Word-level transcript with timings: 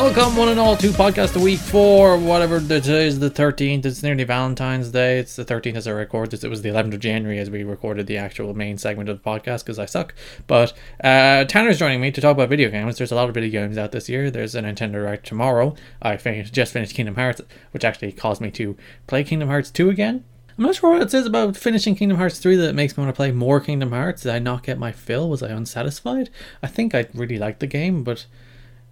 Welcome, 0.00 0.34
one 0.34 0.48
and 0.48 0.58
all, 0.58 0.78
to 0.78 0.88
Podcast 0.92 1.36
a 1.36 1.40
Week 1.40 1.58
for 1.58 2.16
whatever 2.16 2.58
the 2.58 2.80
today 2.80 3.06
is 3.06 3.18
the 3.18 3.30
13th. 3.30 3.84
It's 3.84 4.02
nearly 4.02 4.24
Valentine's 4.24 4.88
Day. 4.88 5.18
It's 5.18 5.36
the 5.36 5.44
13th 5.44 5.74
as 5.74 5.86
I 5.86 5.90
record 5.90 6.30
this. 6.30 6.42
It 6.42 6.48
was 6.48 6.62
the 6.62 6.70
11th 6.70 6.94
of 6.94 7.00
January 7.00 7.38
as 7.38 7.50
we 7.50 7.64
recorded 7.64 8.06
the 8.06 8.16
actual 8.16 8.54
main 8.54 8.78
segment 8.78 9.10
of 9.10 9.22
the 9.22 9.30
podcast 9.30 9.58
because 9.58 9.78
I 9.78 9.84
suck. 9.84 10.14
But 10.46 10.72
uh, 11.04 11.44
Tanner's 11.44 11.78
joining 11.78 12.00
me 12.00 12.10
to 12.12 12.20
talk 12.22 12.32
about 12.32 12.48
video 12.48 12.70
games. 12.70 12.96
There's 12.96 13.12
a 13.12 13.14
lot 13.14 13.28
of 13.28 13.34
video 13.34 13.50
games 13.50 13.76
out 13.76 13.92
this 13.92 14.08
year. 14.08 14.30
There's 14.30 14.54
a 14.54 14.62
Nintendo 14.62 14.92
Direct 14.92 15.26
tomorrow. 15.26 15.76
I 16.00 16.16
finished, 16.16 16.54
just 16.54 16.72
finished 16.72 16.94
Kingdom 16.94 17.16
Hearts, 17.16 17.42
which 17.72 17.84
actually 17.84 18.12
caused 18.12 18.40
me 18.40 18.50
to 18.52 18.78
play 19.06 19.22
Kingdom 19.22 19.50
Hearts 19.50 19.70
2 19.70 19.90
again. 19.90 20.24
I'm 20.56 20.64
not 20.64 20.76
sure 20.76 20.92
what 20.92 21.02
it 21.02 21.10
says 21.10 21.26
about 21.26 21.58
finishing 21.58 21.94
Kingdom 21.94 22.16
Hearts 22.16 22.38
3 22.38 22.56
that 22.56 22.74
makes 22.74 22.96
me 22.96 23.04
want 23.04 23.14
to 23.14 23.16
play 23.16 23.32
more 23.32 23.60
Kingdom 23.60 23.90
Hearts. 23.90 24.22
Did 24.22 24.32
I 24.32 24.38
not 24.38 24.62
get 24.62 24.78
my 24.78 24.92
fill? 24.92 25.28
Was 25.28 25.42
I 25.42 25.50
unsatisfied? 25.50 26.30
I 26.62 26.68
think 26.68 26.94
I 26.94 27.06
really 27.12 27.38
liked 27.38 27.60
the 27.60 27.66
game, 27.66 28.02
but 28.02 28.24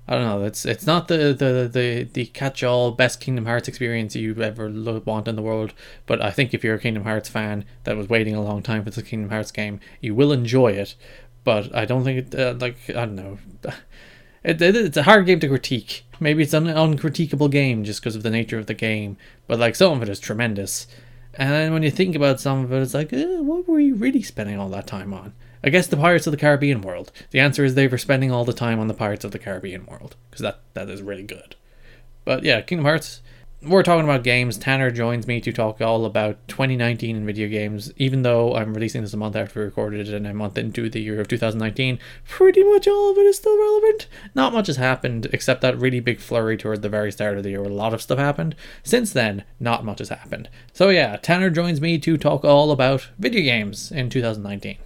I 0.09 0.15
don't 0.15 0.25
know. 0.25 0.45
It's 0.45 0.65
it's 0.65 0.87
not 0.87 1.09
the 1.09 1.35
the 1.35 1.69
the, 1.71 2.09
the 2.11 2.27
catch 2.27 2.65
all 2.65 2.93
best 2.93 3.21
Kingdom 3.21 3.45
Hearts 3.45 3.69
experience 3.69 4.17
you 4.17 4.35
ever 4.43 4.71
lo- 4.71 5.03
want 5.05 5.29
in 5.29 5.37
the 5.37 5.43
world. 5.43 5.75
But 6.07 6.23
I 6.23 6.31
think 6.31 6.55
if 6.55 6.65
you're 6.65 6.77
a 6.77 6.81
Kingdom 6.81 7.05
Hearts 7.05 7.29
fan 7.29 7.67
that 7.85 7.97
was 7.97 8.09
waiting 8.09 8.35
a 8.35 8.41
long 8.43 8.63
time 8.63 8.85
for 8.85 8.91
the 8.91 9.03
Kingdom 9.03 9.29
Hearts 9.29 9.51
game, 9.51 9.81
you 10.01 10.15
will 10.15 10.33
enjoy 10.33 10.69
it. 10.73 10.95
But 11.45 11.75
I 11.77 11.85
don't 11.85 12.05
think 12.05 12.33
it 12.33 12.35
uh, 12.35 12.55
like 12.59 12.79
I 12.89 13.05
don't 13.05 13.17
know. 13.17 13.39
It, 14.45 14.63
it, 14.63 14.77
it's 14.77 14.97
a 14.97 15.03
hard 15.03 15.27
game 15.27 15.41
to 15.41 15.49
critique. 15.49 16.05
Maybe 16.21 16.45
it's 16.45 16.55
an 16.55 16.69
uncritiquable 16.69 17.51
game 17.51 17.83
just 17.83 18.01
because 18.01 18.15
of 18.15 18.23
the 18.23 18.31
nature 18.31 18.57
of 18.57 18.67
the 18.67 18.73
game. 18.73 19.17
But 19.49 19.59
like 19.59 19.75
some 19.75 19.93
of 19.93 20.03
it 20.03 20.09
is 20.09 20.21
tremendous. 20.21 20.87
And 21.35 21.51
then 21.51 21.73
when 21.73 21.83
you 21.83 21.91
think 21.91 22.15
about 22.15 22.41
some 22.41 22.65
of 22.65 22.73
it, 22.73 22.81
it's 22.81 22.95
like, 22.95 23.13
eh, 23.13 23.41
what 23.41 23.69
were 23.69 23.81
you 23.81 23.97
really 23.97 24.23
spending 24.23 24.59
all 24.59 24.69
that 24.71 24.87
time 24.87 25.13
on? 25.13 25.35
I 25.63 25.71
guess 25.71 25.87
the 25.87 25.97
Pirates 25.97 26.27
of 26.27 26.31
the 26.31 26.37
Caribbean 26.37 26.83
world. 26.83 27.13
The 27.31 27.41
answer 27.41 27.65
is 27.65 27.75
they 27.75 27.89
were 27.89 27.99
spending 27.99 28.31
all 28.31 28.45
the 28.45 28.53
time 28.53 28.79
on 28.79 28.89
the 28.89 28.95
Pirates 28.95 29.25
of 29.25 29.33
the 29.33 29.39
Caribbean 29.39 29.87
world 29.87 30.17
because 30.31 30.43
that 30.43 30.61
that 30.75 30.89
is 30.89 31.03
really 31.03 31.25
good. 31.25 31.57
But 32.25 32.45
yeah, 32.45 32.61
Kingdom 32.61 32.85
Hearts. 32.85 33.23
We're 33.61 33.83
talking 33.83 34.05
about 34.05 34.23
games. 34.23 34.57
Tanner 34.57 34.93
joins 34.93 35.27
me 35.27 35.41
to 35.41 35.53
talk 35.53 35.81
all 35.81 36.05
about 36.05 36.37
2019 36.47 37.17
in 37.17 37.27
video 37.27 37.49
games. 37.49 37.93
Even 37.97 38.23
though 38.23 38.55
I'm 38.55 38.73
releasing 38.73 39.03
this 39.03 39.15
a 39.15 39.17
month 39.17 39.35
after 39.35 39.59
we 39.59 39.65
recorded 39.65 40.07
it 40.07 40.15
and 40.15 40.29
a 40.29 40.33
month 40.33 40.57
into 40.57 40.89
the 40.89 41.01
year 41.01 41.21
of 41.21 41.27
2019, 41.27 41.99
pretty 42.29 42.63
much 42.63 42.87
all 42.87 43.11
of 43.11 43.19
it 43.19 43.27
is 43.27 43.39
still 43.39 43.59
relevant. 43.59 44.07
Not 44.33 44.53
much 44.53 44.69
has 44.69 44.77
happened 44.77 45.27
except 45.33 45.61
that 45.63 45.77
really 45.77 45.99
big 45.99 46.21
flurry 46.21 46.57
toward 46.57 46.83
the 46.83 46.89
very 46.89 47.11
start 47.11 47.37
of 47.37 47.43
the 47.43 47.51
year 47.51 47.61
where 47.61 47.71
a 47.71 47.75
lot 47.75 47.93
of 47.93 48.01
stuff 48.01 48.19
happened. 48.19 48.55
Since 48.85 49.13
then, 49.13 49.43
not 49.59 49.85
much 49.85 49.99
has 49.99 50.11
happened. 50.11 50.49
So 50.73 50.91
yeah, 50.91 51.17
Tanner 51.17 51.51
joins 51.51 51.81
me 51.81 51.99
to 51.99 52.17
talk 52.17 52.45
all 52.45 52.71
about 52.71 53.09
video 53.19 53.43
games 53.43 53.91
in 53.91 54.09
2019. 54.09 54.77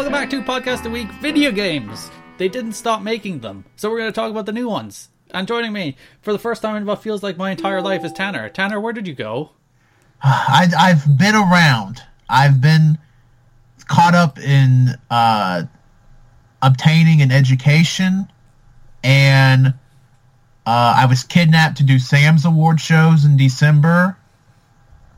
Welcome 0.00 0.14
back 0.14 0.30
to 0.30 0.40
Podcast 0.40 0.86
a 0.86 0.88
Week 0.88 1.12
Video 1.20 1.52
Games. 1.52 2.10
They 2.38 2.48
didn't 2.48 2.72
stop 2.72 3.02
making 3.02 3.40
them, 3.40 3.66
so 3.76 3.90
we're 3.90 3.98
going 3.98 4.10
to 4.10 4.14
talk 4.14 4.30
about 4.30 4.46
the 4.46 4.52
new 4.52 4.66
ones. 4.66 5.10
And 5.30 5.46
joining 5.46 5.74
me 5.74 5.94
for 6.22 6.32
the 6.32 6.38
first 6.38 6.62
time 6.62 6.76
in 6.76 6.86
what 6.86 7.02
feels 7.02 7.22
like 7.22 7.36
my 7.36 7.50
entire 7.50 7.82
life 7.82 8.02
is 8.02 8.10
Tanner. 8.10 8.48
Tanner, 8.48 8.80
where 8.80 8.94
did 8.94 9.06
you 9.06 9.14
go? 9.14 9.50
I, 10.22 10.68
I've 10.74 11.18
been 11.18 11.34
around. 11.34 12.00
I've 12.30 12.62
been 12.62 12.96
caught 13.88 14.14
up 14.14 14.38
in 14.38 14.94
uh, 15.10 15.64
obtaining 16.62 17.20
an 17.20 17.30
education, 17.30 18.26
and 19.04 19.66
uh, 20.64 20.94
I 20.96 21.04
was 21.10 21.24
kidnapped 21.24 21.76
to 21.76 21.84
do 21.84 21.98
Sam's 21.98 22.46
award 22.46 22.80
shows 22.80 23.26
in 23.26 23.36
December, 23.36 24.16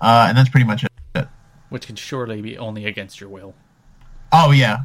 uh, 0.01 0.27
and 0.29 0.37
that's 0.37 0.49
pretty 0.49 0.67
much 0.67 0.85
it. 1.15 1.29
Which 1.69 1.87
can 1.87 1.95
surely 1.95 2.43
be 2.43 2.59
only 2.59 2.85
against 2.87 3.21
your 3.21 3.31
will. 3.31 3.55
Oh 4.33 4.51
yeah. 4.51 4.79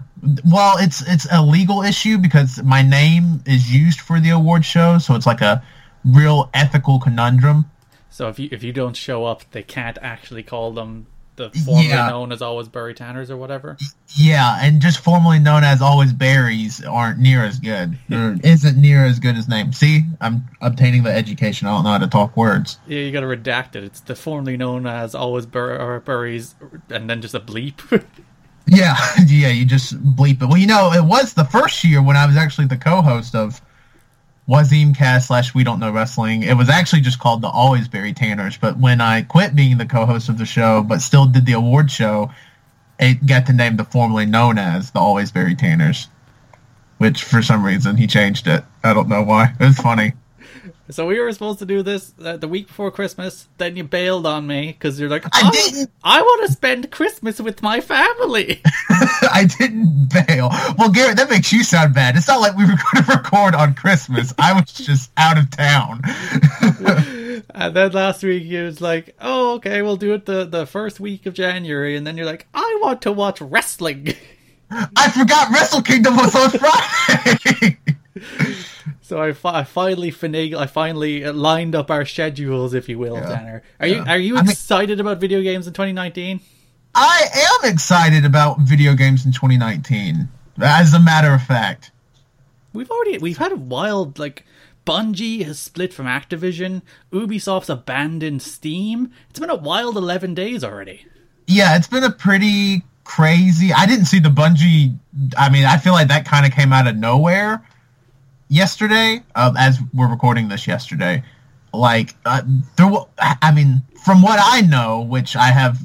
Well, 0.49 0.75
it's 0.79 1.01
it's 1.07 1.27
a 1.31 1.41
legal 1.41 1.81
issue 1.83 2.17
because 2.17 2.61
my 2.63 2.81
name 2.81 3.41
is 3.45 3.73
used 3.73 4.01
for 4.01 4.19
the 4.19 4.31
award 4.31 4.65
show, 4.65 4.97
so 4.97 5.15
it's 5.15 5.27
like 5.27 5.41
a 5.41 5.63
real 6.03 6.49
ethical 6.53 6.99
conundrum. 6.99 7.65
So 8.09 8.27
if 8.29 8.39
you 8.39 8.49
if 8.51 8.63
you 8.63 8.73
don't 8.73 8.95
show 8.95 9.25
up, 9.25 9.43
they 9.51 9.63
can't 9.63 9.97
actually 10.01 10.43
call 10.43 10.71
them 10.71 11.05
the 11.35 11.51
formerly 11.51 11.89
Yeah. 11.89 12.07
known 12.09 12.31
as 12.31 12.41
Always 12.41 12.67
Barry 12.67 12.95
Tanners 12.95 13.29
or 13.29 13.37
whatever. 13.37 13.77
Yeah, 14.15 14.57
and 14.59 14.81
just 14.81 14.97
formerly 14.99 15.37
known 15.37 15.63
as 15.63 15.83
always 15.83 16.11
berries 16.11 16.83
aren't 16.83 17.19
near 17.19 17.45
as 17.45 17.59
good. 17.59 17.99
Or 18.11 18.35
isn't 18.43 18.75
near 18.75 19.05
as 19.05 19.19
good 19.19 19.35
as 19.35 19.47
name. 19.47 19.71
See, 19.71 20.01
I'm 20.19 20.47
obtaining 20.61 21.03
the 21.03 21.13
education. 21.13 21.67
I 21.67 21.71
don't 21.75 21.83
know 21.83 21.91
how 21.91 21.99
to 21.99 22.07
talk 22.07 22.35
words. 22.35 22.79
Yeah, 22.87 23.01
you 23.01 23.11
got 23.11 23.19
to 23.19 23.27
redact 23.27 23.75
it. 23.75 23.83
It's 23.83 23.99
the 23.99 24.15
formerly 24.15 24.57
known 24.57 24.87
as 24.87 25.13
Always 25.13 25.45
Buries, 25.45 26.55
and 26.89 27.07
then 27.07 27.21
just 27.21 27.35
a 27.35 27.39
bleep. 27.39 28.03
Yeah, 28.67 28.95
yeah, 29.27 29.49
you 29.49 29.65
just 29.65 29.95
bleep 30.15 30.41
it. 30.41 30.45
Well, 30.45 30.57
you 30.57 30.67
know, 30.67 30.91
it 30.91 31.03
was 31.03 31.33
the 31.33 31.45
first 31.45 31.83
year 31.83 32.01
when 32.01 32.15
I 32.17 32.25
was 32.25 32.37
actually 32.37 32.67
the 32.67 32.77
co-host 32.77 33.35
of 33.35 33.61
Wazimcast 34.47 35.27
slash 35.27 35.53
We 35.53 35.63
Don't 35.63 35.79
Know 35.79 35.91
Wrestling. 35.91 36.43
It 36.43 36.55
was 36.55 36.69
actually 36.69 37.01
just 37.01 37.19
called 37.19 37.41
the 37.41 37.49
Always 37.49 37.87
Barry 37.87 38.13
Tanners. 38.13 38.57
But 38.57 38.77
when 38.77 39.01
I 39.01 39.21
quit 39.23 39.55
being 39.55 39.77
the 39.77 39.85
co-host 39.85 40.29
of 40.29 40.37
the 40.37 40.45
show, 40.45 40.83
but 40.83 41.01
still 41.01 41.25
did 41.25 41.45
the 41.45 41.53
award 41.53 41.91
show, 41.91 42.31
it 42.99 43.25
got 43.25 43.45
the 43.45 43.53
name 43.53 43.75
the 43.77 43.83
formerly 43.83 44.25
known 44.25 44.57
as 44.57 44.91
the 44.91 44.99
Always 44.99 45.31
Barry 45.31 45.55
Tanners. 45.55 46.07
Which 46.97 47.23
for 47.23 47.41
some 47.43 47.63
reason 47.63 47.95
he 47.95 48.07
changed 48.07 48.47
it. 48.47 48.63
I 48.83 48.93
don't 48.93 49.07
know 49.07 49.21
why. 49.21 49.53
It 49.59 49.63
was 49.63 49.77
funny. 49.77 50.13
So 50.89 51.05
we 51.05 51.19
were 51.19 51.31
supposed 51.31 51.59
to 51.59 51.65
do 51.65 51.83
this 51.83 52.13
uh, 52.23 52.37
the 52.37 52.47
week 52.47 52.67
before 52.67 52.91
Christmas. 52.91 53.47
Then 53.57 53.75
you 53.75 53.83
bailed 53.83 54.25
on 54.25 54.47
me 54.47 54.67
because 54.67 54.99
you're 54.99 55.09
like, 55.09 55.25
I 55.25 55.41
"Oh, 55.43 55.51
didn't. 55.51 55.91
I 56.03 56.21
want 56.21 56.47
to 56.47 56.53
spend 56.53 56.91
Christmas 56.91 57.39
with 57.39 57.61
my 57.61 57.81
family. 57.81 58.61
I 58.89 59.47
didn't 59.57 60.09
bail. 60.11 60.49
Well, 60.77 60.89
Garrett, 60.89 61.17
that 61.17 61.29
makes 61.29 61.51
you 61.51 61.63
sound 61.63 61.93
bad. 61.93 62.15
It's 62.15 62.27
not 62.27 62.41
like 62.41 62.55
we 62.55 62.63
were 62.63 62.77
going 62.93 63.05
to 63.05 63.11
record 63.17 63.55
on 63.55 63.73
Christmas. 63.73 64.33
I 64.37 64.53
was 64.53 64.71
just 64.71 65.11
out 65.17 65.37
of 65.37 65.49
town. 65.49 66.01
and 67.53 67.75
then 67.75 67.91
last 67.91 68.23
week 68.23 68.43
you 68.43 68.63
was 68.63 68.81
like, 68.81 69.15
oh, 69.19 69.55
okay, 69.55 69.81
we'll 69.81 69.97
do 69.97 70.13
it 70.13 70.25
the 70.25 70.45
the 70.45 70.65
first 70.65 70.99
week 70.99 71.25
of 71.25 71.33
January. 71.33 71.95
And 71.95 72.05
then 72.05 72.17
you're 72.17 72.25
like, 72.25 72.47
I 72.53 72.79
want 72.81 73.01
to 73.03 73.11
watch 73.11 73.41
wrestling. 73.41 74.13
I 74.69 75.09
forgot 75.11 75.51
Wrestle 75.51 75.81
Kingdom 75.81 76.17
was 76.17 76.35
on 76.35 76.49
Friday. 76.51 77.77
So 79.07 79.21
I, 79.21 79.31
fi- 79.31 79.59
I 79.59 79.63
finally 79.63 80.11
finagle, 80.11 80.57
I 80.57 80.65
finally 80.67 81.23
lined 81.23 81.75
up 81.75 81.89
our 81.89 82.03
schedules, 82.03 82.73
if 82.73 82.89
you 82.89 82.99
will, 82.99 83.15
Yeah. 83.15 83.29
Tanner. 83.37 83.63
Are 83.79 83.87
you 83.87 84.03
are 84.05 84.17
you 84.17 84.35
I 84.37 84.41
mean- 84.41 84.51
excited 84.51 84.99
about 84.99 85.19
video 85.21 85.41
games 85.41 85.65
in 85.65 85.71
2019? 85.71 86.41
I 86.93 87.25
am 87.63 87.71
excited 87.71 88.25
about 88.25 88.59
video 88.59 88.95
games 88.95 89.25
in 89.25 89.31
2019. 89.31 90.27
As 90.61 90.93
a 90.93 90.99
matter 90.99 91.33
of 91.33 91.41
fact. 91.41 91.91
We've 92.73 92.91
already 92.91 93.17
we've 93.19 93.37
had 93.37 93.53
a 93.53 93.55
wild 93.55 94.19
like 94.19 94.45
Bungie 94.85 95.45
has 95.45 95.57
split 95.57 95.93
from 95.93 96.05
Activision. 96.05 96.81
Ubisoft's 97.13 97.69
abandoned 97.69 98.41
Steam. 98.41 99.11
It's 99.29 99.39
been 99.39 99.49
a 99.49 99.55
wild 99.55 99.95
11 99.95 100.33
days 100.33 100.65
already. 100.65 101.05
Yeah, 101.47 101.77
it's 101.77 101.87
been 101.87 102.03
a 102.03 102.11
pretty 102.11 102.83
crazy. 103.05 103.71
I 103.71 103.85
didn't 103.85 104.05
see 104.07 104.19
the 104.19 104.27
Bungie. 104.29 104.97
I 105.37 105.49
mean, 105.49 105.63
I 105.63 105.77
feel 105.77 105.93
like 105.93 106.09
that 106.09 106.25
kind 106.25 106.45
of 106.45 106.51
came 106.51 106.73
out 106.73 106.87
of 106.87 106.97
nowhere 106.97 107.63
yesterday. 108.49 109.21
Uh, 109.35 109.53
as 109.57 109.79
we're 109.93 110.09
recording 110.09 110.47
this 110.47 110.67
yesterday, 110.67 111.23
like 111.73 112.15
uh, 112.25 112.41
there. 112.75 112.87
wa- 112.87 113.07
I 113.19 113.51
mean, 113.51 113.81
from 114.03 114.21
what 114.21 114.39
I 114.41 114.61
know, 114.61 115.01
which 115.01 115.35
I 115.35 115.47
have 115.47 115.79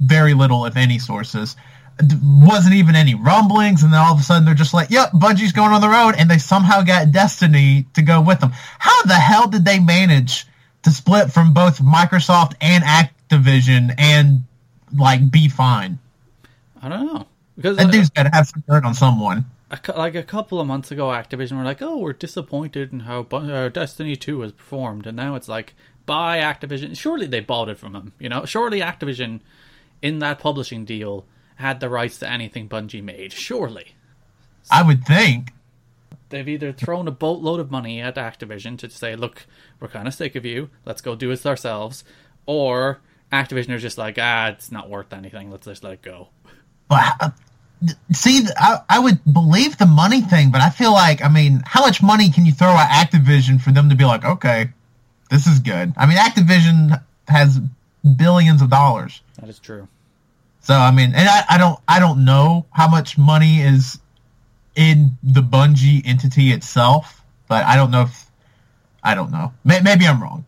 very 0.00 0.34
little, 0.34 0.66
if 0.66 0.76
any, 0.76 0.98
sources, 0.98 1.56
wasn't 2.22 2.74
even 2.74 2.94
any 2.94 3.14
rumblings, 3.14 3.82
and 3.82 3.92
then 3.92 4.00
all 4.00 4.14
of 4.14 4.20
a 4.20 4.22
sudden 4.22 4.44
they're 4.44 4.54
just 4.54 4.74
like, 4.74 4.90
"Yep, 4.90 5.12
Bungie's 5.12 5.52
going 5.52 5.72
on 5.72 5.80
the 5.80 5.88
road," 5.88 6.14
and 6.18 6.30
they 6.30 6.38
somehow 6.38 6.82
got 6.82 7.12
Destiny 7.12 7.86
to 7.94 8.02
go 8.02 8.20
with 8.20 8.40
them. 8.40 8.50
How 8.78 9.02
the 9.04 9.14
hell 9.14 9.48
did 9.48 9.64
they 9.64 9.78
manage 9.78 10.46
to 10.82 10.90
split 10.90 11.30
from 11.30 11.52
both 11.52 11.78
Microsoft 11.82 12.54
and 12.60 12.82
Activision 12.84 13.94
and 13.98 14.44
like 14.96 15.30
be 15.30 15.48
fine? 15.48 15.98
I 16.82 16.88
don't 16.88 17.06
know 17.06 17.26
because 17.56 17.76
That 17.76 17.88
uh, 17.88 17.90
dude's 17.90 18.10
got 18.10 18.22
to 18.24 18.30
have 18.32 18.48
some 18.48 18.64
dirt 18.68 18.84
on 18.84 18.94
someone. 18.94 19.44
A 19.70 19.78
like 19.96 20.16
a 20.16 20.22
couple 20.24 20.60
of 20.60 20.66
months 20.66 20.90
ago, 20.90 21.08
Activision 21.08 21.56
were 21.56 21.64
like, 21.64 21.80
"Oh, 21.80 21.96
we're 21.98 22.12
disappointed 22.12 22.92
in 22.92 23.00
how 23.00 23.22
uh, 23.30 23.68
Destiny 23.68 24.16
Two 24.16 24.40
has 24.40 24.52
performed," 24.52 25.06
and 25.06 25.16
now 25.16 25.36
it's 25.36 25.48
like, 25.48 25.74
"Bye 26.06 26.38
Activision." 26.38 26.96
Surely 26.96 27.26
they 27.26 27.40
bought 27.40 27.68
it 27.68 27.78
from 27.78 27.92
them, 27.92 28.12
you 28.18 28.28
know. 28.28 28.44
Surely 28.44 28.80
Activision, 28.80 29.40
in 30.02 30.18
that 30.18 30.40
publishing 30.40 30.84
deal, 30.84 31.24
had 31.56 31.78
the 31.78 31.88
rights 31.88 32.18
to 32.18 32.28
anything 32.28 32.68
Bungie 32.68 33.02
made. 33.02 33.32
Surely 33.32 33.94
I 34.70 34.82
would 34.82 35.04
think. 35.04 35.52
they've 36.30 36.48
either 36.48 36.72
thrown 36.72 37.06
a 37.08 37.12
boatload 37.12 37.60
of 37.60 37.70
money 37.70 38.00
at 38.00 38.16
Activision 38.16 38.76
to 38.78 38.90
say, 38.90 39.14
"Look, 39.14 39.46
we're 39.78 39.88
kind 39.88 40.08
of 40.08 40.14
sick 40.14 40.34
of 40.34 40.44
you. 40.44 40.70
Let's 40.84 41.00
go 41.00 41.14
do 41.14 41.30
it 41.30 41.46
ourselves," 41.46 42.02
or 42.44 43.00
Activision 43.32 43.70
are 43.70 43.78
just 43.78 43.98
like, 43.98 44.16
"Ah, 44.20 44.48
it's 44.48 44.72
not 44.72 44.90
worth 44.90 45.12
anything. 45.12 45.48
Let's 45.48 45.66
just 45.66 45.84
let 45.84 45.92
it 45.92 46.02
go." 46.02 46.30
But 46.88 47.14
uh, 47.20 47.30
see, 48.12 48.46
I, 48.56 48.78
I 48.88 48.98
would 48.98 49.20
believe 49.32 49.78
the 49.78 49.86
money 49.86 50.20
thing, 50.20 50.50
but 50.50 50.60
I 50.60 50.70
feel 50.70 50.92
like, 50.92 51.22
I 51.22 51.28
mean, 51.28 51.62
how 51.66 51.80
much 51.80 52.02
money 52.02 52.30
can 52.30 52.44
you 52.46 52.52
throw 52.52 52.70
at 52.70 52.88
Activision 53.06 53.60
for 53.60 53.72
them 53.72 53.88
to 53.88 53.96
be 53.96 54.04
like, 54.04 54.24
okay, 54.24 54.70
this 55.30 55.46
is 55.46 55.58
good? 55.58 55.92
I 55.96 56.06
mean, 56.06 56.16
Activision 56.16 57.02
has 57.28 57.60
billions 58.16 58.62
of 58.62 58.70
dollars. 58.70 59.22
That 59.38 59.48
is 59.48 59.58
true. 59.58 59.88
So 60.62 60.74
I 60.74 60.90
mean, 60.90 61.14
and 61.14 61.28
I, 61.28 61.42
I 61.48 61.58
don't 61.58 61.78
I 61.88 61.98
don't 61.98 62.24
know 62.24 62.66
how 62.70 62.88
much 62.88 63.16
money 63.16 63.60
is 63.60 63.98
in 64.76 65.12
the 65.22 65.40
Bungie 65.40 66.02
entity 66.06 66.52
itself, 66.52 67.22
but 67.48 67.64
I 67.64 67.76
don't 67.76 67.90
know 67.90 68.02
if 68.02 68.30
I 69.02 69.14
don't 69.14 69.30
know. 69.30 69.52
Maybe 69.64 70.06
I'm 70.06 70.22
wrong. 70.22 70.44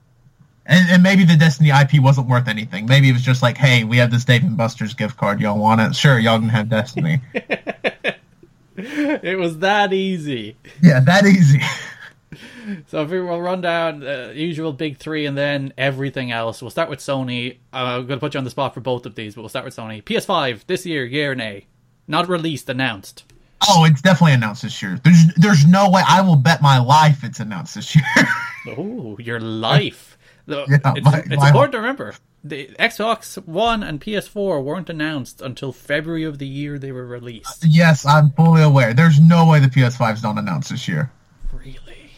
And, 0.65 0.91
and, 0.91 1.03
maybe 1.03 1.25
the 1.25 1.37
Destiny 1.37 1.71
IP 1.71 2.01
wasn't 2.01 2.29
worth 2.29 2.47
anything. 2.47 2.87
Maybe 2.87 3.09
it 3.09 3.13
was 3.13 3.23
just 3.23 3.43
like, 3.43 3.57
hey, 3.57 3.83
we 3.83 3.97
have 3.97 4.13
this 4.13 4.25
Dave 4.25 4.45
and 4.45 4.57
Buster's 4.57 4.95
gift 4.95 5.17
card. 5.17 5.41
Y'all 5.41 5.59
want 5.59 5.81
it? 5.81 5.97
Sure, 5.97 6.19
y'all 6.19 6.39
can 6.39 6.49
have 6.51 6.69
Destiny. 6.69 7.21
it 8.77 9.39
was 9.39 9.59
that 9.59 9.93
easy. 9.93 10.57
Yeah, 10.81 11.01
that 11.01 11.27
easy. 11.27 11.61
so 12.87 13.03
if 13.03 13.11
we 13.11 13.21
will 13.21 13.41
run 13.41 13.61
down 13.61 14.01
the 14.01 14.33
usual 14.35 14.73
big 14.73 14.99
three 14.99 15.27
and 15.27 15.37
then 15.37 15.73
everything 15.77 16.31
else, 16.31 16.63
we'll 16.63 16.71
start 16.71 16.89
with 16.89 17.01
Sony. 17.01 17.57
Uh, 17.73 17.99
I'm 17.99 18.07
going 18.07 18.19
to 18.19 18.21
put 18.21 18.35
you 18.35 18.39
on 18.39 18.45
the 18.45 18.51
spot 18.51 18.75
for 18.75 18.81
both 18.81 19.05
of 19.07 19.15
these, 19.15 19.35
but 19.35 19.43
we'll 19.43 19.49
start 19.49 19.65
with 19.65 19.77
Sony. 19.77 20.03
PS5 20.03 20.67
this 20.67 20.87
year, 20.87 21.05
year 21.05 21.33
and 21.33 21.41
A, 21.41 21.67
not 22.07 22.29
released, 22.29 22.69
announced. 22.69 23.25
Oh, 23.69 23.85
it's 23.85 24.03
definitely 24.03 24.35
announced 24.35 24.63
this 24.63 24.83
year. 24.83 24.99
There's 25.05 25.35
there's 25.37 25.67
no 25.67 25.89
way 25.89 26.03
I 26.09 26.21
will 26.21 26.37
bet 26.37 26.63
my 26.63 26.81
life 26.81 27.23
it's 27.23 27.39
announced 27.39 27.77
this 27.77 27.95
year. 27.95 28.05
oh, 28.77 29.17
your 29.19 29.39
life. 29.39 30.12
yeah, 30.47 30.65
it's, 30.69 31.05
my, 31.05 31.19
it's 31.19 31.37
my 31.37 31.49
important 31.49 31.73
to 31.73 31.79
remember. 31.79 32.15
The 32.45 32.69
Xbox 32.79 33.37
One 33.47 33.83
and 33.83 34.01
PS4 34.01 34.63
weren't 34.63 34.91
announced 34.91 35.41
until 35.41 35.73
February 35.73 36.25
of 36.25 36.39
the 36.39 36.47
year 36.47 36.79
they 36.79 36.91
were 36.91 37.07
released. 37.07 37.65
Yes, 37.65 38.05
I'm 38.05 38.31
fully 38.33 38.63
aware. 38.63 38.93
There's 38.93 39.21
no 39.21 39.47
way 39.47 39.61
the 39.61 39.69
PS5's 39.69 40.23
not 40.23 40.39
announced 40.39 40.71
this 40.71 40.89
year. 40.89 41.13
Really? 41.53 42.11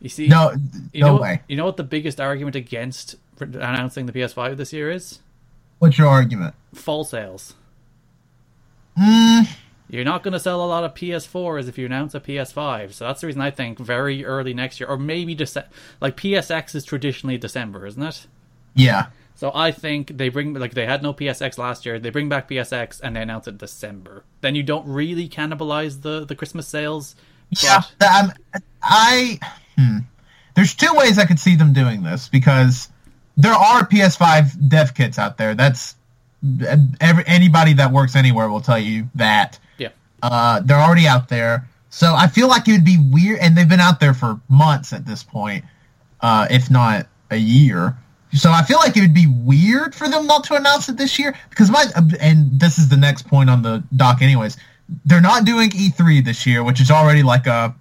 You 0.00 0.08
see, 0.08 0.26
no, 0.28 0.52
you 0.92 1.00
no 1.02 1.16
know, 1.16 1.22
way. 1.22 1.42
You 1.48 1.56
know 1.56 1.64
what 1.64 1.76
the 1.76 1.84
biggest 1.84 2.20
argument 2.20 2.56
against 2.56 3.14
announcing 3.40 4.06
the 4.06 4.12
PS5 4.12 4.56
this 4.56 4.72
year 4.72 4.90
is? 4.90 5.20
What's 5.78 5.98
your 5.98 6.08
argument? 6.08 6.54
Fall 6.74 7.04
sales. 7.04 7.54
Mm, 8.98 9.48
you're 9.94 10.04
not 10.04 10.22
going 10.22 10.32
to 10.32 10.40
sell 10.40 10.64
a 10.64 10.66
lot 10.66 10.84
of 10.84 10.94
PS4s 10.94 11.68
if 11.68 11.78
you 11.78 11.86
announce 11.86 12.14
a 12.14 12.20
PS5. 12.20 12.92
So 12.92 13.06
that's 13.06 13.20
the 13.20 13.26
reason 13.26 13.40
I 13.40 13.50
think 13.50 13.78
very 13.78 14.24
early 14.24 14.54
next 14.54 14.80
year, 14.80 14.88
or 14.88 14.96
maybe 14.96 15.34
just 15.34 15.56
like 16.00 16.16
PSX 16.16 16.74
is 16.74 16.84
traditionally 16.84 17.38
December, 17.38 17.86
isn't 17.86 18.02
it? 18.02 18.26
Yeah. 18.74 19.06
So 19.36 19.50
I 19.54 19.72
think 19.72 20.16
they 20.16 20.28
bring 20.28 20.54
like 20.54 20.74
they 20.74 20.86
had 20.86 21.02
no 21.02 21.12
PSX 21.12 21.58
last 21.58 21.84
year. 21.84 21.98
They 21.98 22.10
bring 22.10 22.28
back 22.28 22.48
PSX 22.48 23.00
and 23.02 23.16
they 23.16 23.22
announce 23.22 23.48
it 23.48 23.58
December. 23.58 24.24
Then 24.40 24.54
you 24.54 24.62
don't 24.62 24.86
really 24.86 25.28
cannibalize 25.28 26.02
the 26.02 26.24
the 26.24 26.34
Christmas 26.34 26.68
sales. 26.68 27.16
Yeah, 27.50 27.82
um, 28.00 28.32
I. 28.82 29.38
Hmm. 29.76 29.98
There's 30.54 30.74
two 30.74 30.92
ways 30.94 31.18
I 31.18 31.24
could 31.24 31.40
see 31.40 31.56
them 31.56 31.72
doing 31.72 32.04
this 32.04 32.28
because 32.28 32.88
there 33.36 33.52
are 33.52 33.86
PS5 33.86 34.68
dev 34.68 34.94
kits 34.94 35.18
out 35.18 35.36
there. 35.36 35.54
That's 35.54 35.96
every 37.00 37.24
anybody 37.26 37.72
that 37.74 37.90
works 37.92 38.14
anywhere 38.14 38.48
will 38.48 38.60
tell 38.60 38.78
you 38.78 39.08
that. 39.16 39.58
Uh, 40.24 40.60
they're 40.60 40.80
already 40.80 41.06
out 41.06 41.28
there. 41.28 41.68
So 41.90 42.14
I 42.14 42.28
feel 42.28 42.48
like 42.48 42.66
it 42.66 42.72
would 42.72 42.84
be 42.84 42.96
weird, 42.98 43.40
and 43.40 43.54
they've 43.54 43.68
been 43.68 43.78
out 43.78 44.00
there 44.00 44.14
for 44.14 44.40
months 44.48 44.94
at 44.94 45.04
this 45.04 45.22
point, 45.22 45.66
uh, 46.22 46.46
if 46.50 46.70
not 46.70 47.06
a 47.30 47.36
year. 47.36 47.94
So 48.32 48.50
I 48.50 48.62
feel 48.62 48.78
like 48.78 48.96
it 48.96 49.02
would 49.02 49.12
be 49.12 49.26
weird 49.26 49.94
for 49.94 50.08
them 50.08 50.26
not 50.26 50.44
to 50.44 50.54
announce 50.54 50.88
it 50.88 50.96
this 50.96 51.18
year 51.18 51.36
because 51.50 51.70
my 51.70 51.84
and 52.20 52.58
this 52.58 52.78
is 52.78 52.88
the 52.88 52.96
next 52.96 53.28
point 53.28 53.50
on 53.50 53.60
the 53.60 53.84
doc, 53.94 54.22
anyways. 54.22 54.56
They're 55.04 55.20
not 55.20 55.44
doing 55.44 55.68
E3 55.70 56.24
this 56.24 56.46
year, 56.46 56.64
which 56.64 56.80
is 56.80 56.90
already 56.90 57.22
like 57.22 57.46
a 57.46 57.74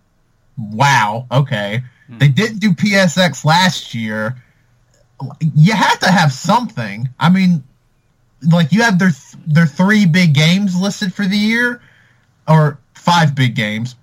wow. 0.57 1.25
Okay, 1.31 1.81
hmm. 2.07 2.17
they 2.17 2.27
didn't 2.27 2.59
do 2.59 2.71
PSX 2.71 3.45
last 3.45 3.93
year. 3.93 4.35
You 5.39 5.73
have 5.73 5.99
to 5.99 6.11
have 6.11 6.33
something. 6.33 7.07
I 7.21 7.29
mean, 7.29 7.63
like 8.51 8.73
you 8.73 8.81
have 8.81 8.99
their 8.99 9.11
their 9.47 9.65
three 9.65 10.05
big 10.05 10.33
games 10.33 10.79
listed 10.79 11.13
for 11.13 11.25
the 11.25 11.37
year 11.37 11.81
or 12.47 12.79
five 12.93 13.35
big 13.35 13.55
games. 13.55 13.95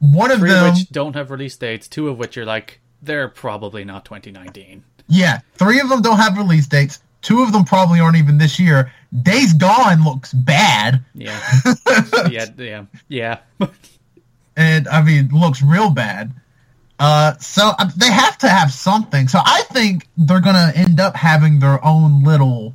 One 0.00 0.30
of 0.30 0.40
Three 0.40 0.50
them 0.50 0.74
which 0.74 0.88
don't 0.90 1.14
have 1.14 1.30
release 1.30 1.56
dates. 1.56 1.88
Two 1.88 2.08
of 2.08 2.18
which 2.18 2.36
are 2.36 2.44
like 2.44 2.80
they're 3.02 3.28
probably 3.28 3.84
not 3.84 4.04
2019. 4.04 4.84
Yeah, 5.08 5.40
three 5.54 5.80
of 5.80 5.88
them 5.88 6.02
don't 6.02 6.18
have 6.18 6.36
release 6.36 6.66
dates. 6.66 7.00
Two 7.22 7.42
of 7.42 7.52
them 7.52 7.64
probably 7.64 8.00
aren't 8.00 8.16
even 8.16 8.38
this 8.38 8.58
year. 8.58 8.92
Days 9.22 9.54
Gone 9.54 10.04
looks 10.04 10.32
bad. 10.32 11.02
Yeah, 11.14 11.40
yeah, 12.30 12.46
yeah, 12.58 12.84
yeah. 13.08 13.38
and 14.56 14.88
I 14.88 15.02
mean, 15.02 15.28
looks 15.32 15.62
real 15.62 15.90
bad. 15.90 16.32
Uh, 16.98 17.36
so 17.38 17.72
uh, 17.78 17.90
they 17.96 18.10
have 18.10 18.38
to 18.38 18.48
have 18.48 18.72
something. 18.72 19.28
So 19.28 19.38
I 19.42 19.62
think 19.72 20.06
they're 20.16 20.40
gonna 20.40 20.72
end 20.74 21.00
up 21.00 21.16
having 21.16 21.60
their 21.60 21.82
own 21.84 22.22
little 22.24 22.74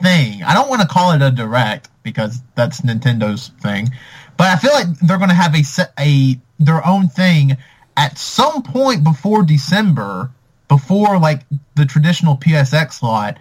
thing. 0.00 0.42
I 0.42 0.54
don't 0.54 0.68
want 0.68 0.82
to 0.82 0.88
call 0.88 1.12
it 1.12 1.22
a 1.22 1.30
direct 1.30 1.88
because 2.02 2.40
that's 2.54 2.80
Nintendo's 2.80 3.48
thing, 3.60 3.90
but 4.36 4.46
I 4.48 4.56
feel 4.56 4.72
like 4.72 4.86
they're 5.00 5.18
going 5.18 5.30
to 5.30 5.34
have 5.34 5.54
a 5.54 5.62
a 5.98 6.38
their 6.58 6.86
own 6.86 7.08
thing 7.08 7.56
at 7.96 8.18
some 8.18 8.62
point 8.62 9.04
before 9.04 9.42
December, 9.42 10.30
before 10.68 11.18
like 11.18 11.42
the 11.76 11.84
traditional 11.84 12.36
PSX 12.36 12.94
slot, 12.94 13.38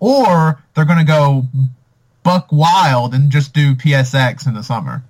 or 0.00 0.62
they're 0.74 0.84
going 0.84 0.98
to 0.98 1.04
go 1.04 1.46
buck 2.22 2.48
wild 2.50 3.14
and 3.14 3.30
just 3.30 3.54
do 3.54 3.74
PSX 3.74 4.46
in 4.46 4.54
the 4.54 4.62
summer. 4.62 5.04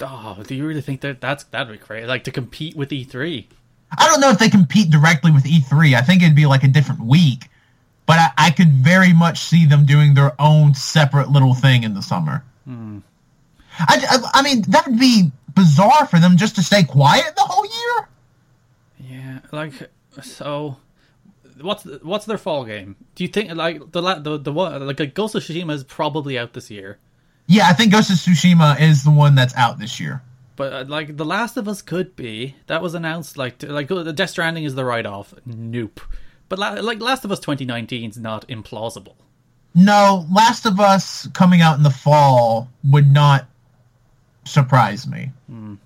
Oh, 0.00 0.42
do 0.46 0.54
you 0.54 0.66
really 0.66 0.80
think 0.80 1.00
that 1.02 1.20
that's 1.20 1.44
that'd 1.44 1.70
be 1.70 1.78
crazy? 1.78 2.06
Like 2.06 2.24
to 2.24 2.30
compete 2.30 2.74
with 2.74 2.90
E3? 2.90 3.46
I 3.96 4.08
don't 4.08 4.20
know 4.20 4.30
if 4.30 4.38
they 4.38 4.48
compete 4.48 4.90
directly 4.90 5.30
with 5.30 5.44
E3. 5.44 5.94
I 5.94 6.00
think 6.00 6.22
it'd 6.22 6.34
be 6.34 6.46
like 6.46 6.64
a 6.64 6.68
different 6.68 7.02
week 7.02 7.48
but 8.06 8.18
I, 8.18 8.30
I, 8.38 8.50
could 8.50 8.70
very 8.70 9.12
much 9.12 9.40
see 9.40 9.66
them 9.66 9.86
doing 9.86 10.14
their 10.14 10.32
own 10.40 10.74
separate 10.74 11.30
little 11.30 11.54
thing 11.54 11.84
in 11.84 11.94
the 11.94 12.02
summer. 12.02 12.44
Hmm. 12.64 12.98
I, 13.78 14.04
I, 14.10 14.40
I, 14.40 14.42
mean, 14.42 14.62
that 14.68 14.86
would 14.86 14.98
be 14.98 15.30
bizarre 15.54 16.06
for 16.06 16.18
them 16.18 16.36
just 16.36 16.56
to 16.56 16.62
stay 16.62 16.82
quiet 16.82 17.34
the 17.36 17.42
whole 17.42 17.64
year. 17.64 18.08
Yeah, 18.98 19.38
like 19.50 19.72
so. 20.22 20.76
What's 21.60 21.84
what's 22.02 22.24
their 22.24 22.38
fall 22.38 22.64
game? 22.64 22.96
Do 23.14 23.24
you 23.24 23.28
think 23.28 23.54
like 23.54 23.92
the 23.92 24.00
the 24.14 24.38
the 24.38 24.52
one 24.52 24.86
like 24.86 25.14
Ghost 25.14 25.34
of 25.34 25.42
Tsushima 25.42 25.72
is 25.72 25.84
probably 25.84 26.38
out 26.38 26.54
this 26.54 26.70
year? 26.70 26.98
Yeah, 27.46 27.68
I 27.68 27.72
think 27.72 27.92
Ghost 27.92 28.10
of 28.10 28.16
Tsushima 28.16 28.80
is 28.80 29.04
the 29.04 29.10
one 29.10 29.34
that's 29.34 29.54
out 29.54 29.78
this 29.78 30.00
year. 30.00 30.22
But 30.56 30.72
uh, 30.72 30.84
like 30.86 31.16
The 31.16 31.24
Last 31.24 31.56
of 31.56 31.68
Us 31.68 31.82
could 31.82 32.14
be 32.16 32.56
that 32.66 32.82
was 32.82 32.94
announced 32.94 33.36
like 33.36 33.58
to, 33.58 33.72
like 33.72 33.88
the 33.88 34.12
Death 34.12 34.30
Stranding 34.30 34.64
is 34.64 34.74
the 34.74 34.84
write 34.84 35.06
off. 35.06 35.34
Nope. 35.44 36.00
But 36.52 36.84
like 36.84 37.00
Last 37.00 37.24
of 37.24 37.32
Us 37.32 37.40
2019 37.40 38.10
is 38.10 38.18
not 38.18 38.46
implausible. 38.46 39.14
No, 39.74 40.26
Last 40.30 40.66
of 40.66 40.80
Us 40.80 41.26
coming 41.28 41.62
out 41.62 41.78
in 41.78 41.82
the 41.82 41.88
fall 41.88 42.68
would 42.84 43.10
not 43.10 43.46
surprise 44.44 45.06
me. 45.06 45.30
Mm. 45.50 45.78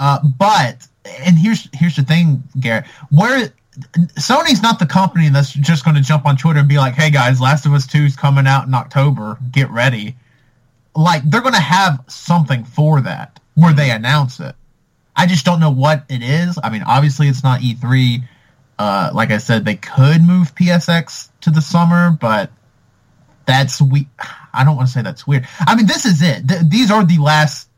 Uh, 0.00 0.18
but 0.36 0.84
and 1.04 1.38
here's 1.38 1.68
here's 1.74 1.94
the 1.94 2.02
thing, 2.02 2.42
Garrett. 2.58 2.86
Where 3.12 3.52
Sony's 4.18 4.60
not 4.60 4.80
the 4.80 4.86
company 4.86 5.28
that's 5.28 5.52
just 5.52 5.84
going 5.84 5.94
to 5.94 6.02
jump 6.02 6.26
on 6.26 6.36
Twitter 6.36 6.58
and 6.58 6.68
be 6.68 6.78
like, 6.78 6.94
"Hey 6.94 7.10
guys, 7.10 7.40
Last 7.40 7.64
of 7.64 7.72
Us 7.72 7.86
2 7.86 7.98
is 7.98 8.16
coming 8.16 8.48
out 8.48 8.66
in 8.66 8.74
October. 8.74 9.38
Get 9.52 9.70
ready." 9.70 10.16
Like 10.96 11.22
they're 11.22 11.40
going 11.40 11.54
to 11.54 11.60
have 11.60 12.02
something 12.08 12.64
for 12.64 13.00
that 13.02 13.38
where 13.54 13.72
they 13.72 13.92
announce 13.92 14.40
it. 14.40 14.56
I 15.14 15.28
just 15.28 15.44
don't 15.44 15.60
know 15.60 15.70
what 15.70 16.04
it 16.08 16.20
is. 16.20 16.58
I 16.64 16.68
mean, 16.68 16.82
obviously 16.82 17.28
it's 17.28 17.44
not 17.44 17.60
E3 17.60 18.24
uh, 18.80 19.10
like 19.12 19.30
I 19.30 19.36
said, 19.36 19.66
they 19.66 19.74
could 19.74 20.22
move 20.22 20.54
PSX 20.54 21.28
to 21.42 21.50
the 21.50 21.60
summer, 21.60 22.16
but 22.18 22.50
that's 23.44 23.78
we. 23.78 24.08
I 24.54 24.64
don't 24.64 24.74
want 24.74 24.88
to 24.88 24.92
say 24.94 25.02
that's 25.02 25.26
weird. 25.26 25.46
I 25.60 25.76
mean, 25.76 25.86
this 25.86 26.06
is 26.06 26.22
it. 26.22 26.48
Th- 26.48 26.62
these 26.64 26.90
are 26.90 27.04
the 27.04 27.18
last 27.18 27.68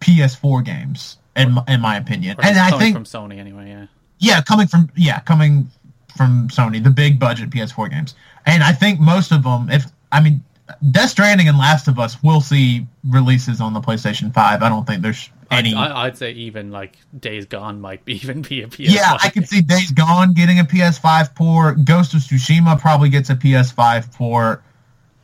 PS4 0.00 0.64
games, 0.64 1.18
in 1.34 1.58
in 1.66 1.80
my 1.80 1.96
opinion, 1.96 2.36
and 2.40 2.56
I 2.56 2.78
think 2.78 2.94
from 2.94 3.02
Sony 3.02 3.38
anyway. 3.38 3.68
Yeah. 3.68 3.86
Yeah, 4.20 4.42
coming 4.42 4.68
from 4.68 4.90
yeah, 4.94 5.18
coming 5.20 5.68
from 6.16 6.46
Sony, 6.50 6.80
the 6.80 6.90
big 6.90 7.18
budget 7.18 7.50
PS4 7.50 7.90
games, 7.90 8.14
and 8.46 8.62
I 8.62 8.70
think 8.70 9.00
most 9.00 9.32
of 9.32 9.42
them. 9.42 9.68
If 9.70 9.86
I 10.12 10.20
mean, 10.20 10.44
Death 10.90 11.10
Stranding 11.10 11.48
and 11.48 11.58
Last 11.58 11.88
of 11.88 11.98
Us 11.98 12.22
will 12.22 12.40
see 12.40 12.86
releases 13.04 13.60
on 13.60 13.74
the 13.74 13.80
PlayStation 13.80 14.32
Five. 14.32 14.62
I 14.62 14.68
don't 14.68 14.86
think 14.86 15.02
there's 15.02 15.28
any. 15.50 15.74
I'd, 15.74 15.90
I'd, 15.90 16.18
say 16.18 16.32
even 16.32 16.70
like 16.70 16.96
Days 17.18 17.46
Gone 17.46 17.80
might 17.80 18.00
even 18.06 18.42
be 18.42 18.62
a 18.62 18.68
PS. 18.68 18.80
Yeah, 18.80 19.16
I 19.22 19.28
could 19.28 19.48
see 19.48 19.60
Days 19.60 19.90
Gone 19.90 20.32
getting 20.34 20.58
a 20.58 20.64
PS5 20.64 21.34
port. 21.34 21.84
Ghost 21.84 22.14
of 22.14 22.20
Tsushima 22.20 22.80
probably 22.80 23.08
gets 23.08 23.30
a 23.30 23.34
PS5 23.34 24.14
port. 24.14 24.62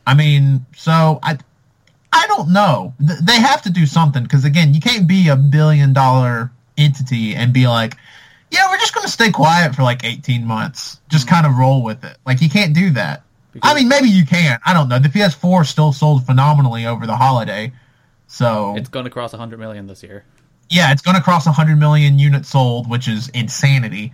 I 0.05 0.13
mean, 0.13 0.65
so 0.75 1.19
I, 1.23 1.37
I 2.11 2.27
don't 2.27 2.51
know. 2.51 2.93
They 2.99 3.39
have 3.39 3.61
to 3.63 3.69
do 3.69 3.85
something 3.85 4.23
because 4.23 4.45
again, 4.45 4.73
you 4.73 4.81
can't 4.81 5.07
be 5.07 5.29
a 5.29 5.35
billion 5.35 5.93
dollar 5.93 6.51
entity 6.77 7.35
and 7.35 7.53
be 7.53 7.67
like, 7.67 7.97
yeah, 8.51 8.69
we're 8.69 8.77
just 8.77 8.93
going 8.93 9.05
to 9.05 9.11
stay 9.11 9.31
quiet 9.31 9.75
for 9.75 9.83
like 9.83 10.03
18 10.03 10.45
months. 10.45 10.99
Just 11.09 11.25
mm-hmm. 11.25 11.35
kind 11.35 11.47
of 11.47 11.57
roll 11.57 11.83
with 11.83 12.03
it. 12.03 12.17
Like 12.25 12.41
you 12.41 12.49
can't 12.49 12.73
do 12.73 12.91
that. 12.91 13.23
Because 13.51 13.71
I 13.71 13.75
mean, 13.75 13.87
maybe 13.87 14.09
you 14.09 14.25
can. 14.25 14.59
I 14.65 14.73
don't 14.73 14.87
know. 14.89 14.99
The 14.99 15.09
PS4 15.09 15.65
still 15.65 15.91
sold 15.91 16.25
phenomenally 16.25 16.85
over 16.85 17.05
the 17.05 17.15
holiday. 17.15 17.73
So 18.27 18.75
It's 18.77 18.89
going 18.89 19.05
to 19.05 19.11
cross 19.11 19.33
100 19.33 19.59
million 19.59 19.87
this 19.87 20.03
year. 20.03 20.23
yeah, 20.69 20.91
it's 20.93 21.01
going 21.01 21.17
to 21.17 21.23
cross 21.23 21.45
100 21.45 21.75
million 21.77 22.17
units 22.17 22.49
sold, 22.49 22.89
which 22.89 23.07
is 23.09 23.27
insanity. 23.29 24.13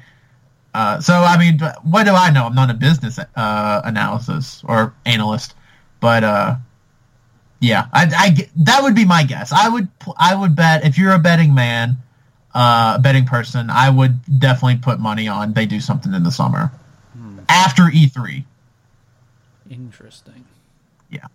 Uh, 0.74 1.00
so, 1.00 1.13
I 1.13 1.38
mean, 1.38 1.60
what 1.84 2.06
do 2.06 2.13
I 2.13 2.32
know? 2.32 2.46
I'm 2.46 2.56
not 2.56 2.70
a 2.70 2.74
business 2.74 3.20
uh, 3.20 3.82
analysis 3.84 4.63
or 4.67 4.94
analyst, 5.06 5.56
but 6.00 6.24
uh, 6.24 6.56
yeah, 7.60 7.88
I, 7.94 8.10
I 8.15 8.50
that 8.58 8.84
would 8.84 8.94
be 8.96 9.06
my 9.06 9.24
guess. 9.24 9.51
I 9.51 9.70
would 9.70 9.88
I 10.17 10.36
would 10.36 10.56
bet 10.56 10.86
if 10.86 10.98
you're 10.98 11.13
a 11.13 11.20
betting 11.20 11.56
man, 11.56 11.98
uh, 12.53 12.94
a 12.98 13.01
betting 13.01 13.25
person, 13.25 13.70
I 13.72 13.89
would 13.89 14.20
definitely 14.39 14.77
put 14.77 15.00
money 15.00 15.27
on 15.27 15.53
they 15.53 15.65
do 15.65 15.79
something 15.79 16.13
in 16.13 16.24
the 16.24 16.32
summer 16.32 16.72
after 17.50 17.84
E 17.91 18.08
E3. 18.08 18.44
Interesting. 19.70 20.46
Yeah. 21.10 21.26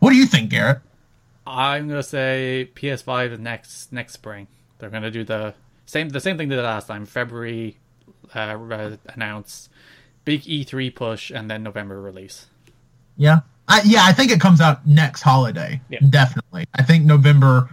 What 0.00 0.10
do 0.10 0.16
you 0.16 0.26
think, 0.26 0.50
Garrett? 0.50 0.80
I'm 1.46 1.88
gonna 1.88 2.02
say 2.02 2.70
PS5 2.74 3.32
is 3.32 3.38
next 3.38 3.92
next 3.92 4.14
spring. 4.14 4.46
They're 4.78 4.90
gonna 4.90 5.10
do 5.10 5.24
the 5.24 5.54
same 5.86 6.08
the 6.08 6.20
same 6.20 6.36
thing 6.36 6.48
they 6.48 6.56
did 6.56 6.62
last 6.62 6.86
time. 6.86 7.06
February 7.06 7.78
uh, 8.34 8.38
uh, 8.38 8.96
announce 9.08 9.68
big 10.24 10.42
E3 10.42 10.94
push 10.94 11.30
and 11.30 11.50
then 11.50 11.62
November 11.62 12.00
release. 12.00 12.46
Yeah. 13.16 13.40
I, 13.68 13.80
yeah, 13.84 14.00
I 14.02 14.12
think 14.12 14.30
it 14.30 14.40
comes 14.40 14.60
out 14.60 14.86
next 14.86 15.22
holiday. 15.22 15.80
Yeah. 15.88 16.00
Definitely. 16.10 16.66
I 16.74 16.82
think 16.82 17.04
November 17.04 17.70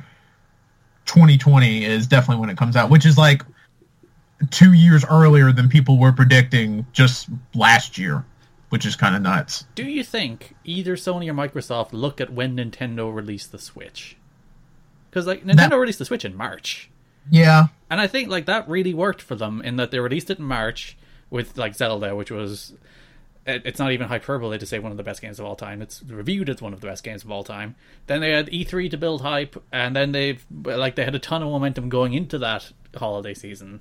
2020 1.05 1.83
is 1.83 2.07
definitely 2.07 2.39
when 2.39 2.50
it 2.50 2.57
comes 2.57 2.75
out, 2.75 2.89
which 2.89 3.05
is 3.05 3.17
like 3.17 3.43
two 4.50 4.74
years 4.74 5.05
earlier 5.10 5.51
than 5.51 5.69
people 5.69 6.00
were 6.00 6.12
predicting 6.12 6.86
just 6.93 7.27
last 7.53 7.98
year, 7.98 8.25
which 8.71 8.85
is 8.85 8.95
kind 8.95 9.15
of 9.15 9.21
nuts. 9.21 9.65
Do 9.75 9.83
you 9.83 10.03
think 10.03 10.55
either 10.63 10.95
Sony 10.95 11.29
or 11.29 11.33
Microsoft 11.33 11.89
look 11.93 12.19
at 12.19 12.33
when 12.33 12.57
Nintendo 12.57 13.13
released 13.13 13.51
the 13.51 13.59
Switch? 13.59 14.17
Because 15.09 15.27
like 15.27 15.43
Nintendo 15.45 15.69
That- 15.69 15.75
released 15.77 15.99
the 15.99 16.05
Switch 16.05 16.25
in 16.25 16.35
March, 16.35 16.89
Yeah. 17.29 17.67
and 17.89 18.01
I 18.01 18.07
think 18.07 18.29
like 18.29 18.45
that 18.47 18.67
really 18.67 18.93
worked 18.93 19.21
for 19.21 19.35
them 19.35 19.61
in 19.61 19.75
that 19.75 19.91
they 19.91 19.99
released 19.99 20.29
it 20.29 20.39
in 20.39 20.45
March 20.45 20.97
with 21.29 21.57
like 21.57 21.75
Zelda, 21.75 22.15
which 22.15 22.31
was 22.31 22.73
it's 23.45 23.79
not 23.79 23.91
even 23.91 24.07
hyperbole 24.07 24.57
to 24.59 24.65
say 24.67 24.77
one 24.77 24.91
of 24.91 24.97
the 24.97 25.03
best 25.03 25.19
games 25.21 25.39
of 25.39 25.45
all 25.45 25.55
time. 25.55 25.81
It's 25.81 26.03
reviewed 26.03 26.47
as 26.49 26.61
one 26.61 26.73
of 26.73 26.79
the 26.81 26.87
best 26.87 27.03
games 27.03 27.23
of 27.23 27.31
all 27.31 27.43
time. 27.43 27.75
Then 28.05 28.21
they 28.21 28.29
had 28.31 28.47
E3 28.49 28.89
to 28.91 28.97
build 28.97 29.21
hype, 29.21 29.61
and 29.71 29.95
then 29.95 30.11
they've 30.11 30.45
like 30.63 30.95
they 30.95 31.03
had 31.03 31.15
a 31.15 31.19
ton 31.19 31.41
of 31.41 31.49
momentum 31.49 31.89
going 31.89 32.13
into 32.13 32.37
that 32.37 32.71
holiday 32.95 33.33
season. 33.33 33.79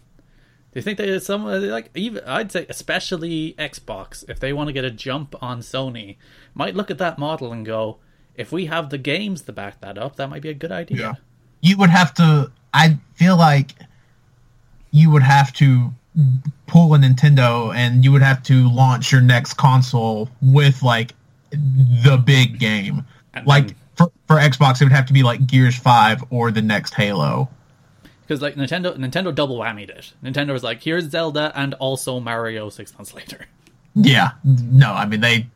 Do 0.73 0.79
you 0.79 0.83
think 0.83 0.99
that 0.99 1.21
some 1.23 1.47
uh, 1.47 1.59
like 1.59 1.91
even 1.95 2.23
I'd 2.25 2.53
say 2.53 2.67
especially 2.69 3.55
Xbox 3.59 4.25
if 4.29 4.39
they 4.39 4.53
want 4.53 4.69
to 4.69 4.73
get 4.73 4.85
a 4.85 4.91
jump 4.91 5.35
on 5.43 5.61
Sony 5.61 6.17
might 6.55 6.77
look 6.77 6.91
at 6.91 6.99
that 6.99 7.19
model 7.19 7.53
and 7.53 7.67
go 7.67 7.99
if 8.37 8.53
we 8.53 8.67
have 8.67 8.91
the 8.91 8.99
games 8.99 9.43
to 9.43 9.53
back 9.53 9.81
that 9.81 9.99
up 9.99 10.17
that 10.17 10.29
might 10.31 10.43
be 10.43 10.49
a 10.49 10.55
good 10.55 10.73
idea. 10.73 10.97
Yeah. 10.97 11.15
You 11.61 11.77
would 11.79 11.91
have 11.91 12.15
to, 12.15 12.51
I 12.73 12.99
feel 13.15 13.37
like 13.37 13.73
you 14.93 15.11
would 15.11 15.23
have 15.23 15.53
to 15.55 15.93
pull 16.67 16.95
a 16.95 16.99
Nintendo 16.99 17.75
and 17.75 18.03
you 18.05 18.13
would 18.13 18.23
have 18.23 18.43
to 18.45 18.69
launch 18.73 19.13
your 19.13 19.21
next 19.21 19.55
console 19.55 20.31
with 20.41 20.83
like 20.83 21.15
the 21.51 22.17
big 22.25 22.59
game. 22.59 23.05
And 23.35 23.47
Like 23.47 23.67
then- 23.69 23.77
for, 23.97 24.13
for 24.27 24.37
Xbox, 24.37 24.81
it 24.81 24.85
would 24.85 24.93
have 24.93 25.07
to 25.07 25.13
be 25.13 25.23
like 25.23 25.47
Gears 25.47 25.77
5 25.77 26.25
or 26.31 26.51
the 26.51 26.63
next 26.63 26.95
Halo. 26.95 27.51
Because 28.31 28.43
like 28.43 28.55
Nintendo, 28.55 28.97
Nintendo 28.97 29.35
double 29.35 29.59
whammied 29.59 29.91
it. 29.91 30.13
Nintendo 30.23 30.53
was 30.53 30.63
like, 30.63 30.81
"Here's 30.81 31.11
Zelda 31.11 31.51
and 31.57 31.75
also 31.75 32.21
Mario." 32.21 32.69
Six 32.69 32.97
months 32.97 33.13
later, 33.13 33.49
Yeah, 33.97 34.31
no, 34.45 34.93
I 34.93 35.05
mean 35.05 35.21
they 35.21 35.49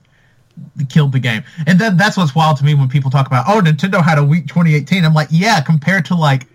killed 0.89 1.13
the 1.13 1.21
game, 1.21 1.45
and 1.69 1.79
then 1.79 1.97
that's 1.97 2.17
what's 2.17 2.35
wild 2.35 2.57
to 2.57 2.65
me 2.65 2.75
when 2.75 2.89
people 2.89 3.13
talk 3.13 3.29
about 3.29 3.45
oh 3.47 3.61
Nintendo 3.61 4.03
had 4.03 4.19
a 4.19 4.25
weak 4.25 4.49
2018. 4.49 5.05
I'm 5.05 5.15
like, 5.15 5.29
yeah, 5.31 5.61
compared 5.61 6.05
to 6.07 6.17
like 6.17 6.49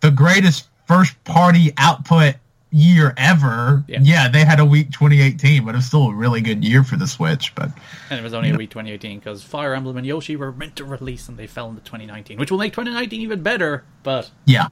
the 0.00 0.10
greatest 0.10 0.68
first 0.86 1.14
party 1.24 1.72
output 1.78 2.34
year 2.70 3.14
ever, 3.16 3.82
Yeah. 3.88 4.00
yeah, 4.02 4.28
they 4.28 4.44
had 4.44 4.60
a 4.60 4.66
weak 4.66 4.90
2018, 4.90 5.64
but 5.64 5.74
it 5.74 5.78
was 5.78 5.86
still 5.86 6.08
a 6.08 6.14
really 6.14 6.42
good 6.42 6.62
year 6.62 6.84
for 6.84 6.96
the 6.96 7.06
Switch. 7.06 7.54
But 7.54 7.70
and 8.10 8.20
it 8.20 8.22
was 8.22 8.34
only 8.34 8.50
a 8.50 8.54
weak 8.54 8.68
2018 8.68 9.18
because 9.18 9.42
Fire 9.42 9.72
Emblem 9.72 9.96
and 9.96 10.06
Yoshi 10.06 10.36
were 10.36 10.52
meant 10.52 10.76
to 10.76 10.84
release 10.84 11.26
and 11.26 11.38
they 11.38 11.46
fell 11.46 11.70
into 11.70 11.80
2019, 11.80 12.38
which 12.38 12.50
will 12.50 12.58
make 12.58 12.74
2019 12.74 13.22
even 13.22 13.42
better. 13.42 13.84
But 14.02 14.30
yeah, 14.44 14.68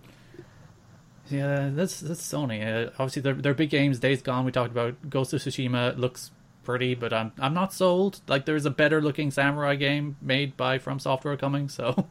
yeah, 1.29 1.71
that's 1.73 2.01
that's 2.01 2.21
Sony. 2.23 2.65
Uh, 2.67 2.91
obviously, 2.99 3.23
their 3.23 3.35
their 3.35 3.55
big 3.55 3.71
games, 3.71 3.99
Days 3.99 4.23
Gone. 4.23 4.45
We 4.45 4.53
talked 4.53 4.71
about 4.73 5.11
Ghost 5.11 5.33
of 5.33 5.41
Tsushima 5.41 5.97
looks 5.99 6.31
pretty, 6.65 6.95
but 6.95 7.13
I'm 7.13 7.33
I'm 7.39 7.55
not 7.55 7.73
sold. 7.73 8.21
Like 8.29 8.45
there's 8.45 8.67
a 8.67 8.71
better 8.71 9.01
looking 9.01 9.31
samurai 9.31 9.75
game 9.77 10.17
made 10.21 10.57
by 10.57 10.79
From 10.79 10.99
Software 10.99 11.37
coming, 11.37 11.69
so. 11.69 12.09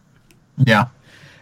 yeah, 0.58 0.88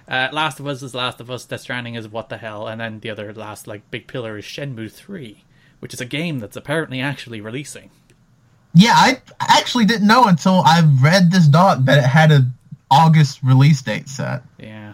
Uh, 0.08 0.30
Last 0.32 0.60
of 0.60 0.68
Us 0.68 0.82
is 0.82 0.94
Last 0.96 1.20
of 1.22 1.30
Us. 1.30 1.46
Death 1.46 1.62
Stranding 1.62 1.96
is 1.96 2.08
what 2.08 2.30
the 2.30 2.38
hell, 2.38 2.68
and 2.68 2.82
then 2.82 3.00
the 3.00 3.10
other 3.10 3.34
last 3.34 3.68
like 3.68 3.90
big 3.92 4.08
pillar 4.08 4.38
is 4.38 4.46
Shenmue 4.46 4.92
Three, 4.92 5.44
which 5.80 5.94
is 5.94 6.02
a 6.02 6.06
game 6.06 6.40
that's 6.40 6.56
apparently 6.58 7.00
actually 7.02 7.42
releasing. 7.42 7.92
yeah. 8.74 8.94
I 8.96 9.22
actually 9.40 9.86
didn't 9.86 10.08
know 10.08 10.26
until 10.26 10.62
I 10.66 10.82
read 11.02 11.32
this 11.32 11.48
doc 11.48 11.80
that 11.84 12.00
it 12.00 12.04
had 12.08 12.32
a 12.32 12.46
August 12.90 13.40
release 13.44 13.82
date 13.82 14.08
set. 14.10 14.44
Yeah, 14.60 14.94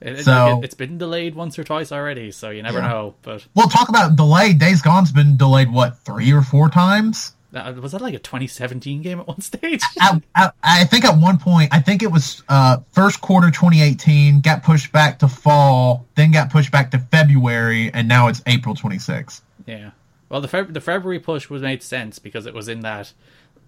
it, 0.00 0.24
So- 0.24 0.58
it, 0.58 0.64
has 0.64 0.74
been 0.74 0.98
delayed 0.98 1.34
once 1.34 1.58
or 1.58 1.64
twice 1.64 1.92
already, 1.92 2.30
so 2.30 2.50
you 2.50 2.62
never 2.62 2.78
Yeah. 2.78 2.88
know. 2.88 3.14
But 3.22 3.46
Well, 3.54 3.68
talk 3.68 3.88
about 3.88 4.16
delay. 4.16 4.52
Days 4.52 4.82
Gone's 4.82 5.12
been 5.12 5.36
delayed 5.36 5.70
what 5.72 5.98
three 5.98 6.32
or 6.32 6.42
four 6.42 6.68
times. 6.70 7.34
that, 7.52 7.74
was 7.76 7.92
that 7.92 8.00
like 8.00 8.14
a 8.14 8.18
2017 8.20 9.02
game 9.02 9.18
at 9.20 9.26
one 9.26 9.40
stage? 9.50 9.82
I, 10.00 10.22
I, 10.36 10.50
I 10.62 10.84
think 10.84 11.04
at 11.04 11.18
one 11.18 11.36
point, 11.38 11.68
I 11.72 11.80
think 11.80 12.02
it 12.02 12.10
was 12.12 12.42
uh, 12.48 12.78
first 12.92 13.20
quarter 13.20 13.50
2018, 13.50 14.40
got 14.40 14.62
pushed 14.62 14.92
back 14.92 15.18
to 15.18 15.28
fall, 15.28 16.06
then 16.14 16.30
got 16.30 16.50
pushed 16.50 16.70
back 16.70 16.90
to 16.92 16.98
February, 16.98 17.92
and 17.92 18.06
now 18.08 18.28
it's 18.28 18.40
April 18.46 18.74
26th. 18.74 19.40
yeah. 19.66 19.90
Well, 20.28 20.40
the 20.40 20.46
Feb- 20.46 20.72
the 20.74 20.80
February 20.80 21.18
push 21.18 21.50
was 21.50 21.60
made 21.60 21.82
sense 21.82 22.20
because 22.20 22.46
it 22.46 22.54
was 22.54 22.68
in 22.68 22.80
that 22.82 23.12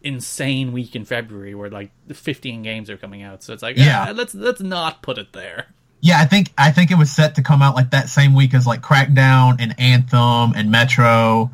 insane 0.05 0.73
week 0.73 0.95
in 0.97 1.05
February 1.05 1.55
where 1.57 1.69
like 1.71 1.91
15 2.13 2.63
games 2.63 2.89
are 2.89 2.97
coming 2.97 3.23
out. 3.23 3.43
So 3.43 3.53
it's 3.53 3.63
like, 3.65 3.77
Yeah. 3.77 4.07
yeah, 4.07 4.13
let's 4.13 4.33
let's 4.35 4.61
not 4.61 5.03
put 5.03 5.19
it 5.19 5.33
there. 5.33 5.67
Yeah, 6.05 6.21
I 6.21 6.27
think 6.27 6.53
I 6.59 6.73
think 6.73 6.91
it 6.91 6.99
was 6.99 7.11
set 7.11 7.37
to 7.37 7.43
come 7.43 7.63
out 7.63 7.75
like 7.77 7.91
that 7.91 8.09
same 8.09 8.35
week 8.35 8.53
as 8.55 8.67
like 8.67 8.83
Crackdown 8.83 9.57
and 9.61 9.75
Anthem 9.79 10.53
and 10.55 10.69
Metro, 10.71 11.51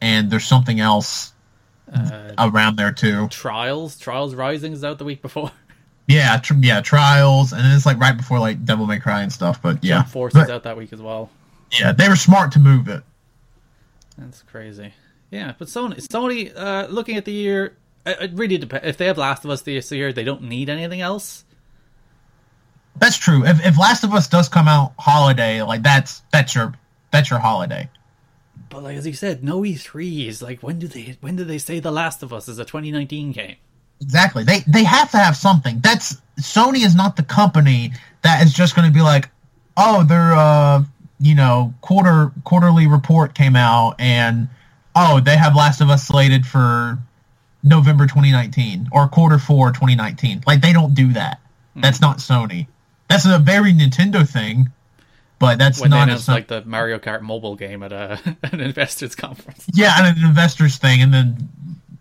and 0.00 0.30
there's 0.30 0.46
something 0.46 0.80
else 0.80 1.32
Uh, 1.92 2.32
around 2.38 2.76
there 2.76 2.92
too. 2.92 3.28
Trials, 3.28 3.98
Trials 3.98 4.34
Rising 4.34 4.72
is 4.72 4.82
out 4.84 4.98
the 4.98 5.04
week 5.04 5.22
before. 5.22 5.52
Yeah, 6.06 6.38
tr- 6.38 6.54
yeah, 6.58 6.80
Trials, 6.80 7.52
and 7.52 7.62
then 7.64 7.70
it's 7.76 7.86
like 7.86 8.00
right 8.00 8.16
before 8.16 8.40
like 8.40 8.64
Devil 8.64 8.84
May 8.88 8.98
Cry 8.98 9.22
and 9.22 9.32
stuff. 9.32 9.62
But 9.62 9.84
yeah, 9.84 9.98
Jump 9.98 10.08
Force 10.08 10.34
is 10.34 10.48
out 10.50 10.64
that 10.64 10.76
week 10.76 10.92
as 10.92 11.00
well. 11.00 11.30
yeah, 11.78 11.92
they 11.92 12.08
were 12.08 12.16
smart 12.16 12.50
to 12.52 12.58
move 12.58 12.88
it. 12.88 13.04
That's 14.18 14.42
crazy. 14.42 14.92
Yeah, 15.30 15.54
but 15.56 15.68
Sony, 15.68 16.04
Sony, 16.08 16.52
uh, 16.56 16.88
looking 16.90 17.16
at 17.16 17.26
the 17.26 17.32
year, 17.32 17.76
it, 18.04 18.16
it 18.22 18.30
really 18.34 18.58
depends. 18.58 18.88
If 18.88 18.96
they 18.96 19.06
have 19.06 19.18
Last 19.18 19.44
of 19.44 19.52
Us 19.52 19.62
this 19.62 19.92
year, 19.92 20.12
they 20.12 20.24
don't 20.24 20.42
need 20.42 20.68
anything 20.68 21.00
else. 21.00 21.44
That's 22.96 23.16
true. 23.16 23.44
If 23.44 23.64
if 23.64 23.78
Last 23.78 24.04
of 24.04 24.12
Us 24.12 24.28
does 24.28 24.48
come 24.48 24.68
out 24.68 24.92
holiday, 24.98 25.62
like 25.62 25.82
that's 25.82 26.22
that's 26.32 26.54
your 26.54 26.74
that's 27.10 27.30
your 27.30 27.38
holiday. 27.38 27.88
But 28.68 28.82
like 28.82 28.96
as 28.96 29.06
you 29.06 29.14
said, 29.14 29.42
no 29.42 29.62
E3 29.62 30.26
is 30.26 30.42
like 30.42 30.60
when 30.60 30.78
do 30.78 30.86
they 30.86 31.16
when 31.20 31.36
do 31.36 31.44
they 31.44 31.58
say 31.58 31.80
The 31.80 31.90
Last 31.90 32.22
of 32.22 32.32
Us 32.32 32.48
is 32.48 32.58
a 32.58 32.64
2019 32.64 33.32
game? 33.32 33.56
Exactly. 34.00 34.44
They 34.44 34.60
they 34.66 34.84
have 34.84 35.10
to 35.12 35.18
have 35.18 35.36
something. 35.36 35.80
That's 35.80 36.20
Sony 36.40 36.84
is 36.84 36.94
not 36.94 37.16
the 37.16 37.22
company 37.22 37.92
that 38.22 38.44
is 38.44 38.52
just 38.52 38.76
going 38.76 38.88
to 38.88 38.94
be 38.94 39.02
like, 39.02 39.28
oh, 39.76 40.04
their 40.04 40.32
uh, 40.32 40.84
you 41.18 41.34
know, 41.34 41.74
quarter 41.80 42.32
quarterly 42.44 42.86
report 42.86 43.34
came 43.34 43.56
out 43.56 43.96
and 43.98 44.48
oh, 44.94 45.20
they 45.20 45.36
have 45.36 45.54
Last 45.54 45.80
of 45.80 45.90
Us 45.90 46.06
slated 46.06 46.46
for 46.46 46.98
November 47.62 48.06
2019 48.06 48.88
or 48.92 49.08
quarter 49.08 49.38
4 49.38 49.70
2019. 49.70 50.42
Like 50.46 50.60
they 50.60 50.72
don't 50.72 50.94
do 50.94 51.12
that. 51.12 51.40
That's 51.76 52.00
not 52.00 52.18
Sony. 52.18 52.66
That's 53.10 53.26
a 53.26 53.38
very 53.38 53.72
Nintendo 53.74 54.26
thing, 54.26 54.70
but 55.38 55.58
that's 55.58 55.80
When 55.80 55.90
not 55.90 56.00
a 56.00 56.02
announced 56.04 56.24
Son- 56.26 56.34
like 56.36 56.48
the 56.48 56.64
Mario 56.64 56.98
Kart 56.98 57.20
mobile 57.20 57.56
game 57.56 57.82
at 57.82 57.92
a, 57.92 58.18
an 58.44 58.60
investors 58.60 59.14
conference. 59.14 59.66
yeah, 59.74 59.94
and 59.98 60.16
an 60.18 60.24
investors 60.24 60.76
thing, 60.78 61.02
and 61.02 61.12
then 61.12 61.48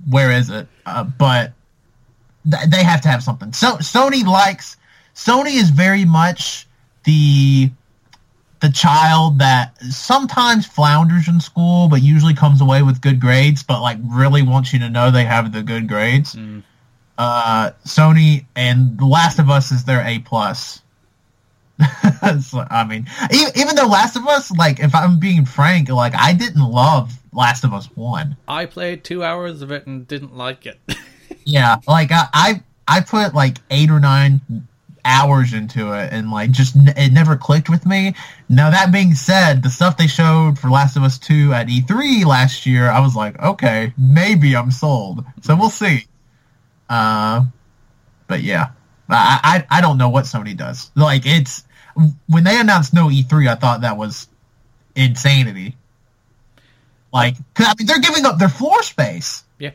where 0.09 0.31
is 0.31 0.49
it? 0.49 0.67
Uh, 0.85 1.03
but 1.03 1.51
th- 2.49 2.69
they 2.69 2.83
have 2.83 3.01
to 3.01 3.09
have 3.09 3.21
something. 3.23 3.51
So 3.53 3.77
Sony 3.77 4.25
likes 4.25 4.77
Sony 5.15 5.55
is 5.55 5.69
very 5.71 6.05
much 6.05 6.67
the 7.03 7.71
the 8.61 8.69
child 8.69 9.39
that 9.39 9.77
sometimes 9.83 10.65
flounders 10.65 11.27
in 11.27 11.39
school, 11.39 11.87
but 11.87 12.01
usually 12.01 12.33
comes 12.33 12.59
away 12.61 12.83
with 12.83 13.01
good 13.01 13.19
grades. 13.19 13.63
But 13.63 13.81
like 13.81 13.97
really 14.03 14.41
wants 14.43 14.73
you 14.73 14.79
to 14.79 14.89
know 14.89 15.09
they 15.11 15.25
have 15.25 15.51
the 15.53 15.63
good 15.63 15.87
grades. 15.87 16.37
Uh, 17.17 17.71
Sony 17.85 18.45
and 18.55 18.97
The 18.97 19.05
Last 19.05 19.39
of 19.39 19.49
Us 19.49 19.71
is 19.71 19.83
their 19.85 20.05
A 20.05 20.19
plus. 20.19 20.81
So, 22.41 22.65
I 22.69 22.83
mean, 22.83 23.07
e- 23.33 23.51
even 23.55 23.75
though 23.75 23.88
Last 23.88 24.15
of 24.15 24.27
Us, 24.27 24.51
like, 24.51 24.79
if 24.79 24.93
I'm 24.93 25.19
being 25.19 25.45
frank, 25.45 25.89
like, 25.89 26.13
I 26.15 26.33
didn't 26.33 26.69
love 26.69 27.13
Last 27.33 27.63
of 27.63 27.74
Us 27.74 27.88
One. 27.95 28.36
I 28.48 28.65
played 28.65 29.03
two 29.03 29.24
hours 29.24 29.62
of 29.62 29.71
it 29.71 29.88
and 29.88 30.07
didn't 30.07 30.36
like 30.36 30.65
it. 30.65 30.79
Yeah, 31.45 31.77
like 31.88 32.12
I, 32.12 32.27
I, 32.33 32.63
I 32.88 33.01
put 33.01 33.33
like 33.33 33.57
eight 33.71 33.89
or 33.89 34.00
nine 34.00 34.41
hours 35.05 35.53
into 35.53 35.93
it 35.93 36.12
and 36.12 36.29
like 36.29 36.51
just 36.51 36.75
n- 36.75 36.93
it 36.95 37.12
never 37.12 37.36
clicked 37.36 37.69
with 37.69 37.86
me. 37.86 38.13
Now 38.50 38.69
that 38.69 38.91
being 38.91 39.15
said, 39.15 39.63
the 39.63 39.69
stuff 39.69 39.98
they 39.98 40.05
showed 40.07 40.59
for 40.59 40.69
Last 40.69 40.95
of 40.95 41.03
Us 41.03 41.17
2 41.17 41.53
at 41.53 41.67
E3 41.67 42.25
last 42.25 42.65
year, 42.65 42.89
I 42.89 43.00
was 43.00 43.15
like, 43.15 43.39
okay, 43.41 43.93
maybe 43.98 44.55
I'm 44.55 44.69
sold. 44.71 45.24
So 45.41 45.55
we'll 45.55 45.69
see. 45.71 46.05
Uh, 46.89 47.45
but 48.27 48.41
yeah, 48.41 48.69
I, 49.07 49.65
I 49.69 49.77
I 49.77 49.81
don't 49.81 49.98
know 49.98 50.09
what 50.09 50.25
Sony 50.25 50.55
does. 50.55 50.91
Like 50.95 51.25
it's 51.25 51.63
when 52.27 52.43
they 52.43 52.60
announced 52.60 52.93
no 52.93 53.08
E3, 53.08 53.48
I 53.48 53.55
thought 53.55 53.81
that 53.81 53.98
was 53.98 54.27
insanity. 54.96 55.75
Like, 57.12 57.36
I 57.58 57.74
mean, 57.77 57.88
they're 57.88 58.00
giving 58.00 58.25
up 58.25 58.38
their 58.38 58.50
floor 58.50 58.84
space. 58.84 59.43
Yeah. 59.58 59.72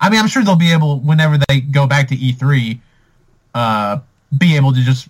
I 0.00 0.10
mean, 0.10 0.20
I'm 0.20 0.28
sure 0.28 0.44
they'll 0.44 0.56
be 0.56 0.72
able 0.72 1.00
whenever 1.00 1.38
they 1.48 1.60
go 1.60 1.86
back 1.86 2.08
to 2.08 2.16
E3, 2.16 2.78
uh, 3.54 3.98
be 4.36 4.56
able 4.56 4.72
to 4.72 4.82
just 4.82 5.08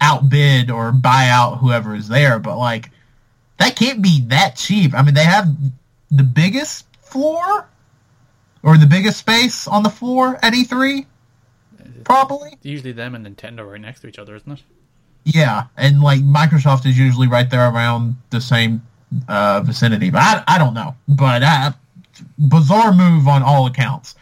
outbid 0.00 0.70
or 0.70 0.92
buy 0.92 1.28
out 1.28 1.58
whoever 1.58 1.94
is 1.94 2.08
there. 2.08 2.38
But 2.38 2.58
like, 2.58 2.90
that 3.58 3.76
can't 3.76 4.02
be 4.02 4.22
that 4.28 4.56
cheap. 4.56 4.94
I 4.94 5.02
mean, 5.02 5.14
they 5.14 5.24
have 5.24 5.48
the 6.10 6.22
biggest 6.22 6.86
floor 7.02 7.68
or 8.62 8.76
the 8.76 8.86
biggest 8.86 9.18
space 9.18 9.68
on 9.68 9.82
the 9.82 9.90
floor 9.90 10.38
at 10.42 10.52
E3, 10.52 11.06
probably. 12.04 12.50
It's 12.52 12.64
Usually 12.64 12.92
them 12.92 13.14
and 13.14 13.26
Nintendo 13.26 13.60
are 13.60 13.66
right 13.66 13.80
next 13.80 14.00
to 14.00 14.08
each 14.08 14.18
other, 14.18 14.34
isn't 14.34 14.50
it? 14.50 14.62
Yeah, 15.26 15.64
and 15.76 16.00
like 16.00 16.20
Microsoft 16.20 16.86
is 16.86 16.96
usually 16.96 17.26
right 17.26 17.50
there 17.50 17.68
around 17.68 18.14
the 18.30 18.40
same 18.40 18.80
uh, 19.28 19.60
vicinity, 19.60 20.08
but 20.08 20.20
I, 20.20 20.44
I 20.46 20.58
don't 20.58 20.72
know. 20.72 20.94
But 21.08 21.42
uh, 21.42 21.72
bizarre 22.38 22.94
move 22.94 23.26
on 23.26 23.42
all 23.42 23.66
accounts. 23.66 24.14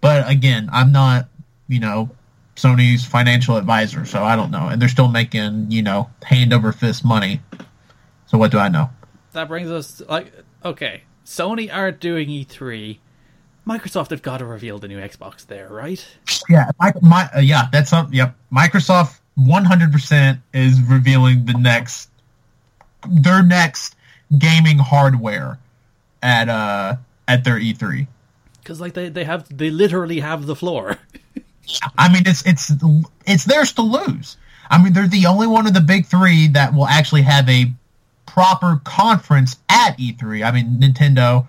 But 0.00 0.28
again, 0.28 0.70
I'm 0.72 0.90
not 0.90 1.28
you 1.68 1.80
know 1.80 2.08
Sony's 2.56 3.04
financial 3.04 3.58
advisor, 3.58 4.06
so 4.06 4.24
I 4.24 4.36
don't 4.36 4.50
know. 4.50 4.68
And 4.68 4.80
they're 4.80 4.88
still 4.88 5.08
making 5.08 5.70
you 5.70 5.82
know 5.82 6.08
hand 6.22 6.54
over 6.54 6.72
fist 6.72 7.04
money. 7.04 7.42
So 8.24 8.38
what 8.38 8.50
do 8.50 8.58
I 8.58 8.68
know? 8.68 8.88
That 9.32 9.48
brings 9.48 9.70
us 9.70 10.00
like 10.08 10.32
okay, 10.64 11.02
Sony 11.26 11.68
aren't 11.70 12.00
doing 12.00 12.28
E3. 12.28 12.98
Microsoft 13.66 14.08
have 14.10 14.22
got 14.22 14.38
to 14.38 14.46
reveal 14.46 14.78
the 14.78 14.88
new 14.88 14.98
Xbox 14.98 15.46
there, 15.46 15.68
right? 15.68 16.02
Yeah, 16.48 16.70
my, 16.80 16.94
my 17.02 17.28
uh, 17.36 17.40
yeah, 17.40 17.68
that's 17.70 17.90
something. 17.90 18.14
Yep, 18.14 18.34
Microsoft 18.50 19.20
100% 19.38 20.40
is 20.52 20.80
revealing 20.82 21.46
the 21.46 21.52
next 21.52 22.10
their 23.08 23.42
next 23.44 23.94
gaming 24.36 24.78
hardware 24.78 25.58
at 26.22 26.48
uh 26.48 26.96
at 27.28 27.44
their 27.44 27.58
E 27.58 27.72
E3. 27.72 28.06
Because 28.60 28.80
like 28.80 28.94
they, 28.94 29.08
they 29.08 29.24
have 29.24 29.56
they 29.56 29.70
literally 29.70 30.20
have 30.20 30.46
the 30.46 30.56
floor. 30.56 30.98
I 31.98 32.12
mean, 32.12 32.22
it's 32.26 32.44
it's 32.46 32.72
it's 33.26 33.44
theirs 33.44 33.72
to 33.74 33.82
lose. 33.82 34.36
I 34.70 34.82
mean, 34.82 34.92
they're 34.92 35.06
the 35.06 35.26
only 35.26 35.46
one 35.46 35.66
of 35.66 35.74
the 35.74 35.80
big 35.80 36.06
three 36.06 36.48
that 36.48 36.74
will 36.74 36.86
actually 36.86 37.22
have 37.22 37.48
a 37.48 37.72
proper 38.26 38.80
conference 38.84 39.56
at 39.68 39.96
E3. 39.98 40.46
I 40.46 40.50
mean, 40.50 40.80
Nintendo, 40.80 41.46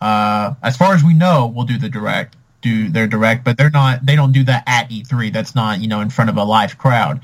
uh, 0.00 0.54
as 0.62 0.76
far 0.76 0.94
as 0.94 1.04
we 1.04 1.14
know, 1.14 1.46
will 1.46 1.64
do 1.64 1.78
the 1.78 1.88
direct, 1.88 2.36
do 2.66 2.88
their 2.88 3.06
direct, 3.06 3.44
but 3.44 3.56
they're 3.56 3.70
not. 3.70 4.04
They 4.04 4.16
don't 4.16 4.32
do 4.32 4.42
that 4.44 4.64
at 4.66 4.90
E3. 4.90 5.32
That's 5.32 5.54
not 5.54 5.80
you 5.80 5.88
know 5.88 6.00
in 6.00 6.10
front 6.10 6.30
of 6.30 6.36
a 6.36 6.44
live 6.44 6.78
crowd. 6.78 7.20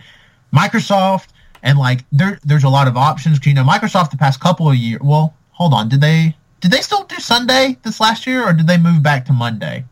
Microsoft 0.54 1.28
and 1.62 1.78
like 1.78 2.04
there 2.12 2.38
there's 2.44 2.64
a 2.64 2.68
lot 2.68 2.88
of 2.88 2.96
options. 2.96 3.44
You 3.44 3.54
know, 3.54 3.64
Microsoft 3.64 4.10
the 4.10 4.16
past 4.16 4.40
couple 4.40 4.68
of 4.68 4.76
years. 4.76 5.00
Well, 5.02 5.34
hold 5.50 5.74
on, 5.74 5.88
did 5.88 6.00
they 6.00 6.36
did 6.60 6.70
they 6.70 6.80
still 6.80 7.04
do 7.04 7.16
Sunday 7.16 7.76
this 7.82 8.00
last 8.00 8.26
year, 8.26 8.44
or 8.44 8.52
did 8.52 8.66
they 8.66 8.78
move 8.78 9.02
back 9.02 9.24
to 9.26 9.32
Monday? 9.32 9.84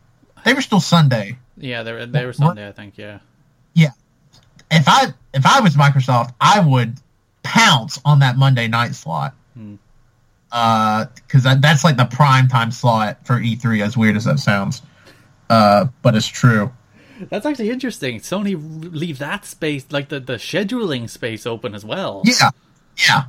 They 0.45 0.53
were 0.53 0.61
still 0.61 0.79
Sunday. 0.79 1.37
yeah, 1.57 1.83
they 1.83 1.93
were 1.93 2.05
they 2.05 2.25
were 2.25 2.33
Sunday, 2.33 2.67
I 2.67 2.71
think. 2.71 2.97
Yeah. 2.97 3.19
Yeah. 3.73 3.91
If 4.69 4.85
I 4.87 5.13
if 5.33 5.45
I 5.45 5.59
was 5.59 5.75
Microsoft, 5.75 6.33
I 6.39 6.59
would 6.59 6.97
pounce 7.43 7.99
on 8.05 8.19
that 8.19 8.37
Monday 8.37 8.67
night 8.67 8.95
slot. 8.95 9.33
Hmm. 9.53 9.75
Uh, 10.51 11.05
because 11.15 11.43
that, 11.43 11.61
that's 11.61 11.85
like 11.85 11.95
the 11.95 12.05
prime 12.05 12.47
time 12.47 12.71
slot 12.71 13.25
for 13.25 13.39
E3. 13.39 13.81
As 13.81 13.95
weird 13.95 14.17
as 14.17 14.25
that 14.25 14.39
sounds, 14.39 14.81
uh, 15.51 15.87
but 16.01 16.15
it's 16.15 16.27
true. 16.27 16.71
That's 17.29 17.45
actually 17.45 17.69
interesting. 17.69 18.19
Sony 18.19 18.55
leave 18.57 19.19
that 19.19 19.45
space, 19.45 19.85
like 19.91 20.09
the, 20.09 20.19
the 20.19 20.33
scheduling 20.33 21.09
space, 21.09 21.45
open 21.45 21.75
as 21.75 21.85
well. 21.85 22.23
Yeah, 22.25 22.49
yeah. 23.07 23.25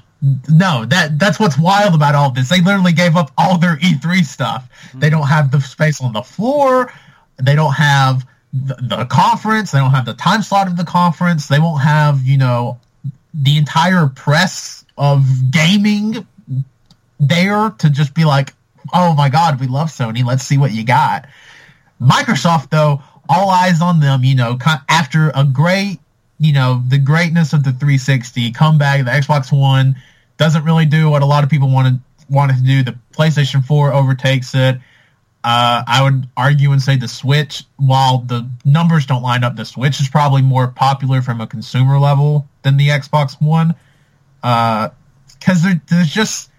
No, 0.49 0.85
that 0.87 1.19
that's 1.19 1.41
what's 1.41 1.59
wild 1.59 1.95
about 1.95 2.15
all 2.15 2.31
this. 2.31 2.49
They 2.49 2.61
literally 2.61 2.93
gave 2.93 3.17
up 3.17 3.33
all 3.37 3.59
their 3.59 3.77
E3 3.79 4.25
stuff. 4.25 4.69
They 4.95 5.11
don't 5.11 5.27
have 5.27 5.51
the 5.51 5.61
space 5.61 6.01
on 6.01 6.13
the 6.13 6.23
floor. 6.23 6.93
They 7.43 7.57
don't 7.57 7.73
have 7.73 8.25
the, 8.53 8.77
the 8.81 9.05
conference. 9.07 9.73
They 9.73 9.81
don't 9.81 9.91
have 9.91 10.07
the 10.07 10.15
time 10.15 10.43
slot 10.43 10.69
of 10.69 10.77
the 10.77 10.85
conference. 10.85 11.49
They 11.49 11.59
won't 11.59 11.83
have 11.83 12.23
you 12.25 12.39
know 12.39 12.79
the 13.35 13.59
entire 13.59 14.07
press 14.07 14.85
of 14.97 15.27
gaming 15.51 16.25
there 17.19 17.71
to 17.79 17.91
just 17.91 18.15
be 18.15 18.25
like, 18.25 18.55
oh 18.95 19.15
my 19.15 19.29
god, 19.29 19.59
we 19.59 19.67
love 19.67 19.89
Sony. 19.89 20.25
Let's 20.25 20.45
see 20.45 20.57
what 20.57 20.71
you 20.71 20.85
got. 20.85 21.27
Microsoft 22.03 22.71
though, 22.71 23.03
all 23.29 23.51
eyes 23.51 23.81
on 23.81 24.01
them. 24.01 24.25
You 24.25 24.35
know, 24.35 24.59
after 24.89 25.31
a 25.35 25.45
great 25.45 26.01
you 26.39 26.53
know 26.53 26.83
the 26.89 26.99
greatness 26.99 27.53
of 27.53 27.65
the 27.65 27.71
360 27.71 28.53
comeback, 28.53 29.05
the 29.05 29.11
Xbox 29.11 29.57
One 29.57 29.97
doesn't 30.39 30.65
really 30.65 30.87
do 30.87 31.09
what 31.11 31.23
a 31.23 31.27
lot 31.27 31.45
of 31.45 31.51
people 31.51 31.71
wanted 31.71 32.01
wanted 32.29 32.57
to 32.57 32.63
do. 32.63 32.83
The 32.83 32.99
PlayStation 33.13 33.65
4 33.65 33.93
overtakes 33.93 34.55
it. 34.55 34.77
Uh, 35.45 35.83
I 35.87 36.03
would 36.03 36.29
argue 36.37 36.71
and 36.71 36.81
say 36.81 36.97
the 36.97 37.09
Switch, 37.09 37.65
while 37.77 38.19
the 38.19 38.49
numbers 38.65 39.07
don't 39.07 39.23
line 39.23 39.43
up, 39.43 39.57
the 39.57 39.65
Switch 39.65 40.01
is 40.01 40.09
probably 40.09 40.41
more 40.41 40.69
popular 40.69 41.21
from 41.21 41.41
a 41.41 41.47
consumer 41.49 41.99
level 41.99 42.49
than 42.63 42.77
the 42.77 42.89
Xbox 42.89 43.41
One. 43.41 43.75
Because 44.41 45.63
there, 45.63 45.81
there's 45.89 46.13
just, 46.13 46.52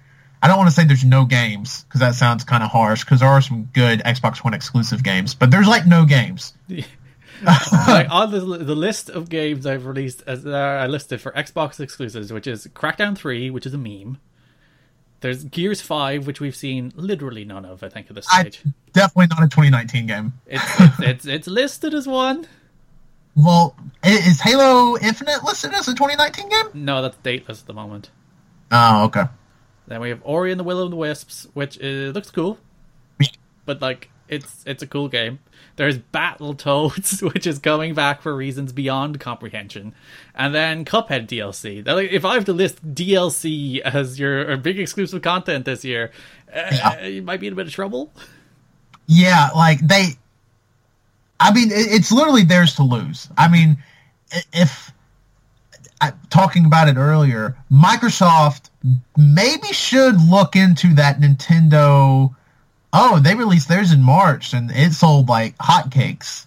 I 0.44 0.48
don't 0.48 0.58
want 0.58 0.70
to 0.70 0.76
say 0.76 0.84
there's 0.84 1.06
no 1.06 1.24
games, 1.24 1.84
because 1.86 2.02
that 2.02 2.16
sounds 2.16 2.44
kind 2.44 2.64
of 2.64 2.70
harsh, 2.70 3.06
because 3.06 3.22
there 3.22 3.30
are 3.30 3.42
some 3.42 3.70
good 3.74 4.02
Xbox 4.02 4.44
One 4.44 4.54
exclusive 4.54 5.02
games, 5.02 5.34
but 5.34 5.50
there's 5.50 5.68
like 5.68 5.88
no 5.88 6.04
games. 6.06 6.54
like 6.70 6.86
on 8.12 8.30
the, 8.30 8.40
the 8.42 8.76
list 8.76 9.10
of 9.10 9.30
games 9.30 9.66
I've 9.66 9.86
released, 9.86 10.22
as 10.28 10.46
uh, 10.46 10.52
I 10.52 10.88
listed 10.88 11.22
for 11.22 11.32
Xbox 11.32 11.80
exclusives, 11.80 12.34
which 12.34 12.46
is 12.46 12.68
Crackdown 12.68 13.18
3, 13.18 13.50
which 13.52 13.66
is 13.66 13.74
a 13.74 13.78
meme. 13.78 14.18
There's 15.22 15.46
Gears 15.46 15.80
5, 15.80 16.28
which 16.28 16.42
we've 16.42 16.56
seen 16.56 16.92
literally 16.98 17.46
none 17.46 17.64
of, 17.64 17.82
I 17.82 17.88
think, 17.88 18.08
at 18.10 18.16
this 18.16 18.28
I, 18.30 18.42
stage. 18.42 18.62
definitely 18.92 19.28
not 19.28 19.44
a 19.44 19.48
2019 19.48 20.08
game. 20.08 20.34
It's, 20.46 20.64
it's, 20.80 21.00
it's, 21.00 21.26
it's 21.26 21.48
listed 21.48 21.94
as 21.94 22.06
one. 22.06 22.46
Well, 23.36 23.76
i- 24.04 24.10
is 24.10 24.42
Halo 24.42 24.98
Infinite 24.98 25.44
listed 25.46 25.74
as 25.74 25.88
a 25.88 25.96
2019 25.96 26.50
game? 26.50 26.66
No, 26.74 27.02
that's 27.02 27.16
dateless 27.18 27.62
at 27.62 27.68
the 27.68 27.74
moment. 27.74 28.10
Oh, 28.72 29.06
okay. 29.06 29.24
Then 29.88 30.02
we 30.02 30.10
have 30.10 30.22
Ori 30.24 30.52
and 30.52 30.60
the 30.60 30.64
Will 30.64 30.82
of 30.82 30.92
the 30.92 30.96
Wisps, 30.96 31.48
which 31.54 31.78
uh, 31.82 32.12
looks 32.12 32.32
cool, 32.32 32.58
but 33.66 33.82
like 33.82 34.10
it's 34.30 34.64
it's 34.66 34.82
a 34.82 34.88
cool 34.88 35.08
game. 35.08 35.40
There's 35.76 35.98
Battletoads, 35.98 37.22
which 37.34 37.48
is 37.48 37.60
coming 37.60 37.94
back 37.94 38.22
for 38.22 38.36
reasons 38.36 38.72
beyond 38.72 39.20
comprehension, 39.20 39.94
and 40.36 40.54
then 40.54 40.86
Cuphead 40.86 41.28
DLC. 41.28 41.86
Like, 41.86 42.12
if 42.12 42.26
I 42.26 42.36
have 42.36 42.46
to 42.46 42.54
list 42.54 42.94
DLC 42.94 43.80
as 43.80 44.20
your 44.20 44.56
big 44.58 44.80
exclusive 44.80 45.22
content 45.22 45.66
this 45.66 45.84
year, 45.84 46.12
uh, 46.54 46.98
you 47.04 47.22
might 47.22 47.40
be 47.40 47.48
in 47.48 47.54
a 47.54 47.56
bit 47.56 47.68
of 47.68 47.74
trouble. 47.74 48.12
Yeah, 49.08 49.50
like 49.56 49.80
they. 49.80 50.10
I 51.40 51.54
mean, 51.54 51.70
it's 51.72 52.12
literally 52.12 52.44
theirs 52.44 52.76
to 52.76 52.84
lose. 52.84 53.28
I 53.38 53.50
mean, 53.50 53.78
if 54.54 54.94
I, 56.00 56.14
talking 56.30 56.66
about 56.66 56.88
it 56.88 56.96
earlier, 56.96 57.58
Microsoft 57.72 58.70
maybe 59.18 59.68
should 59.68 60.20
look 60.22 60.56
into 60.56 60.94
that 60.96 61.20
Nintendo. 61.20 62.34
Oh, 62.92 63.20
they 63.20 63.34
released 63.36 63.68
theirs 63.70 63.92
in 63.92 64.02
March, 64.02 64.54
and 64.54 64.70
it 64.72 64.94
sold 64.94 65.30
like 65.30 65.58
hotcakes. 65.58 66.46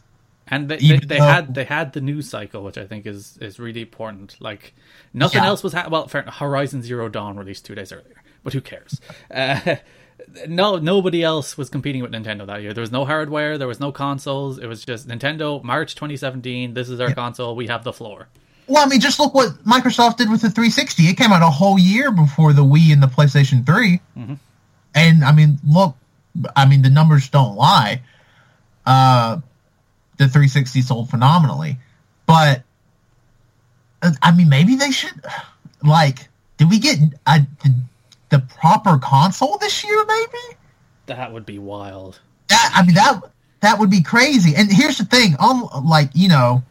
And 0.49 0.68
they, 0.68 0.77
they, 0.77 0.99
they 0.99 1.18
though- 1.18 1.25
had 1.25 1.55
they 1.55 1.64
had 1.64 1.92
the 1.92 2.01
news 2.01 2.29
cycle, 2.29 2.62
which 2.62 2.79
I 2.79 2.87
think 2.87 3.05
is, 3.07 3.37
is 3.40 3.59
really 3.59 3.81
important. 3.83 4.37
Like 4.40 4.75
nothing 5.12 5.42
Yeah. 5.42 5.49
else 5.49 5.62
was 5.64 5.72
ha- 5.72 5.88
well. 5.90 6.07
Fair, 6.07 6.22
Horizon 6.22 6.83
Zero 6.83 7.09
Dawn 7.09 7.37
released 7.37 7.64
two 7.66 7.75
days 7.75 7.90
earlier, 7.90 8.22
but 8.44 8.53
who 8.53 8.61
cares? 8.61 9.01
Uh, 9.29 9.77
no, 10.46 10.77
nobody 10.77 11.25
else 11.25 11.59
was 11.59 11.68
competing 11.68 12.01
with 12.03 12.12
Nintendo 12.12 12.46
that 12.46 12.62
year. 12.62 12.72
There 12.72 12.81
was 12.83 12.92
no 12.92 13.05
hardware, 13.05 13.59
there 13.59 13.66
was 13.66 13.81
no 13.81 13.90
consoles. 13.90 14.59
It 14.59 14.66
was 14.68 14.85
just 14.85 15.09
Nintendo. 15.09 15.61
March 15.64 15.96
2017. 15.96 16.75
This 16.75 16.88
is 16.88 17.01
our 17.01 17.12
console. 17.12 17.57
We 17.57 17.66
have 17.66 17.83
the 17.83 17.92
floor. 17.92 18.29
Well, 18.68 18.85
I 18.85 18.88
mean, 18.88 19.00
just 19.00 19.18
look 19.20 19.33
what 19.35 19.50
Microsoft 19.64 20.16
did 20.16 20.31
with 20.31 20.42
the 20.42 20.50
360. 20.50 21.05
It 21.05 21.16
came 21.16 21.33
out 21.33 21.42
a 21.42 21.46
whole 21.50 21.79
year 21.79 22.11
before 22.11 22.52
the 22.52 22.62
Wii 22.64 22.92
and 22.92 23.02
the 23.02 23.07
PlayStation 23.07 23.64
3. 23.64 24.00
And 24.94 25.24
I 25.24 25.33
mean, 25.33 25.59
look, 25.66 25.94
I 26.57 26.66
mean, 26.66 26.83
the 26.83 26.90
numbers 26.90 27.29
don't 27.29 27.55
lie. 27.57 28.02
Uh, 28.85 29.37
the 30.18 30.24
360 30.29 30.81
sold 30.83 31.11
phenomenally, 31.11 31.76
but 32.26 32.62
uh, 34.02 34.12
I 34.22 34.33
mean, 34.33 34.48
maybe 34.48 34.76
they 34.76 34.90
should 34.90 35.12
like. 35.83 36.29
Did 36.57 36.70
we 36.70 36.79
get 36.79 36.98
a, 37.26 37.40
the, 37.62 37.74
the 38.31 38.38
proper 38.59 38.96
console 38.98 39.59
this 39.59 39.85
year? 39.85 40.05
Maybe 40.07 40.57
That 41.07 41.33
would 41.33 41.44
be 41.44 41.59
wild. 41.59 42.20
that. 42.48 42.72
I 42.74 42.85
mean 42.87 42.94
that 42.94 43.20
that 43.61 43.79
would 43.79 43.90
be 43.90 44.02
crazy. 44.02 44.55
And 44.57 44.72
here's 44.72 44.98
the 44.98 45.05
thing: 45.05 45.35
um, 45.38 45.68
like 45.85 46.11
you 46.14 46.29
know, 46.29 46.62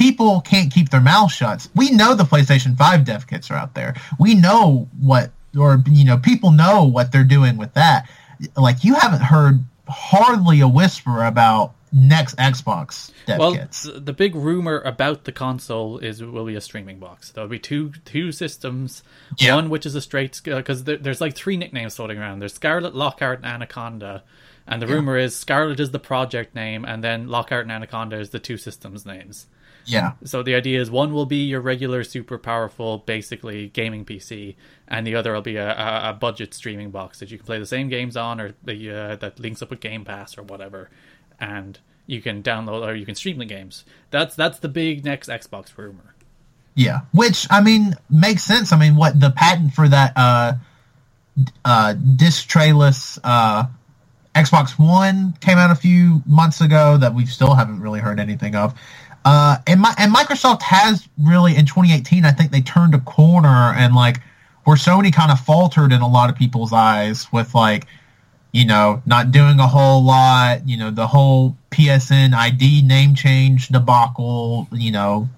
people 0.00 0.40
can't 0.40 0.72
keep 0.72 0.88
their 0.88 1.00
mouths 1.00 1.34
shut. 1.34 1.68
We 1.76 1.90
know 1.90 2.14
the 2.14 2.24
PlayStation 2.24 2.76
5 2.76 3.04
dev 3.04 3.26
kits 3.26 3.50
are 3.50 3.54
out 3.54 3.74
there. 3.74 3.94
We 4.18 4.34
know 4.34 4.88
what, 4.98 5.30
or, 5.56 5.84
you 5.90 6.06
know, 6.06 6.16
people 6.16 6.52
know 6.52 6.84
what 6.84 7.12
they're 7.12 7.22
doing 7.22 7.58
with 7.58 7.74
that. 7.74 8.08
Like, 8.56 8.82
you 8.82 8.94
haven't 8.94 9.20
heard 9.20 9.62
hardly 9.86 10.60
a 10.60 10.68
whisper 10.68 11.24
about 11.24 11.74
next 11.92 12.36
Xbox 12.36 13.10
dev 13.26 13.38
well, 13.38 13.54
kits. 13.54 13.82
th- 13.82 14.04
the 14.04 14.12
big 14.14 14.34
rumor 14.34 14.80
about 14.80 15.24
the 15.24 15.32
console 15.32 15.98
is 15.98 16.22
it 16.22 16.30
will 16.30 16.46
be 16.46 16.54
a 16.54 16.60
streaming 16.62 16.98
box. 16.98 17.32
There'll 17.32 17.50
be 17.50 17.58
two 17.58 17.92
two 18.04 18.30
systems. 18.30 19.02
Yeah. 19.38 19.56
One 19.56 19.68
which 19.68 19.84
is 19.84 19.96
a 19.96 20.00
straight 20.00 20.40
because 20.44 20.82
uh, 20.82 20.84
there, 20.84 20.96
there's 20.96 21.20
like 21.20 21.34
three 21.34 21.56
nicknames 21.56 21.96
floating 21.96 22.18
around. 22.18 22.38
There's 22.38 22.54
Scarlet, 22.54 22.94
Lockhart, 22.94 23.40
and 23.40 23.46
Anaconda. 23.46 24.22
And 24.68 24.80
the 24.80 24.86
rumor 24.86 25.18
is 25.18 25.34
Scarlet 25.34 25.80
is 25.80 25.90
the 25.90 25.98
project 25.98 26.54
name, 26.54 26.84
and 26.84 27.02
then 27.02 27.26
Lockhart 27.26 27.64
and 27.64 27.72
Anaconda 27.72 28.20
is 28.20 28.30
the 28.30 28.38
two 28.38 28.56
systems 28.56 29.04
names. 29.04 29.46
Yeah. 29.92 30.12
So 30.24 30.42
the 30.42 30.54
idea 30.54 30.80
is 30.80 30.90
one 30.90 31.12
will 31.12 31.26
be 31.26 31.44
your 31.44 31.60
regular, 31.60 32.04
super 32.04 32.38
powerful, 32.38 32.98
basically 32.98 33.68
gaming 33.68 34.04
PC, 34.04 34.56
and 34.88 35.06
the 35.06 35.14
other 35.14 35.32
will 35.32 35.42
be 35.42 35.56
a, 35.56 35.70
a, 35.70 36.10
a 36.10 36.12
budget 36.12 36.54
streaming 36.54 36.90
box 36.90 37.20
that 37.20 37.30
you 37.30 37.38
can 37.38 37.46
play 37.46 37.58
the 37.58 37.66
same 37.66 37.88
games 37.88 38.16
on, 38.16 38.40
or 38.40 38.54
the 38.64 38.90
uh, 38.90 39.16
that 39.16 39.38
links 39.38 39.62
up 39.62 39.70
with 39.70 39.80
Game 39.80 40.04
Pass 40.04 40.38
or 40.38 40.42
whatever, 40.42 40.90
and 41.38 41.78
you 42.06 42.20
can 42.20 42.42
download 42.42 42.86
or 42.86 42.94
you 42.94 43.06
can 43.06 43.14
stream 43.14 43.38
the 43.38 43.44
games. 43.44 43.84
That's 44.10 44.34
that's 44.34 44.58
the 44.58 44.68
big 44.68 45.04
next 45.04 45.28
Xbox 45.28 45.76
rumor. 45.76 46.14
Yeah, 46.74 47.00
which 47.12 47.46
I 47.50 47.60
mean 47.60 47.94
makes 48.08 48.42
sense. 48.42 48.72
I 48.72 48.78
mean, 48.78 48.96
what 48.96 49.18
the 49.18 49.30
patent 49.30 49.74
for 49.74 49.88
that 49.88 50.12
uh, 50.16 50.54
uh, 51.64 51.92
disc 51.94 52.48
trayless 52.48 53.18
uh, 53.22 53.64
Xbox 54.34 54.78
One 54.78 55.34
came 55.40 55.58
out 55.58 55.70
a 55.70 55.74
few 55.74 56.22
months 56.26 56.60
ago 56.60 56.96
that 56.96 57.14
we 57.14 57.26
still 57.26 57.54
haven't 57.54 57.80
really 57.80 58.00
heard 58.00 58.20
anything 58.20 58.54
of. 58.54 58.78
Uh, 59.24 59.58
and 59.66 59.80
my, 59.80 59.94
and 59.98 60.14
Microsoft 60.14 60.62
has 60.62 61.08
really 61.18 61.56
in 61.56 61.66
2018, 61.66 62.24
I 62.24 62.30
think 62.30 62.50
they 62.50 62.62
turned 62.62 62.94
a 62.94 63.00
corner 63.00 63.74
and 63.76 63.94
like 63.94 64.20
where 64.64 64.76
Sony 64.76 65.12
kind 65.12 65.30
of 65.30 65.40
faltered 65.40 65.92
in 65.92 66.00
a 66.00 66.08
lot 66.08 66.30
of 66.30 66.36
people's 66.36 66.72
eyes 66.72 67.30
with 67.32 67.54
like 67.54 67.86
you 68.52 68.66
know, 68.66 69.02
not 69.06 69.30
doing 69.30 69.60
a 69.60 69.66
whole 69.66 70.02
lot, 70.02 70.66
you 70.66 70.76
know, 70.76 70.90
the 70.90 71.06
whole 71.06 71.56
PSN 71.70 72.34
ID 72.34 72.82
name 72.82 73.14
change 73.14 73.68
debacle, 73.68 74.66
you 74.72 74.90
know, 74.90 75.28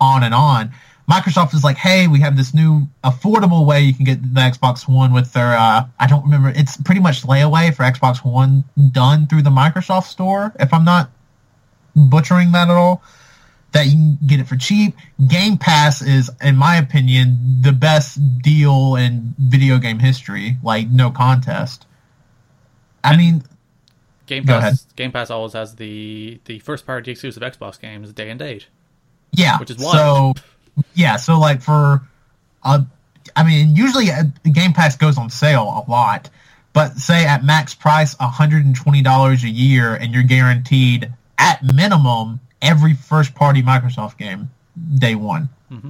on 0.00 0.22
and 0.22 0.34
on. 0.34 0.72
Microsoft 1.10 1.52
is 1.54 1.64
like, 1.64 1.76
hey, 1.76 2.06
we 2.08 2.20
have 2.20 2.36
this 2.36 2.54
new 2.54 2.88
affordable 3.04 3.66
way 3.66 3.80
you 3.80 3.92
can 3.92 4.04
get 4.04 4.22
the 4.22 4.40
Xbox 4.40 4.88
One 4.88 5.12
with 5.12 5.32
their, 5.32 5.54
uh, 5.54 5.84
I 5.98 6.06
don't 6.06 6.24
remember, 6.24 6.50
it's 6.50 6.76
pretty 6.78 7.00
much 7.00 7.24
layaway 7.24 7.74
for 7.74 7.82
Xbox 7.82 8.24
One 8.24 8.64
done 8.92 9.26
through 9.26 9.42
the 9.42 9.50
Microsoft 9.50 10.06
Store, 10.06 10.52
if 10.58 10.72
I'm 10.72 10.84
not 10.84 11.10
butchering 11.94 12.52
that 12.52 12.70
at 12.70 12.76
all. 12.76 13.02
That 13.72 13.86
you 13.86 13.92
can 13.92 14.18
get 14.26 14.38
it 14.40 14.46
for 14.46 14.56
cheap. 14.56 14.94
Game 15.26 15.56
Pass 15.56 16.02
is, 16.02 16.30
in 16.42 16.56
my 16.56 16.76
opinion, 16.76 17.38
the 17.62 17.72
best 17.72 18.20
deal 18.42 18.96
in 18.96 19.34
video 19.38 19.78
game 19.78 19.98
history. 19.98 20.56
Like, 20.62 20.88
no 20.88 21.10
contest. 21.10 21.86
I 23.02 23.16
mean, 23.16 23.42
Game 24.26 24.44
Pass 24.44 24.86
Game 24.94 25.10
Pass 25.10 25.30
always 25.30 25.54
has 25.54 25.74
the 25.76 26.40
the 26.44 26.58
first 26.60 26.86
party 26.86 27.10
exclusive 27.10 27.42
Xbox 27.42 27.80
games 27.80 28.12
day 28.12 28.30
and 28.30 28.38
date. 28.38 28.66
yeah. 29.32 29.58
Which 29.58 29.70
is 29.70 29.78
so 29.78 30.34
yeah. 30.94 31.16
So 31.16 31.38
like 31.38 31.60
for, 31.60 32.02
uh, 32.62 32.82
I 33.34 33.42
mean, 33.44 33.74
usually 33.74 34.10
uh, 34.10 34.24
Game 34.50 34.72
Pass 34.72 34.96
goes 34.96 35.18
on 35.18 35.30
sale 35.30 35.84
a 35.86 35.90
lot, 35.90 36.30
but 36.72 36.96
say 36.96 37.24
at 37.26 37.44
max 37.44 37.74
price, 37.74 38.14
hundred 38.18 38.64
and 38.64 38.76
twenty 38.76 39.02
dollars 39.02 39.44
a 39.44 39.50
year, 39.50 39.94
and 39.94 40.14
you're 40.14 40.22
guaranteed 40.22 41.12
at 41.38 41.62
minimum 41.62 42.40
every 42.62 42.94
first 42.94 43.34
party 43.34 43.62
Microsoft 43.62 44.16
game 44.16 44.50
day 44.98 45.14
one. 45.14 45.48
Mm-hmm. 45.70 45.88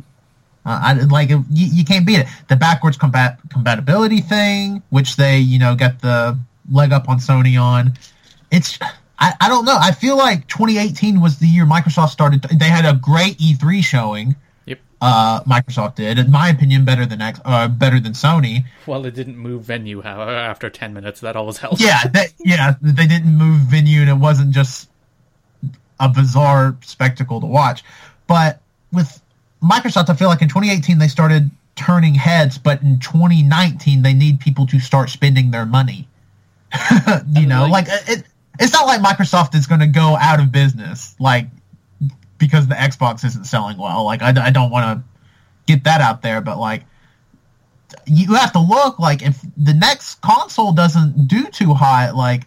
Uh, 0.64 0.80
I, 0.82 0.92
like 0.94 1.28
you, 1.28 1.44
you 1.50 1.84
can't 1.84 2.06
beat 2.06 2.20
it. 2.20 2.28
The 2.48 2.56
backwards 2.56 2.96
compat- 2.96 3.38
compatibility 3.50 4.20
thing, 4.20 4.82
which 4.90 5.16
they 5.16 5.38
you 5.38 5.58
know 5.58 5.74
got 5.74 6.00
the 6.00 6.38
leg 6.70 6.92
up 6.92 7.08
on 7.08 7.18
Sony 7.18 7.60
on. 7.60 7.94
It's 8.50 8.78
I, 9.18 9.34
I 9.40 9.48
don't 9.48 9.64
know. 9.64 9.76
I 9.80 9.92
feel 9.92 10.16
like 10.16 10.48
2018 10.48 11.20
was 11.20 11.38
the 11.38 11.46
year 11.46 11.64
Microsoft 11.64 12.10
started. 12.10 12.42
They 12.42 12.68
had 12.68 12.84
a 12.84 12.96
great 12.96 13.38
E3 13.38 13.82
showing. 13.82 14.36
Yep. 14.66 14.78
Uh, 15.00 15.42
Microsoft 15.44 15.96
did, 15.96 16.18
in 16.18 16.30
my 16.30 16.48
opinion, 16.48 16.84
better 16.84 17.06
than 17.06 17.20
X, 17.20 17.40
uh, 17.44 17.66
better 17.66 17.98
than 17.98 18.12
Sony. 18.12 18.64
Well, 18.86 19.04
it 19.04 19.14
didn't 19.14 19.36
move 19.36 19.62
venue 19.62 20.00
however 20.02 20.30
after 20.30 20.70
ten 20.70 20.94
minutes. 20.94 21.20
That 21.20 21.34
always 21.34 21.58
helps. 21.58 21.80
Yeah, 21.80 22.06
that, 22.08 22.32
yeah, 22.38 22.74
they 22.80 23.06
didn't 23.06 23.36
move 23.36 23.60
venue, 23.60 24.00
and 24.00 24.10
it 24.10 24.14
wasn't 24.14 24.52
just 24.52 24.88
a 26.00 26.08
bizarre 26.08 26.76
spectacle 26.82 27.40
to 27.40 27.46
watch. 27.46 27.82
But 28.26 28.60
with 28.92 29.20
Microsoft, 29.62 30.08
I 30.10 30.14
feel 30.14 30.28
like 30.28 30.42
in 30.42 30.48
2018 30.48 30.98
they 30.98 31.08
started 31.08 31.50
turning 31.76 32.14
heads, 32.14 32.58
but 32.58 32.82
in 32.82 32.98
2019 32.98 34.02
they 34.02 34.12
need 34.12 34.40
people 34.40 34.66
to 34.66 34.80
start 34.80 35.10
spending 35.10 35.50
their 35.50 35.66
money. 35.66 36.08
you 37.34 37.46
know, 37.46 37.66
like- 37.66 37.86
it, 38.08 38.24
it's 38.60 38.72
not 38.72 38.86
like 38.86 39.00
Microsoft 39.00 39.54
is 39.54 39.66
going 39.66 39.80
to 39.80 39.86
go 39.86 40.16
out 40.20 40.40
of 40.40 40.52
business, 40.52 41.14
like 41.18 41.46
because 42.38 42.66
the 42.66 42.74
Xbox 42.74 43.24
isn't 43.24 43.44
selling 43.44 43.78
well. 43.78 44.04
Like 44.04 44.20
I, 44.22 44.46
I 44.46 44.50
don't 44.50 44.70
want 44.70 44.98
to 44.98 45.04
get 45.66 45.84
that 45.84 46.00
out 46.00 46.22
there, 46.22 46.40
but 46.40 46.58
like 46.58 46.84
you 48.06 48.34
have 48.34 48.52
to 48.52 48.58
look 48.58 48.98
like 48.98 49.22
if 49.22 49.40
the 49.56 49.74
next 49.74 50.20
console 50.22 50.72
doesn't 50.72 51.28
do 51.28 51.46
too 51.48 51.72
hot, 51.72 52.14
like 52.14 52.46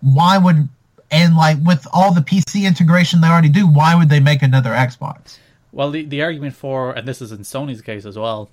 why 0.00 0.38
would 0.38 0.68
and 1.10 1.36
like 1.36 1.58
with 1.64 1.86
all 1.92 2.12
the 2.12 2.20
PC 2.20 2.66
integration 2.66 3.20
they 3.20 3.28
already 3.28 3.48
do, 3.48 3.66
why 3.66 3.94
would 3.94 4.08
they 4.08 4.20
make 4.20 4.42
another 4.42 4.70
Xbox? 4.70 5.38
Well, 5.72 5.90
the 5.90 6.04
the 6.04 6.22
argument 6.22 6.54
for, 6.54 6.92
and 6.92 7.06
this 7.06 7.20
is 7.20 7.32
in 7.32 7.40
Sony's 7.40 7.82
case 7.82 8.06
as 8.06 8.18
well, 8.18 8.50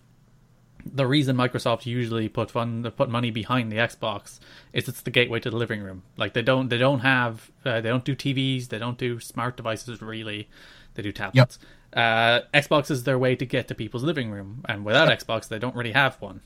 the 0.85 1.07
reason 1.07 1.35
Microsoft 1.35 1.85
usually 1.85 2.29
put 2.29 2.51
fun 2.51 2.91
put 2.95 3.09
money 3.09 3.31
behind 3.31 3.71
the 3.71 3.77
Xbox 3.77 4.39
is 4.73 4.87
it's 4.87 5.01
the 5.01 5.11
gateway 5.11 5.39
to 5.39 5.49
the 5.49 5.57
living 5.57 5.81
room. 5.81 6.03
Like 6.17 6.33
they 6.33 6.41
don't 6.41 6.69
they 6.69 6.77
don't 6.77 6.99
have 6.99 7.51
uh, 7.65 7.81
they 7.81 7.89
don't 7.89 8.03
do 8.03 8.15
TVs, 8.15 8.69
they 8.69 8.79
don't 8.79 8.97
do 8.97 9.19
smart 9.19 9.57
devices 9.57 10.01
really. 10.01 10.49
They 10.95 11.01
do 11.01 11.11
tablets. 11.11 11.57
Uh, 11.91 12.41
Xbox 12.53 12.91
is 12.91 13.03
their 13.03 13.17
way 13.17 13.35
to 13.35 13.45
get 13.45 13.67
to 13.67 13.75
people's 13.75 14.03
living 14.03 14.31
room, 14.31 14.63
and 14.67 14.83
without 14.83 15.09
Xbox, 15.09 15.47
they 15.47 15.59
don't 15.59 15.75
really 15.75 15.91
have 15.91 16.19
one. 16.21 16.41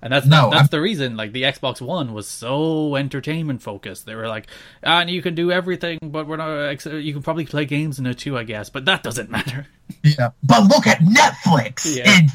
And 0.00 0.12
that's 0.12 0.26
No, 0.26 0.44
that's 0.50 0.56
I'm- 0.60 0.68
the 0.70 0.80
reason. 0.80 1.16
Like 1.16 1.32
the 1.32 1.42
Xbox 1.42 1.80
One 1.80 2.12
was 2.12 2.28
so 2.28 2.94
entertainment 2.96 3.62
focused. 3.62 4.06
They 4.06 4.14
were 4.14 4.28
like, 4.28 4.46
ah, 4.84 5.00
and 5.00 5.10
you 5.10 5.20
can 5.22 5.34
do 5.34 5.50
everything, 5.50 5.98
but 6.02 6.26
we're 6.28 6.36
not. 6.36 6.84
You 6.86 7.12
can 7.12 7.22
probably 7.22 7.46
play 7.46 7.64
games 7.64 7.98
in 7.98 8.06
it 8.06 8.18
too, 8.18 8.38
I 8.38 8.44
guess. 8.44 8.70
But 8.70 8.84
that 8.84 9.02
doesn't 9.02 9.28
matter. 9.38 9.66
Yeah, 10.04 10.30
but 10.44 10.64
look 10.68 10.86
at 10.86 11.00
Netflix. 11.00 11.96
Yeah. 11.96 12.04
And, 12.06 12.30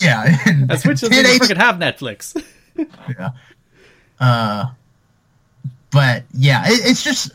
yeah, 0.00 0.38
and 0.46 0.68
That 0.68 0.80
Switch 0.80 1.00
doesn't 1.00 1.14
even 1.16 1.30
freaking 1.38 1.56
have 1.56 1.76
Netflix. 1.76 2.40
yeah. 3.18 3.30
Uh, 4.20 4.66
but 5.90 6.24
yeah, 6.34 6.64
it, 6.66 6.80
it's 6.90 7.02
just 7.02 7.32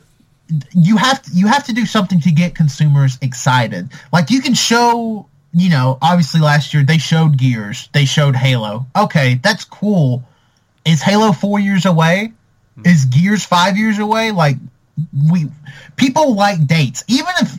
you 0.75 0.97
have 0.97 1.21
to, 1.23 1.31
you 1.33 1.47
have 1.47 1.63
to 1.65 1.73
do 1.73 1.85
something 1.85 2.19
to 2.21 2.31
get 2.31 2.53
consumers 2.53 3.17
excited. 3.21 3.89
Like 4.11 4.29
you 4.29 4.41
can 4.41 4.53
show, 4.53 5.27
you 5.53 5.69
know, 5.69 5.97
obviously 6.01 6.41
last 6.41 6.73
year 6.73 6.83
they 6.83 6.97
showed 6.97 7.37
Gears, 7.37 7.89
they 7.93 8.05
showed 8.05 8.35
Halo. 8.35 8.87
Okay, 8.95 9.39
that's 9.43 9.63
cool. 9.63 10.23
Is 10.85 11.01
Halo 11.01 11.31
four 11.31 11.59
years 11.59 11.85
away? 11.85 12.33
Is 12.83 13.05
Gears 13.05 13.45
five 13.45 13.77
years 13.77 13.99
away? 13.99 14.31
Like 14.31 14.57
we 15.31 15.47
people 15.95 16.35
like 16.35 16.65
dates, 16.65 17.03
even 17.07 17.33
if 17.39 17.57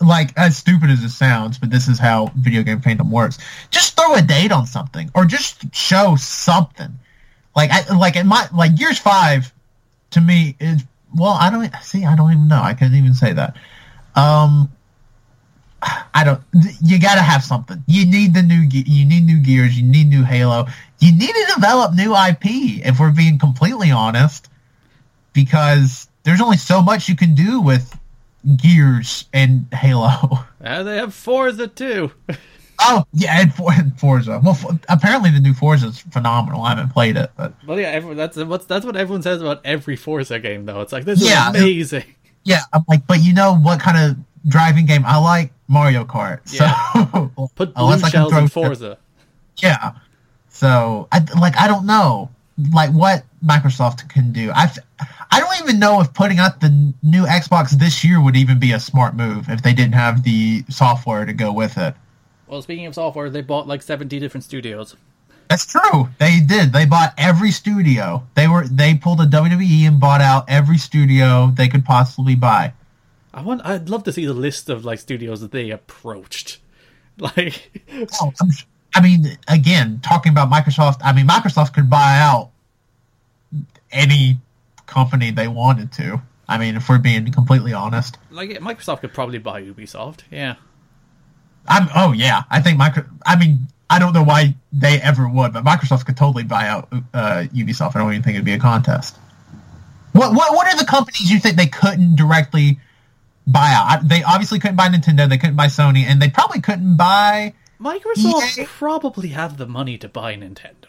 like 0.00 0.36
as 0.36 0.56
stupid 0.56 0.90
as 0.90 1.02
it 1.04 1.10
sounds, 1.10 1.58
but 1.58 1.70
this 1.70 1.86
is 1.86 1.98
how 1.98 2.32
video 2.36 2.62
game 2.62 2.80
fandom 2.80 3.10
works. 3.10 3.38
Just 3.70 3.96
throw 3.96 4.14
a 4.14 4.22
date 4.22 4.50
on 4.50 4.66
something, 4.66 5.10
or 5.14 5.24
just 5.24 5.72
show 5.74 6.16
something. 6.16 6.98
Like 7.54 7.70
I 7.70 7.94
like 7.94 8.16
in 8.16 8.26
my 8.26 8.48
like 8.54 8.76
Gears 8.76 8.98
5 8.98 9.52
to 10.12 10.20
me 10.20 10.56
is 10.58 10.82
well 11.14 11.36
I 11.38 11.50
don't 11.50 11.70
see 11.82 12.04
I 12.04 12.16
don't 12.16 12.32
even 12.32 12.48
know 12.48 12.60
I 12.60 12.74
couldn't 12.74 12.96
even 12.96 13.14
say 13.14 13.32
that. 13.32 13.56
Um, 14.14 14.72
I 16.14 16.22
don't. 16.24 16.40
You 16.82 17.00
got 17.00 17.16
to 17.16 17.22
have 17.22 17.42
something. 17.42 17.82
You 17.86 18.06
need 18.06 18.34
the 18.34 18.42
new. 18.42 18.66
Ge- 18.68 18.86
You 18.86 19.04
need 19.04 19.24
new 19.26 19.40
gears. 19.40 19.76
You 19.78 19.84
need 19.86 20.08
new 20.08 20.24
Halo. 20.24 20.66
You 21.00 21.12
need 21.12 21.32
to 21.32 21.52
develop 21.54 21.94
new 21.94 22.14
IP. 22.14 22.84
If 22.86 23.00
we're 23.00 23.10
being 23.10 23.38
completely 23.38 23.90
honest, 23.90 24.48
because 25.32 26.08
there's 26.22 26.40
only 26.40 26.56
so 26.56 26.82
much 26.82 27.08
you 27.08 27.16
can 27.16 27.34
do 27.34 27.60
with 27.60 27.98
Gears 28.56 29.26
and 29.32 29.66
Halo. 29.72 30.44
Uh, 30.62 30.84
they 30.84 30.94
have 30.96 31.12
Forza 31.12 31.66
too. 31.66 32.12
Oh 32.84 33.04
yeah, 33.12 33.40
and, 33.40 33.54
For- 33.54 33.72
and 33.72 33.96
Forza. 34.00 34.40
Well, 34.42 34.54
f- 34.54 34.78
apparently 34.88 35.30
the 35.30 35.38
new 35.38 35.54
Forza 35.54 35.86
is 35.88 36.00
phenomenal. 36.00 36.62
I 36.62 36.70
haven't 36.70 36.88
played 36.88 37.16
it, 37.16 37.30
but 37.36 37.54
well, 37.64 37.78
yeah, 37.78 37.88
everyone, 37.88 38.16
that's 38.16 38.36
what's 38.36 38.64
that's 38.64 38.84
what 38.84 38.96
everyone 38.96 39.22
says 39.22 39.40
about 39.40 39.60
every 39.64 39.94
Forza 39.94 40.40
game, 40.40 40.64
though. 40.66 40.80
It's 40.80 40.92
like 40.92 41.04
this 41.04 41.20
Yeah. 41.22 41.50
is 41.50 41.56
amazing. 41.62 42.04
yeah, 42.44 42.62
I'm 42.72 42.82
like, 42.88 43.06
but 43.06 43.22
you 43.22 43.34
know 43.34 43.54
what 43.56 43.78
kind 43.78 43.98
of 43.98 44.16
driving 44.48 44.86
game 44.86 45.04
I 45.06 45.18
like? 45.18 45.52
Mario 45.72 46.04
Kart. 46.04 46.40
So 46.44 47.48
Put 47.56 47.74
blue 47.74 47.98
shells 48.10 48.32
in 48.32 48.48
Forza. 48.48 48.98
Yeah. 49.56 49.92
So 50.50 51.08
I 51.10 51.24
like 51.40 51.56
I 51.56 51.66
don't 51.66 51.86
know 51.86 52.30
like 52.72 52.90
what 52.90 53.24
Microsoft 53.44 54.08
can 54.08 54.32
do. 54.32 54.52
I 54.54 54.70
I 55.30 55.40
don't 55.40 55.58
even 55.62 55.78
know 55.80 56.00
if 56.00 56.12
putting 56.12 56.38
out 56.38 56.60
the 56.60 56.92
new 57.02 57.24
Xbox 57.24 57.70
this 57.70 58.04
year 58.04 58.22
would 58.22 58.36
even 58.36 58.60
be 58.60 58.72
a 58.72 58.80
smart 58.80 59.16
move 59.16 59.48
if 59.48 59.62
they 59.62 59.72
didn't 59.72 59.94
have 59.94 60.22
the 60.22 60.62
software 60.68 61.24
to 61.24 61.32
go 61.32 61.52
with 61.52 61.78
it. 61.78 61.94
Well, 62.46 62.60
speaking 62.60 62.84
of 62.84 62.94
software, 62.94 63.30
they 63.30 63.40
bought 63.40 63.66
like 63.66 63.80
seventy 63.80 64.18
different 64.18 64.44
studios. 64.44 64.94
That's 65.48 65.66
true. 65.66 66.08
They 66.18 66.40
did. 66.40 66.72
They 66.72 66.86
bought 66.86 67.14
every 67.16 67.50
studio. 67.50 68.26
They 68.34 68.46
were 68.46 68.68
they 68.68 68.94
pulled 68.94 69.20
a 69.20 69.26
WWE 69.26 69.86
and 69.86 69.98
bought 69.98 70.20
out 70.20 70.44
every 70.48 70.78
studio 70.78 71.52
they 71.56 71.68
could 71.68 71.84
possibly 71.84 72.34
buy. 72.34 72.74
I 73.34 73.42
want. 73.42 73.64
I'd 73.64 73.88
love 73.88 74.04
to 74.04 74.12
see 74.12 74.26
the 74.26 74.34
list 74.34 74.68
of 74.68 74.84
like 74.84 74.98
studios 74.98 75.40
that 75.40 75.52
they 75.52 75.70
approached. 75.70 76.58
Like, 77.18 77.82
oh, 78.22 78.32
I 78.94 79.02
mean, 79.02 79.36
again, 79.46 80.00
talking 80.02 80.32
about 80.32 80.50
Microsoft. 80.50 81.00
I 81.04 81.12
mean, 81.12 81.28
Microsoft 81.28 81.74
could 81.74 81.90
buy 81.90 82.18
out 82.18 82.50
any 83.92 84.38
company 84.86 85.30
they 85.30 85.46
wanted 85.46 85.92
to. 85.92 86.22
I 86.48 86.56
mean, 86.56 86.74
if 86.76 86.88
we're 86.88 86.98
being 86.98 87.30
completely 87.30 87.74
honest, 87.74 88.16
like 88.30 88.50
Microsoft 88.50 89.00
could 89.00 89.12
probably 89.12 89.38
buy 89.38 89.62
Ubisoft. 89.62 90.20
Yeah. 90.30 90.54
I'm. 91.68 91.88
Oh 91.94 92.12
yeah, 92.12 92.42
I 92.50 92.60
think 92.60 92.78
micro. 92.78 93.04
I 93.24 93.36
mean, 93.36 93.58
I 93.88 93.98
don't 93.98 94.14
know 94.14 94.24
why 94.24 94.54
they 94.72 95.00
ever 95.02 95.28
would, 95.28 95.52
but 95.52 95.64
Microsoft 95.64 96.06
could 96.06 96.16
totally 96.16 96.44
buy 96.44 96.66
out 96.66 96.88
uh, 97.12 97.44
Ubisoft. 97.54 97.94
I 97.94 98.00
don't 98.00 98.10
even 98.10 98.22
think 98.22 98.36
it'd 98.36 98.44
be 98.44 98.52
a 98.52 98.58
contest. 98.58 99.16
What 100.12 100.34
what 100.34 100.54
what 100.54 100.66
are 100.66 100.78
the 100.78 100.86
companies 100.86 101.30
you 101.30 101.38
think 101.38 101.56
they 101.56 101.66
couldn't 101.66 102.16
directly 102.16 102.78
buy 103.46 103.72
out? 103.74 104.08
They 104.08 104.22
obviously 104.22 104.58
couldn't 104.58 104.76
buy 104.76 104.88
Nintendo. 104.88 105.28
They 105.28 105.38
couldn't 105.38 105.56
buy 105.56 105.66
Sony, 105.66 106.04
and 106.04 106.20
they 106.20 106.28
probably 106.28 106.60
couldn't 106.60 106.96
buy. 106.96 107.54
Microsoft 107.80 108.58
EA? 108.58 108.64
probably 108.66 109.28
have 109.28 109.56
the 109.56 109.66
money 109.66 109.98
to 109.98 110.08
buy 110.08 110.34
Nintendo. 110.34 110.86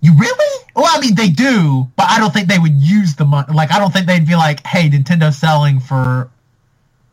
You 0.00 0.14
really? 0.18 0.64
Well, 0.76 0.86
I 0.86 1.00
mean, 1.00 1.14
they 1.14 1.30
do, 1.30 1.88
but 1.96 2.10
I 2.10 2.18
don't 2.18 2.32
think 2.32 2.48
they 2.48 2.58
would 2.58 2.74
use 2.74 3.14
the 3.14 3.24
money. 3.24 3.54
Like, 3.54 3.72
I 3.72 3.78
don't 3.78 3.92
think 3.92 4.06
they'd 4.06 4.26
be 4.26 4.36
like, 4.36 4.66
"Hey, 4.66 4.90
Nintendo's 4.90 5.38
selling 5.38 5.80
for." 5.80 6.30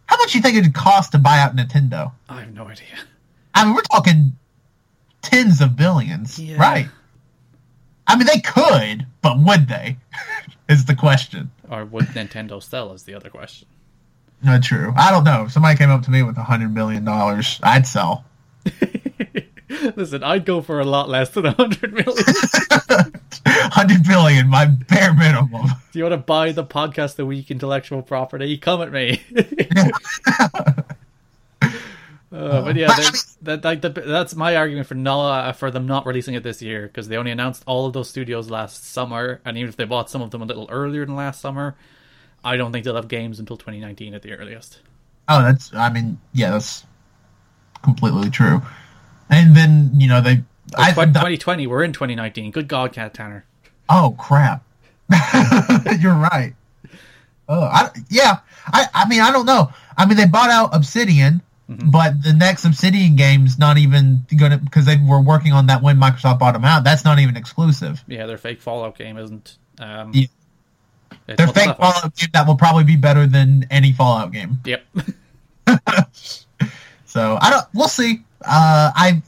How 0.07 0.17
much 0.17 0.33
do 0.33 0.37
you 0.37 0.41
think 0.41 0.57
it 0.57 0.63
would 0.63 0.73
cost 0.73 1.13
to 1.13 1.19
buy 1.19 1.39
out 1.39 1.55
Nintendo? 1.55 2.11
I 2.27 2.41
have 2.41 2.53
no 2.53 2.67
idea. 2.67 2.85
I 3.55 3.63
mean, 3.63 3.75
we're 3.75 3.81
talking 3.83 4.33
tens 5.21 5.61
of 5.61 5.77
billions, 5.77 6.37
yeah. 6.37 6.57
right? 6.57 6.89
I 8.07 8.17
mean, 8.17 8.27
they 8.27 8.41
could, 8.41 9.07
but 9.21 9.39
would 9.39 9.69
they? 9.69 9.95
is 10.69 10.85
the 10.85 10.95
question. 10.95 11.51
Or 11.69 11.85
would 11.85 12.07
Nintendo 12.07 12.61
sell? 12.61 12.91
Is 12.91 13.03
the 13.03 13.13
other 13.13 13.29
question. 13.29 13.67
No, 14.43 14.59
true. 14.59 14.93
I 14.97 15.11
don't 15.11 15.23
know. 15.23 15.45
If 15.45 15.51
somebody 15.51 15.77
came 15.77 15.89
up 15.89 16.03
to 16.03 16.11
me 16.11 16.23
with 16.23 16.37
a 16.37 16.43
hundred 16.43 16.73
million 16.73 17.05
dollars, 17.05 17.59
I'd 17.61 17.85
sell. 17.85 18.25
Listen, 19.95 20.23
I'd 20.23 20.45
go 20.45 20.61
for 20.61 20.79
a 20.79 20.85
lot 20.85 21.09
less 21.09 21.29
than 21.29 21.45
a 21.45 21.53
hundred 21.53 21.93
million. 21.93 22.23
hundred 23.45 24.03
billion, 24.03 24.47
my 24.49 24.65
bare 24.65 25.13
minimum. 25.13 25.67
Do 25.91 25.99
you 25.99 26.03
want 26.03 26.13
to 26.13 26.17
buy 26.17 26.51
the 26.51 26.65
podcast 26.65 27.15
the 27.15 27.25
week 27.25 27.51
intellectual 27.51 28.01
property? 28.01 28.57
Come 28.57 28.81
at 28.81 28.91
me. 28.91 29.21
Uh, 32.33 32.61
but 32.61 32.77
yeah, 32.77 32.87
that, 33.41 33.61
that, 33.61 33.81
that, 33.81 33.93
that's 33.93 34.35
my 34.35 34.55
argument 34.55 34.87
for 34.87 34.95
not 34.95 35.51
for 35.57 35.69
them 35.69 35.85
not 35.85 36.05
releasing 36.05 36.33
it 36.33 36.43
this 36.43 36.61
year 36.61 36.87
because 36.87 37.09
they 37.09 37.17
only 37.17 37.29
announced 37.29 37.61
all 37.67 37.85
of 37.85 37.91
those 37.91 38.09
studios 38.09 38.49
last 38.49 38.85
summer, 38.85 39.41
and 39.43 39.57
even 39.57 39.67
if 39.67 39.75
they 39.75 39.83
bought 39.83 40.09
some 40.09 40.21
of 40.21 40.31
them 40.31 40.41
a 40.41 40.45
little 40.45 40.65
earlier 40.71 41.05
than 41.05 41.17
last 41.17 41.41
summer, 41.41 41.75
I 42.43 42.57
don't 42.57 42.71
think 42.71 42.85
they'll 42.85 42.95
have 42.95 43.07
games 43.07 43.39
until 43.39 43.57
2019 43.57 44.13
at 44.13 44.21
the 44.21 44.33
earliest. 44.33 44.79
Oh, 45.27 45.41
that's 45.43 45.73
I 45.73 45.91
mean, 45.91 46.19
yeah, 46.33 46.51
that's 46.51 46.85
completely 47.83 48.29
true. 48.29 48.61
And 49.29 49.55
then 49.55 49.91
you 49.95 50.07
know 50.07 50.21
they, 50.21 50.43
I, 50.77 50.91
2020, 50.91 51.67
we're 51.67 51.83
in 51.83 51.93
2019. 51.93 52.51
Good 52.51 52.67
God, 52.67 52.93
Cat 52.93 53.13
Tanner. 53.13 53.45
Oh 53.89 54.15
crap! 54.17 54.63
You're 55.99 56.15
right. 56.15 56.53
Oh, 57.47 57.63
I, 57.63 57.89
yeah. 58.09 58.39
I, 58.67 58.87
I 58.93 59.09
mean, 59.09 59.19
I 59.19 59.31
don't 59.31 59.45
know. 59.45 59.73
I 59.97 60.05
mean, 60.05 60.15
they 60.15 60.25
bought 60.25 60.49
out 60.49 60.73
Obsidian 60.73 61.41
Mm-hmm. 61.71 61.89
But 61.89 62.21
the 62.21 62.33
next 62.33 62.65
Obsidian 62.65 63.15
game's 63.15 63.57
not 63.57 63.77
even 63.77 64.25
going 64.35 64.51
to 64.51 64.57
because 64.57 64.85
they 64.85 64.97
were 64.97 65.21
working 65.21 65.53
on 65.53 65.67
that 65.67 65.81
when 65.81 65.97
Microsoft 65.97 66.39
bought 66.39 66.53
them 66.53 66.65
out. 66.65 66.83
That's 66.83 67.05
not 67.05 67.19
even 67.19 67.37
exclusive. 67.37 68.03
Yeah, 68.07 68.25
their 68.25 68.37
fake 68.37 68.61
Fallout 68.61 68.97
game 68.97 69.17
isn't. 69.17 69.57
Um, 69.79 70.11
yeah. 70.13 70.27
Their 71.25 71.47
fake 71.47 71.77
Fallout 71.77 72.15
game 72.15 72.29
that 72.33 72.47
will 72.47 72.55
probably 72.55 72.83
be 72.83 72.95
better 72.95 73.27
than 73.27 73.65
any 73.69 73.91
Fallout 73.91 74.31
game. 74.31 74.59
Yep. 74.65 74.83
so 77.05 77.37
I 77.41 77.49
don't. 77.49 77.65
We'll 77.73 77.87
see. 77.87 78.23
Uh, 78.41 78.91
I. 78.95 79.21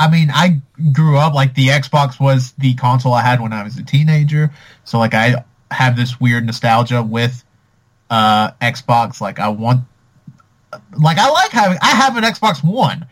I 0.00 0.08
mean, 0.08 0.30
I 0.32 0.60
grew 0.92 1.16
up 1.16 1.34
like 1.34 1.54
the 1.54 1.68
Xbox 1.68 2.20
was 2.20 2.52
the 2.52 2.74
console 2.74 3.12
I 3.14 3.22
had 3.22 3.40
when 3.40 3.52
I 3.52 3.64
was 3.64 3.76
a 3.78 3.82
teenager. 3.82 4.52
So 4.84 4.98
like 4.98 5.12
I 5.12 5.44
have 5.72 5.96
this 5.96 6.20
weird 6.20 6.46
nostalgia 6.46 7.02
with 7.02 7.44
uh, 8.08 8.52
Xbox. 8.62 9.20
Like 9.20 9.40
I 9.40 9.48
want 9.48 9.82
like 10.98 11.18
I 11.18 11.28
like 11.30 11.50
having 11.50 11.78
I 11.82 11.88
have 11.88 12.16
an 12.16 12.24
Xbox 12.24 12.62
One. 12.62 13.06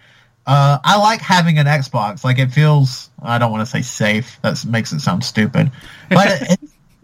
Uh, 0.46 0.79
I 0.85 0.98
like 0.98 1.20
having 1.20 1.59
an 1.59 1.66
Xbox. 1.66 2.22
Like 2.22 2.38
it 2.38 2.52
feels. 2.52 3.11
I 3.20 3.38
don't 3.38 3.50
want 3.50 3.62
to 3.62 3.70
say 3.70 3.83
safe. 3.83 4.38
That 4.42 4.64
makes 4.64 4.92
it 4.92 5.00
sound 5.00 5.24
stupid. 5.24 5.72
But 6.09 6.42
it, 6.52 6.61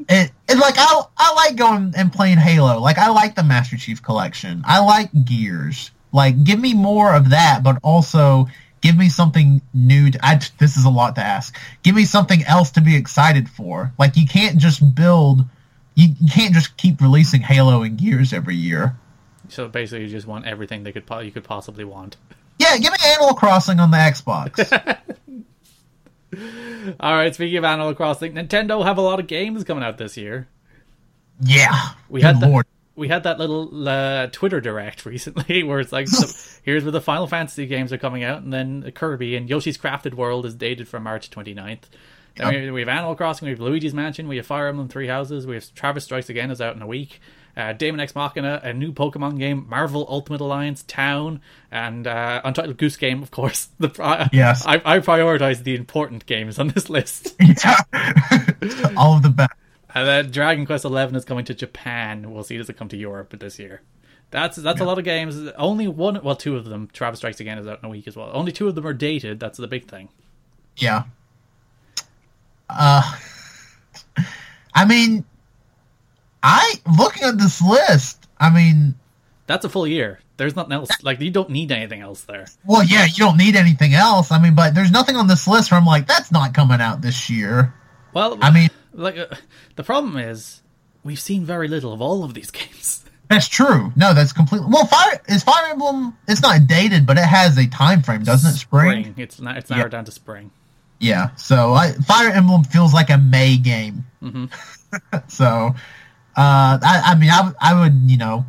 it, 0.09 0.31
like 0.49 0.75
I 0.77 1.03
I 1.17 1.35
like 1.35 1.57
going 1.57 1.93
and 1.97 2.13
playing 2.13 2.39
Halo. 2.39 2.79
Like 2.81 2.99
I 2.99 3.09
like 3.11 3.35
the 3.35 3.43
Master 3.43 3.77
Chief 3.77 4.03
Collection. 4.03 4.63
I 4.65 4.81
like 4.81 5.11
Gears. 5.25 5.91
Like 6.13 6.45
give 6.45 6.61
me 6.61 6.75
more 6.75 7.15
of 7.15 7.31
that, 7.31 7.63
but 7.63 7.79
also 7.83 8.47
give 8.81 8.97
me 8.97 9.09
something 9.09 9.63
new. 9.73 10.11
To, 10.11 10.19
I, 10.25 10.41
this 10.59 10.77
is 10.77 10.85
a 10.85 10.91
lot 10.91 11.15
to 11.17 11.23
ask. 11.23 11.57
Give 11.83 11.95
me 11.95 12.05
something 12.05 12.43
else 12.45 12.71
to 12.73 12.81
be 12.81 12.97
excited 12.97 13.49
for. 13.49 13.93
Like 13.99 14.17
you 14.17 14.27
can't 14.27 14.59
just 14.59 14.95
build. 14.95 15.45
You, 15.95 16.09
you 16.21 16.31
can't 16.31 16.55
just 16.55 16.77
keep 16.79 17.01
releasing 17.01 17.43
Halo 17.43 17.83
and 17.83 17.99
Gears 17.99 18.33
every 18.33 18.57
year. 18.57 18.97
So 19.49 19.69
basically, 19.69 20.05
you 20.05 20.11
just 20.11 20.27
want 20.27 20.47
everything 20.47 20.83
they 20.83 20.93
could 20.93 21.05
you 21.23 21.31
could 21.31 21.45
possibly 21.45 21.85
want. 21.85 22.17
Yeah, 22.59 22.79
give 22.79 22.93
me 22.93 22.99
Animal 23.05 23.35
Crossing 23.35 23.81
on 23.81 23.91
the 23.91 23.97
Xbox. 23.97 24.99
All 27.01 27.15
right. 27.15 27.35
Speaking 27.35 27.59
of 27.59 27.65
Animal 27.65 27.95
Crossing, 27.95 28.35
Nintendo 28.35 28.85
have 28.85 28.99
a 28.99 29.03
lot 29.03 29.21
of 29.21 29.27
games 29.27 29.65
coming 29.65 29.85
out 29.85 29.99
this 29.99 30.17
year. 30.17 30.49
Yeah, 31.41 31.91
we 32.09 32.23
had 32.23 32.41
that. 32.41 32.67
We 32.95 33.09
had 33.09 33.23
that 33.23 33.39
little 33.39 33.89
uh, 33.89 34.27
Twitter 34.29 34.61
direct 34.61 35.07
recently 35.07 35.63
where 35.63 35.81
it's 35.81 35.93
like, 35.93 36.09
so 36.09 36.27
here's 36.63 36.85
where 36.85 36.93
the 36.93 37.01
Final 37.01 37.27
Fantasy 37.27 37.67
games 37.67 37.93
are 37.93 37.99
coming 37.99 38.23
out, 38.23 38.43
and 38.43 38.53
then 38.53 38.91
Kirby 38.93 39.35
and 39.35 39.49
Yoshi's 39.49 39.79
Crafted 39.79 40.15
World 40.15 40.45
is 40.45 40.55
dated 40.55 40.89
for 40.89 41.01
March 41.01 41.31
29th. 41.31 41.85
Yep. 42.39 42.53
We, 42.53 42.71
we 42.71 42.81
have 42.81 42.89
Animal 42.89 43.15
Crossing, 43.15 43.47
we 43.47 43.53
have 43.53 43.61
Luigi's 43.61 43.95
Mansion, 43.95 44.29
we 44.29 44.37
have 44.37 44.47
Fire 44.47 44.69
Emblem 44.69 44.89
Three 44.89 45.07
Houses, 45.07 45.47
we 45.47 45.55
have 45.55 45.75
Travis 45.75 46.05
Strikes 46.05 46.29
Again 46.29 46.51
is 46.51 46.61
out 46.61 46.77
in 46.77 46.83
a 46.83 46.87
week 46.87 47.21
uh, 47.57 47.73
Daemon 47.73 48.01
X 48.01 48.15
Machina, 48.15 48.61
a 48.63 48.73
new 48.73 48.93
Pokemon 48.93 49.39
game, 49.39 49.67
Marvel 49.69 50.07
Ultimate 50.09 50.41
Alliance, 50.41 50.83
Town, 50.85 51.41
and 51.71 52.07
uh, 52.07 52.41
Untitled 52.45 52.79
Goose 52.79 52.97
Game, 52.97 53.23
of 53.23 53.31
course. 53.31 53.69
The 53.79 53.91
uh, 54.03 54.29
yes, 54.33 54.65
I, 54.67 54.77
I 54.85 54.99
prioritize 55.01 55.65
the 55.65 55.75
important 55.75 56.27
games 56.27 56.59
on 56.59 56.69
this 56.69 56.89
list. 56.89 57.35
All 58.97 59.17
of 59.17 59.23
the 59.23 59.33
best. 59.35 59.53
And 59.95 60.09
then 60.09 60.31
Dragon 60.31 60.65
Quest 60.67 60.85
Eleven 60.85 61.17
is 61.17 61.25
coming 61.25 61.45
to 61.47 61.55
Japan. 61.55 62.33
We'll 62.33 62.45
see 62.45 62.57
does 62.57 62.71
it 62.71 62.77
come 62.77 62.89
to 62.89 62.97
Europe 62.97 63.39
this 63.39 63.59
year. 63.59 63.83
That's 64.31 64.57
that's 64.57 64.81
yeah. 64.81 64.87
a 64.87 64.89
lot 64.89 64.99
of 64.99 65.05
games. 65.05 65.37
Only 65.59 65.89
one, 65.89 66.23
well, 66.23 66.37
two 66.37 66.57
of 66.57 66.65
them. 66.65 66.89
Travis 66.93 67.19
Strikes 67.19 67.41
Again 67.41 67.59
is 67.59 67.67
out 67.67 67.81
in 67.81 67.85
a 67.85 67.89
week 67.89 68.09
as 68.09 68.17
well. 68.17 68.31
Only 68.33 68.53
two 68.53 68.69
of 68.69 68.75
them 68.75 68.87
are 68.87 68.95
dated. 68.95 69.41
That's 69.41 69.59
the 69.59 69.69
big 69.69 69.89
thing. 69.89 70.09
Yeah. 70.77 71.05
Uh, 72.71 73.03
I 74.75 74.85
mean, 74.87 75.25
I 76.43 76.75
looking 76.99 77.25
at 77.25 77.39
this 77.39 77.63
list. 77.63 78.29
I 78.39 78.51
mean, 78.51 78.95
that's 79.47 79.65
a 79.65 79.69
full 79.69 79.87
year. 79.87 80.21
There's 80.37 80.57
nothing 80.57 80.73
else. 80.73 80.91
Like 81.03 81.21
you 81.21 81.31
don't 81.31 81.51
need 81.51 81.71
anything 81.71 82.01
else 82.01 82.23
there. 82.23 82.47
Well, 82.65 82.85
yeah, 82.85 83.05
you 83.05 83.19
don't 83.19 83.37
need 83.37 83.55
anything 83.55 83.95
else. 83.95 84.33
I 84.33 84.41
mean, 84.41 84.55
but 84.55 84.75
there's 84.75 84.91
nothing 84.91 85.17
on 85.17 85.29
this 85.29 85.47
list 85.47 85.71
where 85.71 85.79
I'm 85.79 85.87
like, 85.87 86.07
that's 86.07 86.33
not 86.33 86.55
coming 86.55 86.81
out 86.81 87.01
this 87.01 87.31
year. 87.31 87.75
Well, 88.13 88.39
I 88.41 88.51
mean, 88.51 88.71
like 88.93 89.17
uh, 89.17 89.27
the 89.77 89.85
problem 89.85 90.17
is 90.17 90.63
we've 91.05 91.21
seen 91.21 91.45
very 91.45 91.69
little 91.69 91.93
of 91.93 92.01
all 92.01 92.25
of 92.25 92.35
these 92.35 92.51
games. 92.51 93.05
That's 93.29 93.49
true. 93.49 93.93
No, 93.97 94.13
that's 94.13 94.33
completely. 94.33 94.69
Well, 94.71 94.87
Fire 94.87 95.21
is 95.29 95.43
Fire 95.43 95.71
Emblem. 95.71 96.17
It's 96.29 96.43
not 96.43 96.67
dated, 96.67 97.07
but 97.07 97.17
it 97.17 97.25
has 97.25 97.57
a 97.57 97.67
time 97.67 98.03
frame, 98.03 98.25
doesn't 98.25 98.51
it? 98.51 98.59
Spring. 98.59 99.05
spring. 99.05 99.15
It's 99.17 99.41
not. 99.41 99.57
It's 99.57 99.71
narrowed 99.71 99.87
yeah. 99.87 99.89
down 99.99 100.05
to 100.05 100.13
spring. 100.13 100.51
Yeah. 100.99 101.35
So 101.37 101.73
I, 101.73 101.93
Fire 101.93 102.31
Emblem 102.31 102.65
feels 102.65 102.93
like 102.93 103.11
a 103.11 103.17
May 103.17 103.57
game. 103.57 104.05
Mm-hmm. 104.23 105.17
so 105.29 105.75
uh, 106.37 106.79
I, 106.83 107.03
I 107.05 107.15
mean, 107.15 107.31
I, 107.31 107.53
I 107.61 107.81
would, 107.81 108.11
you 108.11 108.17
know, 108.17 108.47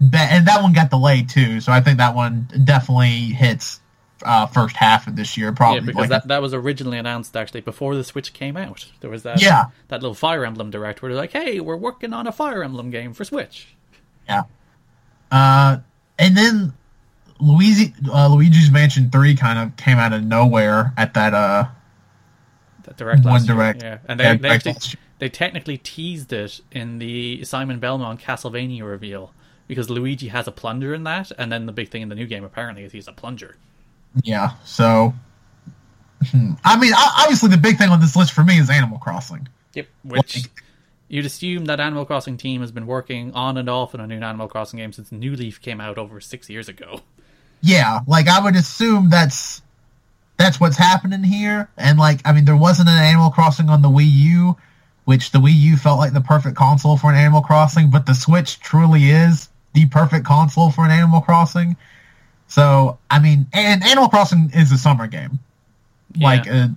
bet, 0.00 0.32
and 0.32 0.46
that 0.48 0.62
one 0.62 0.72
got 0.72 0.90
delayed 0.90 1.28
too, 1.28 1.60
so 1.60 1.72
I 1.72 1.80
think 1.80 1.98
that 1.98 2.14
one 2.14 2.48
definitely 2.64 3.08
hits 3.08 3.80
uh, 4.24 4.46
first 4.46 4.76
half 4.76 5.06
of 5.06 5.16
this 5.16 5.36
year, 5.36 5.52
probably. 5.52 5.80
Yeah, 5.80 5.86
because 5.86 6.00
like, 6.02 6.08
that, 6.10 6.28
that 6.28 6.42
was 6.42 6.54
originally 6.54 6.98
announced 6.98 7.36
actually 7.36 7.60
before 7.60 7.94
the 7.94 8.04
Switch 8.04 8.32
came 8.32 8.56
out. 8.56 8.86
There 9.00 9.10
was 9.10 9.22
that 9.24 9.40
yeah. 9.42 9.66
that 9.88 10.00
little 10.02 10.14
Fire 10.14 10.44
Emblem 10.44 10.70
direct 10.70 11.02
where 11.02 11.10
they're 11.12 11.20
like, 11.20 11.32
"Hey, 11.32 11.60
we're 11.60 11.76
working 11.76 12.12
on 12.12 12.26
a 12.26 12.32
Fire 12.32 12.62
Emblem 12.62 12.90
game 12.90 13.12
for 13.12 13.24
Switch." 13.24 13.68
Yeah. 14.28 14.44
Uh, 15.30 15.78
and 16.18 16.36
then 16.36 16.72
Luigi, 17.40 17.92
uh, 18.10 18.28
Luigi's 18.28 18.70
Mansion 18.70 19.10
Three 19.10 19.34
kind 19.34 19.58
of 19.58 19.76
came 19.76 19.98
out 19.98 20.12
of 20.12 20.24
nowhere 20.24 20.92
at 20.96 21.14
that 21.14 21.34
uh 21.34 21.66
That 22.84 22.96
direct 22.96 23.24
One 23.24 23.34
last 23.34 23.48
year, 23.48 23.56
direct. 23.56 23.82
yeah, 23.82 23.98
and 24.06 24.18
they, 24.18 24.24
Yeah, 24.24 24.34
they 24.34 24.48
actually. 24.48 24.76
They 25.18 25.28
technically 25.28 25.78
teased 25.78 26.32
it 26.32 26.60
in 26.72 26.98
the 26.98 27.44
Simon 27.44 27.78
Belmont 27.78 28.20
Castlevania 28.20 28.82
reveal 28.82 29.32
because 29.66 29.88
Luigi 29.88 30.28
has 30.28 30.46
a 30.46 30.52
plunger 30.52 30.94
in 30.94 31.04
that, 31.04 31.32
and 31.38 31.50
then 31.50 31.66
the 31.66 31.72
big 31.72 31.88
thing 31.90 32.02
in 32.02 32.08
the 32.08 32.14
new 32.14 32.26
game 32.26 32.44
apparently 32.44 32.84
is 32.84 32.92
he's 32.92 33.08
a 33.08 33.12
plunger. 33.12 33.56
Yeah. 34.22 34.52
So. 34.64 35.14
I 36.64 36.78
mean, 36.78 36.92
obviously, 36.96 37.50
the 37.50 37.58
big 37.58 37.76
thing 37.76 37.90
on 37.90 38.00
this 38.00 38.16
list 38.16 38.32
for 38.32 38.44
me 38.44 38.58
is 38.58 38.70
Animal 38.70 38.98
Crossing. 38.98 39.48
Yep. 39.74 39.86
Which 40.04 40.48
you'd 41.08 41.26
assume 41.26 41.66
that 41.66 41.80
Animal 41.80 42.04
Crossing 42.04 42.36
team 42.36 42.60
has 42.60 42.72
been 42.72 42.86
working 42.86 43.32
on 43.32 43.56
and 43.56 43.68
off 43.68 43.94
on 43.94 44.00
a 44.00 44.06
new 44.06 44.20
Animal 44.20 44.48
Crossing 44.48 44.78
game 44.78 44.92
since 44.92 45.12
New 45.12 45.36
Leaf 45.36 45.60
came 45.60 45.80
out 45.80 45.98
over 45.98 46.20
six 46.20 46.48
years 46.48 46.68
ago. 46.68 47.00
Yeah, 47.60 48.00
like 48.06 48.28
I 48.28 48.40
would 48.42 48.56
assume 48.56 49.10
that's 49.10 49.62
that's 50.36 50.60
what's 50.60 50.76
happening 50.76 51.22
here. 51.22 51.68
And 51.76 51.98
like, 51.98 52.20
I 52.24 52.32
mean, 52.32 52.44
there 52.44 52.56
wasn't 52.56 52.88
an 52.88 52.98
Animal 52.98 53.30
Crossing 53.30 53.68
on 53.68 53.82
the 53.82 53.88
Wii 53.88 54.10
U, 54.10 54.56
which 55.04 55.30
the 55.32 55.38
Wii 55.38 55.54
U 55.54 55.76
felt 55.76 55.98
like 55.98 56.12
the 56.12 56.20
perfect 56.20 56.56
console 56.56 56.96
for 56.96 57.10
an 57.10 57.16
Animal 57.16 57.42
Crossing, 57.42 57.90
but 57.90 58.06
the 58.06 58.14
Switch 58.14 58.58
truly 58.60 59.10
is 59.10 59.48
the 59.74 59.86
perfect 59.86 60.24
console 60.24 60.70
for 60.70 60.84
an 60.84 60.90
Animal 60.90 61.20
Crossing. 61.20 61.76
So, 62.48 62.98
I 63.10 63.18
mean, 63.18 63.46
and 63.52 63.82
Animal 63.84 64.08
Crossing 64.08 64.50
is 64.54 64.70
a 64.72 64.78
summer 64.78 65.06
game. 65.06 65.38
Like, 66.20 66.48
uh, 66.48 66.68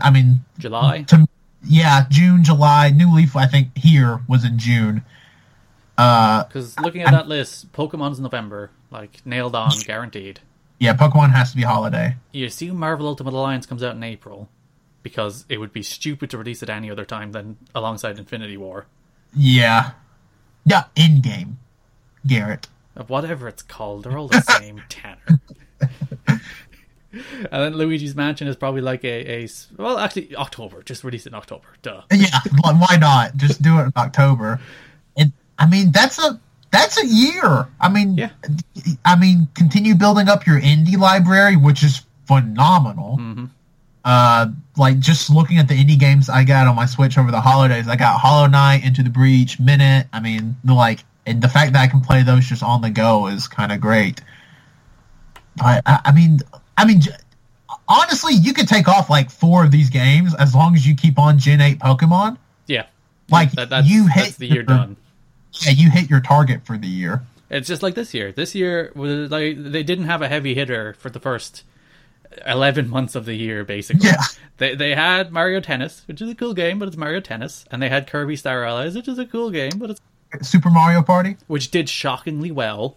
I 0.00 0.10
mean, 0.10 0.40
July. 0.58 1.02
to 1.08 1.26
yeah, 1.64 2.06
June, 2.08 2.42
July. 2.42 2.90
New 2.90 3.14
Leaf, 3.14 3.36
I 3.36 3.46
think 3.46 3.76
here 3.76 4.20
was 4.28 4.44
in 4.44 4.58
June. 4.58 5.04
Uh, 5.98 6.44
Because 6.44 6.78
looking 6.80 7.02
at 7.02 7.10
that 7.10 7.28
list, 7.28 7.72
Pokemon's 7.72 8.20
November, 8.20 8.70
like 8.90 9.24
nailed 9.26 9.54
on, 9.54 9.72
guaranteed. 9.84 10.40
yeah, 10.78 10.94
Pokemon 10.94 11.32
has 11.32 11.50
to 11.50 11.56
be 11.56 11.62
holiday. 11.64 12.16
You 12.32 12.46
assume 12.46 12.76
Marvel 12.78 13.06
Ultimate 13.08 13.34
Alliance 13.34 13.66
comes 13.66 13.82
out 13.82 13.94
in 13.96 14.02
April 14.02 14.48
because 15.08 15.44
it 15.48 15.58
would 15.58 15.72
be 15.72 15.82
stupid 15.82 16.30
to 16.30 16.38
release 16.38 16.62
it 16.62 16.68
any 16.70 16.90
other 16.90 17.04
time 17.04 17.32
than 17.32 17.56
alongside 17.74 18.18
Infinity 18.18 18.56
War. 18.56 18.86
Yeah, 19.34 19.92
yeah, 20.64 20.84
Endgame, 20.96 21.54
Garrett. 22.26 22.68
Whatever 23.06 23.48
it's 23.48 23.62
called, 23.62 24.04
they're 24.04 24.18
all 24.18 24.28
the 24.28 24.40
same 24.60 24.82
Tanner. 24.88 25.40
and 26.30 26.40
then 27.50 27.74
Luigi's 27.74 28.14
Mansion 28.14 28.48
is 28.48 28.56
probably 28.56 28.80
like 28.80 29.04
a, 29.04 29.44
a 29.44 29.48
well, 29.76 29.98
actually 29.98 30.34
October. 30.36 30.82
Just 30.82 31.04
release 31.04 31.26
it 31.26 31.30
in 31.30 31.34
October. 31.34 31.68
Duh. 31.82 32.02
Yeah, 32.12 32.38
why 32.62 32.96
not? 33.00 33.36
Just 33.36 33.62
do 33.62 33.78
it 33.78 33.84
in 33.84 33.92
October. 33.96 34.60
And 35.16 35.32
I 35.58 35.66
mean, 35.68 35.90
that's 35.92 36.18
a 36.18 36.40
that's 36.70 37.02
a 37.02 37.06
year. 37.06 37.66
I 37.80 37.88
mean, 37.88 38.16
Yeah. 38.16 38.30
I 39.04 39.16
mean, 39.16 39.48
continue 39.54 39.94
building 39.94 40.28
up 40.28 40.46
your 40.46 40.60
indie 40.60 40.98
library, 40.98 41.56
which 41.56 41.82
is 41.82 42.02
phenomenal. 42.26 43.16
hmm 43.16 43.46
Uh, 44.04 44.46
like 44.76 44.98
just 45.00 45.28
looking 45.28 45.58
at 45.58 45.68
the 45.68 45.74
indie 45.74 45.98
games 45.98 46.28
I 46.28 46.44
got 46.44 46.66
on 46.66 46.76
my 46.76 46.86
Switch 46.86 47.18
over 47.18 47.30
the 47.30 47.40
holidays, 47.40 47.88
I 47.88 47.96
got 47.96 48.20
Hollow 48.20 48.46
Knight, 48.46 48.84
Into 48.84 49.02
the 49.02 49.10
Breach, 49.10 49.58
Minit. 49.60 50.06
I 50.12 50.20
mean, 50.20 50.56
the 50.64 50.72
like, 50.74 51.00
and 51.26 51.42
the 51.42 51.48
fact 51.48 51.72
that 51.74 51.82
I 51.82 51.86
can 51.88 52.00
play 52.00 52.22
those 52.22 52.46
just 52.46 52.62
on 52.62 52.80
the 52.80 52.90
go 52.90 53.26
is 53.26 53.48
kind 53.48 53.70
of 53.72 53.80
great. 53.80 54.20
But 55.56 55.82
I, 55.84 56.00
I 56.06 56.12
mean, 56.12 56.38
I 56.76 56.86
mean, 56.86 57.00
j- 57.02 57.10
honestly, 57.88 58.34
you 58.34 58.54
could 58.54 58.68
take 58.68 58.88
off 58.88 59.10
like 59.10 59.30
four 59.30 59.64
of 59.64 59.70
these 59.70 59.90
games 59.90 60.34
as 60.36 60.54
long 60.54 60.74
as 60.74 60.86
you 60.86 60.94
keep 60.94 61.18
on 61.18 61.38
Gen 61.38 61.60
Eight 61.60 61.78
Pokemon. 61.80 62.38
Yeah. 62.66 62.86
Like 63.30 63.52
That, 63.52 63.68
that's, 63.70 63.88
you 63.88 64.06
hit 64.06 64.24
that's 64.24 64.36
the 64.36 64.46
year 64.46 64.54
your- 64.56 64.62
done. 64.64 64.96
Yeah, 65.64 65.72
you 65.72 65.90
hit 65.90 66.08
your 66.08 66.20
target 66.20 66.64
for 66.64 66.78
the 66.78 66.86
year. 66.86 67.22
It's 67.50 67.66
just 67.66 67.82
like 67.82 67.94
this 67.94 68.12
year. 68.14 68.30
This 68.32 68.54
year 68.54 68.92
was 68.94 69.30
like 69.30 69.56
they 69.58 69.82
didn't 69.82 70.04
have 70.04 70.20
a 70.22 70.28
heavy 70.28 70.54
hitter 70.54 70.92
for 70.92 71.08
the 71.10 71.18
first 71.18 71.64
eleven 72.46 72.88
months 72.88 73.14
of 73.14 73.24
the 73.24 73.34
year. 73.34 73.64
Basically, 73.64 74.08
Yeah. 74.08 74.22
they 74.58 74.74
they 74.74 74.94
had 74.94 75.32
Mario 75.32 75.60
Tennis, 75.60 76.02
which 76.06 76.20
is 76.20 76.30
a 76.30 76.34
cool 76.34 76.54
game, 76.54 76.78
but 76.78 76.88
it's 76.88 76.96
Mario 76.96 77.20
Tennis, 77.20 77.64
and 77.70 77.82
they 77.82 77.88
had 77.88 78.06
Kirby 78.06 78.36
Star 78.36 78.64
Allies, 78.64 78.94
which 78.94 79.08
is 79.08 79.18
a 79.18 79.26
cool 79.26 79.50
game, 79.50 79.72
but 79.76 79.90
it's 79.90 80.00
Super 80.42 80.70
Mario 80.70 81.02
Party. 81.02 81.36
which 81.46 81.70
did 81.70 81.88
shockingly 81.88 82.50
well. 82.50 82.96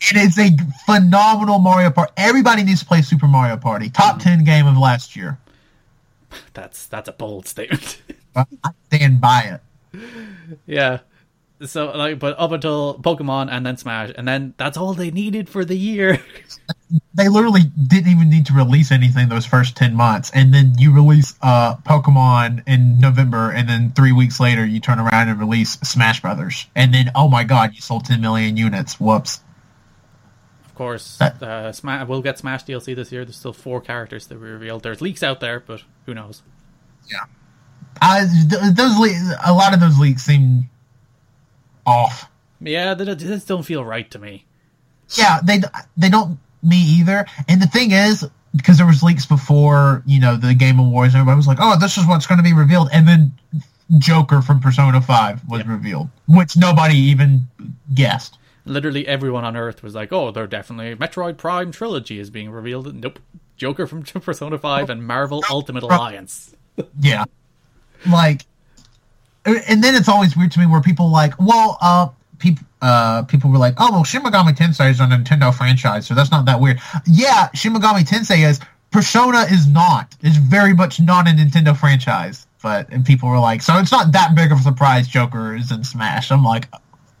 It 0.00 0.16
is 0.16 0.38
a 0.38 0.50
phenomenal 0.86 1.58
Mario 1.58 1.90
Party. 1.90 2.12
Everybody 2.16 2.62
needs 2.64 2.80
to 2.80 2.86
play 2.86 3.00
Super 3.00 3.26
Mario 3.28 3.56
Party. 3.56 3.88
Top 3.90 4.18
mm. 4.18 4.22
ten 4.22 4.44
game 4.44 4.66
of 4.66 4.76
last 4.76 5.16
year. 5.16 5.38
That's 6.52 6.86
that's 6.86 7.08
a 7.08 7.12
bold 7.12 7.46
statement. 7.46 8.02
I 8.36 8.44
stand 8.86 9.20
by 9.20 9.58
it. 9.94 10.00
yeah. 10.66 10.98
So 11.62 11.96
like, 11.96 12.18
but 12.18 12.38
up 12.38 12.50
until 12.50 12.98
Pokemon 12.98 13.48
and 13.50 13.64
then 13.64 13.76
Smash, 13.76 14.12
and 14.16 14.26
then 14.26 14.54
that's 14.56 14.76
all 14.76 14.92
they 14.92 15.10
needed 15.10 15.48
for 15.48 15.64
the 15.64 15.76
year. 15.76 16.22
They 17.14 17.28
literally 17.28 17.62
didn't 17.62 18.10
even 18.10 18.28
need 18.28 18.46
to 18.46 18.52
release 18.52 18.92
anything 18.92 19.28
those 19.28 19.46
first 19.46 19.76
ten 19.76 19.94
months, 19.94 20.30
and 20.32 20.54
then 20.54 20.74
you 20.78 20.92
release 20.92 21.34
uh, 21.42 21.76
Pokemon 21.76 22.62
in 22.68 23.00
November, 23.00 23.50
and 23.50 23.68
then 23.68 23.92
three 23.92 24.12
weeks 24.12 24.38
later 24.38 24.64
you 24.64 24.78
turn 24.78 25.00
around 25.00 25.28
and 25.28 25.40
release 25.40 25.72
Smash 25.80 26.20
Brothers, 26.20 26.66
and 26.76 26.94
then 26.94 27.10
oh 27.14 27.28
my 27.28 27.42
god, 27.42 27.74
you 27.74 27.80
sold 27.80 28.04
ten 28.04 28.20
million 28.20 28.56
units. 28.56 29.00
Whoops. 29.00 29.40
Of 30.66 30.74
course, 30.74 31.20
uh, 31.20 31.72
Smash 31.72 32.06
we'll 32.06 32.22
get 32.22 32.38
Smash 32.38 32.64
DLC 32.64 32.94
this 32.94 33.10
year. 33.10 33.24
There's 33.24 33.36
still 33.36 33.52
four 33.52 33.80
characters 33.80 34.26
that 34.28 34.40
we 34.40 34.48
revealed. 34.48 34.82
There's 34.82 35.00
leaks 35.00 35.22
out 35.22 35.40
there, 35.40 35.60
but 35.60 35.82
who 36.06 36.14
knows? 36.14 36.42
Uh, 38.00 38.26
th- 38.50 38.74
those 38.74 38.98
le- 38.98 39.36
a 39.46 39.52
lot 39.52 39.72
of 39.72 39.80
those 39.80 39.98
leaks 39.98 40.22
seem 40.22 40.68
off. 41.86 42.30
Yeah, 42.60 42.94
they, 42.94 43.04
they 43.04 43.14
just 43.14 43.48
don't 43.48 43.62
feel 43.62 43.84
right 43.84 44.10
to 44.10 44.18
me. 44.18 44.44
Yeah, 45.16 45.40
they 45.44 45.60
they 45.96 46.08
don't 46.08 46.38
me 46.62 46.76
either. 46.78 47.26
And 47.48 47.60
the 47.60 47.66
thing 47.66 47.90
is, 47.90 48.26
because 48.56 48.78
there 48.78 48.86
was 48.86 49.02
leaks 49.02 49.26
before, 49.26 50.02
you 50.06 50.20
know, 50.20 50.36
the 50.36 50.54
Game 50.54 50.78
Awards, 50.78 51.14
everybody 51.14 51.36
was 51.36 51.46
like, 51.46 51.58
"Oh, 51.60 51.78
this 51.78 51.98
is 51.98 52.06
what's 52.06 52.26
going 52.26 52.38
to 52.38 52.44
be 52.44 52.52
revealed," 52.54 52.88
and 52.92 53.06
then 53.06 53.32
Joker 53.98 54.40
from 54.40 54.60
Persona 54.60 55.00
Five 55.00 55.46
was 55.48 55.58
Yep. 55.60 55.68
revealed, 55.68 56.08
which 56.26 56.56
nobody 56.56 56.96
even 56.96 57.46
guessed. 57.92 58.38
Literally 58.64 59.06
everyone 59.06 59.44
on 59.44 59.56
Earth 59.56 59.82
was 59.82 59.94
like, 59.94 60.10
"Oh, 60.12 60.30
they're 60.30 60.46
definitely 60.46 60.94
Metroid 60.96 61.36
Prime 61.36 61.70
trilogy 61.70 62.18
is 62.18 62.30
being 62.30 62.50
revealed." 62.50 62.94
Nope, 62.94 63.18
Joker 63.58 63.86
from 63.86 64.02
Persona 64.04 64.56
Five 64.58 64.88
and 64.88 65.06
Marvel 65.06 65.44
Ultimate 65.50 65.82
Alliance. 65.82 66.54
Yeah, 66.98 67.24
like, 68.08 68.46
and 69.44 69.82
then 69.82 69.94
it's 69.94 70.08
always 70.08 70.36
weird 70.36 70.52
to 70.52 70.60
me 70.60 70.66
where 70.66 70.80
people 70.80 71.10
like, 71.10 71.34
well, 71.38 71.78
uh, 71.80 72.08
people, 72.38 72.64
uh, 72.82 73.22
people 73.24 73.50
were 73.50 73.58
like, 73.58 73.74
oh, 73.78 73.90
well, 73.92 74.04
Shin 74.04 74.22
Megami 74.22 74.54
Tensei 74.56 74.90
is 74.90 75.00
a 75.00 75.04
Nintendo 75.04 75.54
franchise, 75.54 76.06
so 76.06 76.14
that's 76.14 76.30
not 76.30 76.44
that 76.46 76.60
weird. 76.60 76.78
Yeah, 77.06 77.50
Shin 77.54 77.72
Megami 77.74 78.00
Tensei 78.08 78.48
is. 78.48 78.60
Persona 78.90 79.40
is 79.50 79.66
not. 79.66 80.14
It's 80.22 80.36
very 80.36 80.72
much 80.72 81.00
not 81.00 81.26
a 81.26 81.32
Nintendo 81.32 81.76
franchise. 81.76 82.46
But 82.62 82.88
and 82.92 83.04
people 83.04 83.28
were 83.28 83.40
like, 83.40 83.60
so 83.60 83.76
it's 83.78 83.90
not 83.90 84.12
that 84.12 84.36
big 84.36 84.52
of 84.52 84.60
a 84.60 84.62
surprise. 84.62 85.08
Joker 85.08 85.56
is 85.56 85.72
in 85.72 85.82
Smash. 85.82 86.30
I'm 86.30 86.44
like, 86.44 86.68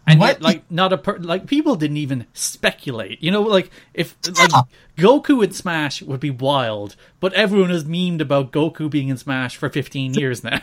And 0.06 0.20
what? 0.20 0.34
yet, 0.36 0.40
like, 0.42 0.70
not 0.70 0.92
a 0.92 0.98
per- 0.98 1.18
like 1.18 1.46
people 1.46 1.74
didn't 1.74 1.96
even 1.96 2.26
speculate. 2.32 3.20
You 3.22 3.32
know, 3.32 3.42
like 3.42 3.70
if 3.92 4.16
like 4.24 4.52
Yeah. 4.52 4.62
Goku 4.96 5.42
in 5.44 5.50
Smash 5.50 6.00
would 6.00 6.20
be 6.20 6.30
wild, 6.30 6.94
but 7.18 7.32
everyone 7.32 7.70
has 7.70 7.82
memed 7.84 8.20
about 8.20 8.52
Goku 8.52 8.88
being 8.88 9.08
in 9.08 9.16
Smash 9.16 9.56
for 9.56 9.68
15 9.68 10.14
years 10.20 10.44
now. 10.44 10.60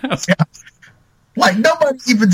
Like 1.35 1.57
nobody 1.57 1.97
even, 2.07 2.29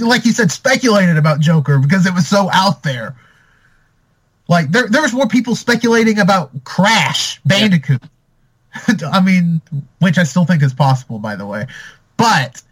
like 0.00 0.24
you 0.24 0.32
said, 0.32 0.50
speculated 0.50 1.16
about 1.16 1.40
Joker 1.40 1.78
because 1.78 2.06
it 2.06 2.14
was 2.14 2.26
so 2.26 2.48
out 2.52 2.82
there. 2.82 3.14
Like 4.48 4.70
there, 4.70 4.88
there 4.88 5.02
was 5.02 5.12
more 5.12 5.28
people 5.28 5.54
speculating 5.54 6.18
about 6.18 6.50
Crash 6.64 7.40
Bandicoot. 7.44 8.02
I 9.12 9.20
mean, 9.20 9.60
which 9.98 10.18
I 10.18 10.22
still 10.22 10.44
think 10.44 10.62
is 10.62 10.72
possible, 10.72 11.18
by 11.18 11.36
the 11.36 11.46
way. 11.46 11.66
But 12.16 12.62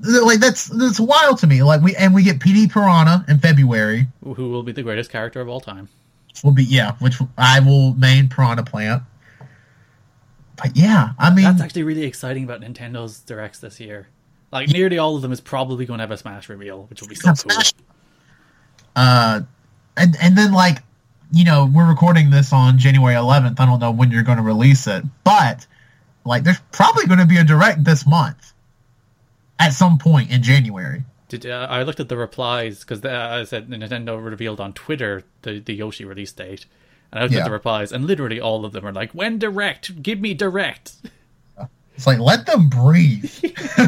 like 0.00 0.40
that's 0.40 0.66
that's 0.66 0.98
wild 0.98 1.38
to 1.38 1.46
me. 1.46 1.62
Like 1.62 1.80
we 1.80 1.94
and 1.96 2.14
we 2.14 2.22
get 2.22 2.40
Petey 2.40 2.68
Piranha 2.68 3.24
in 3.28 3.38
February. 3.38 4.06
Who 4.24 4.50
will 4.50 4.62
be 4.62 4.72
the 4.72 4.82
greatest 4.82 5.10
character 5.10 5.40
of 5.40 5.48
all 5.48 5.60
time? 5.60 5.88
Will 6.42 6.52
be 6.52 6.64
yeah, 6.64 6.92
which 6.98 7.16
I 7.38 7.60
will 7.60 7.94
main 7.94 8.28
Piranha 8.28 8.64
Plant. 8.64 9.02
But 10.56 10.76
yeah, 10.76 11.10
I 11.18 11.34
mean, 11.34 11.44
That's 11.44 11.60
actually 11.60 11.82
really 11.82 12.04
exciting 12.04 12.44
about 12.44 12.60
Nintendo's 12.60 13.20
directs 13.20 13.58
this 13.58 13.80
year. 13.80 14.08
Like 14.52 14.68
nearly 14.68 14.98
all 14.98 15.16
of 15.16 15.22
them 15.22 15.32
is 15.32 15.40
probably 15.40 15.84
going 15.84 15.98
to 15.98 16.02
have 16.02 16.12
a 16.12 16.16
Smash 16.16 16.48
reveal, 16.48 16.84
which 16.84 17.00
will 17.00 17.08
be 17.08 17.16
so 17.16 17.28
cool. 17.28 17.34
Smash. 17.34 17.72
Uh, 18.94 19.40
and 19.96 20.16
and 20.20 20.38
then 20.38 20.52
like, 20.52 20.78
you 21.32 21.44
know, 21.44 21.70
we're 21.72 21.88
recording 21.88 22.30
this 22.30 22.52
on 22.52 22.78
January 22.78 23.16
11th. 23.16 23.58
I 23.58 23.66
don't 23.66 23.80
know 23.80 23.90
when 23.90 24.12
you're 24.12 24.22
going 24.22 24.38
to 24.38 24.44
release 24.44 24.86
it, 24.86 25.04
but 25.24 25.66
like, 26.24 26.44
there's 26.44 26.60
probably 26.72 27.06
going 27.06 27.18
to 27.18 27.26
be 27.26 27.38
a 27.38 27.44
direct 27.44 27.84
this 27.84 28.06
month 28.06 28.52
at 29.58 29.72
some 29.72 29.98
point 29.98 30.30
in 30.30 30.42
January. 30.42 31.02
Did 31.28 31.46
uh, 31.46 31.66
I 31.68 31.82
looked 31.82 32.00
at 32.00 32.08
the 32.08 32.16
replies 32.16 32.80
because 32.80 33.04
uh, 33.04 33.28
I 33.40 33.44
said 33.44 33.68
Nintendo 33.68 34.22
revealed 34.22 34.60
on 34.60 34.72
Twitter 34.72 35.24
the 35.42 35.58
the 35.58 35.74
Yoshi 35.74 36.04
release 36.04 36.32
date, 36.32 36.66
and 37.14 37.20
I 37.20 37.22
looked 37.22 37.34
Yeah. 37.34 37.40
at 37.40 37.44
the 37.46 37.52
replies, 37.52 37.92
and 37.92 38.06
literally 38.06 38.40
all 38.40 38.64
of 38.64 38.72
them 38.72 38.84
are 38.86 38.92
like, 38.92 39.12
"When 39.12 39.38
direct? 39.38 40.02
Give 40.02 40.20
me 40.20 40.34
direct." 40.34 40.94
It's 41.96 42.06
like 42.08 42.18
let 42.18 42.44
them 42.44 42.68
breathe, 42.68 43.32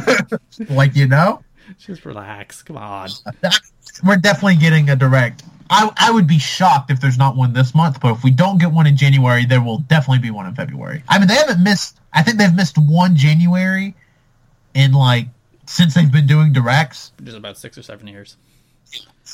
like 0.70 0.94
you 0.94 1.08
know. 1.08 1.42
Just 1.78 2.04
relax. 2.04 2.62
Come 2.62 2.76
on. 2.76 3.10
We're 4.06 4.16
definitely 4.16 4.56
getting 4.56 4.88
a 4.90 4.96
direct. 4.96 5.42
I 5.70 5.90
I 5.96 6.12
would 6.12 6.28
be 6.28 6.38
shocked 6.38 6.92
if 6.92 7.00
there's 7.00 7.18
not 7.18 7.36
one 7.36 7.52
this 7.52 7.74
month, 7.74 8.00
but 8.00 8.12
if 8.12 8.22
we 8.22 8.30
don't 8.30 8.58
get 8.58 8.70
one 8.70 8.86
in 8.86 8.96
January, 8.96 9.44
there 9.44 9.60
will 9.60 9.78
definitely 9.78 10.20
be 10.20 10.30
one 10.30 10.46
in 10.46 10.54
February. 10.54 11.02
I 11.08 11.18
mean, 11.18 11.26
they 11.26 11.34
haven't 11.34 11.60
missed. 11.62 11.98
I 12.12 12.22
think 12.22 12.38
they've 12.38 12.54
missed 12.54 12.78
one 12.78 13.16
January 13.16 13.94
in 14.74 14.92
like 14.92 15.26
since 15.66 15.94
they've 15.94 16.12
been 16.12 16.28
doing 16.28 16.52
directs. 16.52 17.10
Which 17.18 17.28
is 17.30 17.34
about 17.34 17.58
six 17.58 17.76
or 17.76 17.82
seven 17.82 18.06
years. 18.06 18.36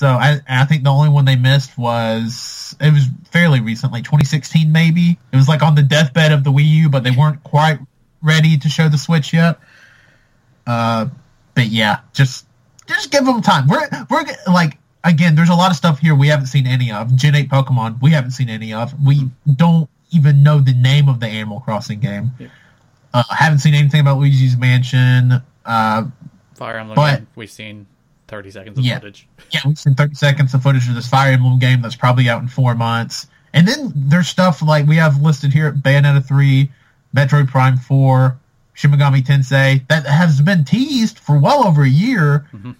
So 0.02 0.08
I, 0.08 0.40
I 0.48 0.64
think 0.64 0.82
the 0.82 0.90
only 0.90 1.10
one 1.10 1.26
they 1.26 1.36
missed 1.36 1.78
was 1.78 2.74
it 2.80 2.92
was 2.92 3.06
fairly 3.30 3.60
recently, 3.60 4.02
2016 4.02 4.72
maybe. 4.72 5.16
It 5.32 5.36
was 5.36 5.46
like 5.46 5.62
on 5.62 5.76
the 5.76 5.82
deathbed 5.84 6.32
of 6.32 6.42
the 6.42 6.50
Wii 6.50 6.66
U, 6.66 6.88
but 6.88 7.04
they 7.04 7.12
weren't 7.12 7.40
quite 7.44 7.78
ready 8.20 8.58
to 8.58 8.68
show 8.68 8.88
the 8.88 8.98
Switch 8.98 9.32
yet. 9.32 9.60
Uh, 10.66 11.06
but 11.54 11.66
yeah, 11.68 12.00
just 12.12 12.46
just 12.88 13.12
give 13.12 13.24
them 13.24 13.42
time. 13.42 13.68
We're 13.68 13.88
we're 14.10 14.24
like 14.48 14.76
again, 15.04 15.36
there's 15.36 15.50
a 15.50 15.54
lot 15.54 15.70
of 15.70 15.76
stuff 15.76 16.00
here 16.00 16.16
we 16.16 16.26
haven't 16.26 16.46
seen 16.46 16.66
any 16.66 16.90
of. 16.90 17.14
Gen 17.14 17.36
8 17.36 17.48
Pokemon 17.48 18.02
we 18.02 18.10
haven't 18.10 18.32
seen 18.32 18.48
any 18.48 18.72
of. 18.72 18.92
We 19.06 19.30
don't 19.54 19.88
even 20.10 20.42
know 20.42 20.58
the 20.58 20.74
name 20.74 21.08
of 21.08 21.20
the 21.20 21.28
Animal 21.28 21.60
Crossing 21.60 22.00
game. 22.00 22.32
Yeah. 22.40 22.48
Uh, 23.14 23.22
haven't 23.30 23.60
seen 23.60 23.74
anything 23.74 24.00
about 24.00 24.18
Luigi's 24.18 24.56
Mansion. 24.56 25.34
Uh, 25.64 26.06
Fire 26.56 26.78
Emblem, 26.78 26.96
But- 26.96 27.22
we've 27.36 27.48
seen 27.48 27.86
30 28.28 28.50
seconds 28.50 28.78
of 28.78 28.84
Yeah. 28.84 28.98
footage. 28.98 29.26
yeah, 29.50 29.60
we've 29.64 29.78
seen 29.78 29.94
30 29.94 30.14
seconds 30.14 30.54
of 30.54 30.62
footage 30.62 30.88
of 30.88 30.94
this 30.94 31.06
Fire 31.08 31.32
Emblem 31.32 31.58
game 31.58 31.82
that's 31.82 31.96
probably 31.96 32.28
out 32.28 32.40
in 32.42 32.48
four 32.48 32.74
months. 32.74 33.26
And 33.54 33.68
then 33.68 33.92
there's 33.94 34.28
stuff 34.28 34.62
like 34.62 34.86
we 34.86 34.96
have 34.96 35.20
listed 35.20 35.52
here 35.52 35.72
Bayonetta 35.72 36.24
3, 36.26 36.70
Metroid 37.14 37.48
Prime 37.48 37.76
4, 37.76 38.38
Shin 38.74 38.90
Megami 38.90 39.22
Tensei 39.22 39.86
that 39.88 40.06
has 40.06 40.40
been 40.40 40.64
teased 40.64 41.18
for 41.18 41.38
well 41.38 41.66
over 41.66 41.82
a 41.82 41.88
year. 41.88 42.46
Mm-hmm. 42.54 42.72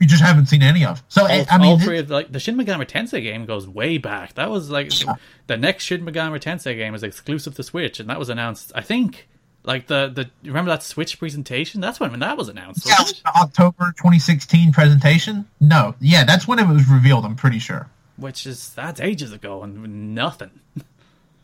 You 0.00 0.06
just 0.06 0.22
haven't 0.22 0.46
seen 0.46 0.62
any 0.62 0.84
of. 0.84 1.02
So, 1.08 1.22
All, 1.22 1.44
I 1.50 1.58
mean, 1.58 1.66
all 1.70 1.76
it- 1.76 1.82
three 1.82 1.98
of 1.98 2.08
like 2.08 2.30
the 2.30 2.38
Shin 2.38 2.56
Megami 2.56 2.86
Tensei 2.86 3.20
game 3.20 3.44
goes 3.46 3.66
way 3.66 3.98
back. 3.98 4.34
That 4.34 4.48
was 4.48 4.70
like 4.70 4.92
the 5.48 5.56
next 5.56 5.82
Shin 5.84 6.02
Megami 6.04 6.38
Tensei 6.40 6.76
game 6.76 6.94
is 6.94 7.02
exclusive 7.02 7.56
to 7.56 7.64
Switch, 7.64 7.98
and 7.98 8.08
that 8.08 8.20
was 8.20 8.28
announced. 8.28 8.70
I 8.76 8.80
think 8.80 9.26
like 9.64 9.86
the 9.86 10.08
the 10.08 10.30
remember 10.48 10.70
that 10.70 10.82
Switch 10.82 11.18
presentation? 11.18 11.80
That's 11.80 12.00
when, 12.00 12.10
when 12.10 12.20
that 12.20 12.36
was 12.36 12.48
announced. 12.48 12.86
yeah, 12.86 12.96
wasn't 12.98 13.18
it? 13.18 13.24
the 13.24 13.40
October 13.40 13.92
2016 13.96 14.72
presentation. 14.72 15.48
No, 15.60 15.94
yeah, 16.00 16.24
that's 16.24 16.48
when 16.48 16.58
it 16.58 16.66
was 16.66 16.88
revealed. 16.88 17.24
I'm 17.24 17.36
pretty 17.36 17.58
sure. 17.58 17.88
Which 18.16 18.46
is 18.46 18.70
that's 18.70 19.00
ages 19.00 19.32
ago 19.32 19.62
and 19.62 20.14
nothing. 20.14 20.50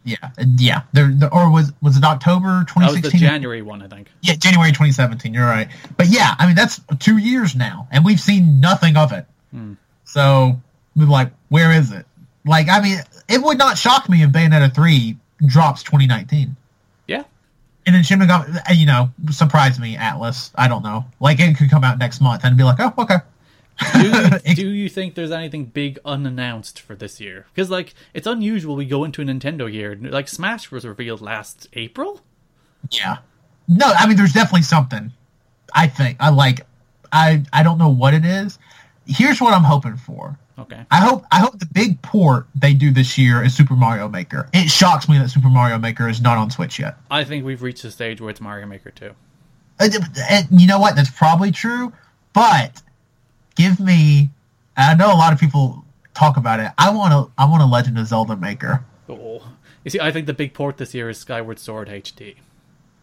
Yeah, 0.07 0.17
yeah. 0.59 0.83
There, 0.93 1.09
there 1.09 1.33
or 1.33 1.51
was 1.51 1.73
was 1.81 1.97
it 1.97 2.05
October 2.05 2.65
That 2.77 2.77
was 2.77 2.95
the 2.97 3.09
2016? 3.09 3.21
January 3.21 3.63
one, 3.63 3.81
I 3.81 3.89
think. 3.89 4.09
Yeah, 4.21 4.35
January 4.35 4.71
2017. 4.71 5.33
You're 5.33 5.45
right. 5.47 5.69
But 5.97 6.09
yeah, 6.09 6.35
I 6.39 6.47
mean 6.47 6.55
that's 6.55 6.81
two 6.99 7.17
years 7.17 7.57
now, 7.57 7.89
and 7.91 8.05
we've 8.05 8.21
seen 8.21 8.61
nothing 8.61 8.97
of 8.97 9.13
it. 9.13 9.27
Hmm. 9.51 9.75
So 10.05 10.61
we're 10.95 11.07
like, 11.07 11.33
where 11.49 11.73
is 11.73 11.91
it? 11.91 12.07
Like, 12.45 12.69
I 12.69 12.81
mean, 12.81 12.99
it 13.29 13.43
would 13.43 13.59
not 13.59 13.79
shock 13.79 14.09
me 14.09 14.23
if 14.23 14.31
Bayonetta 14.31 14.75
3 14.75 15.17
drops 15.47 15.83
2019. 15.83 16.57
And 17.87 17.95
then 17.95 18.03
Shin 18.03 18.19
Megami, 18.19 18.57
uh, 18.57 18.73
you 18.73 18.87
know, 18.87 19.11
surprise 19.31 19.79
me, 19.79 19.97
Atlus. 19.97 20.51
I 20.55 20.69
don't 20.69 20.83
know. 20.83 21.05
Like, 21.21 21.39
it 21.41 21.57
could 21.57 21.71
come 21.71 21.85
out 21.85 21.99
next 21.99 22.21
month 22.21 22.43
and 22.45 22.57
be 22.57 22.63
like, 22.63 22.79
oh, 22.81 22.95
okay. 22.97 23.19
do, 23.93 24.09
you, 24.09 24.55
do 24.55 24.69
you 24.71 24.89
think 24.89 25.15
there's 25.15 25.31
anything 25.31 25.67
big 25.67 25.99
unannounced 26.05 26.81
for 26.81 26.95
this 26.95 27.21
year? 27.21 27.47
Because 27.53 27.71
like 27.71 27.95
it's 28.13 28.27
unusual 28.27 28.77
we 28.77 28.85
go 28.85 29.05
into 29.05 29.21
a 29.21 29.25
Nintendo 29.25 29.71
year. 29.71 29.97
Like 30.01 30.29
Smash 30.29 30.71
was 30.71 30.87
revealed 30.87 31.21
last 31.21 31.67
April. 31.73 32.21
Yeah. 32.91 33.19
No, 33.67 33.87
I 33.87 34.07
mean, 34.07 34.17
there's 34.17 34.33
definitely 34.33 34.63
something. 34.63 35.13
I 35.75 35.89
think. 35.89 36.19
I 36.21 36.31
like. 36.31 36.67
I 37.13 37.45
I 37.53 37.63
don't 37.63 37.79
know 37.79 37.89
what 37.89 38.15
it 38.15 38.25
is. 38.25 38.59
Here's 39.07 39.41
what 39.41 39.55
I'm 39.55 39.65
hoping 39.65 39.97
for. 39.97 40.39
Okay. 40.59 40.85
I 40.91 40.99
hope 40.99 41.25
I 41.33 41.41
hope 41.41 41.59
the 41.59 41.67
big 41.67 42.01
port 42.03 42.47
they 42.55 42.75
do 42.75 42.93
this 42.93 43.19
year 43.19 43.43
is 43.43 43.55
Super 43.55 43.75
Mario 43.75 44.09
Maker. 44.09 44.49
It 44.53 44.71
shocks 44.71 45.09
me 45.09 45.19
that 45.19 45.29
Super 45.31 45.49
Mario 45.49 45.79
Maker 45.79 46.09
is 46.09 46.21
not 46.21 46.39
on 46.39 46.51
Switch 46.51 46.79
yet. 46.79 46.97
I 47.11 47.25
think 47.25 47.45
we've 47.45 47.63
reached 47.63 47.85
a 47.85 47.91
stage 47.91 48.21
where 48.21 48.31
it's 48.31 48.41
Mario 48.41 48.67
Maker 48.67 48.91
2. 48.91 49.07
Uh, 49.07 49.11
and, 49.81 49.95
and 50.31 50.61
you 50.61 50.69
know 50.69 50.79
what? 50.79 50.95
That's 50.95 51.11
probably 51.11 51.51
true. 51.51 51.93
But 52.33 52.83
give 53.57 53.81
me. 53.81 54.31
I 54.77 54.95
know 54.95 55.13
a 55.13 55.17
lot 55.17 55.33
of 55.33 55.41
people 55.41 55.85
talk 56.15 56.37
about 56.37 56.61
it. 56.61 56.71
I 56.79 56.91
want 56.95 57.13
a 57.13 57.31
I 57.37 57.47
want 57.47 57.63
a 57.63 57.67
Legend 57.67 57.99
of 57.99 58.07
Zelda 58.07 58.37
Maker. 58.37 58.85
Oh. 59.09 59.43
You 59.85 59.91
see, 59.91 60.01
I 60.01 60.11
think 60.11 60.27
the 60.27 60.35
big 60.35 60.55
port 60.55 60.79
this 60.79 60.95
year 60.95 61.11
is 61.11 61.19
Skyward 61.19 61.59
Sword 61.59 61.89
HD. 61.89 62.37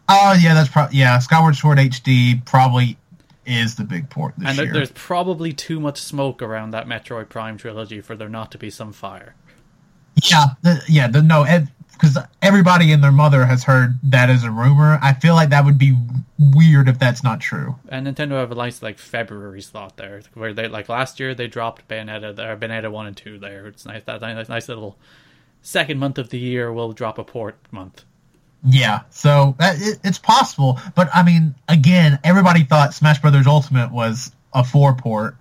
Oh 0.08 0.36
yeah, 0.40 0.54
that's 0.54 0.68
probably 0.68 0.98
yeah. 0.98 1.18
Skyward 1.20 1.54
Sword 1.54 1.78
HD 1.78 2.44
probably 2.44 2.96
is 3.44 3.74
the 3.76 3.84
big 3.84 4.08
port 4.10 4.34
this 4.36 4.48
And 4.48 4.58
year. 4.58 4.72
there's 4.72 4.92
probably 4.92 5.52
too 5.52 5.80
much 5.80 5.98
smoke 6.00 6.42
around 6.42 6.70
that 6.72 6.86
Metroid 6.86 7.28
Prime 7.28 7.56
trilogy 7.58 8.00
for 8.00 8.16
there 8.16 8.28
not 8.28 8.50
to 8.52 8.58
be 8.58 8.70
some 8.70 8.92
fire. 8.92 9.34
Yeah, 10.30 10.46
the, 10.62 10.82
yeah, 10.88 11.08
the, 11.08 11.22
no, 11.22 11.44
because 11.92 12.18
everybody 12.40 12.92
and 12.92 13.02
their 13.02 13.12
mother 13.12 13.46
has 13.46 13.64
heard 13.64 13.98
that 14.02 14.28
as 14.28 14.44
a 14.44 14.50
rumor. 14.50 14.98
I 15.02 15.14
feel 15.14 15.34
like 15.34 15.50
that 15.50 15.64
would 15.64 15.78
be 15.78 15.96
weird 16.38 16.88
if 16.88 16.98
that's 16.98 17.22
not 17.22 17.40
true. 17.40 17.76
And 17.88 18.06
Nintendo 18.06 18.32
have 18.32 18.52
a 18.52 18.54
nice 18.54 18.82
like 18.82 18.98
February 18.98 19.62
slot 19.62 19.96
there, 19.96 20.22
where 20.34 20.52
they 20.52 20.68
like 20.68 20.88
last 20.88 21.20
year 21.20 21.34
they 21.34 21.46
dropped 21.46 21.88
Bayonetta 21.88 22.34
there, 22.34 22.52
uh, 22.52 22.56
Bayonetta 22.56 22.90
one 22.90 23.06
and 23.06 23.16
two 23.16 23.38
there. 23.38 23.66
It's 23.66 23.86
nice 23.86 24.02
that 24.04 24.20
nice, 24.20 24.48
nice 24.48 24.68
little 24.68 24.98
second 25.62 25.98
month 25.98 26.18
of 26.18 26.30
the 26.30 26.38
year 26.38 26.72
will 26.72 26.92
drop 26.92 27.18
a 27.18 27.24
port 27.24 27.56
month. 27.70 28.04
Yeah, 28.64 29.00
so 29.10 29.56
that, 29.58 29.76
it, 29.80 29.98
it's 30.04 30.18
possible, 30.18 30.78
but 30.94 31.08
I 31.12 31.22
mean, 31.24 31.54
again, 31.68 32.18
everybody 32.22 32.62
thought 32.64 32.94
Smash 32.94 33.20
Brothers 33.20 33.46
Ultimate 33.46 33.90
was 33.90 34.30
a 34.52 34.62
four 34.64 34.94
port. 34.94 35.36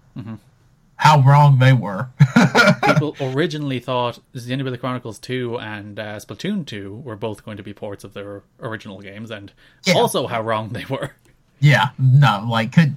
How 0.96 1.20
wrong 1.22 1.58
they 1.58 1.74
were. 1.74 2.10
People 2.86 3.16
originally 3.20 3.80
thought 3.80 4.20
Xenoblade 4.36 4.80
Chronicles 4.80 5.18
2 5.18 5.58
and 5.60 5.98
uh, 6.00 6.18
Splatoon 6.18 6.64
2 6.66 6.94
were 7.04 7.16
both 7.16 7.44
going 7.44 7.58
to 7.58 7.64
be 7.64 7.74
ports 7.74 8.04
of 8.04 8.14
their 8.14 8.44
original 8.60 9.00
games, 9.02 9.32
and 9.32 9.52
Yeah. 9.86 9.96
also 9.96 10.28
how 10.28 10.42
wrong 10.44 10.70
they 10.70 10.86
were. 10.86 11.12
yeah, 11.60 11.90
no, 11.98 12.46
like 12.48 12.72
could, 12.74 12.96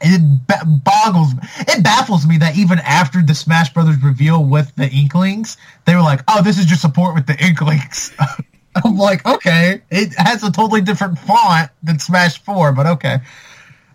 it 0.00 0.82
boggles, 0.84 1.32
it 1.68 1.82
baffles 1.84 2.26
me 2.26 2.38
that 2.38 2.56
even 2.56 2.78
after 2.78 3.20
the 3.22 3.34
Smash 3.34 3.74
Brothers 3.74 4.02
reveal 4.02 4.42
with 4.44 4.74
the 4.76 4.88
Inklings, 4.90 5.58
they 5.84 5.94
were 5.94 6.02
like, 6.02 6.20
"Oh, 6.28 6.42
this 6.42 6.58
is 6.58 6.64
just 6.64 6.80
support 6.80 7.14
with 7.14 7.26
the 7.26 7.36
Inklings." 7.44 8.12
I'm 8.84 8.96
like, 8.96 9.24
okay, 9.26 9.82
it 9.90 10.14
has 10.16 10.42
a 10.42 10.50
totally 10.50 10.80
different 10.80 11.18
font 11.18 11.70
than 11.82 11.98
Smash 11.98 12.42
Four, 12.42 12.72
but 12.72 12.86
okay. 12.86 13.18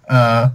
Uh, 0.10 0.50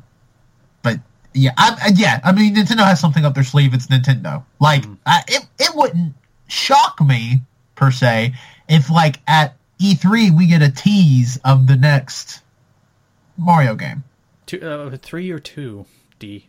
but 0.83 0.99
yeah, 1.35 1.53
I, 1.57 1.93
yeah, 1.95 2.20
I 2.24 2.33
mean, 2.33 2.55
Nintendo 2.55 2.85
has 2.85 3.01
something 3.01 3.24
up 3.24 3.35
their 3.35 3.45
sleeve. 3.45 3.74
It's 3.74 3.87
Nintendo. 3.87 4.45
Like, 4.61 4.85
I, 5.07 5.22
it 5.29 5.47
it 5.59 5.70
wouldn't 5.74 6.14
shock 6.49 7.01
me 7.01 7.43
per 7.74 7.91
se 7.91 8.35
if, 8.68 8.91
like, 8.91 9.20
at 9.26 9.57
E3 9.81 10.37
we 10.37 10.47
get 10.47 10.62
a 10.62 10.70
tease 10.70 11.39
of 11.45 11.66
the 11.66 11.76
next 11.76 12.43
Mario 13.37 13.74
game. 13.74 14.05
Two, 14.47 14.61
uh, 14.61 14.97
three 14.97 15.31
or 15.31 15.39
two 15.39 15.87
D. 16.18 16.49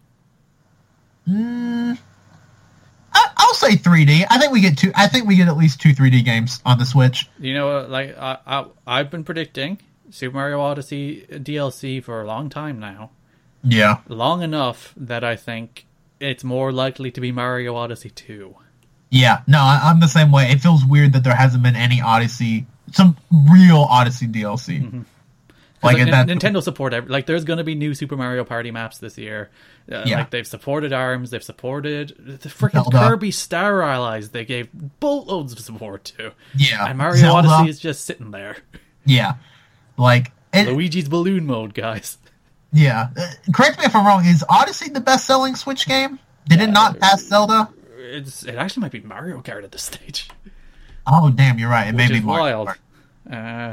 I, 3.14 3.30
I'll 3.38 3.54
say 3.54 3.76
3D. 3.76 4.26
I 4.30 4.38
think 4.38 4.52
we 4.52 4.62
get 4.62 4.78
two. 4.78 4.92
I 4.96 5.08
think 5.08 5.28
we 5.28 5.36
get 5.36 5.48
at 5.48 5.58
least 5.58 5.82
two 5.82 5.90
3D 5.90 6.24
games 6.26 6.62
on 6.66 6.78
the 6.78 6.86
Switch. 6.86 7.30
You 7.40 7.54
know, 7.54 7.86
like 7.88 8.18
I, 8.18 8.38
I, 8.46 8.66
I've 8.88 9.10
been 9.12 9.24
predicting 9.24 9.80
Super 10.12 10.36
Mario 10.36 10.60
Odyssey 10.62 11.26
DLC 11.30 12.04
for 12.04 12.22
a 12.22 12.26
long 12.28 12.50
time 12.50 12.80
now, 12.80 13.12
Yeah, 13.64 13.98
long 14.08 14.42
enough 14.42 14.94
that 14.98 15.24
I 15.24 15.36
think 15.36 15.86
it's 16.20 16.44
more 16.44 16.72
likely 16.72 17.12
to 17.12 17.22
be 17.22 17.32
Mario 17.32 17.76
Odyssey 17.76 18.10
2. 18.10 18.56
yeah. 19.10 19.42
No, 19.48 19.60
I, 19.60 19.80
I'm 19.84 20.00
the 20.00 20.08
same 20.08 20.32
way. 20.32 20.46
It 20.52 20.60
feels 20.62 20.84
weird 20.86 21.14
that 21.14 21.24
there 21.24 21.36
hasn't 21.36 21.64
been 21.64 21.76
any 21.76 22.02
Odyssey, 22.02 22.66
some 22.92 23.16
real 23.52 23.86
Odyssey 23.90 24.28
DLC. 24.28 24.82
Mm-hmm. 24.84 25.02
Like 25.82 25.98
that. 25.98 26.28
Nintendo 26.28 26.62
support 26.62 26.94
every, 26.94 27.10
like 27.10 27.26
there's 27.26 27.46
going 27.46 27.58
to 27.58 27.64
be 27.64 27.74
new 27.76 27.94
Super 27.94 28.18
Mario 28.18 28.44
Party 28.44 28.70
maps 28.72 28.98
this 28.98 29.18
year. 29.18 29.50
Uh, 29.92 30.04
Yeah. 30.06 30.18
Like 30.18 30.30
they've 30.30 30.46
supported 30.48 30.92
Arms, 30.94 31.32
they've 31.32 31.44
supported 31.44 32.16
the 32.20 32.50
freaking. 32.50 32.92
Kirby 32.92 33.32
Star 33.32 33.82
Allies. 33.82 34.30
They 34.30 34.44
gave 34.46 34.68
boatloads 35.00 35.54
of 35.54 35.60
support 35.60 36.04
to. 36.18 36.34
Yeah, 36.56 36.86
and 36.88 36.98
Mario 36.98 37.22
Zelda. 37.22 37.48
Odyssey 37.48 37.70
is 37.70 37.80
just 37.80 38.06
sitting 38.06 38.32
there. 38.32 38.58
Yeah, 39.06 39.36
like 39.98 40.32
it, 40.54 40.68
Luigi's 40.68 41.08
balloon 41.10 41.46
mode, 41.46 41.74
guys. 41.74 42.18
yeah. 42.74 43.08
Uh, 43.18 43.32
correct 43.54 43.80
me 43.80 43.86
if 43.86 43.96
I'm 43.96 44.06
wrong. 44.06 44.26
Is 44.26 44.44
Odyssey 44.50 44.90
the 44.90 45.00
best-selling 45.02 45.56
Switch 45.56 45.88
game? 45.88 46.20
Did 46.48 46.62
it 46.62 46.68
not 46.72 47.00
pass 47.00 47.24
Zelda? 47.24 47.70
It's 47.98 48.44
it 48.44 48.56
actually 48.56 48.82
might 48.82 48.92
be 48.92 49.00
Mario 49.02 49.42
Kart 49.42 49.64
at 49.64 49.72
this 49.72 49.84
stage, 49.84 50.30
Oh, 51.08 51.32
damn! 51.32 51.58
You're 51.58 51.70
right. 51.70 51.88
It 51.88 51.96
may 51.96 52.10
be 52.10 52.20
wild. 52.20 52.68
Kart. 52.68 52.78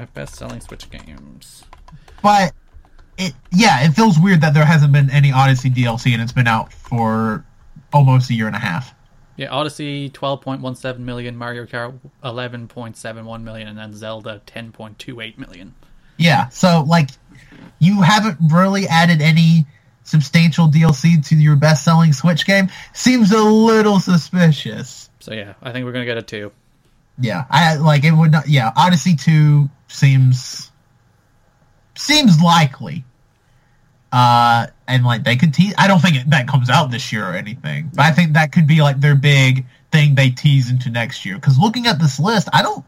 Uh, 0.02 0.07
best 0.14 0.36
selling 0.36 0.61
Switch 0.61 0.88
games. 0.90 1.64
But 2.27 2.53
it 3.18 3.35
yeah, 3.53 3.87
it 3.87 3.93
feels 3.93 4.18
weird 4.18 4.41
that 4.41 4.53
there 4.53 4.64
hasn't 4.64 4.93
been 4.93 5.11
any 5.11 5.31
Odyssey 5.31 5.70
DLC 5.70 6.12
and 6.12 6.20
it's 6.20 6.33
been 6.33 6.49
out 6.49 6.72
for 6.72 7.45
almost 7.93 8.31
a 8.31 8.35
year 8.35 8.49
and 8.49 8.57
a 8.57 8.59
half. 8.59 8.93
Yeah, 9.37 9.51
Odyssey 9.51 10.11
12.17 10.11 10.99
million, 10.99 11.37
Mario 11.37 11.66
Kart 11.66 11.97
11.71 12.24 13.43
million, 13.43 13.68
and 13.68 13.79
then 13.79 13.95
Zelda 13.95 14.43
10.28 14.47 15.39
million. 15.39 15.72
Yeah, 16.16 16.49
so 16.49 16.85
like 16.89 17.11
you 17.79 18.03
haven't 18.03 18.39
really 18.51 18.89
added 18.89 19.22
any 19.22 19.66
substantial 20.03 20.66
DLC 20.66 21.24
to 21.29 21.37
your 21.37 21.55
best-selling 21.55 22.12
Switch 22.12 22.45
game. 22.45 22.70
Seems 22.93 23.31
a 23.31 23.39
little 23.41 24.01
suspicious. 24.01 25.11
So 25.20 25.33
yeah, 25.33 25.55
I 25.62 25.70
think 25.70 25.85
we're 25.85 25.93
gonna 25.93 26.07
get 26.07 26.18
a 26.18 26.22
two. 26.22 26.51
Yeah, 27.20 27.45
I 27.51 27.77
like 27.77 28.03
it 28.03 28.11
would 28.11 28.33
not. 28.33 28.49
Yeah, 28.49 28.72
Odyssey 28.77 29.14
Two 29.14 29.70
seems 29.87 30.72
seems 31.99 32.40
likely. 32.40 33.05
Uh, 34.12 34.66
and 34.88 35.05
like 35.05 35.24
they 35.24 35.36
could 35.36 35.53
tease. 35.53 35.74
I 35.76 35.88
don't 35.88 36.01
think 36.01 36.16
it, 36.16 36.30
that 36.30 36.47
comes 36.47 36.70
out 36.70 36.90
this 36.90 37.12
year 37.12 37.28
or 37.28 37.34
anything, 37.34 37.90
but 37.92 38.05
I 38.05 38.12
think 38.12 38.34
that 38.34 38.53
could 38.53 38.66
be 38.66 38.80
like 38.80 39.01
their 39.01 39.16
big 39.16 39.66
thing 39.92 40.14
they 40.14 40.30
tease 40.30 40.70
into 40.70 40.90
next 40.90 41.24
year. 41.26 41.34
Because 41.34 41.59
looking 41.59 41.86
at 41.86 41.99
this 41.99 42.18
list, 42.18 42.49
I 42.53 42.62
don't. 42.62 42.84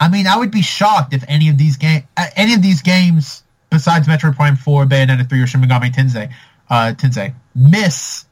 I 0.00 0.08
mean, 0.08 0.26
I 0.26 0.36
would 0.36 0.50
be 0.50 0.62
shocked 0.62 1.14
if 1.14 1.24
any 1.28 1.48
of 1.48 1.58
these 1.58 1.76
game, 1.76 2.02
uh, 2.16 2.26
any 2.36 2.54
of 2.54 2.62
these 2.62 2.82
games 2.82 3.44
besides 3.70 4.08
Metroid 4.08 4.36
Prime 4.36 4.56
Four, 4.56 4.86
Bayonetta 4.86 5.28
Three, 5.28 5.40
or 5.40 5.46
Shin 5.46 5.60
Megami 5.60 5.92
Tensei, 5.94 6.32
uh, 6.70 6.94
Tensei 6.96 7.34
miss 7.54 8.24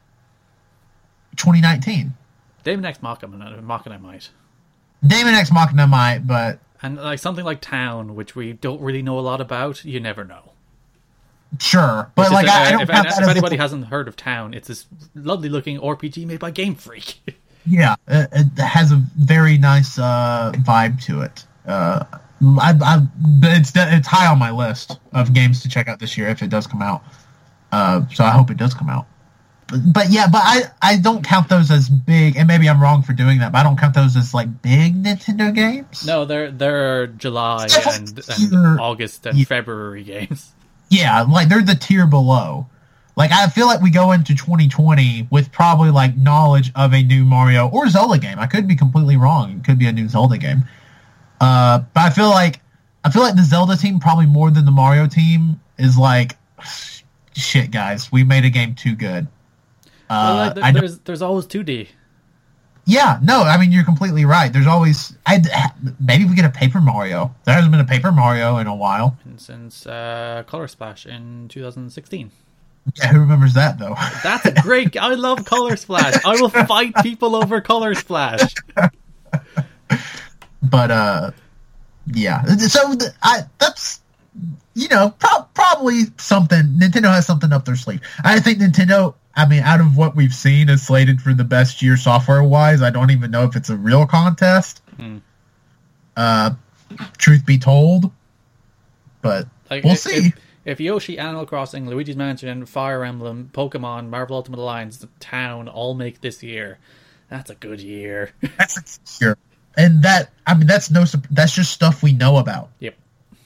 2019. 1.37 2.13
Daemon 2.63 2.85
X 2.85 3.01
Machina, 3.01 3.61
Machina 3.61 3.99
might. 3.99 4.29
Daemon 5.05 5.35
X 5.35 5.51
Machina 5.51 5.87
might, 5.87 6.25
but 6.25 6.59
And 6.81 6.97
like 6.97 7.19
something 7.19 7.45
like 7.45 7.61
Town, 7.61 8.15
which 8.15 8.35
we 8.35 8.53
don't 8.53 8.81
really 8.81 9.01
know 9.01 9.17
a 9.17 9.21
lot 9.21 9.41
about, 9.41 9.83
you 9.85 9.99
never 9.99 10.23
know. 10.23 10.51
sure. 11.59 12.11
But 12.15 12.31
like, 12.31 12.45
just, 12.45 12.57
I, 12.57 12.67
I 12.67 12.71
don't 12.71 12.81
if, 12.81 12.89
if 12.89 13.27
anybody 13.29 13.55
a- 13.55 13.59
hasn't 13.59 13.85
heard 13.85 14.07
of 14.07 14.15
Town, 14.15 14.53
it's 14.53 14.67
this 14.67 14.85
lovely 15.15 15.49
looking 15.49 15.79
RPG 15.79 16.25
made 16.25 16.39
by 16.39 16.51
Game 16.51 16.75
Freak. 16.75 17.19
Yeah, 17.67 17.95
it, 18.07 18.29
it 18.31 18.61
has 18.61 18.91
a 18.91 19.01
very 19.17 19.57
nice 19.57 19.97
uh, 19.97 20.51
vibe 20.57 21.03
to 21.05 21.21
it. 21.21 21.45
Uh, 21.65 22.05
I, 22.61 22.75
I, 22.79 23.07
it's 23.41 23.71
it's 23.73 24.07
high 24.07 24.27
on 24.27 24.37
my 24.37 24.51
list 24.51 24.99
of 25.13 25.33
games 25.33 25.63
to 25.63 25.67
check 25.69 25.87
out 25.87 25.99
this 25.99 26.15
year 26.15 26.27
if 26.27 26.43
it 26.43 26.51
does 26.51 26.67
come 26.67 26.83
out. 26.83 27.03
Uh, 27.71 28.07
so 28.13 28.23
I 28.23 28.29
hope 28.29 28.51
it 28.51 28.57
does 28.57 28.75
come 28.75 28.87
out. 28.87 29.07
But, 29.67 30.11
yeah, 30.11 30.27
but 30.31 30.41
I, 30.43 30.61
I 30.81 30.97
don't 30.97 31.23
count 31.25 31.49
those 31.49 31.71
as 31.71 31.89
big, 31.89 32.37
and 32.37 32.47
maybe 32.47 32.69
I'm 32.69 32.79
wrong 32.81 33.01
for 33.01 33.13
doing 33.13 33.39
that. 33.39 33.51
But 33.51 33.59
I 33.59 33.63
don't 33.63 33.79
count 33.79 33.95
those 33.95 34.15
as 34.15 34.33
like 34.33 34.61
big 34.61 35.01
Nintendo 35.01 35.53
games. 35.53 36.05
no, 36.05 36.23
they're 36.25 36.51
they're 36.51 37.07
July 37.07 37.67
and, 37.93 38.21
and 38.39 38.79
August 38.79 39.25
and 39.25 39.37
Yeah. 39.37 39.45
February 39.45 40.03
games. 40.03 40.51
Yeah, 40.89 41.23
like 41.23 41.49
they're 41.49 41.63
the 41.63 41.73
tier 41.75 42.05
below. 42.05 42.67
Like 43.17 43.31
I 43.31 43.47
feel 43.47 43.65
like 43.65 43.81
we 43.81 43.89
go 43.89 44.11
into 44.11 44.35
2020 44.35 45.29
with 45.31 45.51
probably 45.51 45.89
like 45.89 46.15
knowledge 46.15 46.71
of 46.75 46.93
a 46.93 47.01
new 47.01 47.25
Mario 47.25 47.67
or 47.69 47.89
Zelda 47.89 48.19
game. 48.19 48.37
I 48.37 48.45
could 48.45 48.67
be 48.67 48.75
completely 48.75 49.17
wrong. 49.17 49.57
It 49.57 49.63
could 49.63 49.79
be 49.79 49.87
a 49.87 49.91
new 49.91 50.07
Zelda 50.07 50.37
game. 50.37 50.63
Uh, 51.41 51.79
but 51.93 52.01
I 52.01 52.09
feel 52.11 52.29
like 52.29 52.59
I 53.03 53.09
feel 53.09 53.23
like 53.23 53.35
the 53.35 53.43
Zelda 53.43 53.77
team 53.77 53.99
probably 53.99 54.27
more 54.27 54.51
than 54.51 54.65
the 54.65 54.71
Mario 54.71 55.07
team 55.07 55.59
is 55.79 55.97
like 55.97 56.37
shit, 57.35 57.71
guys. 57.71 58.11
We 58.11 58.23
made 58.23 58.45
a 58.45 58.49
game 58.49 58.75
too 58.75 58.95
good. 58.95 59.27
Well, 60.09 60.39
Uh, 60.39 60.53
like, 60.57 60.73
there's 60.75 60.99
there's 60.99 61.21
always 61.21 61.45
2D. 61.47 61.87
yeah, 62.85 63.19
no, 63.23 63.41
I 63.43 63.57
mean 63.57 63.71
you're 63.71 63.83
completely 63.85 64.25
right. 64.25 64.51
There's 64.53 64.67
always 64.67 65.15
I 65.25 65.41
maybe 65.99 66.25
we 66.25 66.35
get 66.35 66.45
a 66.45 66.49
Paper 66.49 66.79
Mario. 66.81 67.33
There 67.45 67.55
hasn't 67.55 67.71
been 67.71 67.81
a 67.81 67.85
Paper 67.85 68.11
Mario 68.11 68.57
in 68.57 68.67
a 68.67 68.75
while. 68.75 69.17
And 69.25 69.39
since 69.41 69.85
uh, 69.87 70.43
Color 70.47 70.67
Splash 70.67 71.05
in 71.05 71.47
2016. 71.49 72.31
Yeah, 72.97 73.07
who 73.13 73.19
remembers 73.21 73.55
that 73.55 73.79
though? 73.79 73.95
That's 74.21 74.45
a 74.45 74.51
great. 74.61 74.95
I 74.95 75.15
love 75.15 75.43
Color 75.43 75.75
Splash. 75.75 76.23
I 76.23 76.39
will 76.39 76.49
fight 76.67 76.93
people 77.01 77.35
over 77.35 77.59
Color 77.59 77.95
Splash. 77.95 78.53
but 80.61 80.91
uh 80.91 81.31
yeah 82.13 82.43
so 82.45 82.95
th- 82.95 83.11
i 83.21 83.41
that's 83.59 84.01
you 84.73 84.87
know 84.87 85.09
pro- 85.19 85.43
probably 85.53 86.01
something 86.17 86.61
nintendo 86.77 87.05
has 87.13 87.25
something 87.25 87.51
up 87.53 87.65
their 87.65 87.75
sleeve 87.75 88.01
i 88.23 88.39
think 88.39 88.59
nintendo 88.59 89.13
i 89.35 89.45
mean 89.47 89.61
out 89.63 89.79
of 89.81 89.97
what 89.97 90.15
we've 90.15 90.33
seen 90.33 90.69
is 90.69 90.85
slated 90.85 91.21
for 91.21 91.33
the 91.33 91.43
best 91.43 91.81
year 91.81 91.97
software 91.97 92.43
wise 92.43 92.81
i 92.81 92.89
don't 92.89 93.11
even 93.11 93.31
know 93.31 93.43
if 93.43 93.55
it's 93.55 93.69
a 93.69 93.75
real 93.77 94.05
contest 94.05 94.81
Hmm. 94.97 95.17
uh 96.15 96.51
truth 97.17 97.45
be 97.45 97.57
told 97.57 98.11
but 99.21 99.47
Like, 99.69 99.83
we'll 99.83 99.93
if, 99.93 99.99
see 99.99 100.27
If, 100.27 100.33
if 100.65 100.79
Yoshi, 100.79 101.17
Animal 101.19 101.45
Crossing, 101.45 101.87
Luigi's 101.89 102.15
Mansion, 102.15 102.65
Fire 102.65 103.03
Emblem, 103.03 103.49
Pokemon, 103.53 104.09
Marvel 104.09 104.35
Ultimate 104.37 104.59
Alliance, 104.59 104.97
The 104.97 105.09
Town 105.19 105.67
all 105.67 105.93
make 105.95 106.21
this 106.21 106.41
year, 106.43 106.77
that's 107.29 107.49
a 107.49 107.55
good 107.55 107.81
year. 107.81 108.31
that's 108.57 108.77
a 109.21 109.23
year. 109.23 109.37
and 109.77 110.03
that 110.03 110.29
i 110.47 110.53
mean 110.53 110.67
that's 110.67 110.89
no 110.91 111.03
that's 111.31 111.53
just 111.53 111.71
stuff 111.71 112.01
we 112.03 112.13
know 112.13 112.37
about 112.37 112.69
yep. 112.79 112.95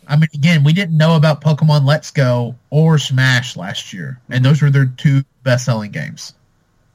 I 0.09 0.15
mean, 0.15 0.29
again, 0.33 0.63
we 0.63 0.73
didn't 0.73 0.97
know 0.97 1.15
about 1.15 1.41
Pokemon 1.41 1.85
Let's 1.85 2.11
Go 2.11 2.55
or 2.71 2.97
Smash 2.97 3.55
last 3.55 3.93
year, 3.93 4.19
and 4.29 4.43
those 4.43 4.61
were 4.61 4.69
their 4.71 4.87
two 4.97 5.23
best-selling 5.43 5.91
games. 5.91 6.33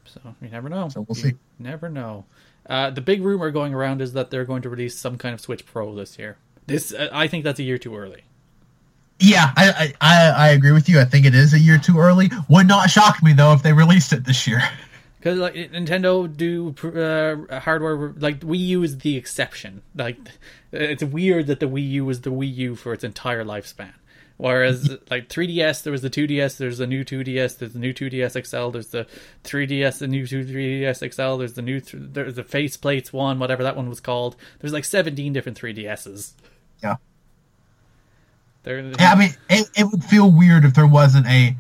So 0.05 0.21
you 0.43 0.49
never 0.49 0.69
know. 0.69 0.89
So 0.89 1.07
we'll 1.09 1.17
You 1.17 1.31
see. 1.31 1.35
Never 1.59 1.89
know. 1.89 2.25
Uh, 2.69 2.91
the 2.91 3.01
big 3.01 3.23
rumor 3.23 3.51
going 3.51 3.73
around 3.73 4.03
is 4.03 4.15
that 4.15 4.31
they're 4.31 4.45
going 4.45 4.62
to 4.62 4.69
release 4.69 4.97
some 4.99 5.17
kind 5.17 5.33
of 5.33 5.41
Switch 5.41 5.65
Pro 5.65 5.95
this 5.95 6.19
year. 6.19 6.37
This, 6.67 6.93
uh, 6.93 7.09
I 7.12 7.29
think, 7.29 7.45
that's 7.45 7.61
a 7.61 7.62
year 7.62 7.79
too 7.79 7.97
early. 7.97 8.25
Yeah, 9.21 9.53
I, 9.57 9.71
I 9.71 9.95
I 10.01 10.29
I 10.31 10.49
agree 10.49 10.73
with 10.73 10.89
you. 10.89 11.01
I 11.01 11.05
think 11.05 11.25
it 11.25 11.35
is 11.35 11.55
a 11.55 11.59
year 11.59 11.79
too 11.79 11.99
early. 11.99 12.31
Would 12.49 12.67
not 12.67 12.91
shock 12.91 13.23
me 13.23 13.33
though 13.33 13.53
if 13.53 13.62
they 13.62 13.73
released 13.73 14.12
it 14.12 14.25
this 14.25 14.47
year. 14.47 14.61
Because 15.25 15.39
like 15.39 15.55
Nintendo 15.55 16.29
do 16.37 16.75
uh, 16.87 17.61
hardware, 17.61 18.12
like 18.18 18.41
Wii 18.41 18.59
U 18.59 18.83
is 18.83 18.99
the 18.99 19.16
exception. 19.16 19.81
Like 19.95 20.18
it's 20.70 21.03
weird 21.03 21.47
that 21.47 21.61
the 21.61 21.66
Wii 21.66 21.89
U 21.93 22.05
was 22.05 22.20
the 22.20 22.31
Wii 22.31 22.55
U 22.57 22.77
for 22.77 22.93
its 22.93 23.05
entire 23.05 23.43
lifespan. 23.43 23.95
Whereas 24.37 24.99
like 25.11 25.31
3DS, 25.31 25.83
there 25.83 25.93
was 25.93 26.03
the 26.03 26.11
2DS, 26.11 26.59
there's 26.59 26.77
the 26.77 26.87
new 26.87 27.07
2DS, 27.07 27.57
there's 27.57 27.72
the 27.72 27.79
new 27.79 27.95
2DS 27.95 28.47
XL, 28.47 28.68
there's 28.68 28.89
the 28.89 29.07
3DS, 29.45 29.99
the 30.01 30.09
new 30.09 30.25
3DS 30.25 31.14
XL, 31.14 31.39
there's 31.39 31.55
the 31.55 31.62
new 31.62 31.81
th- 31.81 32.03
there's 32.12 32.35
the 32.35 32.45
faceplates 32.45 33.11
one, 33.11 33.39
whatever 33.39 33.62
that 33.62 33.77
one 33.77 33.89
was 33.89 34.01
called. 34.01 34.37
There's 34.59 34.75
like 34.75 34.85
17 34.85 35.33
different 35.33 35.59
3DSs. 35.59 36.33
Yeah. 36.83 36.97
There, 38.64 38.79
Yeah, 38.79 39.12
I 39.12 39.14
mean, 39.14 39.31
it, 39.49 39.70
it 39.75 39.85
would 39.85 40.05
feel 40.05 40.31
weird 40.31 40.66
if 40.66 40.75
there 40.75 40.87
wasn't 40.87 41.27
a. 41.29 41.57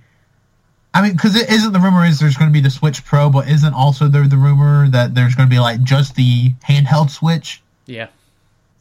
I 0.94 1.02
mean, 1.02 1.12
because 1.12 1.34
it 1.34 1.50
isn't 1.50 1.72
the 1.72 1.80
rumor 1.80 2.04
is 2.04 2.20
there's 2.20 2.36
going 2.36 2.48
to 2.48 2.52
be 2.52 2.60
the 2.60 2.70
Switch 2.70 3.04
Pro, 3.04 3.28
but 3.28 3.48
isn't 3.48 3.74
also 3.74 4.06
there 4.06 4.26
the 4.28 4.36
rumor 4.36 4.88
that 4.88 5.14
there's 5.14 5.34
going 5.34 5.48
to 5.48 5.54
be 5.54 5.58
like 5.58 5.82
just 5.82 6.14
the 6.14 6.50
handheld 6.68 7.10
Switch? 7.10 7.62
yeah. 7.86 8.08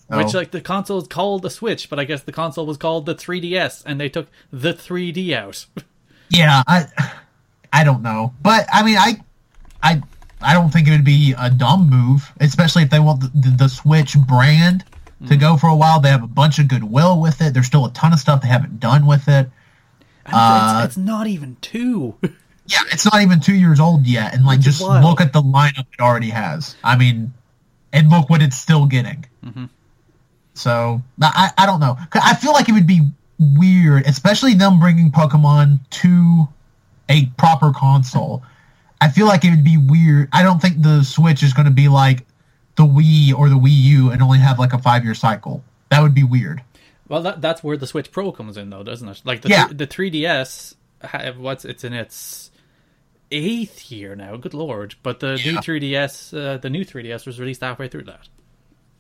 So- 0.10 0.18
Which 0.18 0.34
like 0.34 0.52
the 0.52 0.62
console 0.62 1.00
is 1.00 1.08
called 1.08 1.42
the 1.42 1.50
Switch, 1.50 1.90
but 1.90 2.00
I 2.00 2.04
guess 2.04 2.22
the 2.22 2.32
console 2.32 2.66
was 2.66 2.78
called 2.78 3.06
the 3.06 3.16
3DS, 3.16 3.84
and 3.86 4.00
they 4.00 4.10
took 4.10 4.28
the 4.52 4.74
3D 4.74 5.34
out. 5.34 5.66
Yeah, 6.30 6.64
I 6.66 6.88
I 7.72 7.84
don't 7.84 8.02
know, 8.02 8.34
but 8.42 8.66
I 8.74 8.82
mean, 8.82 8.98
I 8.98 9.22
I 9.84 10.02
I 10.42 10.54
don't 10.54 10.72
think 10.72 10.88
it 10.88 10.92
would 10.92 11.04
be 11.04 11.36
a 11.38 11.52
dumb 11.52 11.90
move, 11.90 12.32
especially 12.40 12.82
if 12.82 12.90
they 12.90 13.00
want 13.00 13.22
the, 13.22 13.32
the, 13.36 13.56
the 13.56 13.68
Switch 13.68 14.18
brand 14.18 14.84
to 15.28 15.36
mm. 15.36 15.40
go 15.40 15.58
for 15.58 15.68
a 15.68 15.76
while. 15.76 16.00
They 16.00 16.10
have 16.10 16.24
a 16.24 16.28
bunch 16.28 16.58
of 16.58 16.68
goodwill 16.68 17.22
with 17.22 17.40
it. 17.42 17.54
There's 17.54 17.68
still 17.68 17.86
a 17.86 17.94
ton 17.94 18.14
of 18.14 18.20
stuff 18.20 18.42
they 18.42 18.48
haven't 18.48 18.80
done 18.80 19.06
with 19.06 19.28
it. 19.28 19.50
Uh, 20.32 20.82
it's, 20.86 20.96
it's 20.96 20.98
not 20.98 21.28
even 21.28 21.58
two. 21.62 22.16
Yeah, 22.66 22.80
it's 22.94 23.04
not 23.04 23.22
even 23.22 23.42
two 23.42 23.56
years 23.56 23.82
old 23.82 24.08
yet, 24.08 24.34
and 24.34 24.46
like 24.46 24.62
just 24.62 24.82
wild. 24.82 25.04
look 25.04 25.20
at 25.20 25.34
the 25.34 25.42
lineup 25.42 25.86
it 25.92 26.00
already 26.00 26.30
has. 26.30 26.78
I 26.82 26.96
mean, 26.96 27.34
and 27.92 28.10
look 28.10 28.30
what 28.30 28.42
it's 28.42 28.56
still 28.56 28.86
getting. 28.86 29.26
Mhm. 29.46 29.68
So 30.54 31.02
I 31.22 31.52
I 31.58 31.66
don't 31.66 31.82
know. 31.82 31.98
I 32.14 32.36
feel 32.36 32.54
like 32.54 32.70
it 32.70 32.72
would 32.72 32.88
be 32.88 33.02
weird, 33.38 34.08
especially 34.08 34.54
them 34.54 34.80
bringing 34.80 35.12
Pokemon 35.12 35.80
to 35.90 36.48
a 37.10 37.26
proper 37.38 37.74
console. 37.76 38.44
I 39.02 39.10
feel 39.10 39.26
like 39.28 39.44
it 39.44 39.50
would 39.50 39.66
be 39.66 39.78
weird. 39.78 40.30
I 40.32 40.42
don't 40.42 40.62
think 40.62 40.82
the 40.82 41.04
Switch 41.04 41.44
is 41.44 41.52
going 41.54 41.66
to 41.66 41.72
be 41.72 41.90
like 41.90 42.26
the 42.78 42.84
Wii 42.86 43.34
or 43.38 43.50
the 43.50 43.56
Wii 43.58 43.76
U 43.76 44.12
and 44.12 44.22
only 44.22 44.40
have 44.40 44.58
like 44.58 44.72
a 44.72 44.78
five 44.80 45.04
year 45.04 45.16
cycle. 45.16 45.66
That 45.90 46.02
would 46.02 46.14
be 46.16 46.24
weird. 46.24 46.62
Well, 47.08 47.22
that, 47.24 47.42
that's 47.42 47.64
where 47.64 47.76
the 47.78 47.88
Switch 47.88 48.12
Pro 48.12 48.32
comes 48.32 48.58
in, 48.58 48.70
though, 48.70 48.84
doesn't 48.84 49.08
it? 49.08 49.22
Like 49.26 49.42
the 49.42 49.50
Yeah. 49.50 49.68
the 49.68 49.88
3DS, 49.88 50.76
what's 51.38 51.66
it's 51.66 51.84
in 51.84 51.94
its 51.94 52.50
eighth 53.32 53.92
year 53.92 54.16
now. 54.16 54.36
Good 54.38 54.54
lord! 54.54 54.96
But 55.04 55.20
the 55.20 55.34
new 55.36 55.58
3DS, 55.58 56.34
uh, 56.38 56.58
the 56.58 56.70
new 56.70 56.86
3DS 56.86 57.26
was 57.26 57.40
released 57.40 57.62
halfway 57.62 57.88
through 57.88 58.04
that. 58.04 58.28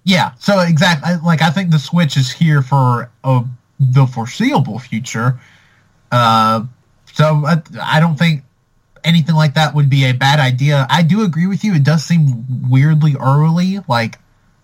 Yeah, 0.03 0.33
so 0.39 0.59
exactly. 0.59 1.15
Like 1.23 1.41
I 1.41 1.49
think 1.49 1.71
the 1.71 1.79
Switch 1.79 2.17
is 2.17 2.31
here 2.31 2.61
for 2.61 3.09
uh, 3.23 3.43
the 3.79 4.05
foreseeable 4.05 4.79
future. 4.79 5.39
Uh, 6.11 6.65
so 7.13 7.43
I, 7.45 7.61
I 7.81 7.99
don't 7.99 8.17
think 8.17 8.43
anything 9.03 9.35
like 9.35 9.53
that 9.53 9.73
would 9.75 9.89
be 9.89 10.05
a 10.05 10.13
bad 10.13 10.39
idea. 10.39 10.85
I 10.89 11.03
do 11.03 11.23
agree 11.23 11.47
with 11.47 11.63
you. 11.63 11.73
It 11.73 11.83
does 11.83 12.03
seem 12.03 12.69
weirdly 12.69 13.15
early. 13.19 13.79
Like 13.87 14.19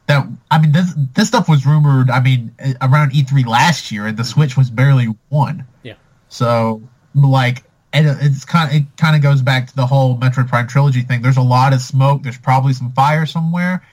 that. 0.09 0.27
I 0.51 0.59
mean, 0.59 0.73
this 0.73 0.93
this 1.15 1.29
stuff 1.29 1.47
was 1.47 1.65
rumored. 1.65 2.09
I 2.09 2.19
mean, 2.19 2.53
around 2.81 3.13
E3 3.13 3.45
last 3.47 3.91
year, 3.91 4.05
and 4.05 4.17
the 4.17 4.23
Switch 4.25 4.57
was 4.57 4.69
barely 4.69 5.05
one. 5.29 5.65
Yeah. 5.83 5.95
So 6.27 6.81
like. 7.15 7.63
And 7.91 8.05
it's 8.21 8.45
kind 8.45 8.69
of 8.69 8.75
it 8.75 8.83
kind 8.97 9.15
of 9.15 9.23
goes 9.23 9.41
back 9.41 9.65
to 9.69 9.75
the 9.75 9.87
whole 9.87 10.15
Metroid 10.19 10.47
Prime 10.47 10.67
trilogy 10.67 11.01
thing. 11.01 11.23
There's 11.23 11.37
a 11.37 11.41
lot 11.41 11.73
of 11.73 11.81
smoke. 11.81 12.21
There's 12.21 12.37
probably 12.37 12.73
some 12.73 12.91
fire 12.91 13.25
somewhere 13.25 13.83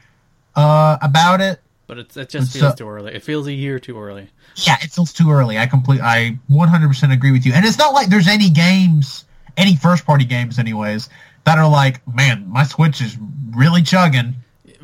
uh, 0.54 0.98
about 1.00 1.40
it. 1.40 1.60
But 1.86 1.96
it's, 2.00 2.14
it 2.14 2.28
just 2.28 2.52
So- 2.52 2.60
feels 2.60 2.74
too 2.74 2.88
early. 2.90 3.14
It 3.14 3.22
feels 3.22 3.46
a 3.46 3.54
year 3.54 3.78
too 3.78 3.98
early. 3.98 4.28
Yeah, 4.56 4.76
it 4.82 4.90
feels 4.90 5.14
too 5.14 5.30
early. 5.30 5.56
I 5.56 5.64
complete. 5.66 6.02
I 6.02 6.38
100% 6.50 7.10
agree 7.10 7.32
with 7.32 7.46
you. 7.46 7.54
And 7.54 7.64
it's 7.64 7.78
not 7.78 7.94
like 7.94 8.08
there's 8.08 8.28
any 8.28 8.50
games, 8.50 9.24
any 9.56 9.76
first 9.76 10.04
party 10.04 10.26
games, 10.26 10.58
anyways, 10.58 11.08
that 11.44 11.56
are 11.56 11.68
like, 11.68 12.06
man, 12.06 12.46
my 12.48 12.64
Switch 12.64 13.00
is 13.00 13.16
really 13.56 13.80
chugging. 13.80 14.34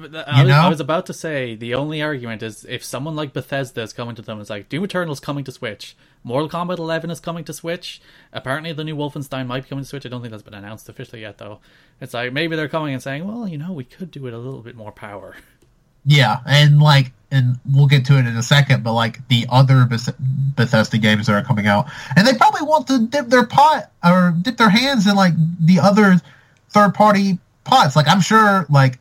I, 0.04 0.42
was? 0.44 0.52
I 0.52 0.68
was 0.68 0.80
about 0.80 1.06
to 1.06 1.12
say 1.12 1.54
the 1.54 1.74
only 1.74 2.02
argument 2.02 2.42
is 2.42 2.64
if 2.64 2.84
someone 2.84 3.16
like 3.16 3.32
Bethesda 3.32 3.82
is 3.82 3.92
coming 3.92 4.14
to 4.16 4.22
them 4.22 4.34
and 4.34 4.40
it's 4.42 4.50
like 4.50 4.68
Doom 4.68 4.84
Eternal 4.84 5.12
is 5.12 5.20
coming 5.20 5.44
to 5.44 5.52
Switch, 5.52 5.96
Mortal 6.24 6.48
Kombat 6.48 6.78
11 6.78 7.10
is 7.10 7.20
coming 7.20 7.44
to 7.44 7.52
Switch. 7.52 8.00
Apparently, 8.32 8.72
the 8.72 8.84
new 8.84 8.96
Wolfenstein 8.96 9.46
might 9.46 9.64
be 9.64 9.68
coming 9.68 9.84
to 9.84 9.88
Switch. 9.88 10.06
I 10.06 10.08
don't 10.08 10.20
think 10.20 10.30
that's 10.30 10.42
been 10.42 10.54
announced 10.54 10.88
officially 10.88 11.22
yet, 11.22 11.38
though. 11.38 11.60
It's 12.00 12.14
like 12.14 12.32
maybe 12.32 12.56
they're 12.56 12.68
coming 12.68 12.94
and 12.94 13.02
saying, 13.02 13.26
"Well, 13.26 13.48
you 13.48 13.58
know, 13.58 13.72
we 13.72 13.84
could 13.84 14.10
do 14.10 14.26
it 14.26 14.34
a 14.34 14.38
little 14.38 14.60
bit 14.60 14.76
more 14.76 14.92
power." 14.92 15.36
Yeah, 16.04 16.38
and 16.46 16.80
like, 16.80 17.12
and 17.30 17.58
we'll 17.70 17.86
get 17.86 18.04
to 18.06 18.14
it 18.14 18.26
in 18.26 18.36
a 18.36 18.42
second, 18.42 18.82
but 18.82 18.92
like 18.92 19.26
the 19.28 19.46
other 19.48 19.84
Beth- 19.84 20.16
Bethesda 20.18 20.98
games 20.98 21.26
that 21.26 21.34
are 21.34 21.44
coming 21.44 21.66
out, 21.66 21.86
and 22.16 22.26
they 22.26 22.34
probably 22.34 22.62
want 22.62 22.88
to 22.88 23.06
dip 23.06 23.28
their 23.28 23.46
pot 23.46 23.90
or 24.04 24.34
dip 24.42 24.56
their 24.56 24.70
hands 24.70 25.06
in 25.06 25.14
like 25.14 25.34
the 25.60 25.78
other 25.78 26.20
third 26.70 26.94
party 26.94 27.38
pots. 27.64 27.94
Like, 27.94 28.08
I'm 28.08 28.20
sure 28.20 28.66
like 28.68 28.98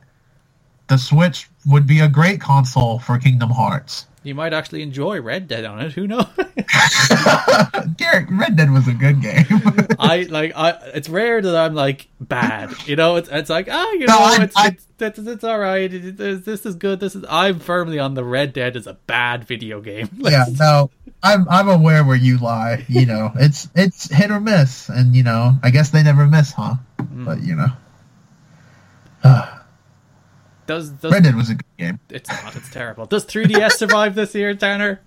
the 0.91 0.97
Switch 0.97 1.49
would 1.65 1.87
be 1.87 2.01
a 2.01 2.09
great 2.09 2.41
console 2.41 2.99
for 2.99 3.17
Kingdom 3.17 3.49
Hearts. 3.49 4.07
You 4.23 4.35
might 4.35 4.51
actually 4.53 4.81
enjoy 4.83 5.21
Red 5.21 5.47
Dead 5.47 5.63
on 5.65 5.79
it. 5.79 5.93
Who 5.93 6.05
knows? 6.05 6.25
Garrett, 7.97 8.27
Red 8.29 8.55
Dead 8.57 8.69
was 8.69 8.87
a 8.87 8.93
good 8.93 9.21
game. 9.21 9.45
I 9.99 10.27
like. 10.29 10.51
I. 10.55 10.71
It's 10.93 11.07
rare 11.09 11.41
that 11.41 11.55
I'm 11.55 11.73
like 11.73 12.07
bad. 12.19 12.71
You 12.85 12.95
know. 12.97 13.15
It's. 13.15 13.29
It's 13.31 13.49
like 13.49 13.67
ah. 13.71 13.91
You 13.93 14.05
No, 14.05 14.13
know. 14.13 14.19
I- 14.19 14.43
it's, 14.43 14.57
I- 14.57 14.67
it's, 14.67 14.85
it's. 14.99 15.19
It's 15.19 15.43
all 15.43 15.57
right. 15.57 15.91
It- 15.91 16.19
it- 16.19 16.45
this 16.45 16.65
is 16.65 16.75
good. 16.75 16.99
This 16.99 17.15
is. 17.15 17.23
I'm 17.29 17.59
firmly 17.59 17.97
on 17.99 18.13
the 18.13 18.23
Red 18.23 18.53
Dead 18.53 18.75
is 18.75 18.85
a 18.85 18.93
bad 18.93 19.45
video 19.45 19.81
game. 19.81 20.09
yeah, 20.17 20.45
no, 20.59 20.91
I'm 21.23 21.47
I'm 21.49 21.69
aware 21.69 22.03
where 22.03 22.17
you 22.17 22.37
lie. 22.37 22.85
You 22.89 23.05
know, 23.07 23.31
it's 23.35 23.69
it's 23.75 24.11
hit 24.13 24.29
or 24.29 24.39
miss, 24.41 24.89
and 24.89 25.15
you 25.15 25.23
know, 25.23 25.55
I 25.63 25.71
guess 25.71 25.89
they 25.89 26.03
never 26.03 26.27
miss, 26.27 26.51
huh? 26.51 26.75
But 26.99 27.41
you 27.41 27.55
know, 27.55 27.69
Does. 30.71 30.89
Does. 30.89 31.11
Red 31.11 31.23
Dead 31.23 31.35
was 31.35 31.49
a 31.49 31.55
good 31.55 31.77
game. 31.77 31.99
It's 32.09 32.29
not. 32.29 32.55
It's 32.55 32.69
terrible. 32.71 33.05
Does 33.05 33.25
3DS 33.25 33.73
survive 33.73 34.15
this 34.15 34.33
year, 34.33 34.53
Tanner? 34.55 35.01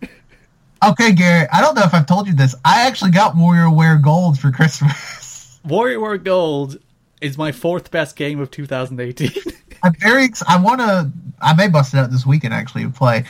Okay, 0.87 1.13
Gary. 1.15 1.49
I 1.51 1.63
don't 1.63 1.75
know 1.75 1.85
if 1.85 1.95
I've 1.95 2.05
told 2.07 2.27
you 2.27 2.35
this. 2.35 2.55
I 2.67 2.87
actually 2.87 3.13
got 3.13 3.35
WarioWare 3.35 4.03
Gold 4.03 4.39
for 4.39 4.51
Christmas. 4.51 5.59
WarioWare 5.67 6.23
Gold 6.23 6.79
is 7.23 7.39
my 7.39 7.51
fourth 7.51 7.91
best 7.91 8.15
game 8.15 8.41
of 8.41 8.51
2018. 8.51 9.31
I'm 9.83 9.95
very. 9.95 10.25
Ex- 10.25 10.43
I 10.47 10.61
want 10.61 10.81
to. 10.81 11.11
I 11.41 11.55
may 11.55 11.69
bust 11.69 11.95
it 11.95 11.97
out 11.99 12.11
this 12.11 12.27
weekend 12.27 12.53
actually 12.53 12.83
and 12.83 12.95
play. 12.95 13.25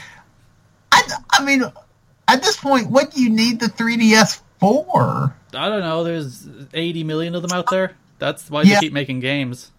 I. 0.90 1.02
I 1.30 1.44
mean, 1.44 1.62
at 2.26 2.42
this 2.42 2.56
point, 2.56 2.90
what 2.90 3.12
do 3.12 3.22
you 3.22 3.30
need 3.30 3.60
the 3.60 3.66
3DS 3.66 4.40
for? 4.58 5.36
I 5.54 5.68
don't 5.68 5.80
know. 5.82 6.02
There's 6.02 6.48
80 6.74 7.04
million 7.04 7.36
of 7.36 7.42
them 7.42 7.52
out 7.52 7.70
there. 7.70 7.96
That's 8.18 8.50
why 8.50 8.62
Yeah. 8.62 8.74
they 8.76 8.80
keep 8.80 8.92
making 8.92 9.20
games. 9.20 9.70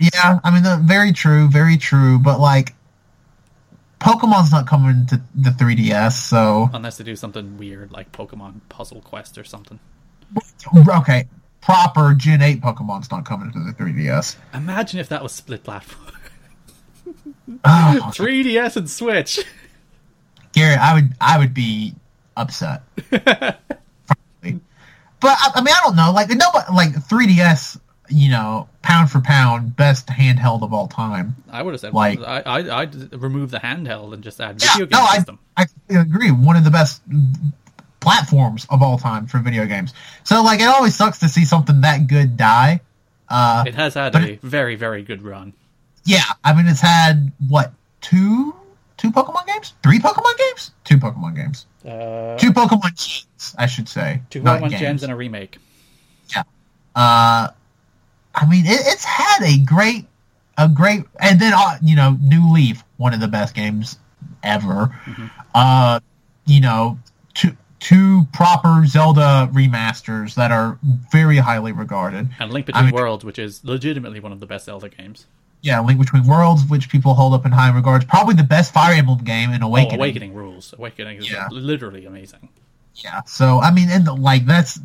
Yeah, 0.00 0.40
I 0.42 0.50
mean, 0.50 0.86
very 0.86 1.12
true, 1.12 1.48
very 1.48 1.76
true. 1.76 2.18
But 2.18 2.40
like, 2.40 2.74
Pokemon's 4.00 4.50
not 4.50 4.66
coming 4.66 5.06
to 5.06 5.20
the 5.34 5.50
3DS, 5.50 6.12
so 6.12 6.70
Unless 6.72 6.96
they 6.96 7.04
do 7.04 7.14
something 7.14 7.58
weird 7.58 7.92
like 7.92 8.10
Pokemon 8.12 8.60
Puzzle 8.70 9.02
Quest 9.02 9.36
or 9.36 9.44
something. 9.44 9.78
okay. 10.88 11.28
Proper 11.60 12.14
Gen 12.14 12.40
8 12.40 12.62
Pokemon's 12.62 13.10
not 13.10 13.26
coming 13.26 13.52
to 13.52 13.58
the 13.58 13.72
3DS. 13.72 14.36
Imagine 14.54 15.00
if 15.00 15.10
that 15.10 15.22
was 15.22 15.32
split 15.32 15.62
platform. 15.64 16.06
Oh, 17.64 18.10
3DS 18.14 18.76
and 18.76 18.88
Switch. 18.88 19.40
Gary, 20.52 20.76
I 20.76 20.94
would 20.94 21.12
I 21.20 21.36
would 21.38 21.52
be 21.52 21.94
upset. 22.36 22.82
But 25.20 25.36
I, 25.38 25.50
I 25.56 25.60
mean, 25.60 25.74
I 25.76 25.80
don't 25.84 25.96
know. 25.96 26.12
Like 26.12 26.30
nobody 26.30 26.72
like 26.72 26.92
3DS. 26.94 27.78
You 28.12 28.30
know, 28.30 28.68
pound 28.82 29.10
for 29.10 29.20
pound, 29.20 29.76
best 29.76 30.08
handheld 30.08 30.62
of 30.62 30.72
all 30.74 30.88
time. 30.88 31.36
I 31.50 31.62
would 31.62 31.74
have 31.74 31.80
said 31.80 31.94
Like- 31.94 32.20
I, 32.20 32.40
I 32.40 32.80
I'd 32.82 33.12
remove 33.14 33.50
the 33.52 33.58
handheld 33.60 34.12
and 34.14 34.22
just 34.22 34.40
add 34.40 34.60
Yeah, 34.60 34.72
video 34.72 34.86
game 34.86 34.98
no, 34.98 35.04
I, 35.04 35.16
system. 35.16 35.38
I 35.56 35.64
completely 35.66 36.02
agree. 36.10 36.30
One 36.32 36.56
of 36.56 36.64
the 36.64 36.70
best 36.70 37.02
platforms 38.00 38.66
of 38.70 38.82
all 38.82 38.98
time 38.98 39.26
for 39.26 39.38
video 39.38 39.66
games. 39.66 39.92
So 40.24 40.42
like, 40.42 40.60
it 40.60 40.64
always 40.68 40.94
sucks 40.96 41.18
to 41.20 41.28
see 41.28 41.44
something 41.44 41.82
that 41.82 42.06
good 42.06 42.36
die. 42.36 42.80
Uh, 43.28 43.64
It 43.66 43.74
has 43.74 43.94
had 43.94 44.12
but 44.12 44.22
a 44.22 44.36
very 44.42 44.74
very 44.74 45.02
good 45.02 45.22
run. 45.22 45.52
yeah, 46.04 46.24
I 46.42 46.52
mean, 46.52 46.66
it's 46.66 46.80
had 46.80 47.30
what 47.48 47.72
two 48.00 48.54
two 48.96 49.12
Pokemon 49.12 49.46
games, 49.46 49.74
three 49.82 49.98
Pokemon 50.00 50.36
games, 50.36 50.72
two 50.84 50.98
Pokemon 50.98 51.36
games, 51.36 51.66
Uh, 51.86 52.36
two 52.38 52.52
Pokemon 52.52 52.96
gens, 52.96 53.54
I 53.56 53.66
should 53.66 53.88
say. 53.88 54.22
two 54.30 54.42
Pokemon 54.42 54.70
games. 54.70 54.80
gens 54.80 55.02
and 55.04 55.12
a 55.12 55.16
remake. 55.16 55.58
Yeah. 56.34 56.42
Uh, 56.96 57.48
I 58.40 58.46
mean, 58.48 58.64
it, 58.66 58.80
it's 58.86 59.04
had 59.04 59.42
a 59.42 59.58
great, 59.64 60.06
a 60.58 60.68
great, 60.68 61.04
and 61.20 61.38
then 61.40 61.52
uh, 61.54 61.76
you 61.82 61.94
know, 61.96 62.16
New 62.22 62.52
Leaf, 62.52 62.82
one 62.96 63.12
of 63.14 63.20
the 63.20 63.28
best 63.28 63.54
games 63.54 63.98
ever. 64.42 64.90
Uh, 65.54 66.00
you 66.46 66.60
know, 66.60 66.98
two 67.34 67.56
two 67.80 68.26
proper 68.32 68.84
Zelda 68.86 69.48
remasters 69.52 70.34
that 70.34 70.50
are 70.50 70.78
very 71.12 71.36
highly 71.38 71.72
regarded. 71.72 72.28
And 72.38 72.52
Link 72.52 72.64
I 72.64 72.66
Between 72.66 72.84
mean- 72.86 72.94
Worlds, 72.94 73.24
which 73.24 73.38
is 73.38 73.64
legitimately 73.64 74.20
one 74.20 74.32
of 74.32 74.40
the 74.40 74.46
best 74.46 74.66
Zelda 74.66 74.88
games. 74.88 75.26
Yeah, 75.62 75.80
Link 75.80 76.00
Between 76.00 76.26
Worlds, 76.26 76.64
which 76.68 76.88
people 76.88 77.12
hold 77.14 77.34
up 77.34 77.44
in 77.44 77.52
high 77.52 77.70
regards, 77.74 78.06
probably 78.06 78.34
the 78.34 78.42
best 78.42 78.72
Fire 78.72 78.94
Emblem 78.94 79.22
game 79.24 79.50
in 79.52 79.62
Awakening. 79.62 80.00
Oh, 80.00 80.02
Awakening 80.02 80.34
rules. 80.34 80.72
Awakening 80.78 81.18
is 81.18 81.30
Yeah. 81.30 81.48
literally 81.50 82.06
amazing. 82.06 82.48
Yeah, 82.96 83.22
so 83.22 83.60
I 83.60 83.70
mean, 83.70 83.88
and 83.90 84.06
like 84.20 84.46
that's 84.46 84.80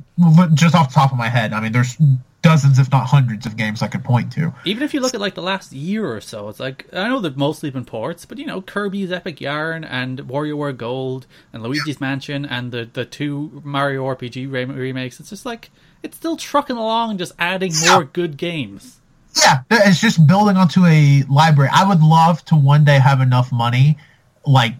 just 0.53 0.75
off 0.75 0.89
the 0.89 0.93
top 0.93 1.11
of 1.11 1.17
my 1.17 1.29
head. 1.29 1.53
I 1.53 1.59
mean, 1.59 1.71
there's 1.71 1.97
dozens, 2.41 2.77
if 2.77 2.91
not 2.91 3.07
hundreds, 3.07 3.45
of 3.45 3.57
games 3.57 3.81
I 3.81 3.87
could 3.87 4.03
point 4.03 4.31
to. 4.33 4.53
Even 4.65 4.83
if 4.83 4.93
you 4.93 4.99
look 4.99 5.15
at 5.15 5.19
like 5.19 5.33
the 5.33 5.41
last 5.41 5.73
year 5.73 6.13
or 6.13 6.21
so, 6.21 6.47
it's 6.47 6.59
like 6.59 6.87
I 6.93 7.07
know 7.09 7.19
they've 7.19 7.35
mostly 7.35 7.71
been 7.71 7.85
ports, 7.85 8.25
but 8.25 8.37
you 8.37 8.45
know 8.45 8.61
Kirby's 8.61 9.11
Epic 9.11 9.41
Yarn 9.41 9.83
and 9.83 10.19
WarioWare 10.19 10.77
Gold 10.77 11.25
and 11.51 11.63
Luigi's 11.63 11.99
Mansion 11.99 12.45
and 12.45 12.71
the 12.71 12.87
the 12.91 13.05
two 13.05 13.61
Mario 13.65 14.05
RPG 14.05 14.49
remakes. 14.51 15.19
It's 15.19 15.29
just 15.29 15.45
like 15.45 15.71
it's 16.03 16.15
still 16.15 16.37
trucking 16.37 16.77
along, 16.77 17.17
just 17.17 17.33
adding 17.39 17.73
more 17.87 18.03
good 18.03 18.37
games. 18.37 19.01
Yeah, 19.35 19.63
it's 19.69 19.99
just 19.99 20.25
building 20.25 20.55
onto 20.55 20.85
a 20.85 21.23
library. 21.23 21.69
I 21.73 21.85
would 21.85 22.01
love 22.01 22.45
to 22.45 22.55
one 22.55 22.85
day 22.85 22.99
have 22.99 23.19
enough 23.19 23.51
money, 23.51 23.97
like, 24.45 24.75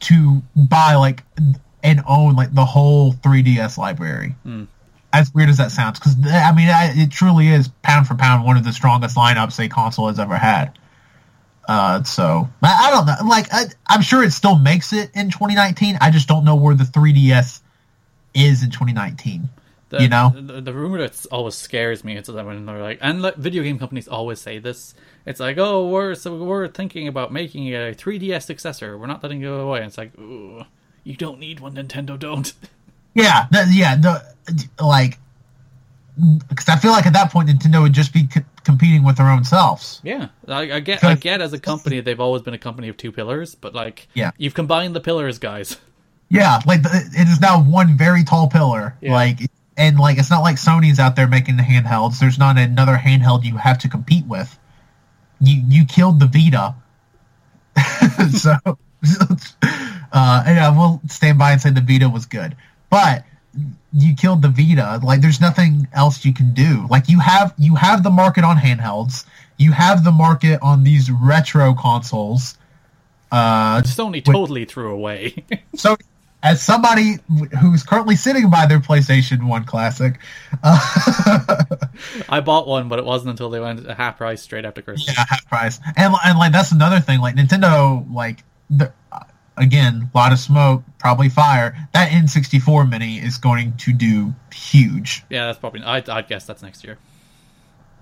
to 0.00 0.42
buy 0.56 0.94
like 0.96 1.22
and 1.82 2.00
own 2.08 2.34
like 2.34 2.54
the 2.54 2.64
whole 2.64 3.12
3DS 3.14 3.78
library. 3.78 4.34
As 5.12 5.32
weird 5.32 5.48
as 5.48 5.56
that 5.58 5.70
sounds, 5.70 5.98
because 5.98 6.14
I 6.26 6.52
mean, 6.52 6.68
I, 6.68 6.92
it 6.94 7.10
truly 7.10 7.48
is 7.48 7.68
pound 7.82 8.06
for 8.06 8.14
pound 8.14 8.44
one 8.44 8.56
of 8.56 8.64
the 8.64 8.72
strongest 8.72 9.16
lineups 9.16 9.64
a 9.64 9.68
console 9.68 10.08
has 10.08 10.18
ever 10.18 10.36
had. 10.36 10.78
Uh, 11.68 12.02
so 12.04 12.48
I, 12.62 12.88
I 12.88 12.90
don't 12.90 13.06
know. 13.06 13.28
Like, 13.28 13.46
I, 13.52 13.64
I'm 13.88 14.02
sure 14.02 14.22
it 14.22 14.32
still 14.32 14.56
makes 14.58 14.92
it 14.92 15.10
in 15.14 15.30
2019. 15.30 15.96
I 16.00 16.10
just 16.10 16.28
don't 16.28 16.44
know 16.44 16.54
where 16.54 16.74
the 16.74 16.84
3DS 16.84 17.60
is 18.34 18.62
in 18.62 18.70
2019. 18.70 19.48
The, 19.88 20.02
You 20.02 20.08
know? 20.08 20.32
the, 20.34 20.60
the 20.60 20.72
rumor 20.72 20.98
that 20.98 21.26
always 21.30 21.54
scares 21.54 22.04
me 22.04 22.16
is 22.16 22.26
that 22.26 22.44
when 22.44 22.66
they're 22.66 22.82
like, 22.82 22.98
and 23.00 23.22
like, 23.22 23.36
video 23.36 23.62
game 23.62 23.78
companies 23.78 24.08
always 24.08 24.40
say 24.40 24.58
this. 24.58 24.94
It's 25.24 25.40
like, 25.40 25.58
oh, 25.58 25.88
we're 25.88 26.14
so 26.14 26.36
we're 26.44 26.68
thinking 26.68 27.08
about 27.08 27.32
making 27.32 27.68
a 27.68 27.94
3DS 27.94 28.42
successor. 28.42 28.98
We're 28.98 29.06
not 29.06 29.22
letting 29.22 29.40
it 29.40 29.44
go 29.44 29.60
away. 29.60 29.78
And 29.78 29.88
it's 29.88 29.98
like, 29.98 30.16
ooh, 30.18 30.64
you 31.06 31.16
don't 31.16 31.38
need 31.38 31.60
one. 31.60 31.74
Nintendo 31.76 32.18
don't. 32.18 32.52
Yeah, 33.14 33.46
the, 33.50 33.66
yeah, 33.72 33.96
the 33.96 34.22
like 34.78 35.18
because 36.50 36.68
I 36.68 36.76
feel 36.76 36.90
like 36.90 37.06
at 37.06 37.14
that 37.14 37.32
point 37.32 37.48
Nintendo 37.48 37.80
would 37.80 37.94
just 37.94 38.12
be 38.12 38.28
c- 38.30 38.42
competing 38.62 39.04
with 39.04 39.16
their 39.16 39.30
own 39.30 39.42
selves. 39.42 40.02
Yeah, 40.04 40.28
I, 40.46 40.72
I 40.72 40.80
get. 40.80 41.02
I 41.02 41.14
get 41.14 41.40
as 41.40 41.54
a 41.54 41.58
company, 41.58 42.00
they've 42.00 42.20
always 42.20 42.42
been 42.42 42.52
a 42.52 42.58
company 42.58 42.90
of 42.90 42.98
two 42.98 43.10
pillars, 43.12 43.54
but 43.54 43.74
like, 43.74 44.08
Yeah. 44.12 44.32
you've 44.36 44.52
combined 44.52 44.94
the 44.94 45.00
pillars, 45.00 45.38
guys. 45.38 45.78
Yeah, 46.28 46.60
like 46.66 46.80
it 46.84 47.28
is 47.28 47.40
now 47.40 47.62
one 47.62 47.96
very 47.96 48.22
tall 48.22 48.48
pillar. 48.50 48.94
Yeah. 49.00 49.14
Like 49.14 49.38
and 49.78 49.98
like 49.98 50.18
it's 50.18 50.30
not 50.30 50.40
like 50.42 50.56
Sony's 50.56 50.98
out 50.98 51.16
there 51.16 51.26
making 51.26 51.56
the 51.56 51.62
handhelds. 51.62 52.18
There's 52.18 52.38
not 52.38 52.58
another 52.58 52.96
handheld 52.96 53.44
you 53.44 53.56
have 53.56 53.78
to 53.78 53.88
compete 53.88 54.26
with. 54.26 54.58
You 55.40 55.62
you 55.68 55.86
killed 55.86 56.20
the 56.20 56.26
Vita. 56.26 56.74
so 58.30 58.56
uh 60.16 60.42
and 60.46 60.58
I 60.58 60.70
will 60.70 61.00
stand 61.08 61.38
by 61.38 61.52
and 61.52 61.60
say 61.60 61.70
the 61.70 61.82
Vita 61.82 62.08
was 62.08 62.24
good. 62.24 62.56
But 62.88 63.24
you 63.92 64.14
killed 64.14 64.42
the 64.42 64.48
Vita. 64.48 65.00
Like 65.02 65.20
there's 65.20 65.40
nothing 65.40 65.88
else 65.92 66.24
you 66.24 66.32
can 66.32 66.54
do. 66.54 66.86
Like 66.90 67.08
you 67.08 67.20
have 67.20 67.54
you 67.58 67.74
have 67.74 68.02
the 68.02 68.10
market 68.10 68.42
on 68.42 68.56
handhelds. 68.56 69.26
You 69.58 69.72
have 69.72 70.04
the 70.04 70.12
market 70.12 70.58
on 70.62 70.84
these 70.84 71.10
retro 71.10 71.74
consoles. 71.74 72.56
Uh 73.30 73.82
Sony 73.82 74.24
totally 74.24 74.64
threw 74.64 74.92
away. 74.92 75.44
so, 75.74 75.96
as 76.42 76.62
somebody 76.62 77.16
who's 77.60 77.82
currently 77.82 78.16
sitting 78.16 78.48
by 78.50 78.66
their 78.66 78.78
PlayStation 78.78 79.48
One 79.48 79.64
Classic, 79.64 80.18
uh, 80.62 81.66
I 82.28 82.40
bought 82.40 82.68
one, 82.68 82.88
but 82.88 83.00
it 83.00 83.04
wasn't 83.04 83.30
until 83.30 83.50
they 83.50 83.58
went 83.58 83.84
half 83.90 84.18
price 84.18 84.42
straight 84.42 84.64
after 84.64 84.80
Christmas. 84.80 85.16
yeah, 85.16 85.24
half 85.28 85.46
price, 85.48 85.80
and 85.96 86.14
and 86.24 86.38
like 86.38 86.52
that's 86.52 86.70
another 86.70 87.00
thing. 87.00 87.20
Like 87.20 87.34
Nintendo, 87.34 88.06
like 88.12 88.44
the, 88.70 88.92
again, 89.56 90.10
a 90.12 90.18
lot 90.18 90.32
of 90.32 90.38
smoke, 90.38 90.82
probably 90.98 91.28
fire. 91.28 91.76
That 91.92 92.10
N64 92.10 92.88
Mini 92.88 93.18
is 93.18 93.38
going 93.38 93.76
to 93.78 93.92
do 93.92 94.34
huge. 94.52 95.24
Yeah, 95.30 95.46
that's 95.46 95.58
probably. 95.58 95.82
I 95.82 96.02
I 96.08 96.22
guess 96.22 96.46
that's 96.46 96.62
next 96.62 96.84
year. 96.84 96.98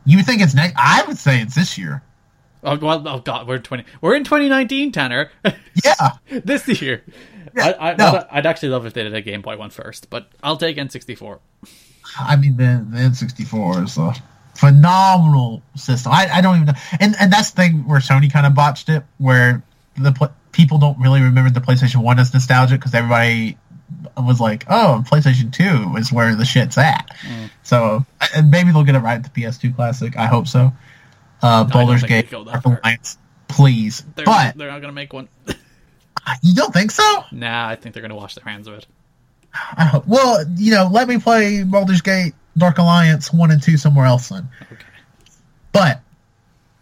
You 0.04 0.22
think 0.22 0.42
it's 0.42 0.54
next? 0.54 0.74
I 0.76 1.04
would 1.06 1.18
say 1.18 1.40
it's 1.40 1.54
this 1.54 1.78
year. 1.78 2.02
Oh 2.62 2.78
well, 2.78 3.06
oh 3.06 3.20
god, 3.20 3.46
we're 3.46 3.58
twenty. 3.58 3.84
We're 4.00 4.14
in 4.14 4.24
2019, 4.24 4.92
Tanner. 4.92 5.30
Yeah, 5.84 6.12
this 6.30 6.80
year. 6.80 7.02
Yeah, 7.54 7.74
I, 7.78 7.90
I, 7.90 7.96
no. 7.96 8.06
I'd, 8.06 8.26
I'd 8.30 8.46
actually 8.46 8.70
love 8.70 8.86
if 8.86 8.94
they 8.94 9.02
did 9.02 9.12
a 9.12 9.20
Game 9.20 9.42
Boy 9.42 9.56
one 9.56 9.70
first, 9.70 10.08
but 10.08 10.28
I'll 10.42 10.56
take 10.56 10.76
N64. 10.76 11.40
I 12.18 12.36
mean 12.36 12.56
the 12.56 12.86
the 12.88 12.98
N64 12.98 13.84
is 13.84 13.98
a 13.98 14.14
phenomenal 14.54 15.62
system. 15.74 16.12
I, 16.12 16.28
I 16.32 16.40
don't 16.40 16.56
even 16.56 16.66
know, 16.66 16.80
and 17.00 17.14
and 17.20 17.32
that's 17.32 17.50
the 17.50 17.62
thing 17.62 17.88
where 17.88 18.00
Sony 18.00 18.32
kind 18.32 18.46
of 18.46 18.54
botched 18.54 18.88
it, 18.88 19.02
where 19.18 19.62
the 19.96 20.12
people 20.54 20.78
don't 20.78 20.98
really 20.98 21.20
remember 21.20 21.50
the 21.50 21.60
PlayStation 21.60 21.96
One 21.96 22.18
as 22.18 22.32
nostalgic 22.32 22.80
because 22.80 22.94
everybody 22.94 23.58
was 24.16 24.40
like, 24.40 24.64
oh, 24.70 25.04
PlayStation 25.06 25.52
Two 25.52 25.96
is 25.96 26.12
where 26.12 26.34
the 26.34 26.44
shit's 26.44 26.78
at. 26.78 27.10
So 27.62 28.06
and 28.34 28.50
maybe 28.50 28.72
they'll 28.72 28.84
get 28.84 28.94
it 28.94 29.00
right 29.00 29.14
at 29.16 29.24
the 29.24 29.40
PS2 29.40 29.74
Classic. 29.76 30.16
I 30.16 30.26
hope 30.26 30.46
so. 30.46 30.72
Uh, 31.42 31.64
Baldur's 31.64 32.00
think 32.00 32.08
Gate, 32.08 32.22
they'd 32.22 32.30
go 32.30 32.44
that 32.44 32.62
Dark. 32.62 32.80
Alliance, 32.82 33.18
please. 33.48 34.04
They're, 34.14 34.24
but 34.24 34.56
they're 34.56 34.70
not 34.70 34.80
gonna 34.80 34.92
make 34.92 35.12
one. 35.12 35.28
you 36.42 36.54
don't 36.54 36.72
think 36.72 36.90
so? 36.90 37.24
nah, 37.32 37.68
I 37.68 37.76
think 37.76 37.94
they're 37.94 38.02
gonna 38.02 38.16
wash 38.16 38.34
their 38.34 38.44
hands 38.50 38.66
of 38.66 38.74
it. 38.74 38.86
I 39.76 39.84
hope. 39.84 40.06
Well, 40.06 40.44
you 40.56 40.72
know, 40.72 40.88
let 40.90 41.06
me 41.06 41.18
play 41.18 41.62
Baldur's 41.64 42.00
Gate, 42.00 42.34
Dark 42.56 42.78
Alliance 42.78 43.32
one 43.32 43.50
and 43.50 43.62
two 43.62 43.76
somewhere 43.76 44.06
else 44.06 44.28
then. 44.28 44.48
Okay. 44.62 44.84
But 45.72 46.00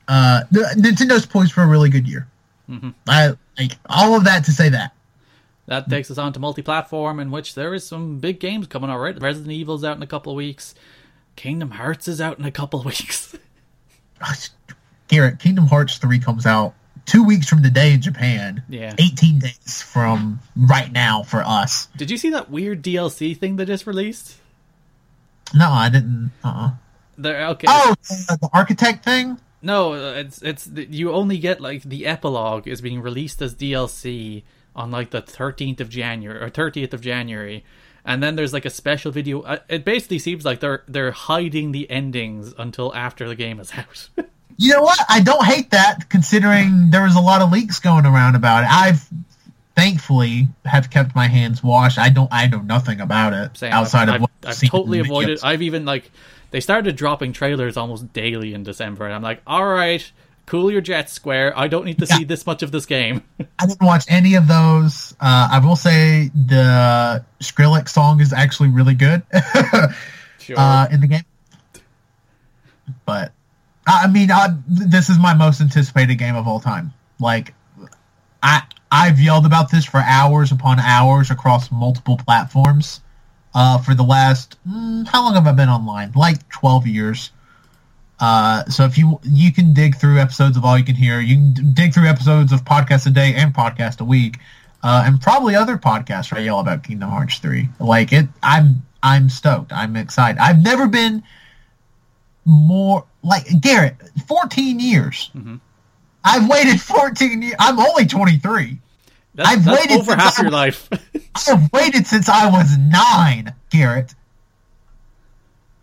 uh, 0.09 0.43
the, 0.51 0.61
Nintendo's 0.77 1.27
poised 1.27 1.53
for 1.53 1.63
a 1.63 1.67
really 1.67 1.89
good 1.89 2.07
year. 2.07 2.29
Mhm. 2.69 2.95
I 3.09 3.33
like 3.59 3.73
all 3.89 4.15
of 4.15 4.25
that 4.25 4.45
to 4.47 4.53
say 4.53 4.69
that. 4.71 4.95
That 5.67 5.89
takes 5.89 6.11
us 6.11 6.19
on 6.19 6.33
to 6.33 6.41
multi-platform, 6.41 7.21
in 7.21 7.31
which 7.31 7.55
there 7.55 7.73
is 7.73 7.87
some 7.87 8.19
big 8.19 8.41
games 8.41 8.67
coming 8.67 8.91
out. 8.91 8.99
Right, 8.99 9.21
Resident 9.21 9.53
Evil's 9.53 9.85
out 9.85 9.97
in 9.97 10.03
a 10.03 10.07
couple 10.07 10.33
of 10.33 10.37
weeks. 10.37 10.75
Kingdom 11.37 11.71
Hearts 11.71 12.09
is 12.09 12.21
out 12.21 12.39
in 12.39 12.45
a 12.45 12.51
couple 12.51 12.81
of 12.81 12.87
weeks. 12.87 13.37
Garrett, 15.09 15.39
Kingdom 15.39 15.67
Hearts 15.67 15.99
three 15.99 16.19
comes 16.19 16.47
out 16.47 16.75
two 17.07 17.25
weeks 17.25 17.49
from 17.49 17.63
today 17.63 17.93
in 17.93 18.01
Japan. 18.01 18.63
Yeah. 18.69 18.95
eighteen 18.99 19.39
days 19.39 19.83
from 19.83 20.41
right 20.57 20.91
now 20.91 21.23
for 21.23 21.43
us. 21.43 21.89
Did 21.97 22.11
you 22.11 22.17
see 22.17 22.31
that 22.31 22.51
weird 22.51 22.83
DLC 22.83 23.37
thing 23.37 23.57
they 23.57 23.65
just 23.65 23.87
released? 23.87 24.37
No, 25.55 25.71
I 25.71 25.89
didn't. 25.89 26.33
Uh. 26.43 26.49
uh 26.49 26.71
There, 27.19 27.47
okay. 27.49 27.67
Oh, 27.69 27.95
the, 28.09 28.39
the 28.41 28.49
architect 28.53 29.05
thing. 29.05 29.39
No, 29.63 29.93
uh, 29.95 30.15
it's 30.15 30.43
it's 30.43 30.69
you 30.75 31.13
only 31.13 31.39
get 31.39 31.61
like 31.61 31.83
the 31.85 32.07
epilogue 32.07 32.67
is 32.67 32.81
being 32.81 33.01
released 33.01 33.41
as 33.41 33.55
DLC 33.55 34.43
on 34.75 34.91
like 34.91 35.11
the 35.11 35.23
13th 35.23 35.81
of 35.81 35.89
January 35.89 36.43
or 36.43 36.51
30th 36.51 36.93
of 36.93 37.01
January. 37.01 37.65
And 38.05 38.21
then 38.23 38.35
there's 38.35 38.53
like 38.53 38.65
a 38.65 38.71
special 38.71 39.13
video. 39.13 39.43
Uh, 39.43 39.59
It 39.69 39.85
basically 39.85 40.19
seems 40.19 40.45
like 40.45 40.59
they're 40.61 40.83
they're 40.89 41.13
hiding 41.13 41.71
the 41.73 41.89
endings 41.91 42.53
until 42.59 42.93
after 42.95 43.29
the 43.29 43.37
game 43.37 43.61
is 43.61 43.73
out. 43.77 44.09
You 44.57 44.75
know 44.75 44.83
what? 44.83 44.99
I 45.09 45.21
don't 45.21 45.45
hate 45.45 45.71
that, 45.71 46.09
considering 46.11 46.91
there 46.91 47.05
was 47.05 47.15
a 47.15 47.21
lot 47.21 47.41
of 47.41 47.51
leaks 47.53 47.79
going 47.79 48.05
around 48.05 48.35
about 48.35 48.65
it. 48.65 48.71
I've 48.71 49.09
thankfully 49.75 50.49
have 50.65 50.91
kept 50.91 51.15
my 51.15 51.27
hands 51.29 51.63
washed. 51.63 51.99
I 51.99 52.09
don't. 52.09 52.29
I 52.33 52.47
know 52.49 52.61
nothing 52.61 53.01
about 53.01 53.33
it 53.33 53.57
Same. 53.57 53.73
outside 53.73 54.09
I've, 54.09 54.17
of 54.17 54.21
what 54.23 54.31
I've, 54.45 54.51
I've 54.51 54.71
totally 54.71 54.99
avoided. 54.99 55.41
I've 55.43 55.63
even 55.63 55.85
like 55.85 56.11
they 56.53 56.61
started 56.61 56.95
dropping 56.97 57.33
trailers 57.33 57.77
almost 57.77 58.13
daily 58.13 58.55
in 58.55 58.63
December, 58.63 59.05
and 59.07 59.15
I'm 59.15 59.23
like, 59.23 59.43
all 59.47 59.67
right, 59.67 60.11
cool 60.47 60.71
your 60.71 60.81
jets, 60.81 61.13
Square. 61.13 61.59
I 61.59 61.67
don't 61.67 61.85
need 61.85 61.99
to 61.99 62.07
Yeah. 62.07 62.19
see 62.19 62.25
this 62.25 62.47
much 62.47 62.63
of 62.63 62.71
this 62.71 62.87
game. 62.87 63.23
I 63.59 63.67
didn't 63.67 63.83
watch 63.83 64.05
any 64.09 64.35
of 64.37 64.47
those. 64.47 65.13
Uh, 65.21 65.49
I 65.53 65.59
will 65.59 65.77
say 65.77 66.31
the 66.35 67.25
Skrillex 67.41 67.89
song 67.89 68.21
is 68.21 68.33
actually 68.33 68.69
really 68.71 68.95
good 68.95 69.23
sure. 70.39 70.57
uh, 70.59 70.87
in 70.91 71.01
the 71.01 71.07
game. 71.09 71.25
But 73.07 73.33
I 73.87 74.07
mean, 74.09 74.31
I, 74.31 74.49
this 74.69 75.09
is 75.09 75.19
my 75.19 75.35
most 75.35 75.61
anticipated 75.61 76.17
game 76.17 76.37
of 76.37 76.47
all 76.47 76.61
time. 76.61 76.93
Like, 77.19 77.55
I 78.43 78.63
I've 78.91 79.19
yelled 79.21 79.47
about 79.47 79.71
this 79.71 79.85
for 79.85 79.99
hours 79.99 80.53
upon 80.53 80.79
hours 80.79 81.31
across 81.31 81.71
multiple 81.73 82.17
platforms. 82.19 83.01
Uh, 83.55 83.79
for 83.79 83.95
the 83.95 84.03
last 84.03 84.57
mm, 84.67 85.07
how 85.09 85.23
long 85.25 85.35
have 85.35 85.47
I 85.47 85.53
been 85.53 85.69
online? 85.69 86.13
Like 86.15 86.49
twelve 86.49 86.87
years. 86.87 87.31
Uh, 88.19 88.65
so 88.67 88.85
if 88.85 88.97
you 88.97 89.21
you 89.25 89.53
can 89.53 89.75
dig 89.75 89.97
through 89.97 90.19
episodes 90.21 90.57
of 90.57 90.65
All 90.65 90.79
You 90.79 90.85
Can 90.85 90.95
Hear, 90.95 91.21
you 91.21 91.35
can 91.37 91.53
d- 91.53 91.63
dig 91.75 91.93
through 91.93 92.07
episodes 92.09 92.53
of 92.53 92.65
Podcast 92.65 93.07
a 93.07 93.11
Day 93.11 93.35
and 93.35 93.53
Podcast 93.53 94.01
a 94.01 94.05
Week, 94.05 94.39
uh, 94.83 95.03
and 95.05 95.21
probably 95.21 95.55
other 95.55 95.77
podcasts 95.77 96.31
where 96.33 96.41
I 96.41 96.45
yell 96.45 96.61
about 96.61 96.83
Kingdom 96.85 97.11
Hearts 97.11 97.39
three. 97.39 97.69
Like 97.81 98.13
it, 98.13 98.29
I'm 98.43 98.87
I'm 99.03 99.29
stoked. 99.29 99.73
I'm 99.73 99.97
excited. 99.97 100.39
I've 100.41 100.63
never 100.63 100.87
been 100.87 101.23
more 102.45 103.05
like 103.23 103.61
Garrett. 103.61 103.97
Fourteen 104.27 104.81
years. 104.81 105.31
Mhm. 105.37 105.61
I've 106.25 106.49
waited 106.49 106.81
fourteen 106.81 107.43
years. 107.43 107.57
I'm 107.59 107.79
only 107.81 108.07
twenty 108.07 108.39
three. 108.39 108.79
That's 109.35 109.49
I've 109.49 109.65
that's 109.65 109.79
waited 109.81 110.01
over 110.01 110.13
since 110.13 110.23
half 110.23 110.39
I 110.39 110.43
your 110.43 110.51
life. 110.51 110.89
I've 111.49 111.73
waited 111.73 112.07
since 112.07 112.29
I 112.29 112.49
was 112.51 112.77
nine, 112.79 113.55
Garrett. 113.71 114.15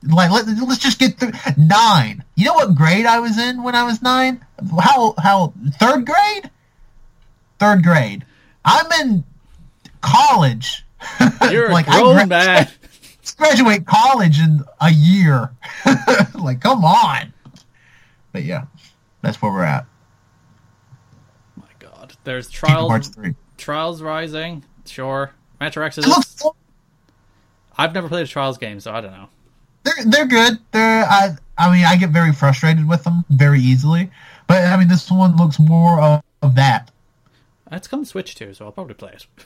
Like 0.04 0.32
let, 0.32 0.48
let's 0.48 0.80
just 0.80 1.00
get 1.00 1.20
through 1.20 1.32
nine. 1.58 2.24
You 2.36 2.46
know 2.46 2.54
what 2.54 2.76
grade 2.76 3.06
I 3.06 3.20
was 3.20 3.38
in 3.38 3.64
when 3.64 3.76
I 3.76 3.84
was 3.84 4.02
nine? 4.02 4.46
How 4.80 5.14
how 5.18 5.54
third 5.80 6.06
grade? 6.06 6.50
Third 7.60 7.84
grade. 7.84 8.26
I'm 8.64 8.90
in 9.02 9.24
college. 10.02 10.86
You're 11.52 11.70
like 11.70 11.88
a 11.88 11.92
grown 11.92 12.16
I 12.16 12.20
gra- 12.20 12.28
man. 12.28 12.68
graduate 13.38 13.86
college 13.86 14.40
in 14.40 14.64
a 14.80 14.92
year. 14.92 15.52
like 16.36 16.62
come 16.62 16.86
on. 16.86 17.34
But 18.32 18.44
yeah, 18.44 18.66
that's 19.22 19.42
where 19.42 19.52
we're 19.52 19.64
at. 19.64 19.86
There's 22.24 22.50
trials. 22.50 23.12
Trials 23.58 24.02
Rising, 24.02 24.64
sure. 24.86 25.32
Metro 25.60 25.86
Exodus. 25.86 26.10
looks 26.10 26.44
I've 27.78 27.94
never 27.94 28.10
played 28.10 28.26
a 28.26 28.28
Trials 28.28 28.58
game, 28.58 28.80
so 28.80 28.92
I 28.94 29.02
don't 29.02 29.12
know. 29.12 29.30
they're 29.84 30.06
they're 30.06 30.28
good. 30.28 30.60
They're 30.72 31.06
I 31.06 31.36
I 31.58 31.72
mean 31.72 31.86
I 31.86 31.96
get 31.96 32.10
very 32.10 32.34
frustrated 32.34 32.88
with 32.88 33.04
them 33.04 33.24
very 33.30 33.60
easily, 33.62 34.12
but 34.48 34.66
I 34.66 34.78
mean 34.78 34.88
this 34.88 35.10
one 35.10 35.38
looks 35.38 35.60
more 35.60 36.02
of, 36.02 36.22
of 36.42 36.56
that. 36.56 36.92
It's 37.72 37.88
come 37.88 38.04
Switch 38.04 38.36
too, 38.36 38.54
so 38.54 38.66
I'll 38.66 38.72
probably 38.72 38.96
play 38.96 39.12
it. 39.14 39.28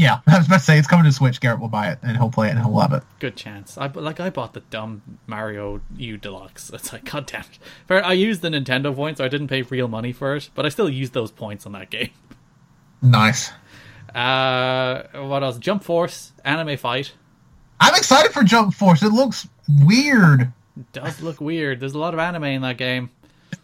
Yeah, 0.00 0.20
I 0.26 0.38
was 0.38 0.46
about 0.46 0.60
to 0.60 0.64
say 0.64 0.78
it's 0.78 0.88
coming 0.88 1.04
to 1.04 1.12
Switch. 1.12 1.42
Garrett 1.42 1.60
will 1.60 1.68
buy 1.68 1.90
it 1.90 1.98
and 2.02 2.16
he'll 2.16 2.30
play 2.30 2.48
it 2.48 2.52
and 2.52 2.60
he'll 2.60 2.72
love 2.72 2.94
it. 2.94 3.02
Good 3.18 3.36
chance. 3.36 3.76
I 3.76 3.86
like 3.88 4.18
I 4.18 4.30
bought 4.30 4.54
the 4.54 4.60
dumb 4.60 5.02
Mario 5.26 5.82
U 5.96 6.16
Deluxe. 6.16 6.70
It's 6.74 6.90
like 6.90 7.04
God 7.04 7.26
damn 7.26 7.42
it. 7.42 7.58
Fair, 7.86 8.02
I 8.02 8.14
used 8.14 8.40
the 8.40 8.48
Nintendo 8.48 8.96
points, 8.96 9.18
so 9.18 9.26
I 9.26 9.28
didn't 9.28 9.48
pay 9.48 9.60
real 9.60 9.88
money 9.88 10.12
for 10.12 10.36
it, 10.36 10.48
but 10.54 10.64
I 10.64 10.70
still 10.70 10.88
used 10.88 11.12
those 11.12 11.30
points 11.30 11.66
on 11.66 11.72
that 11.72 11.90
game. 11.90 12.10
Nice. 13.02 13.50
Uh, 14.14 15.04
what 15.14 15.42
else? 15.42 15.56
Jump 15.56 15.82
Force, 15.82 16.32
Anime 16.44 16.76
Fight. 16.76 17.14
I'm 17.80 17.94
excited 17.94 18.32
for 18.32 18.42
Jump 18.42 18.74
Force. 18.74 19.02
It 19.02 19.08
looks 19.08 19.48
weird. 19.86 20.52
Does 20.92 21.22
look 21.22 21.40
weird. 21.40 21.80
There's 21.80 21.94
a 21.94 21.98
lot 21.98 22.12
of 22.12 22.20
anime 22.20 22.44
in 22.44 22.60
that 22.60 22.76
game. 22.76 23.08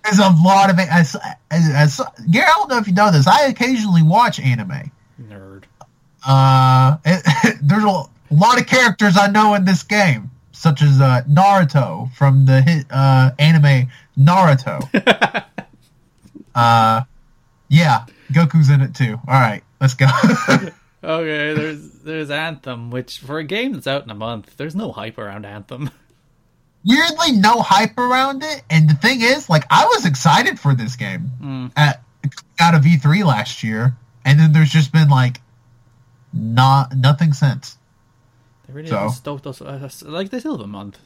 There's 0.05 0.21
a 0.21 0.31
lot 0.43 0.71
of 0.71 0.79
as, 0.79 1.17
as, 1.51 1.69
as 1.69 2.01
Garrett. 2.31 2.49
I 2.49 2.55
don't 2.55 2.71
know 2.71 2.79
if 2.79 2.89
you 2.89 2.95
know 2.95 3.13
this. 3.13 3.27
I 3.27 3.43
occasionally 3.43 4.03
watch 4.03 4.41
anime. 4.41 4.91
Nerd. 5.21 5.65
Uh, 6.27 6.97
it, 7.05 7.57
there's 7.63 7.85
a 7.85 8.05
lot 8.31 8.61
of 8.61 8.67
characters 8.67 9.17
I 9.17 9.29
know 9.29 9.55
in 9.55 9.65
this 9.65 9.83
game, 9.83 10.31
such 10.53 10.83
as 10.83 11.01
uh, 11.01 11.23
Naruto 11.29 12.13
from 12.15 12.47
the 12.47 12.63
hit 12.63 12.87
uh, 12.91 13.31
anime 13.39 13.89
Naruto. 14.19 14.81
uh, 16.55 17.03
yeah, 17.69 18.07
Goku's 18.33 18.71
in 18.71 18.81
it 18.81 18.95
too. 18.95 19.19
All 19.29 19.41
right, 19.41 19.63
let's 19.81 19.95
go. 19.95 20.07
Okay, 21.05 21.55
there's 21.55 21.89
there's 22.01 22.31
Anthem, 22.33 22.91
which 22.91 23.19
for 23.21 23.39
a 23.39 23.45
game 23.45 23.75
that's 23.75 23.87
out 23.87 24.03
in 24.03 24.11
a 24.11 24.15
month, 24.15 24.57
there's 24.57 24.75
no 24.75 24.91
hype 24.91 25.19
around 25.19 25.47
Anthem. 25.47 25.89
Weirdly, 26.85 27.31
no 27.33 27.61
hype 27.61 27.97
around 27.97 28.43
it, 28.43 28.63
and 28.71 28.91
the 28.91 28.95
thing 28.95 29.21
is, 29.21 29.49
like, 29.49 29.63
I 29.71 29.85
was 29.87 30.05
excited 30.05 30.59
for 30.59 30.75
this 30.75 30.97
game 30.97 31.31
Mm. 31.41 31.71
at 31.77 32.03
out 32.59 32.75
of 32.75 32.83
E3 32.83 33.25
last 33.25 33.63
year, 33.63 33.95
and 34.25 34.41
then 34.41 34.53
there's 34.53 34.71
just 34.71 34.91
been 34.93 35.09
like 35.09 35.41
not 36.37 36.97
nothing 36.97 37.33
since. 37.33 37.77
They 38.67 38.73
really 38.73 38.89
So. 38.89 39.09
stoked 39.09 39.47
us. 39.47 39.61
uh, 39.63 39.89
Like 40.03 40.31
they 40.31 40.41
still 40.41 40.53
have 40.57 40.61
a 40.65 40.67
month. 40.67 40.99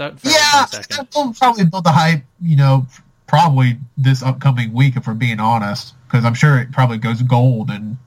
Out 0.00 0.18
Yeah, 0.24 0.66
we'll 1.14 1.34
probably 1.34 1.64
build 1.66 1.84
the 1.84 1.92
hype, 1.92 2.24
you 2.40 2.56
know, 2.56 2.86
probably 3.26 3.78
this 3.98 4.22
upcoming 4.22 4.72
week 4.72 4.96
if 4.96 5.06
we're 5.06 5.14
being 5.14 5.40
honest, 5.40 5.94
because 6.06 6.24
I'm 6.24 6.34
sure 6.34 6.58
it 6.58 6.72
probably 6.72 6.98
goes 6.98 7.22
gold 7.22 7.70
in 7.70 7.98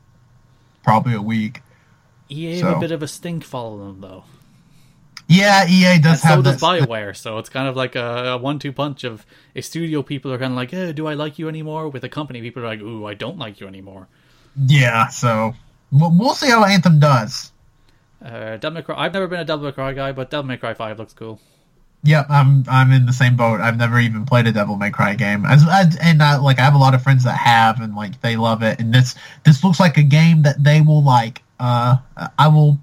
probably 0.84 1.14
a 1.14 1.22
week. 1.22 1.62
EA 2.30 2.60
have 2.60 2.78
a 2.78 2.80
bit 2.80 2.92
of 2.92 3.02
a 3.04 3.08
stink 3.08 3.44
following 3.44 3.88
them 3.88 4.02
though. 4.02 4.24
Yeah, 5.28 5.68
EA 5.68 6.00
does 6.00 6.14
And 6.14 6.20
so 6.22 6.28
have 6.30 6.44
does 6.44 6.60
that. 6.60 6.90
Bioware, 6.90 7.16
so 7.16 7.38
it's 7.38 7.50
kind 7.50 7.68
of 7.68 7.76
like 7.76 7.96
a, 7.96 8.32
a 8.34 8.38
one-two 8.38 8.72
punch 8.74 9.04
of 9.04 9.28
a 9.56 9.62
studio 9.62 10.02
people 10.02 10.34
are 10.34 10.40
kind 10.40 10.54
of 10.54 10.58
like, 10.58 10.74
eh, 10.74 10.92
"Do 10.92 11.06
I 11.06 11.14
like 11.14 11.38
you 11.38 11.48
anymore?" 11.48 11.88
With 11.90 12.04
a 12.04 12.10
company, 12.10 12.42
people 12.42 12.64
are 12.64 12.68
like, 12.68 12.82
"Ooh, 12.82 13.06
I 13.06 13.14
don't 13.14 13.38
like 13.38 13.60
you 13.60 13.68
anymore." 13.68 14.08
Yeah, 14.56 15.08
so 15.10 15.54
we'll, 15.92 16.12
we'll 16.18 16.34
see 16.34 16.50
how 16.50 16.64
Anthem 16.64 17.00
does. 17.00 17.52
Uh, 18.24 18.58
Devil 18.58 18.72
May 18.72 18.82
Cry. 18.82 18.96
I've 18.98 19.14
never 19.14 19.28
been 19.28 19.40
a 19.40 19.46
Devil 19.46 19.66
May 19.66 19.72
Cry 19.72 19.94
guy, 19.94 20.12
but 20.12 20.30
Devil 20.30 20.46
May 20.46 20.58
Cry 20.58 20.74
Five 20.74 21.00
looks 21.00 21.14
cool. 21.14 21.40
Yep, 22.04 22.28
I'm 22.30 22.64
I'm 22.68 22.92
in 22.92 23.06
the 23.06 23.14
same 23.14 23.36
boat. 23.36 23.60
I've 23.60 23.78
never 23.78 24.00
even 24.00 24.26
played 24.26 24.48
a 24.48 24.52
Devil 24.52 24.78
May 24.78 24.90
Cry 24.90 25.16
game, 25.16 25.46
As, 25.46 25.64
I, 25.64 25.84
and 26.02 26.24
I, 26.24 26.38
like 26.38 26.60
I 26.60 26.64
have 26.64 26.74
a 26.74 26.78
lot 26.78 26.94
of 26.94 27.04
friends 27.04 27.26
that 27.26 27.38
have, 27.38 27.82
and 27.82 27.96
like 27.96 28.22
they 28.22 28.38
love 28.38 28.64
it. 28.64 28.80
And 28.80 28.94
this 28.94 29.16
this 29.46 29.64
looks 29.64 29.80
like 29.80 29.98
a 29.98 30.04
game 30.04 30.44
that 30.44 30.64
they 30.64 30.82
will 30.82 31.04
like. 31.04 31.42
Uh, 31.60 31.98
I 32.38 32.48
will. 32.48 32.78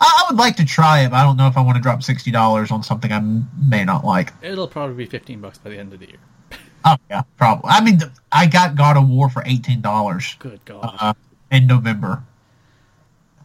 I 0.00 0.26
would 0.28 0.38
like 0.38 0.56
to 0.56 0.64
try 0.64 1.00
it, 1.00 1.10
but 1.10 1.16
I 1.16 1.24
don't 1.24 1.36
know 1.36 1.48
if 1.48 1.56
I 1.56 1.60
want 1.60 1.76
to 1.76 1.82
drop 1.82 2.02
sixty 2.02 2.30
dollars 2.30 2.70
on 2.70 2.82
something 2.82 3.12
I 3.12 3.20
may 3.68 3.84
not 3.84 4.04
like. 4.04 4.32
It'll 4.42 4.68
probably 4.68 4.96
be 4.96 5.06
fifteen 5.06 5.40
bucks 5.40 5.58
by 5.58 5.70
the 5.70 5.78
end 5.78 5.92
of 5.92 6.00
the 6.00 6.08
year. 6.08 6.18
Oh 6.84 6.96
yeah, 7.10 7.22
probably. 7.36 7.68
I 7.70 7.80
mean, 7.82 7.98
I 8.30 8.46
got 8.46 8.76
God 8.76 8.96
of 8.96 9.08
War 9.08 9.28
for 9.28 9.42
eighteen 9.44 9.80
dollars. 9.80 10.36
Good 10.38 10.64
God. 10.64 10.94
Uh, 11.00 11.12
in 11.50 11.66
November. 11.66 12.22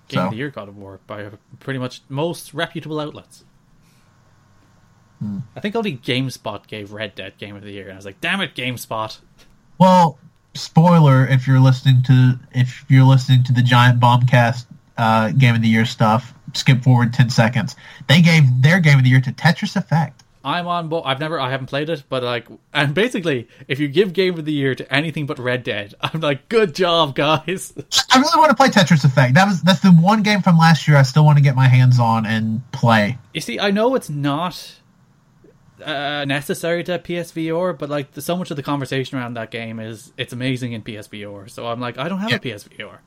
Game 0.07 0.19
so. 0.19 0.25
of 0.25 0.31
the 0.31 0.37
Year 0.37 0.49
God 0.49 0.67
of 0.67 0.77
War 0.77 0.99
by 1.07 1.29
pretty 1.59 1.79
much 1.79 2.01
most 2.09 2.53
reputable 2.53 2.99
outlets. 2.99 3.45
Hmm. 5.19 5.39
I 5.55 5.59
think 5.59 5.75
only 5.75 5.97
GameSpot 5.97 6.67
gave 6.67 6.91
Red 6.91 7.15
Dead 7.15 7.37
Game 7.37 7.55
of 7.55 7.63
the 7.63 7.71
Year, 7.71 7.85
and 7.85 7.93
I 7.93 7.95
was 7.95 8.05
like, 8.05 8.19
"Damn 8.19 8.41
it, 8.41 8.55
GameSpot!" 8.55 9.19
Well, 9.77 10.19
spoiler 10.53 11.25
if 11.25 11.47
you're 11.47 11.59
listening 11.59 12.03
to 12.03 12.39
if 12.51 12.85
you're 12.89 13.05
listening 13.05 13.43
to 13.45 13.53
the 13.53 13.61
Giant 13.61 13.99
Bombcast 13.99 14.65
uh, 14.97 15.31
Game 15.31 15.55
of 15.55 15.61
the 15.61 15.67
Year 15.67 15.85
stuff, 15.85 16.33
skip 16.53 16.83
forward 16.83 17.13
ten 17.13 17.29
seconds. 17.29 17.75
They 18.07 18.21
gave 18.21 18.61
their 18.61 18.79
Game 18.79 18.97
of 18.97 19.03
the 19.03 19.09
Year 19.09 19.21
to 19.21 19.31
Tetris 19.31 19.75
Effect. 19.75 20.22
I'm 20.45 20.67
on 20.67 20.89
board. 20.89 21.03
I've 21.05 21.21
never, 21.21 21.39
I 21.39 21.49
haven't 21.49 21.67
played 21.67 21.89
it, 21.89 22.03
but 22.09 22.21
like, 22.21 22.47
and 22.73 22.93
basically, 22.93 23.47
if 23.69 23.79
you 23.79 23.87
give 23.87 24.11
Game 24.11 24.37
of 24.37 24.43
the 24.43 24.51
Year 24.51 24.75
to 24.75 24.93
anything 24.93 25.25
but 25.25 25.39
Red 25.39 25.63
Dead, 25.63 25.93
I'm 26.01 26.19
like, 26.19 26.49
good 26.49 26.75
job, 26.75 27.15
guys. 27.15 27.73
I 28.11 28.17
really 28.17 28.37
want 28.39 28.49
to 28.49 28.55
play 28.55 28.67
Tetris 28.67 29.05
Effect. 29.05 29.35
That 29.35 29.47
was 29.47 29.61
that's 29.61 29.79
the 29.79 29.91
one 29.91 30.21
game 30.21 30.41
from 30.41 30.57
last 30.57 30.87
year 30.87 30.97
I 30.97 31.03
still 31.03 31.23
want 31.23 31.37
to 31.37 31.43
get 31.43 31.55
my 31.55 31.67
hands 31.67 31.99
on 31.99 32.25
and 32.25 32.69
play. 32.73 33.17
You 33.33 33.41
see, 33.41 33.59
I 33.59 33.71
know 33.71 33.95
it's 33.95 34.09
not 34.09 34.75
uh, 35.83 36.25
necessary 36.25 36.83
to 36.83 36.99
PSVR, 36.99 37.77
but 37.77 37.89
like, 37.89 38.11
the, 38.11 38.21
so 38.21 38.35
much 38.35 38.51
of 38.51 38.57
the 38.57 38.63
conversation 38.63 39.17
around 39.17 39.35
that 39.35 39.49
game 39.49 39.79
is 39.79 40.11
it's 40.17 40.33
amazing 40.33 40.73
in 40.73 40.81
PSVR. 40.81 41.49
So 41.49 41.67
I'm 41.67 41.79
like, 41.79 41.97
I 41.97 42.09
don't 42.09 42.19
have 42.19 42.31
yeah. 42.31 42.35
a 42.35 42.39
PSVR. 42.39 42.97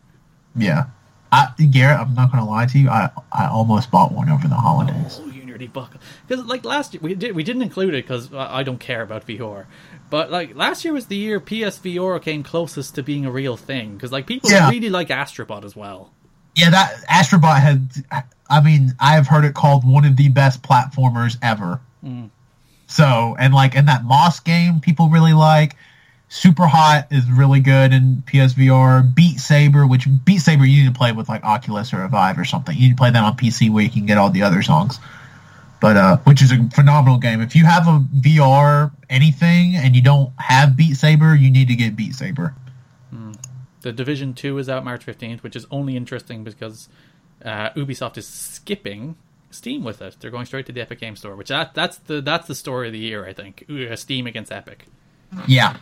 Yeah, 0.56 0.84
I, 1.30 1.48
Garrett, 1.70 2.00
I'm 2.00 2.14
not 2.14 2.32
going 2.32 2.42
to 2.42 2.50
lie 2.50 2.64
to 2.64 2.78
you. 2.78 2.88
I 2.88 3.10
I 3.30 3.46
almost 3.48 3.90
bought 3.90 4.12
one 4.12 4.30
over 4.30 4.48
the 4.48 4.54
holidays. 4.54 5.20
Oh, 5.22 5.30
buckle. 5.64 5.98
Because 6.26 6.44
like 6.44 6.66
last 6.66 6.92
year 6.92 7.00
we 7.02 7.14
did 7.14 7.34
we 7.34 7.42
didn't 7.42 7.62
include 7.62 7.94
it 7.94 8.04
because 8.04 8.34
I 8.34 8.62
don't 8.62 8.78
care 8.78 9.00
about 9.00 9.26
VR. 9.26 9.64
But 10.10 10.30
like 10.30 10.54
last 10.54 10.84
year 10.84 10.92
was 10.92 11.06
the 11.06 11.16
year 11.16 11.40
PSVR 11.40 12.20
came 12.20 12.42
closest 12.42 12.94
to 12.96 13.02
being 13.02 13.24
a 13.24 13.30
real 13.30 13.56
thing 13.56 13.94
because 13.94 14.12
like 14.12 14.26
people 14.26 14.50
yeah. 14.50 14.68
really 14.68 14.90
like 14.90 15.08
Astrobot 15.08 15.64
as 15.64 15.74
well. 15.74 16.12
Yeah, 16.54 16.70
that 16.70 16.94
Astrobot 17.10 17.60
had. 17.60 17.90
I 18.48 18.60
mean, 18.60 18.94
I've 19.00 19.26
heard 19.26 19.44
it 19.44 19.54
called 19.54 19.84
one 19.84 20.04
of 20.04 20.16
the 20.16 20.28
best 20.28 20.62
platformers 20.62 21.36
ever. 21.42 21.80
Mm. 22.04 22.30
So, 22.86 23.36
and 23.38 23.52
like 23.52 23.74
in 23.74 23.86
that 23.86 24.04
Moss 24.04 24.40
game, 24.40 24.80
people 24.80 25.08
really 25.08 25.32
like. 25.32 25.76
Super 26.28 26.66
Hot 26.66 27.06
is 27.12 27.30
really 27.30 27.60
good 27.60 27.92
in 27.92 28.24
PSVR. 28.26 29.14
Beat 29.14 29.38
Saber, 29.38 29.86
which 29.86 30.08
Beat 30.24 30.38
Saber 30.38 30.64
you 30.64 30.82
need 30.82 30.92
to 30.92 30.98
play 30.98 31.12
with 31.12 31.28
like 31.28 31.44
Oculus 31.44 31.92
or 31.92 32.02
a 32.02 32.08
Vive 32.08 32.38
or 32.38 32.44
something. 32.44 32.74
You 32.74 32.88
need 32.88 32.90
to 32.90 32.96
play 32.96 33.10
that 33.10 33.22
on 33.22 33.36
PC 33.36 33.70
where 33.70 33.84
you 33.84 33.90
can 33.90 34.06
get 34.06 34.18
all 34.18 34.30
the 34.30 34.42
other 34.42 34.62
songs 34.62 34.98
but 35.80 35.96
uh, 35.96 36.16
which 36.18 36.42
is 36.42 36.52
a 36.52 36.68
phenomenal 36.74 37.18
game. 37.18 37.40
If 37.40 37.54
you 37.54 37.64
have 37.64 37.86
a 37.86 38.04
VR 38.20 38.92
anything 39.08 39.76
and 39.76 39.94
you 39.94 40.02
don't 40.02 40.32
have 40.38 40.76
Beat 40.76 40.94
Saber, 40.94 41.34
you 41.34 41.50
need 41.50 41.68
to 41.68 41.74
get 41.74 41.96
Beat 41.96 42.14
Saber. 42.14 42.54
Hmm. 43.10 43.32
The 43.82 43.92
Division 43.92 44.34
Two 44.34 44.58
is 44.58 44.68
out 44.68 44.84
March 44.84 45.04
fifteenth, 45.04 45.42
which 45.42 45.56
is 45.56 45.66
only 45.70 45.96
interesting 45.96 46.44
because 46.44 46.88
uh, 47.44 47.70
Ubisoft 47.70 48.16
is 48.16 48.26
skipping 48.26 49.16
Steam 49.50 49.84
with 49.84 50.02
it. 50.02 50.16
They're 50.20 50.30
going 50.30 50.46
straight 50.46 50.66
to 50.66 50.72
the 50.72 50.80
Epic 50.80 51.00
Game 51.00 51.16
Store, 51.16 51.34
which 51.36 51.48
that 51.48 51.74
that's 51.74 51.98
the 51.98 52.20
that's 52.20 52.46
the 52.46 52.54
story 52.54 52.88
of 52.88 52.92
the 52.92 52.98
year, 52.98 53.26
I 53.26 53.32
think. 53.32 53.64
Steam 53.94 54.26
against 54.26 54.52
Epic. 54.52 54.86
Yeah, 55.46 55.76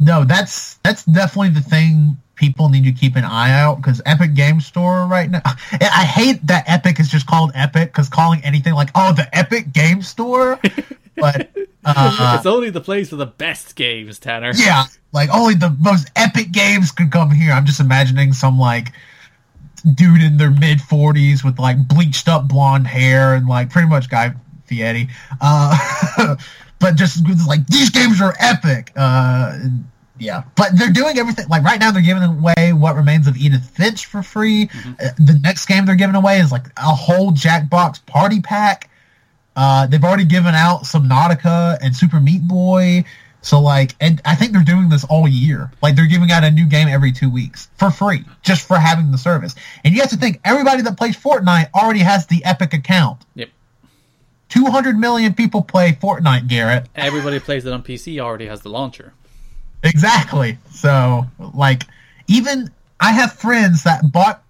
no, 0.00 0.24
that's 0.24 0.74
that's 0.84 1.04
definitely 1.04 1.50
the 1.50 1.60
thing 1.60 2.16
people 2.36 2.68
need 2.68 2.84
to 2.84 2.92
keep 2.92 3.16
an 3.16 3.24
eye 3.24 3.52
out 3.52 3.76
because 3.76 4.02
Epic 4.06 4.34
Game 4.34 4.60
Store 4.60 5.06
right 5.06 5.30
now. 5.30 5.42
I 5.44 6.04
hate 6.04 6.46
that 6.46 6.64
Epic 6.66 6.98
is 6.98 7.08
just 7.08 7.26
called 7.26 7.52
Epic 7.54 7.92
because 7.92 8.08
calling 8.08 8.44
anything 8.44 8.74
like 8.74 8.90
oh 8.94 9.12
the 9.12 9.28
Epic 9.36 9.72
Game 9.72 10.02
Store, 10.02 10.58
but 11.16 11.50
uh, 11.84 12.34
it's 12.36 12.46
only 12.46 12.70
the 12.70 12.80
place 12.80 13.10
for 13.10 13.16
the 13.16 13.26
best 13.26 13.76
games, 13.76 14.18
Tanner. 14.18 14.52
Yeah, 14.54 14.84
like 15.12 15.30
only 15.32 15.54
the 15.54 15.70
most 15.80 16.10
epic 16.16 16.52
games 16.52 16.90
could 16.90 17.10
come 17.10 17.30
here. 17.30 17.52
I'm 17.52 17.66
just 17.66 17.80
imagining 17.80 18.32
some 18.32 18.58
like 18.58 18.92
dude 19.94 20.22
in 20.22 20.38
their 20.38 20.50
mid 20.50 20.78
40s 20.78 21.44
with 21.44 21.58
like 21.58 21.88
bleached 21.88 22.28
up 22.28 22.48
blonde 22.48 22.86
hair 22.86 23.34
and 23.34 23.46
like 23.46 23.70
pretty 23.70 23.88
much 23.88 24.08
Guy 24.08 24.34
Fieri. 24.64 25.08
Uh, 25.40 26.36
but 26.84 26.96
just 26.96 27.26
like 27.48 27.66
these 27.68 27.88
games 27.88 28.20
are 28.20 28.34
epic. 28.38 28.92
Uh, 28.94 29.58
yeah, 30.18 30.42
but 30.54 30.78
they're 30.78 30.92
doing 30.92 31.18
everything. 31.18 31.48
Like 31.48 31.62
right 31.62 31.80
now, 31.80 31.90
they're 31.90 32.02
giving 32.02 32.22
away 32.22 32.74
what 32.74 32.94
remains 32.94 33.26
of 33.26 33.38
Edith 33.38 33.70
Finch 33.70 34.04
for 34.04 34.22
free. 34.22 34.66
Mm-hmm. 34.66 34.92
Uh, 35.00 35.08
the 35.16 35.40
next 35.42 35.64
game 35.64 35.86
they're 35.86 35.94
giving 35.94 36.14
away 36.14 36.40
is 36.40 36.52
like 36.52 36.66
a 36.76 36.94
whole 36.94 37.32
Jackbox 37.32 38.04
party 38.04 38.42
pack. 38.42 38.90
Uh, 39.56 39.86
they've 39.86 40.04
already 40.04 40.26
given 40.26 40.54
out 40.54 40.84
some 40.84 41.08
Subnautica 41.08 41.78
and 41.80 41.96
Super 41.96 42.20
Meat 42.20 42.46
Boy. 42.46 43.04
So 43.40 43.60
like, 43.60 43.94
and 44.00 44.20
I 44.26 44.34
think 44.34 44.52
they're 44.52 44.62
doing 44.62 44.90
this 44.90 45.04
all 45.04 45.26
year. 45.26 45.70
Like 45.80 45.96
they're 45.96 46.06
giving 46.06 46.30
out 46.32 46.44
a 46.44 46.50
new 46.50 46.66
game 46.66 46.88
every 46.88 47.12
two 47.12 47.30
weeks 47.30 47.70
for 47.78 47.90
free, 47.90 48.24
just 48.42 48.68
for 48.68 48.76
having 48.76 49.10
the 49.10 49.18
service. 49.18 49.54
And 49.84 49.94
you 49.94 50.02
have 50.02 50.10
to 50.10 50.18
think 50.18 50.38
everybody 50.44 50.82
that 50.82 50.98
plays 50.98 51.16
Fortnite 51.16 51.70
already 51.74 52.00
has 52.00 52.26
the 52.26 52.44
Epic 52.44 52.74
account. 52.74 53.24
Yep. 53.36 53.48
200 54.48 54.96
million 54.98 55.34
people 55.34 55.62
play 55.62 55.92
Fortnite, 55.92 56.48
Garrett. 56.48 56.86
Everybody 56.94 57.40
plays 57.40 57.64
it 57.64 57.72
on 57.72 57.82
PC 57.82 58.20
already 58.20 58.46
has 58.46 58.62
the 58.62 58.68
launcher. 58.68 59.12
Exactly. 59.82 60.58
So, 60.70 61.26
like, 61.54 61.84
even 62.28 62.70
I 63.00 63.12
have 63.12 63.32
friends 63.32 63.84
that 63.84 64.10
bought. 64.12 64.42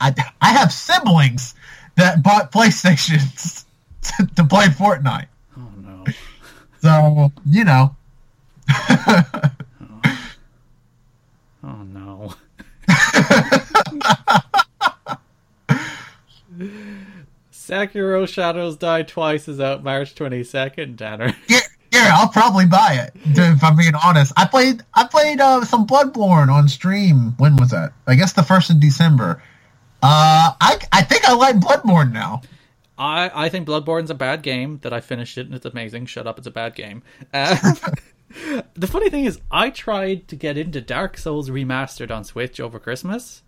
I, 0.00 0.12
I 0.40 0.52
have 0.52 0.72
siblings 0.72 1.54
that 1.96 2.22
bought 2.22 2.50
PlayStations 2.50 3.64
to, 4.02 4.26
to 4.36 4.44
play 4.44 4.66
Fortnite. 4.66 5.26
Oh 5.56 5.68
no. 5.82 6.04
So 6.80 7.32
you 7.44 7.64
know. 7.64 7.96
oh. 8.70 9.24
oh 11.64 11.82
no. 11.82 12.34
Sekiro 17.68 18.26
Shadows 18.26 18.76
Die 18.76 19.02
Twice 19.02 19.46
is 19.46 19.60
out 19.60 19.84
March 19.84 20.14
22nd, 20.14 20.96
Tanner. 20.96 21.34
Yeah, 21.48 21.60
yeah, 21.92 22.10
I'll 22.14 22.28
probably 22.28 22.64
buy 22.64 22.94
it. 22.94 23.12
If 23.26 23.62
I'm 23.62 23.76
being 23.76 23.94
honest, 23.94 24.32
I 24.36 24.46
played 24.46 24.82
I 24.94 25.06
played 25.06 25.40
uh, 25.40 25.64
some 25.64 25.86
Bloodborne 25.86 26.50
on 26.50 26.68
stream. 26.68 27.34
When 27.36 27.56
was 27.56 27.70
that? 27.70 27.92
I 28.06 28.14
guess 28.14 28.32
the 28.32 28.42
first 28.42 28.70
of 28.70 28.80
December. 28.80 29.42
Uh, 30.02 30.52
I 30.60 30.78
I 30.92 31.02
think 31.02 31.28
I 31.28 31.34
like 31.34 31.56
Bloodborne 31.56 32.12
now. 32.12 32.40
I 32.96 33.30
I 33.34 33.48
think 33.50 33.68
Bloodborne's 33.68 34.10
a 34.10 34.14
bad 34.14 34.42
game. 34.42 34.78
That 34.82 34.94
I 34.94 35.00
finished 35.00 35.36
it 35.36 35.46
and 35.46 35.54
it's 35.54 35.66
amazing. 35.66 36.06
Shut 36.06 36.26
up, 36.26 36.38
it's 36.38 36.46
a 36.46 36.52
bad 36.52 36.74
game. 36.74 37.02
Uh, 37.34 37.74
the 38.74 38.86
funny 38.86 39.10
thing 39.10 39.24
is, 39.24 39.40
I 39.50 39.70
tried 39.70 40.28
to 40.28 40.36
get 40.36 40.56
into 40.56 40.80
Dark 40.80 41.18
Souls 41.18 41.50
remastered 41.50 42.10
on 42.10 42.24
Switch 42.24 42.60
over 42.60 42.78
Christmas. 42.78 43.42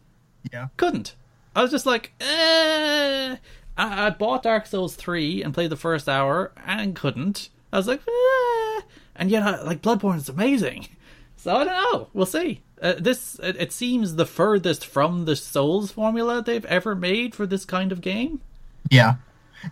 Yeah, 0.52 0.68
couldn't. 0.76 1.14
I 1.54 1.62
was 1.62 1.70
just 1.70 1.86
like, 1.86 2.12
eh. 2.20 3.36
I, 3.80 4.06
I 4.06 4.10
bought 4.10 4.42
Dark 4.42 4.66
Souls 4.66 4.94
three 4.94 5.42
and 5.42 5.54
played 5.54 5.70
the 5.70 5.76
first 5.76 6.08
hour 6.08 6.52
and 6.66 6.94
couldn't. 6.94 7.48
I 7.72 7.78
was 7.78 7.86
like, 7.88 8.00
eh. 8.06 8.80
and 9.16 9.30
yet, 9.30 9.42
uh, 9.42 9.64
like 9.64 9.82
Bloodborne 9.82 10.16
is 10.16 10.28
amazing. 10.28 10.88
So 11.36 11.56
I 11.56 11.64
don't 11.64 11.72
know. 11.72 12.08
We'll 12.12 12.26
see. 12.26 12.60
Uh, 12.82 12.96
this 12.98 13.38
it, 13.42 13.56
it, 13.58 13.72
seems 13.72 14.16
the 14.16 14.26
furthest 14.26 14.84
from 14.84 15.24
the 15.24 15.34
Souls 15.34 15.90
formula 15.90 16.42
they've 16.42 16.66
ever 16.66 16.94
made 16.94 17.34
for 17.34 17.46
this 17.46 17.64
kind 17.64 17.92
of 17.92 18.02
game. 18.02 18.42
Yeah. 18.90 19.14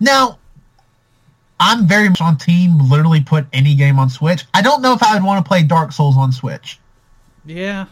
Now, 0.00 0.38
I'm 1.60 1.86
very 1.86 2.08
much 2.08 2.22
on 2.22 2.38
team. 2.38 2.78
Literally, 2.88 3.20
put 3.20 3.44
any 3.52 3.74
game 3.74 3.98
on 3.98 4.08
Switch. 4.08 4.46
I 4.54 4.62
don't 4.62 4.80
know 4.80 4.94
if 4.94 5.02
I 5.02 5.12
would 5.12 5.22
want 5.22 5.44
to 5.44 5.46
play 5.46 5.62
Dark 5.62 5.92
Souls 5.92 6.16
on 6.16 6.32
Switch. 6.32 6.80
Yeah. 7.44 7.84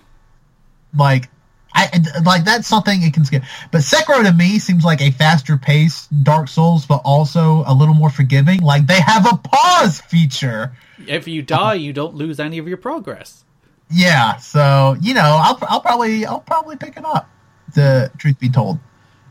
Like, 0.96 1.28
I 1.76 2.20
like 2.24 2.44
that's 2.44 2.66
something 2.66 3.02
it 3.02 3.12
can 3.12 3.24
skip. 3.24 3.42
But 3.70 3.82
Sekiro 3.82 4.24
to 4.24 4.32
me 4.32 4.58
seems 4.58 4.82
like 4.84 5.02
a 5.02 5.10
faster 5.10 5.58
pace 5.58 6.06
Dark 6.06 6.48
Souls, 6.48 6.86
but 6.86 7.02
also 7.04 7.64
a 7.66 7.74
little 7.74 7.94
more 7.94 8.08
forgiving. 8.08 8.60
Like 8.60 8.86
they 8.86 9.00
have 9.00 9.30
a 9.30 9.36
pause 9.36 10.00
feature. 10.00 10.74
If 11.06 11.28
you 11.28 11.42
die, 11.42 11.74
you 11.74 11.92
don't 11.92 12.14
lose 12.14 12.40
any 12.40 12.56
of 12.56 12.66
your 12.66 12.78
progress. 12.78 13.44
Yeah, 13.90 14.36
so 14.36 14.96
you 15.02 15.12
know, 15.12 15.38
I'll 15.40 15.58
I'll 15.68 15.80
probably 15.82 16.24
I'll 16.24 16.40
probably 16.40 16.76
pick 16.76 16.96
it 16.96 17.04
up. 17.04 17.28
The 17.74 18.10
truth 18.16 18.40
be 18.40 18.48
told. 18.48 18.78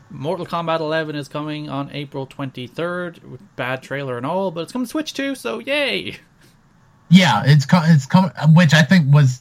Mortal 0.08 0.46
Kombat 0.46 0.78
11 0.78 1.16
is 1.16 1.26
coming 1.26 1.68
on 1.68 1.90
April 1.92 2.28
23rd. 2.28 3.40
Bad 3.56 3.82
trailer 3.82 4.16
and 4.16 4.24
all, 4.24 4.52
but 4.52 4.60
it's 4.60 4.72
coming 4.72 4.86
to 4.86 4.90
Switch 4.90 5.12
too, 5.12 5.34
so 5.34 5.58
yay! 5.58 6.18
Yeah, 7.10 7.42
it's 7.44 7.66
co- 7.66 7.82
it's 7.84 8.06
coming, 8.06 8.30
which 8.54 8.72
I 8.72 8.82
think 8.82 9.12
was 9.12 9.40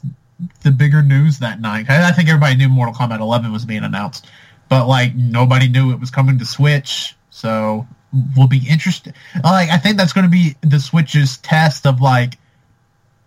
the 0.63 0.71
bigger 0.71 1.01
news 1.01 1.39
that 1.39 1.61
night. 1.61 1.89
I 1.89 2.11
think 2.11 2.27
everybody 2.29 2.55
knew 2.55 2.69
Mortal 2.69 2.93
Kombat 2.93 3.19
11 3.19 3.51
was 3.53 3.65
being 3.65 3.83
announced, 3.83 4.27
but 4.69 4.87
like 4.87 5.15
nobody 5.15 5.67
knew 5.69 5.91
it 5.91 5.99
was 5.99 6.11
coming 6.11 6.37
to 6.39 6.45
Switch. 6.45 7.15
So 7.29 7.87
we'll 8.35 8.47
be 8.47 8.61
interesting. 8.69 9.13
Like 9.43 9.69
I 9.69 9.77
think 9.77 9.97
that's 9.97 10.13
going 10.13 10.25
to 10.25 10.29
be 10.31 10.55
the 10.61 10.79
Switch's 10.79 11.37
test 11.37 11.85
of 11.87 12.01
like, 12.01 12.37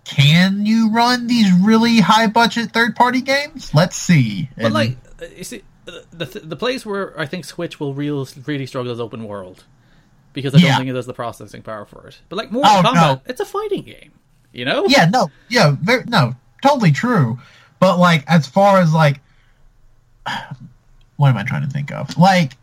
can 0.04 0.64
you 0.64 0.90
run 0.90 1.26
these 1.26 1.50
really 1.62 2.00
high 2.00 2.26
budget 2.26 2.72
third 2.72 2.96
party 2.96 3.20
games? 3.20 3.74
Let's 3.74 3.96
see. 3.96 4.48
But 4.56 4.72
like, 4.72 4.96
uh, 5.20 5.26
you 5.36 5.44
see, 5.44 5.62
the 5.84 6.04
the, 6.12 6.40
the 6.40 6.56
place 6.56 6.84
where 6.86 7.18
I 7.18 7.26
think 7.26 7.44
Switch 7.44 7.78
will 7.80 7.94
real, 7.94 8.26
really 8.46 8.66
struggle 8.66 8.92
is 8.92 9.00
open 9.00 9.24
world 9.24 9.64
because 10.32 10.54
I 10.54 10.58
don't 10.58 10.66
Yeah. 10.66 10.76
think 10.78 10.90
it 10.90 10.94
has 10.94 11.06
the 11.06 11.14
processing 11.14 11.62
power 11.62 11.84
for 11.84 12.06
it. 12.08 12.20
But 12.28 12.36
like 12.36 12.50
Mortal 12.52 12.70
Oh, 12.76 12.82
Kombat, 12.82 12.94
no. 12.94 13.20
it's 13.26 13.40
a 13.40 13.44
fighting 13.44 13.82
game, 13.82 14.12
you 14.52 14.64
know? 14.64 14.84
yeah, 14.88 15.06
no, 15.06 15.30
yeah, 15.48 15.74
very, 15.80 16.04
no, 16.06 16.34
totally 16.62 16.92
true. 16.92 17.38
But 17.80 17.98
like, 17.98 18.24
as 18.28 18.46
far 18.46 18.80
as 18.80 18.92
like, 18.92 19.20
what 21.16 21.28
am 21.28 21.36
I 21.36 21.44
trying 21.44 21.62
to 21.62 21.68
think 21.68 21.92
of? 21.92 22.16
Like, 22.18 22.56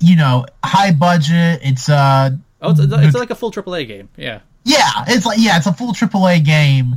you 0.00 0.16
know, 0.16 0.46
high 0.64 0.92
budget. 0.92 1.60
It's 1.62 1.88
uh, 1.88 2.30
Oh, 2.62 2.70
it's, 2.70 2.80
it's 2.80 3.14
like 3.16 3.30
a 3.30 3.34
full 3.34 3.50
AAA 3.52 3.86
game. 3.86 4.08
Yeah. 4.16 4.40
yeah, 4.64 5.04
it's 5.06 5.26
like 5.26 5.38
yeah, 5.40 5.56
it's 5.58 5.66
a 5.66 5.72
full 5.72 5.92
AAA 5.92 6.44
game. 6.44 6.96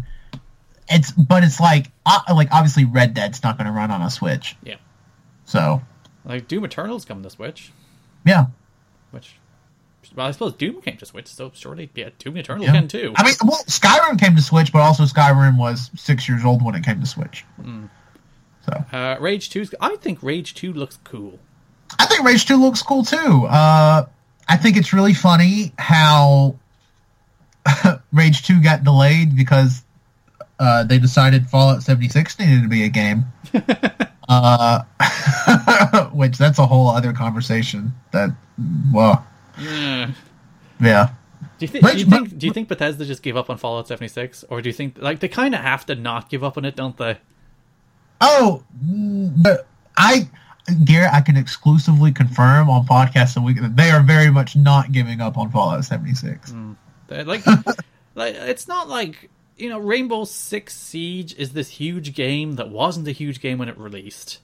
It's 0.90 1.12
but 1.12 1.44
it's 1.44 1.60
like 1.60 1.88
uh, 2.06 2.22
like 2.34 2.48
obviously 2.52 2.86
Red 2.86 3.14
Dead's 3.14 3.44
not 3.44 3.58
going 3.58 3.68
to 3.68 3.74
run 3.74 3.92
on 3.92 4.02
a 4.02 4.10
Switch. 4.10 4.56
Yeah. 4.64 4.78
So 5.46 5.82
Like 6.26 6.48
Doom 6.48 6.64
Eternal's 6.66 7.06
coming 7.06 7.24
to 7.24 7.30
Switch, 7.30 7.72
yeah, 8.26 8.48
which 9.12 9.36
well, 10.16 10.28
I 10.28 10.32
suppose 10.32 10.54
Doom 10.54 10.82
came 10.82 10.98
to 10.98 11.06
Switch, 11.06 11.28
so 11.28 11.52
surely 11.54 11.90
yeah, 11.96 12.10
Doom 12.20 12.38
Eternal 12.38 12.66
yeah. 12.66 12.72
can 12.72 12.88
too. 12.88 13.14
I 13.16 13.24
mean, 13.24 13.36
well, 13.44 13.64
Skyrim 13.68 14.20
came 14.20 14.36
to 14.36 14.42
Switch, 14.42 14.72
but 14.72 14.80
also 14.80 15.04
Skyrim 15.04 15.58
was 15.58 15.90
six 15.96 16.28
years 16.28 16.44
old 16.46 16.64
when 16.64 16.76
it 16.76 16.84
came 16.84 17.00
to 17.00 17.08
Switch. 17.08 17.46
So 18.66 18.86
Uh, 18.92 19.18
Rage 19.20 19.50
2, 19.50 19.68
I 19.80 19.96
think 19.98 20.22
Rage 20.22 20.54
2 20.54 20.74
looks 20.74 20.98
cool. 21.04 21.40
I 21.98 22.06
think 22.06 22.24
Rage 22.24 22.46
Two 22.46 22.58
looks 22.58 22.82
cool 22.82 23.04
too. 23.04 23.46
Uh, 23.48 24.06
I 24.48 24.58
think 24.58 24.78
it's 24.78 24.94
really 24.94 25.14
funny 25.14 25.74
how 25.80 26.56
Rage 28.14 28.46
Two 28.46 28.62
got 28.62 28.84
delayed 28.84 29.36
because 29.36 29.84
uh, 30.60 30.84
they 30.84 31.00
decided 31.00 31.48
Fallout 31.48 31.82
76 31.82 32.38
needed 32.38 32.62
to 32.64 32.68
be 32.68 32.84
a 32.84 32.90
game. 32.90 33.26
uh, 34.30 34.84
which 36.14 36.38
that's 36.38 36.60
a 36.60 36.66
whole 36.66 36.90
other 36.90 37.14
conversation. 37.14 37.94
That 38.12 38.30
well, 38.94 39.26
Yeah. 39.60 40.12
yeah. 40.82 41.10
Do 41.58 41.66
you, 41.66 41.68
think? 41.68 41.84
do, 41.86 41.90
you 41.92 42.06
Rage- 42.06 42.10
think? 42.10 42.38
do 42.38 42.48
you 42.48 42.54
think 42.54 42.68
Bethesda 42.70 43.06
just 43.06 43.22
gave 43.22 43.36
up 43.36 43.50
on 43.50 43.58
Fallout 43.58 43.88
76? 43.88 44.46
Or 44.50 44.62
do 44.62 44.70
you 44.70 44.74
think, 44.74 44.98
like, 45.00 45.20
they 45.20 45.28
kind 45.28 45.54
of 45.54 45.62
have 45.62 45.86
to 45.88 45.96
not 45.96 46.30
give 46.30 46.44
up 46.44 46.58
on 46.58 46.66
it, 46.66 46.76
don't 46.76 46.96
they? 46.98 47.18
Oh, 48.22 48.64
mm, 48.86 49.34
but 49.44 49.68
I, 49.98 50.30
Garrett, 50.86 51.14
I 51.14 51.22
can 51.22 51.36
exclusively 51.38 52.12
confirm 52.12 52.70
on 52.70 52.86
podcasts 52.86 53.36
a 53.38 53.42
week 53.42 53.62
that 53.62 53.76
they 53.76 53.92
are 53.92 54.02
very 54.02 54.30
much 54.32 54.56
not 54.56 54.92
giving 54.92 55.22
up 55.22 55.38
on 55.38 55.50
Fallout 55.52 55.84
76. 55.86 56.54
They- 57.08 57.24
Like, 57.24 57.46
like 58.16 58.36
it's 58.36 58.68
not 58.68 58.88
like, 58.90 59.30
you 59.58 59.68
know, 59.70 59.80
Rainbow 59.80 60.24
Six 60.26 60.76
Siege 60.76 61.34
is 61.36 61.52
this 61.52 61.70
huge 61.70 62.14
game 62.14 62.56
that 62.56 62.70
wasn't 62.70 63.08
a 63.08 63.12
huge 63.12 63.42
game 63.42 63.58
when 63.58 63.68
it 63.70 63.78
released. 63.78 64.40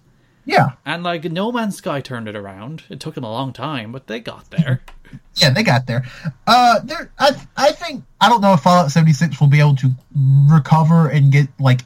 Yeah, 0.47 0.74
And, 0.86 1.01
like, 1.03 1.24
No 1.24 1.51
Man's 1.51 1.78
Sky 1.78 2.01
turned 2.01 2.28
it 2.28 2.36
around. 2.36 2.84
It 2.89 2.99
took 2.99 3.16
them 3.16 3.24
a 3.24 3.32
long 3.32 3.51
time, 3.51 3.91
but 3.91 4.05
they 4.07 4.20
got 4.20 4.51
there. 4.51 4.82
yeah, 5.36 5.49
they 5.49 5.63
got 5.63 5.88
there. 5.88 6.05
Uh, 6.47 6.80
there, 6.84 7.11
I, 7.20 7.39
I 7.57 7.72
think 7.72 8.03
I 8.22 8.30
don't 8.30 8.41
know 8.41 8.53
if 8.53 8.61
Fallout 8.61 8.91
76 8.91 9.39
will 9.39 9.47
be 9.47 9.59
able 9.59 9.76
to 9.78 9.91
recover 10.49 11.09
and 11.09 11.32
get 11.32 11.47
like 11.59 11.82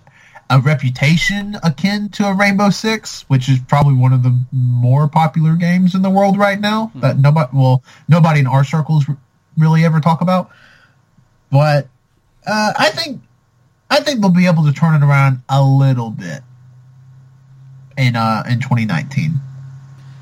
a 0.50 0.60
reputation 0.60 1.58
akin 1.64 2.10
to 2.10 2.26
a 2.26 2.34
Rainbow 2.34 2.70
Six, 2.70 3.22
which 3.30 3.50
is 3.50 3.60
probably 3.60 3.94
one 3.94 4.14
of 4.14 4.24
the 4.24 4.38
more 4.52 5.08
popular 5.08 5.56
games 5.56 5.94
in 5.96 6.02
the 6.02 6.10
world 6.10 6.38
right 6.38 6.60
now 6.60 6.92
that 6.96 7.20
nobody, 7.20 7.50
well, 7.54 7.84
nobody 8.08 8.40
in 8.40 8.48
our 8.48 8.64
circles 8.64 9.06
really 9.58 9.86
ever 9.86 10.00
talk 10.00 10.22
about. 10.22 10.50
But 11.52 11.88
uh, 12.48 12.74
I 12.78 12.90
think, 12.90 13.22
I 13.90 14.02
think 14.02 14.22
they'll 14.22 14.30
be 14.30 14.48
able 14.48 14.66
to 14.66 14.74
turn 14.74 14.96
it 14.96 15.06
around 15.06 15.42
a 15.50 15.64
little 15.64 16.10
bit 16.10 16.42
in 18.00 18.16
uh 18.16 18.44
in 18.50 18.60
2019. 18.60 19.34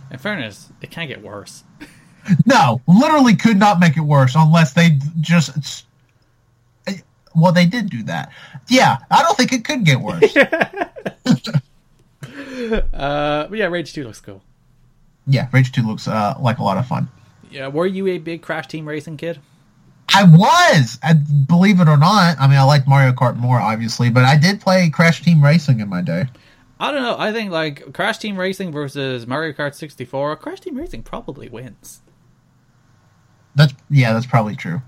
In 0.09 0.17
fairness, 0.17 0.69
it 0.81 0.89
can't 0.89 1.07
get 1.07 1.21
worse. 1.21 1.63
No, 2.45 2.81
literally 2.87 3.35
could 3.35 3.57
not 3.57 3.79
make 3.79 3.97
it 3.97 4.01
worse 4.01 4.33
unless 4.35 4.73
they 4.73 4.99
just. 5.21 5.85
Well, 7.35 7.51
they 7.51 7.65
did 7.65 7.89
do 7.89 8.01
that. 8.03 8.31
Yeah, 8.67 8.97
I 9.11 9.21
don't 9.21 9.37
think 9.37 9.53
it 9.53 9.63
could 9.63 9.83
get 9.83 9.99
worse. 9.99 10.35
Uh, 12.93 13.47
but 13.47 13.57
yeah, 13.57 13.67
Rage 13.67 13.93
2 13.93 14.03
looks 14.03 14.19
cool. 14.19 14.41
yeah, 15.27 15.47
Rage 15.53 15.71
2 15.71 15.83
looks 15.83 16.07
uh, 16.07 16.33
like 16.39 16.57
a 16.57 16.63
lot 16.63 16.77
of 16.77 16.87
fun. 16.87 17.07
Yeah, 17.51 17.67
were 17.67 17.85
you 17.85 18.07
a 18.07 18.17
big 18.17 18.41
Crash 18.41 18.67
Team 18.67 18.87
Racing 18.87 19.17
kid? 19.17 19.39
I 20.13 20.23
was, 20.23 20.97
I, 21.03 21.13
believe 21.13 21.79
it 21.79 21.87
or 21.87 21.97
not. 21.97 22.37
I 22.39 22.47
mean, 22.47 22.57
I 22.57 22.63
like 22.63 22.87
Mario 22.87 23.11
Kart 23.11 23.37
more, 23.37 23.59
obviously, 23.59 24.09
but 24.09 24.23
I 24.23 24.37
did 24.37 24.59
play 24.59 24.89
Crash 24.89 25.21
Team 25.21 25.43
Racing 25.43 25.79
in 25.79 25.89
my 25.89 26.01
day. 26.01 26.25
I 26.79 26.91
don't 26.91 27.03
know. 27.03 27.15
I 27.17 27.31
think 27.31 27.51
like 27.51 27.93
Crash 27.93 28.17
Team 28.17 28.37
Racing 28.37 28.71
versus 28.71 29.27
Mario 29.27 29.53
Kart 29.53 29.75
64. 29.75 30.35
Crash 30.37 30.61
Team 30.61 30.75
Racing 30.75 31.03
probably 31.03 31.49
wins. 31.49 32.01
That's 33.57 33.73
yeah, 33.89 34.13
that's 34.13 34.25
probably 34.25 34.55
true. 34.55 34.81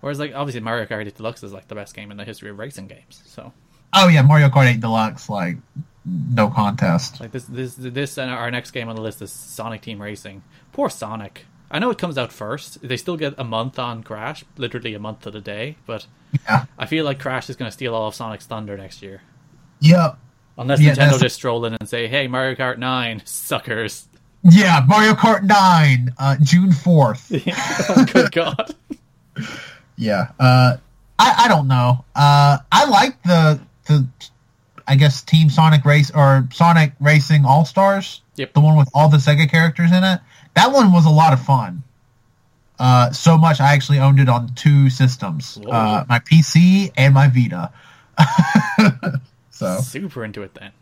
Whereas 0.00 0.18
like 0.18 0.34
obviously 0.34 0.60
Mario 0.60 0.84
Kart 0.86 1.06
8 1.06 1.14
Deluxe 1.16 1.42
is 1.42 1.52
like 1.52 1.68
the 1.68 1.74
best 1.74 1.94
game 1.94 2.10
in 2.10 2.16
the 2.16 2.24
history 2.24 2.50
of 2.50 2.58
racing 2.58 2.86
games. 2.88 3.22
So 3.26 3.52
Oh 3.94 4.08
yeah, 4.08 4.22
Mario 4.22 4.48
Kart 4.48 4.66
8 4.66 4.80
Deluxe, 4.80 5.28
like 5.30 5.56
no 6.04 6.48
contest. 6.48 7.20
like 7.20 7.32
this 7.32 7.44
this 7.44 7.74
this 7.76 8.18
and 8.18 8.30
our 8.30 8.50
next 8.50 8.70
game 8.72 8.88
on 8.88 8.96
the 8.96 9.02
list 9.02 9.20
is 9.22 9.30
Sonic 9.32 9.80
Team 9.82 10.00
Racing. 10.02 10.42
Poor 10.72 10.88
Sonic. 10.90 11.46
I 11.70 11.78
know 11.78 11.90
it 11.90 11.98
comes 11.98 12.18
out 12.18 12.32
first. 12.32 12.80
They 12.82 12.96
still 12.96 13.16
get 13.16 13.34
a 13.38 13.44
month 13.44 13.78
on 13.78 14.02
Crash, 14.02 14.44
literally 14.56 14.92
a 14.94 14.98
month 14.98 15.20
to 15.20 15.30
the 15.30 15.40
day. 15.40 15.76
But 15.86 16.06
Yeah, 16.48 16.64
I 16.78 16.86
feel 16.86 17.04
like 17.04 17.20
Crash 17.20 17.48
is 17.48 17.56
going 17.56 17.68
to 17.68 17.72
steal 17.72 17.94
all 17.94 18.08
of 18.08 18.14
Sonic's 18.14 18.46
thunder 18.46 18.76
next 18.76 19.02
year, 19.02 19.22
yep, 19.80 20.18
unless 20.58 20.80
Yeah, 20.80 20.92
Nintendo 20.92 20.96
that's- 20.96 21.20
just 21.20 21.36
stroll 21.36 21.64
in 21.66 21.74
and 21.78 21.88
say, 21.88 22.08
"Hey, 22.08 22.26
Mario 22.26 22.54
Kart 22.56 22.78
9, 22.78 23.22
suckers." 23.24 24.08
Yeah. 24.42 24.84
Mario 24.86 25.12
Kart 25.12 25.42
9, 25.42 26.14
uh, 26.18 26.36
June 26.42 26.70
4th. 26.70 27.42
oh, 27.90 28.04
good 28.12 28.32
God. 28.32 28.74
Yeah. 29.96 30.30
Uh, 30.38 30.76
I, 31.18 31.44
I 31.44 31.48
don't 31.48 31.68
know. 31.68 32.04
Uh, 32.14 32.58
I 32.72 32.88
like 32.88 33.22
the 33.22 33.60
the 33.86 34.06
I 34.86 34.96
guess 34.96 35.22
Team 35.22 35.50
Sonic 35.50 35.84
Race 35.84 36.10
or 36.10 36.48
Sonic 36.52 36.92
Racing 37.00 37.44
All 37.44 37.64
Stars. 37.64 38.22
Yep. 38.36 38.54
The 38.54 38.60
one 38.60 38.76
with 38.76 38.88
all 38.94 39.08
the 39.08 39.18
Sega 39.18 39.48
characters 39.48 39.92
in 39.92 40.02
it. 40.02 40.20
That 40.54 40.72
one 40.72 40.92
was 40.92 41.04
a 41.04 41.10
lot 41.10 41.32
of 41.32 41.40
fun. 41.44 41.82
Uh, 42.78 43.12
so 43.12 43.36
much 43.36 43.60
I 43.60 43.74
actually 43.74 43.98
owned 43.98 44.18
it 44.18 44.28
on 44.30 44.54
two 44.54 44.88
systems, 44.88 45.58
uh, 45.68 46.04
my 46.08 46.18
PC 46.18 46.90
and 46.96 47.12
my 47.12 47.28
Vita. 47.28 47.70
so 49.50 49.80
Super 49.80 50.24
into 50.24 50.42
it 50.42 50.54
then. 50.54 50.72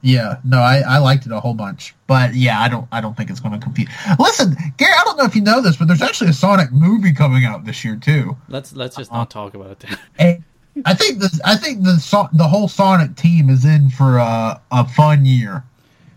Yeah, 0.00 0.36
no, 0.44 0.58
I, 0.58 0.78
I 0.86 0.98
liked 0.98 1.26
it 1.26 1.32
a 1.32 1.40
whole 1.40 1.54
bunch, 1.54 1.94
but 2.06 2.34
yeah, 2.34 2.60
I 2.60 2.68
don't 2.68 2.86
I 2.92 3.00
don't 3.00 3.16
think 3.16 3.30
it's 3.30 3.40
going 3.40 3.58
to 3.58 3.60
compete. 3.64 3.88
Listen, 4.18 4.56
Gary, 4.76 4.92
I 4.96 5.02
don't 5.04 5.16
know 5.18 5.24
if 5.24 5.34
you 5.34 5.42
know 5.42 5.60
this, 5.60 5.76
but 5.76 5.88
there's 5.88 6.02
actually 6.02 6.30
a 6.30 6.34
Sonic 6.34 6.72
movie 6.72 7.12
coming 7.12 7.44
out 7.44 7.64
this 7.64 7.84
year 7.84 7.96
too. 7.96 8.36
Let's 8.48 8.72
let's 8.74 8.96
just 8.96 9.12
not 9.12 9.30
talk 9.30 9.54
about 9.54 9.82
it. 10.18 10.42
I 10.84 10.94
think 10.94 11.18
the 11.18 11.40
I 11.44 11.56
think 11.56 11.82
the 11.82 12.28
the 12.32 12.48
whole 12.48 12.68
Sonic 12.68 13.16
team 13.16 13.50
is 13.50 13.64
in 13.64 13.90
for 13.90 14.18
a, 14.18 14.60
a 14.70 14.86
fun 14.86 15.24
year. 15.24 15.64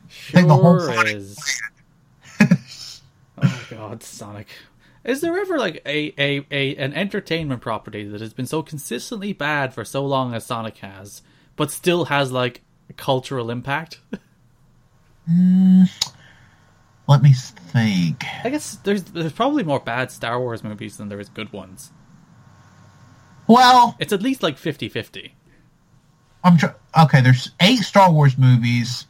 think 0.09 0.47
the 0.47 0.55
whole 0.55 0.79
Sure 0.79 0.93
Sonic- 0.93 1.15
is. 1.15 1.61
oh 3.41 3.65
God, 3.69 4.03
Sonic. 4.03 4.47
Is 5.03 5.21
there 5.21 5.35
ever 5.39 5.57
like 5.57 5.81
a, 5.85 6.13
a, 6.21 6.45
a 6.51 6.75
an 6.75 6.93
entertainment 6.93 7.61
property 7.61 8.03
that 8.03 8.21
has 8.21 8.33
been 8.33 8.45
so 8.45 8.61
consistently 8.61 9.33
bad 9.33 9.73
for 9.73 9.83
so 9.83 10.05
long 10.05 10.35
as 10.35 10.45
Sonic 10.45 10.77
has, 10.77 11.23
but 11.55 11.71
still 11.71 12.05
has 12.05 12.31
like 12.31 12.61
cultural 12.93 13.49
impact? 13.51 13.99
Let 17.07 17.21
me 17.21 17.33
think. 17.33 18.23
I 18.43 18.49
guess 18.49 18.75
there's 18.83 19.03
there's 19.03 19.33
probably 19.33 19.63
more 19.63 19.79
bad 19.79 20.11
Star 20.11 20.39
Wars 20.39 20.63
movies 20.63 20.97
than 20.97 21.09
there 21.09 21.19
is 21.19 21.29
good 21.29 21.51
ones. 21.51 21.91
Well, 23.47 23.95
It's 23.99 24.13
at 24.13 24.21
least 24.21 24.43
like 24.43 24.55
50-50. 24.55 25.31
I'm 26.43 26.57
tr- 26.57 26.67
okay. 27.03 27.21
There's 27.21 27.51
eight 27.59 27.79
Star 27.79 28.11
Wars 28.11 28.37
movies. 28.37 29.07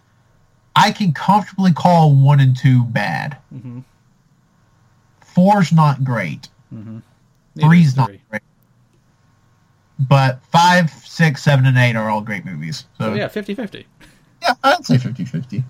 I 0.75 0.91
can 0.91 1.13
comfortably 1.13 1.73
call 1.73 2.15
one 2.15 2.39
and 2.39 2.57
two 2.57 2.83
bad. 2.85 3.37
Mhm. 3.53 3.83
Four's 5.21 5.71
not 5.71 6.03
great. 6.03 6.49
Neither 6.71 7.01
Three's 7.59 7.95
not 7.95 8.07
three. 8.09 8.21
great. 8.29 8.41
But 10.07 10.43
five, 10.45 10.89
six, 10.91 11.43
seven, 11.43 11.65
and 11.65 11.77
eight 11.77 11.95
are 11.95 12.09
all 12.09 12.21
great 12.21 12.45
movies. 12.45 12.85
So, 12.97 13.05
So 13.09 13.13
yeah, 13.13 13.27
50-50. 13.27 13.85
yeah, 14.41 14.53
I'd 14.63 14.85
say 14.85 14.95
50-50. 14.95 15.63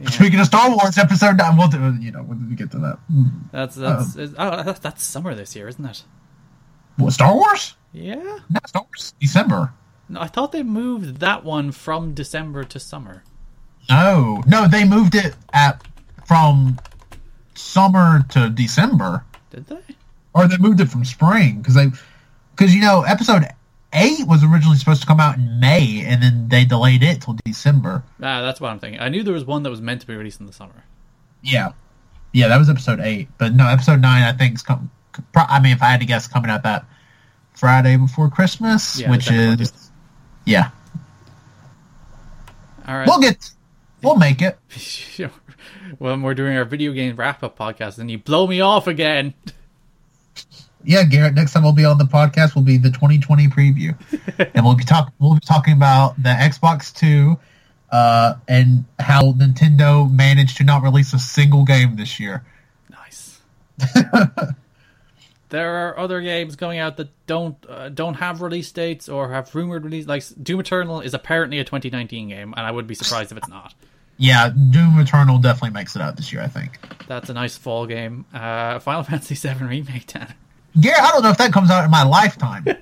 Yeah. 0.00 0.10
Speaking 0.10 0.38
of 0.38 0.46
Star 0.46 0.70
Wars, 0.70 0.96
episode 0.96 1.38
nine, 1.38 1.56
we'll 1.56 1.66
do, 1.68 1.96
you 2.00 2.12
know, 2.12 2.22
when 2.22 2.48
we 2.48 2.54
get 2.54 2.70
to 2.70 2.78
that. 2.78 2.98
That's 3.50 3.74
that's 3.74 4.14
um, 4.14 4.20
is- 4.22 4.34
oh, 4.38 4.62
that's 4.62 4.78
that's 4.78 5.02
summer 5.02 5.34
this 5.34 5.56
year, 5.56 5.66
isn't 5.66 5.84
it? 5.84 6.04
What, 6.96 7.12
Star 7.12 7.34
Wars? 7.34 7.74
Yeah. 7.92 8.14
No, 8.48 8.60
Star 8.66 8.82
Wars. 8.82 9.14
December. 9.20 9.72
No, 10.08 10.20
I 10.20 10.28
thought 10.28 10.52
they 10.52 10.62
moved 10.62 11.18
that 11.18 11.44
one 11.44 11.72
from 11.72 12.14
December 12.14 12.62
to 12.64 12.78
summer. 12.78 13.24
No, 13.90 14.42
no, 14.46 14.68
they 14.68 14.84
moved 14.84 15.14
it 15.16 15.34
at 15.52 15.82
from 16.26 16.78
summer 17.54 18.24
to 18.30 18.50
December, 18.50 19.24
Did 19.50 19.66
they? 19.66 19.80
or 20.34 20.46
they 20.46 20.58
moved 20.58 20.80
it 20.80 20.88
from 20.88 21.04
spring 21.04 21.58
because 21.58 21.74
they 21.74 21.86
because 22.58 22.74
you 22.74 22.80
know 22.80 23.02
episode 23.02 23.44
eight 23.92 24.26
was 24.26 24.42
originally 24.42 24.76
supposed 24.76 25.00
to 25.00 25.06
come 25.06 25.20
out 25.20 25.36
in 25.36 25.60
May, 25.60 26.02
and 26.04 26.22
then 26.22 26.48
they 26.48 26.64
delayed 26.64 27.02
it 27.02 27.22
till 27.22 27.36
December. 27.44 28.02
Ah, 28.20 28.42
that's 28.42 28.60
what 28.60 28.70
I'm 28.70 28.78
thinking. 28.80 29.00
I 29.00 29.08
knew 29.08 29.22
there 29.22 29.32
was 29.34 29.44
one 29.44 29.62
that 29.62 29.70
was 29.70 29.80
meant 29.80 30.00
to 30.00 30.06
be 30.06 30.14
released 30.16 30.40
in 30.40 30.46
the 30.46 30.52
summer. 30.52 30.84
Yeah, 31.42 31.70
yeah, 32.32 32.48
that 32.48 32.58
was 32.58 32.68
episode 32.68 33.00
eight, 33.00 33.28
but 33.38 33.54
no, 33.54 33.66
episode 33.68 34.00
nine 34.00 34.22
I 34.24 34.32
think 34.36 34.56
is 34.56 34.62
com- 34.62 34.90
pro- 35.32 35.44
I 35.44 35.60
mean, 35.60 35.72
if 35.72 35.82
I 35.82 35.86
had 35.86 36.00
to 36.00 36.06
guess, 36.06 36.26
coming 36.26 36.50
out 36.50 36.64
that 36.64 36.84
Friday 37.54 37.96
before 37.96 38.28
Christmas, 38.28 39.00
Yeah, 39.00 39.10
which 39.10 39.30
is 39.30 39.90
yeah, 40.44 40.70
All 42.86 42.94
right. 42.96 43.06
we'll 43.06 43.20
get 43.20 43.50
we'll 44.02 44.16
make 44.16 44.42
it. 44.42 44.58
when 45.98 46.22
we're 46.22 46.34
doing 46.34 46.56
our 46.56 46.64
video 46.64 46.92
game 46.92 47.14
wrap 47.16 47.42
up 47.44 47.56
podcast, 47.56 47.98
and 47.98 48.10
you 48.10 48.18
blow 48.18 48.46
me 48.46 48.60
off 48.60 48.86
again. 48.88 49.34
Yeah, 50.84 51.04
Garrett. 51.04 51.34
Next 51.34 51.52
time 51.52 51.62
we'll 51.64 51.72
be 51.72 51.84
on 51.84 51.98
the 51.98 52.04
podcast 52.04 52.54
will 52.54 52.62
be 52.62 52.78
the 52.78 52.90
2020 52.90 53.48
preview, 53.48 53.96
and 54.54 54.64
we'll 54.64 54.76
be 54.76 54.84
talking. 54.84 55.12
We'll 55.18 55.34
be 55.34 55.40
talking 55.40 55.74
about 55.74 56.16
the 56.22 56.30
Xbox 56.30 56.94
Two, 56.94 57.38
uh, 57.90 58.34
and 58.46 58.84
how 58.98 59.32
Nintendo 59.32 60.10
managed 60.10 60.56
to 60.58 60.64
not 60.64 60.82
release 60.82 61.12
a 61.12 61.18
single 61.18 61.64
game 61.64 61.96
this 61.96 62.20
year. 62.20 62.44
Nice. 62.90 63.40
there 65.48 65.88
are 65.88 65.98
other 65.98 66.20
games 66.20 66.56
coming 66.56 66.78
out 66.78 66.96
that 66.98 67.08
don't 67.26 67.56
uh, 67.68 67.88
don't 67.88 68.14
have 68.14 68.42
release 68.42 68.70
dates 68.70 69.08
or 69.08 69.30
have 69.32 69.54
rumored 69.54 69.84
release. 69.84 70.06
Like 70.06 70.24
Doom 70.42 70.60
Eternal 70.60 71.00
is 71.00 71.14
apparently 71.14 71.58
a 71.58 71.64
2019 71.64 72.28
game, 72.28 72.54
and 72.56 72.66
I 72.66 72.70
would 72.70 72.86
be 72.86 72.94
surprised 72.94 73.32
if 73.32 73.38
it's 73.38 73.48
not. 73.48 73.74
Yeah, 74.16 74.50
Doom 74.50 74.98
Eternal 74.98 75.38
definitely 75.38 75.70
makes 75.70 75.94
it 75.94 76.02
out 76.02 76.16
this 76.16 76.32
year. 76.32 76.42
I 76.42 76.48
think. 76.48 76.78
That's 77.06 77.30
a 77.30 77.34
nice 77.34 77.56
fall 77.56 77.86
game. 77.86 78.26
Uh, 78.32 78.78
Final 78.80 79.02
Fantasy 79.04 79.34
VII 79.34 79.64
remake, 79.64 80.06
Tanner. 80.06 80.34
Garrett, 80.80 81.00
I 81.02 81.10
don't 81.10 81.22
know 81.22 81.30
if 81.30 81.38
that 81.38 81.52
comes 81.52 81.70
out 81.70 81.84
in 81.84 81.90
my 81.90 82.02
lifetime. 82.04 82.64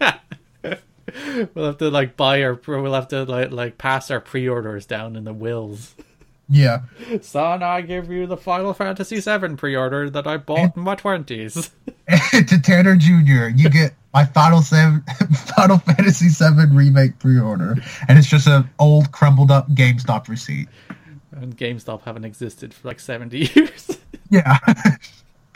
We'll 1.55 1.66
have 1.66 1.78
to 1.78 1.88
like 1.88 2.16
buy 2.16 2.42
our. 2.42 2.61
We'll 2.66 2.92
have 2.92 3.09
to 3.09 3.24
like 3.24 3.51
like 3.51 3.78
pass 3.78 4.11
our 4.11 4.20
pre-orders 4.20 4.84
down 4.86 5.16
in 5.16 5.24
the 5.24 5.32
wills. 5.32 5.94
yeah, 6.49 6.80
Son, 7.22 7.62
I 7.62 7.80
give 7.80 8.11
you 8.11 8.26
the 8.26 8.36
Final 8.36 8.74
Fantasy 8.74 9.20
VII 9.20 9.57
pre-order 9.57 10.11
that 10.11 10.26
I 10.26 10.36
bought 10.36 10.76
in 10.76 10.82
my 10.82 10.94
twenties. 10.94 11.70
to 12.32 12.61
Tanner 12.62 12.97
Jr., 12.97 13.49
you 13.55 13.70
get 13.70 13.94
my 14.12 14.24
Final 14.26 14.61
Seven, 14.61 15.03
Final 15.57 15.78
Fantasy 15.78 16.28
VII 16.28 16.74
remake 16.74 17.18
pre-order, 17.18 17.76
and 18.09 18.18
it's 18.18 18.28
just 18.28 18.47
an 18.47 18.68
old 18.78 19.11
crumbled 19.12 19.51
up 19.51 19.70
GameStop 19.70 20.28
receipt. 20.28 20.68
and 21.32 21.57
GameStop 21.57 22.03
haven't 22.03 22.24
existed 22.26 22.74
for 22.74 22.88
like 22.88 23.01
70 23.01 23.51
years. 23.55 23.99
Yeah. 24.28 24.59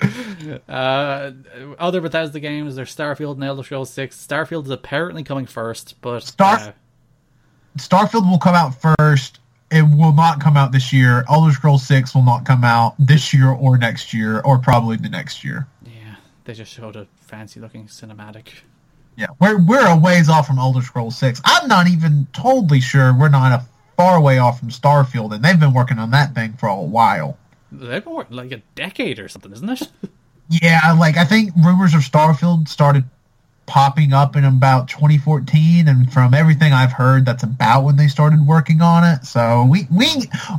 uh, 0.68 1.32
other 1.78 2.00
Bethesda 2.00 2.40
games, 2.40 2.76
there's 2.76 2.94
Starfield 2.94 3.34
and 3.34 3.44
Elder 3.44 3.62
Scrolls 3.62 3.90
6. 3.90 4.26
Starfield 4.26 4.64
is 4.64 4.70
apparently 4.70 5.22
coming 5.22 5.46
first, 5.46 6.00
but 6.00 6.22
Star- 6.22 6.58
uh, 6.58 6.72
Starfield 7.76 8.28
will 8.30 8.38
come 8.38 8.54
out 8.54 8.74
first. 8.98 9.40
It 9.70 9.82
will 9.82 10.12
not 10.12 10.40
come 10.40 10.56
out 10.56 10.72
this 10.72 10.92
year. 10.92 11.24
Elder 11.28 11.52
Scrolls 11.52 11.86
Six 11.86 12.14
will 12.14 12.24
not 12.24 12.44
come 12.44 12.64
out 12.64 12.94
this 12.98 13.32
year 13.32 13.50
or 13.50 13.78
next 13.78 14.12
year 14.12 14.40
or 14.40 14.58
probably 14.58 14.96
the 14.96 15.08
next 15.08 15.44
year. 15.44 15.68
yeah, 15.84 16.16
they 16.44 16.54
just 16.54 16.72
showed 16.72 16.96
a 16.96 17.06
fancy-looking 17.20 17.86
cinematic. 17.86 18.48
Yeah, 19.16 19.26
we're 19.40 19.58
we're 19.62 19.86
a 19.86 19.96
ways 19.96 20.28
off 20.28 20.46
from 20.46 20.58
Elder 20.58 20.82
Scrolls 20.82 21.16
Six. 21.16 21.40
I'm 21.44 21.68
not 21.68 21.86
even 21.88 22.26
totally 22.32 22.80
sure 22.80 23.14
we're 23.16 23.28
not 23.28 23.52
a 23.52 23.64
far 23.96 24.20
way 24.20 24.38
off 24.38 24.58
from 24.58 24.70
Starfield, 24.70 25.34
and 25.34 25.44
they've 25.44 25.60
been 25.60 25.74
working 25.74 25.98
on 25.98 26.10
that 26.12 26.34
thing 26.34 26.54
for 26.54 26.68
a 26.68 26.80
while. 26.80 27.38
They've 27.72 28.02
been 28.04 28.12
working 28.14 28.36
like 28.36 28.52
a 28.52 28.62
decade 28.74 29.18
or 29.18 29.28
something, 29.28 29.52
isn't 29.52 29.68
it? 29.68 29.88
Yeah, 30.52 30.96
like 30.98 31.16
I 31.16 31.24
think 31.24 31.52
rumors 31.64 31.94
of 31.94 32.00
Starfield 32.00 32.66
started 32.66 33.04
popping 33.66 34.12
up 34.12 34.34
in 34.34 34.44
about 34.44 34.88
2014, 34.88 35.86
and 35.86 36.12
from 36.12 36.34
everything 36.34 36.72
I've 36.72 36.90
heard, 36.90 37.24
that's 37.24 37.44
about 37.44 37.84
when 37.84 37.94
they 37.94 38.08
started 38.08 38.44
working 38.44 38.82
on 38.82 39.04
it. 39.04 39.24
So 39.24 39.64
we 39.70 39.86
we 39.96 40.06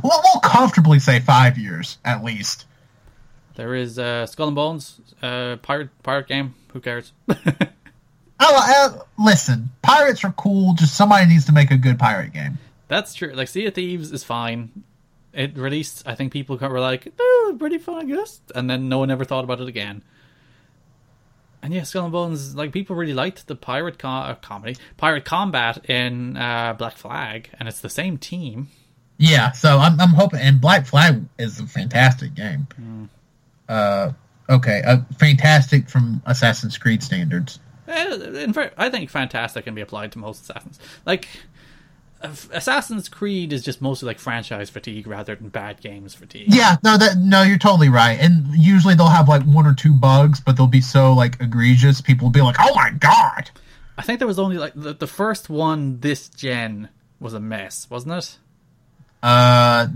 we'll, 0.02 0.22
we'll 0.24 0.40
comfortably 0.42 0.98
say 0.98 1.20
five 1.20 1.58
years 1.58 1.98
at 2.06 2.24
least. 2.24 2.64
there 3.56 3.74
is 3.74 3.98
uh, 3.98 4.24
Skull 4.24 4.46
and 4.48 4.56
Bones, 4.56 4.98
uh, 5.22 5.56
pirate 5.56 5.90
pirate 6.02 6.26
game. 6.26 6.54
Who 6.72 6.80
cares? 6.80 7.12
Oh, 8.44 8.96
uh, 8.98 9.04
listen, 9.22 9.70
pirates 9.82 10.24
are 10.24 10.32
cool. 10.32 10.74
Just 10.74 10.96
somebody 10.96 11.26
needs 11.26 11.44
to 11.44 11.52
make 11.52 11.70
a 11.70 11.76
good 11.76 11.98
pirate 11.98 12.32
game. 12.32 12.58
That's 12.88 13.14
true. 13.14 13.32
Like 13.34 13.46
Sea 13.48 13.66
of 13.66 13.74
Thieves 13.74 14.10
is 14.10 14.24
fine. 14.24 14.82
It 15.32 15.56
released. 15.56 16.02
I 16.06 16.14
think 16.14 16.32
people 16.32 16.56
were 16.58 16.80
like, 16.80 17.12
"Oh, 17.18 17.56
pretty 17.58 17.78
fun, 17.78 17.96
I 17.96 18.04
guess," 18.04 18.40
and 18.54 18.68
then 18.68 18.88
no 18.88 18.98
one 18.98 19.10
ever 19.10 19.24
thought 19.24 19.44
about 19.44 19.60
it 19.60 19.68
again. 19.68 20.02
And 21.62 21.72
yeah, 21.72 21.84
Skull 21.84 22.04
and 22.04 22.12
Bones. 22.12 22.54
Like 22.56 22.72
people 22.72 22.96
really 22.96 23.14
liked 23.14 23.46
the 23.46 23.54
pirate 23.54 24.04
uh, 24.04 24.34
comedy, 24.42 24.76
pirate 24.96 25.24
combat 25.24 25.88
in 25.88 26.36
uh, 26.36 26.74
Black 26.74 26.96
Flag, 26.96 27.50
and 27.58 27.68
it's 27.68 27.80
the 27.80 27.88
same 27.88 28.18
team. 28.18 28.68
Yeah, 29.18 29.52
so 29.52 29.78
I'm 29.78 29.98
I'm 30.00 30.10
hoping. 30.10 30.40
And 30.40 30.60
Black 30.60 30.86
Flag 30.86 31.24
is 31.38 31.60
a 31.60 31.66
fantastic 31.66 32.34
game. 32.34 33.08
Uh, 33.68 34.12
okay, 34.50 34.82
uh, 34.84 34.98
fantastic 35.18 35.88
from 35.88 36.20
Assassin's 36.26 36.76
Creed 36.76 37.02
standards. 37.02 37.60
Eh, 37.88 38.42
In 38.42 38.52
fact, 38.52 38.74
I 38.76 38.90
think 38.90 39.08
fantastic 39.10 39.64
can 39.64 39.74
be 39.74 39.80
applied 39.80 40.12
to 40.12 40.18
most 40.18 40.42
assassins. 40.42 40.78
Like 41.06 41.28
Assassin's 42.22 43.08
Creed 43.08 43.52
is 43.52 43.62
just 43.62 43.80
mostly 43.80 44.06
like 44.06 44.18
franchise 44.18 44.70
fatigue 44.70 45.06
rather 45.06 45.34
than 45.34 45.48
bad 45.48 45.80
games 45.80 46.14
fatigue. 46.14 46.46
Yeah, 46.48 46.76
no, 46.82 46.96
that 46.96 47.18
no, 47.18 47.42
you're 47.42 47.58
totally 47.58 47.88
right. 47.88 48.18
And 48.20 48.54
usually 48.54 48.94
they'll 48.94 49.08
have 49.08 49.28
like 49.28 49.42
one 49.42 49.66
or 49.66 49.74
two 49.74 49.92
bugs, 49.92 50.40
but 50.40 50.56
they'll 50.56 50.66
be 50.66 50.80
so 50.80 51.12
like 51.12 51.40
egregious. 51.40 52.00
People 52.00 52.26
will 52.26 52.32
be 52.32 52.40
like, 52.40 52.56
"Oh 52.60 52.74
my 52.74 52.90
god!" 52.90 53.50
I 53.98 54.02
think 54.02 54.18
there 54.18 54.28
was 54.28 54.38
only 54.38 54.58
like 54.58 54.72
the, 54.74 54.94
the 54.94 55.06
first 55.06 55.50
one 55.50 56.00
this 56.00 56.28
gen 56.28 56.88
was 57.20 57.34
a 57.34 57.40
mess, 57.40 57.88
wasn't 57.90 58.14
it? 58.14 58.38
Uh, 59.22 59.88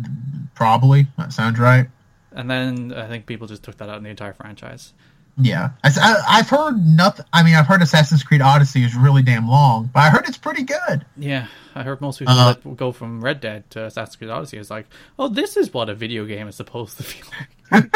probably 0.55 1.07
that 1.18 1.33
sounds 1.33 1.59
right. 1.59 1.89
And 2.33 2.51
then 2.51 2.93
I 2.93 3.09
think 3.09 3.27
people 3.27 3.47
just 3.47 3.62
took 3.62 3.79
that 3.79 3.89
out 3.89 3.97
in 3.97 4.05
the 4.05 4.11
entire 4.11 4.35
franchise. 4.35 4.93
Yeah, 5.39 5.70
I, 5.84 5.91
have 6.39 6.49
heard 6.49 6.78
nothing. 6.87 7.26
I 7.32 7.43
mean, 7.43 7.55
I've 7.57 7.66
heard 7.66 7.82
Assassin's 7.82 8.22
Creed 8.22 8.41
Odyssey 8.41 8.82
is 8.82 8.95
really 8.97 9.22
damn 9.22 9.47
long, 9.47 9.91
but 9.93 10.01
I 10.01 10.09
heard 10.09 10.26
it's 10.26 10.39
pretty 10.39 10.62
good. 10.62 11.05
Yeah, 11.18 11.49
I 11.74 11.82
heard 11.82 12.01
most 12.01 12.20
people 12.20 12.32
Uh, 12.34 12.55
go 12.55 12.91
from 12.91 13.22
Red 13.22 13.41
Dead 13.41 13.68
to 13.70 13.84
Assassin's 13.84 14.16
Creed 14.16 14.30
Odyssey 14.30 14.57
is 14.57 14.70
like, 14.70 14.87
oh, 15.18 15.28
this 15.28 15.59
is 15.59 15.74
what 15.74 15.91
a 15.91 15.95
video 15.95 16.24
game 16.24 16.49
is 16.49 16.55
supposed 16.57 16.97
to 16.97 17.03
feel 17.03 17.26
like. 17.70 17.93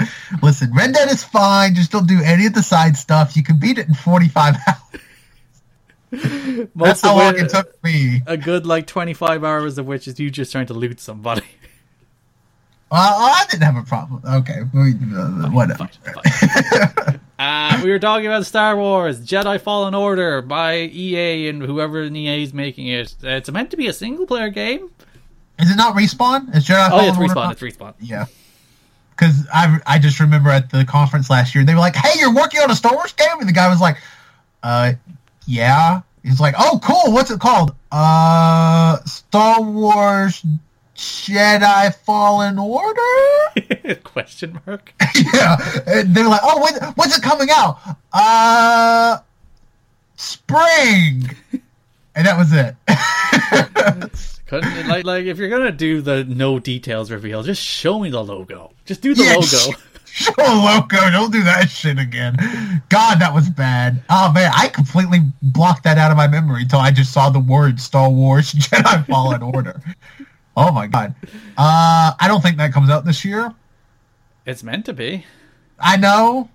Listen, 0.42 0.72
Red 0.74 0.92
Dead 0.92 1.10
is 1.10 1.24
fine. 1.24 1.74
Just 1.74 1.90
don't 1.90 2.06
do 2.06 2.20
any 2.22 2.44
of 2.46 2.52
the 2.52 2.62
side 2.62 2.96
stuff. 2.96 3.34
You 3.36 3.42
can 3.42 3.58
beat 3.58 3.78
it 3.78 3.88
in 3.88 3.94
45 3.94 4.54
hours. 4.68 4.78
That's 6.74 7.00
how 7.02 7.16
long 7.16 7.36
it, 7.36 7.42
it 7.42 7.48
took 7.50 7.82
me. 7.84 8.22
a 8.26 8.36
good 8.38 8.64
like 8.64 8.86
twenty 8.86 9.12
five 9.12 9.44
hours 9.44 9.76
of 9.76 9.86
which 9.86 10.08
is 10.08 10.18
you 10.18 10.30
just 10.30 10.50
trying 10.52 10.64
to 10.66 10.74
loot 10.74 11.00
somebody. 11.00 11.42
Uh, 12.90 13.34
I 13.36 13.44
didn't 13.50 13.64
have 13.64 13.76
a 13.76 13.82
problem. 13.82 14.22
Okay, 14.26 14.60
uh, 14.62 15.50
whatever. 15.50 15.88
Fine. 15.88 17.20
uh, 17.38 17.80
we 17.84 17.90
were 17.90 17.98
talking 17.98 18.26
about 18.26 18.46
Star 18.46 18.76
Wars 18.76 19.20
Jedi 19.20 19.60
Fallen 19.60 19.94
Order 19.94 20.40
by 20.40 20.76
EA 20.78 21.48
and 21.48 21.62
whoever 21.62 22.02
in 22.02 22.16
EA 22.16 22.42
is 22.42 22.54
making 22.54 22.86
it. 22.86 23.14
Uh, 23.22 23.28
It's 23.28 23.50
meant 23.50 23.70
to 23.72 23.76
be 23.76 23.88
a 23.88 23.92
single 23.92 24.26
player 24.26 24.48
game. 24.48 24.90
Is 25.58 25.70
it 25.70 25.76
not 25.76 25.94
respawn? 25.96 26.54
Is 26.56 26.66
Jedi 26.66 26.86
Oh, 26.86 26.90
Fallen 26.90 27.04
yeah, 27.04 27.10
it's 27.10 27.18
respawn. 27.34 27.52
It's 27.52 27.60
respawn. 27.60 27.94
Yeah. 28.00 28.24
Because 29.10 29.46
I, 29.52 29.78
I 29.86 29.98
just 29.98 30.18
remember 30.20 30.48
at 30.48 30.70
the 30.70 30.84
conference 30.84 31.28
last 31.28 31.54
year, 31.54 31.64
they 31.64 31.74
were 31.74 31.80
like, 31.80 31.96
hey, 31.96 32.18
you're 32.20 32.32
working 32.34 32.60
on 32.60 32.70
a 32.70 32.76
Star 32.76 32.94
Wars 32.94 33.12
game? 33.12 33.38
And 33.40 33.48
the 33.48 33.52
guy 33.52 33.68
was 33.68 33.80
like, 33.80 33.98
uh, 34.62 34.92
yeah. 35.46 36.00
He's 36.22 36.40
like, 36.40 36.54
oh, 36.58 36.80
cool. 36.82 37.12
What's 37.12 37.30
it 37.30 37.40
called? 37.40 37.74
Uh, 37.92 38.98
Star 39.04 39.60
Wars 39.60 40.44
Jedi 40.98 41.94
Fallen 41.94 42.58
Order? 42.58 43.94
Question 44.04 44.60
mark. 44.66 44.92
yeah. 45.32 45.56
And 45.86 46.12
they're 46.12 46.28
like, 46.28 46.40
oh, 46.42 46.60
when, 46.62 46.74
when's 46.94 47.16
it 47.16 47.22
coming 47.22 47.48
out? 47.52 47.78
Uh, 48.12 49.18
spring. 50.16 51.30
and 52.16 52.26
that 52.26 52.36
was 52.36 52.52
it. 52.52 52.74
Couldn't 54.46 54.88
like 54.88 55.04
like 55.04 55.26
if 55.26 55.36
you're 55.36 55.50
gonna 55.50 55.70
do 55.70 56.00
the 56.00 56.24
no 56.24 56.58
details 56.58 57.10
reveal, 57.10 57.42
just 57.42 57.62
show 57.62 58.00
me 58.00 58.08
the 58.08 58.24
logo. 58.24 58.72
Just 58.86 59.02
do 59.02 59.14
the 59.14 59.22
Yeah, 59.22 59.34
logo. 59.34 59.78
Show 60.06 60.32
a 60.38 60.56
logo. 60.56 61.10
Don't 61.10 61.30
do 61.30 61.42
that 61.44 61.68
shit 61.70 61.98
again. 61.98 62.34
God, 62.88 63.20
that 63.20 63.32
was 63.34 63.50
bad. 63.50 64.02
Oh 64.08 64.32
man, 64.32 64.50
I 64.56 64.68
completely 64.68 65.20
blocked 65.42 65.84
that 65.84 65.98
out 65.98 66.10
of 66.10 66.16
my 66.16 66.26
memory 66.26 66.62
until 66.62 66.78
I 66.80 66.90
just 66.90 67.12
saw 67.12 67.28
the 67.28 67.38
word 67.38 67.78
Star 67.78 68.08
Wars 68.10 68.52
Jedi 68.54 69.06
Fallen 69.06 69.42
Order. 69.42 69.80
Oh 70.58 70.72
my 70.72 70.88
god. 70.88 71.14
Uh, 71.56 72.12
I 72.18 72.26
don't 72.26 72.42
think 72.42 72.56
that 72.56 72.72
comes 72.72 72.90
out 72.90 73.04
this 73.04 73.24
year. 73.24 73.54
It's 74.44 74.64
meant 74.64 74.86
to 74.86 74.92
be. 74.92 75.24
I 75.78 75.96
know. 75.96 76.48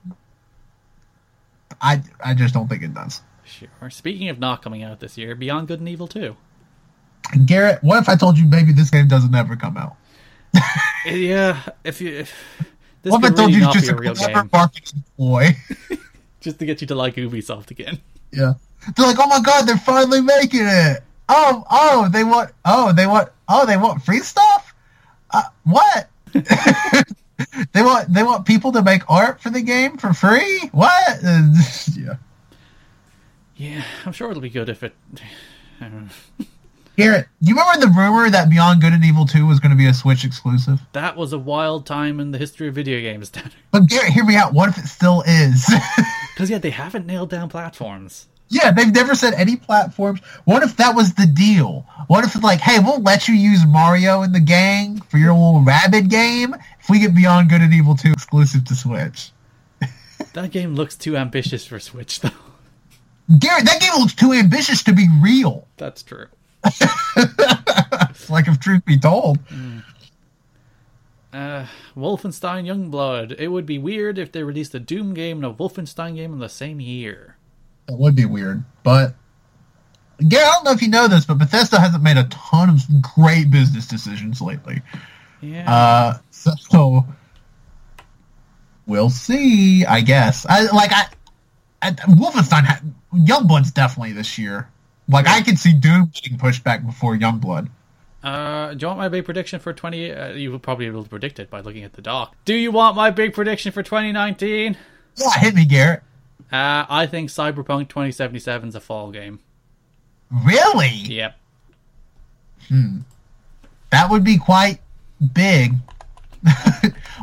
I 1.82 2.02
I 2.24 2.34
just 2.34 2.54
don't 2.54 2.68
think 2.68 2.84
it 2.84 2.94
does. 2.94 3.22
Sure. 3.46 3.90
Speaking 3.90 4.28
of 4.28 4.40
not 4.40 4.62
coming 4.62 4.84
out 4.84 5.00
this 5.00 5.18
year, 5.18 5.36
Beyond 5.36 5.70
Good 5.70 5.80
and 5.80 5.88
Evil 5.88 6.08
2. 6.08 6.36
Garrett, 7.46 7.82
what 7.82 7.98
if 8.02 8.10
I 8.10 8.16
told 8.16 8.38
you 8.38 8.46
maybe 8.46 8.74
this 8.74 8.90
game 8.90 9.08
doesn't 9.08 9.34
ever 9.34 9.56
come 9.56 9.78
out? 9.78 9.96
Yeah, 11.06 11.62
if 11.84 12.00
you 12.00 12.10
if 12.20 12.34
This 13.02 13.12
what 13.12 13.24
if 13.24 13.34
I 13.34 13.36
told 13.36 13.50
really 13.50 13.66
you 13.66 13.74
just 13.74 13.90
a 13.90 13.94
a 13.94 13.98
real 13.98 14.14
game, 14.14 14.50
marketing 14.54 15.04
ploy? 15.18 15.58
just 16.40 16.60
to 16.60 16.66
get 16.66 16.80
you 16.80 16.88
to 16.88 16.96
like 16.96 17.16
Ubisoft 17.16 17.72
again. 17.72 18.00
Yeah. 18.32 18.54
They're 18.96 19.08
like, 19.08 19.18
oh 19.20 19.28
my 19.28 19.42
god, 19.42 19.68
they're 19.68 19.78
finally 19.78 20.22
making 20.22 20.62
it. 20.64 21.04
Oh, 21.36 21.66
oh, 21.72 22.10
they 22.10 22.24
want, 22.24 22.52
oh, 22.64 22.94
they 22.94 23.08
want, 23.08 23.30
oh, 23.50 23.66
they 23.66 23.76
want 23.76 24.04
free 24.04 24.20
stuff. 24.20 24.76
Uh, 25.32 25.42
what? 25.64 26.08
they 26.34 27.82
want, 27.82 28.14
they 28.14 28.22
want 28.22 28.46
people 28.46 28.72
to 28.72 28.84
make 28.84 29.02
art 29.10 29.42
for 29.42 29.50
the 29.50 29.62
game 29.62 29.98
for 29.98 30.14
free. 30.14 30.70
What? 30.74 31.24
yeah. 31.98 32.18
Yeah, 33.56 33.84
I'm 34.06 34.12
sure 34.12 34.30
it'll 34.30 34.42
be 34.44 34.52
good 34.52 34.70
if 34.70 34.84
it. 34.84 34.94
I 35.82 35.86
don't 35.86 36.06
know. 36.06 36.46
Garrett, 36.96 37.28
do 37.42 37.50
you 37.50 37.56
remember 37.56 37.88
the 37.88 37.92
rumor 37.92 38.30
that 38.30 38.52
Beyond 38.52 38.82
Good 38.82 38.94
and 38.94 39.04
Evil 39.04 39.26
Two 39.26 39.48
was 39.48 39.60
going 39.60 39.72
to 39.72 39.76
be 39.76 39.88
a 39.88 39.94
Switch 39.96 40.24
exclusive? 40.24 40.80
That 40.92 41.18
was 41.18 41.34
a 41.34 41.40
wild 41.40 41.88
time 41.88 42.20
in 42.20 42.30
the 42.30 42.38
history 42.38 42.68
of 42.68 42.76
video 42.76 43.02
games. 43.02 43.32
But 43.72 43.88
Garrett, 43.88 44.14
hear 44.14 44.24
me 44.24 44.36
out. 44.36 44.54
What 44.54 44.70
if 44.70 44.78
it 44.78 44.86
still 44.86 45.24
is? 45.26 45.66
Because 46.36 46.52
yeah, 46.52 46.60
they 46.60 46.70
haven't 46.70 47.08
nailed 47.08 47.32
down 47.32 47.50
platforms. 47.50 48.28
Yeah, 48.54 48.72
they've 48.72 48.94
never 48.94 49.16
said 49.16 49.34
any 49.34 49.56
platforms. 49.56 50.20
What 50.46 50.64
if 50.64 50.78
that 50.78 50.96
was 50.96 51.14
the 51.14 51.26
deal? 51.26 51.86
What 52.08 52.24
if 52.24 52.36
it's 52.36 52.44
like, 52.44 52.60
hey, 52.60 52.80
we'll 52.80 53.02
let 53.02 53.28
you 53.28 53.34
use 53.34 53.66
Mario 53.66 54.22
in 54.22 54.32
the 54.32 54.40
gang 54.40 55.02
for 55.02 55.18
your 55.18 55.34
little 55.34 55.62
rabbit 55.62 56.08
game 56.10 56.56
if 56.80 56.90
we 56.90 57.00
get 57.00 57.16
Beyond 57.16 57.50
Good 57.50 57.62
and 57.62 57.74
Evil 57.74 57.96
2 57.96 58.12
exclusive 58.12 58.66
to 58.66 58.76
Switch? 58.76 59.32
That 60.34 60.52
game 60.52 60.74
looks 60.74 60.96
too 60.96 61.16
ambitious 61.16 61.66
for 61.66 61.80
Switch, 61.80 62.22
though. 62.22 62.30
Garrett, 63.38 63.66
that 63.66 63.80
game 63.80 63.92
looks 64.00 64.16
too 64.16 64.32
ambitious 64.32 64.82
to 64.84 64.94
be 64.94 65.08
real. 65.22 65.68
That's 65.78 66.02
true. 66.02 66.28
Like 68.30 68.48
if 68.48 68.60
truth 68.60 68.86
be 68.86 68.98
told. 68.98 69.40
Uh, 71.32 71.66
Wolfenstein 71.96 72.66
Youngblood. 72.66 73.36
It 73.40 73.50
would 73.50 73.66
be 73.66 73.78
weird 73.78 74.18
if 74.18 74.32
they 74.32 74.44
released 74.44 74.76
a 74.76 74.80
Doom 74.80 75.14
game 75.14 75.44
and 75.44 75.46
a 75.46 75.56
Wolfenstein 75.56 76.16
game 76.16 76.34
in 76.34 76.40
the 76.40 76.50
same 76.50 76.80
year. 76.80 77.33
It 77.90 77.98
would 77.98 78.16
be 78.16 78.26
weird. 78.26 78.64
But 78.84 79.16
Garrett, 80.28 80.48
I 80.48 80.52
don't 80.54 80.66
know 80.66 80.72
if 80.72 80.82
you 80.82 80.90
know 80.90 81.08
this, 81.08 81.26
but 81.26 81.38
Bethesda 81.38 81.80
hasn't 81.80 82.04
made 82.04 82.18
a 82.18 82.26
ton 82.26 82.70
of 82.70 82.82
great 83.02 83.52
business 83.52 83.88
decisions 83.88 84.42
lately. 84.42 84.82
Yeah. 85.42 85.72
Uh, 85.72 86.18
so 86.32 87.06
we'll 88.86 89.10
see. 89.10 89.86
I 89.86 90.02
guess. 90.02 90.46
I 90.48 90.72
like 90.72 90.92
I, 90.94 91.06
I 91.82 91.92
Wolfenstein. 91.92 92.64
Had, 92.64 92.94
Youngblood's 93.14 93.72
definitely 93.72 94.14
this 94.14 94.38
year. 94.38 94.70
Like 95.10 95.28
I 95.28 95.42
could 95.42 95.60
see 95.60 95.74
Doom 95.74 96.12
getting 96.14 96.38
pushed 96.38 96.64
back 96.64 96.86
before 96.86 97.16
Youngblood. 97.16 97.70
Uh, 98.24 98.74
do 98.74 98.86
you 98.86 98.88
want 98.88 99.00
my 99.00 99.10
big 99.10 99.26
prediction 99.26 99.60
for 99.60 99.74
20? 99.74 100.14
Uh, 100.14 100.30
you 100.30 100.50
will 100.50 100.60
probably 100.60 100.86
be 100.86 100.90
able 100.90 101.04
to 101.04 101.10
predict 101.10 101.40
it 101.40 101.50
by 101.50 101.60
looking 101.60 101.84
at 101.84 101.94
the 101.94 102.02
doc. 102.02 102.36
Do 102.46 102.54
you 102.54 102.72
want 102.72 102.96
my 102.96 103.12
big 103.12 103.34
prediction 103.34 103.74
for 103.74 103.84
2019? 103.84 104.78
Yeah, 105.18 105.28
hit 105.40 105.54
me, 105.54 105.66
Garrett. 105.66 106.04
Uh, 106.54 106.86
I 106.88 107.08
think 107.08 107.30
Cyberpunk 107.30 107.90
2077 107.90 108.70
is 108.70 108.76
a 108.76 108.80
fall 108.80 109.10
game. 109.10 109.40
Really? 110.46 110.90
Yep. 110.90 111.36
Hmm. 112.68 113.00
That 113.90 114.12
would 114.12 114.24
be 114.24 114.38
quite 114.38 114.80
big. 115.34 115.74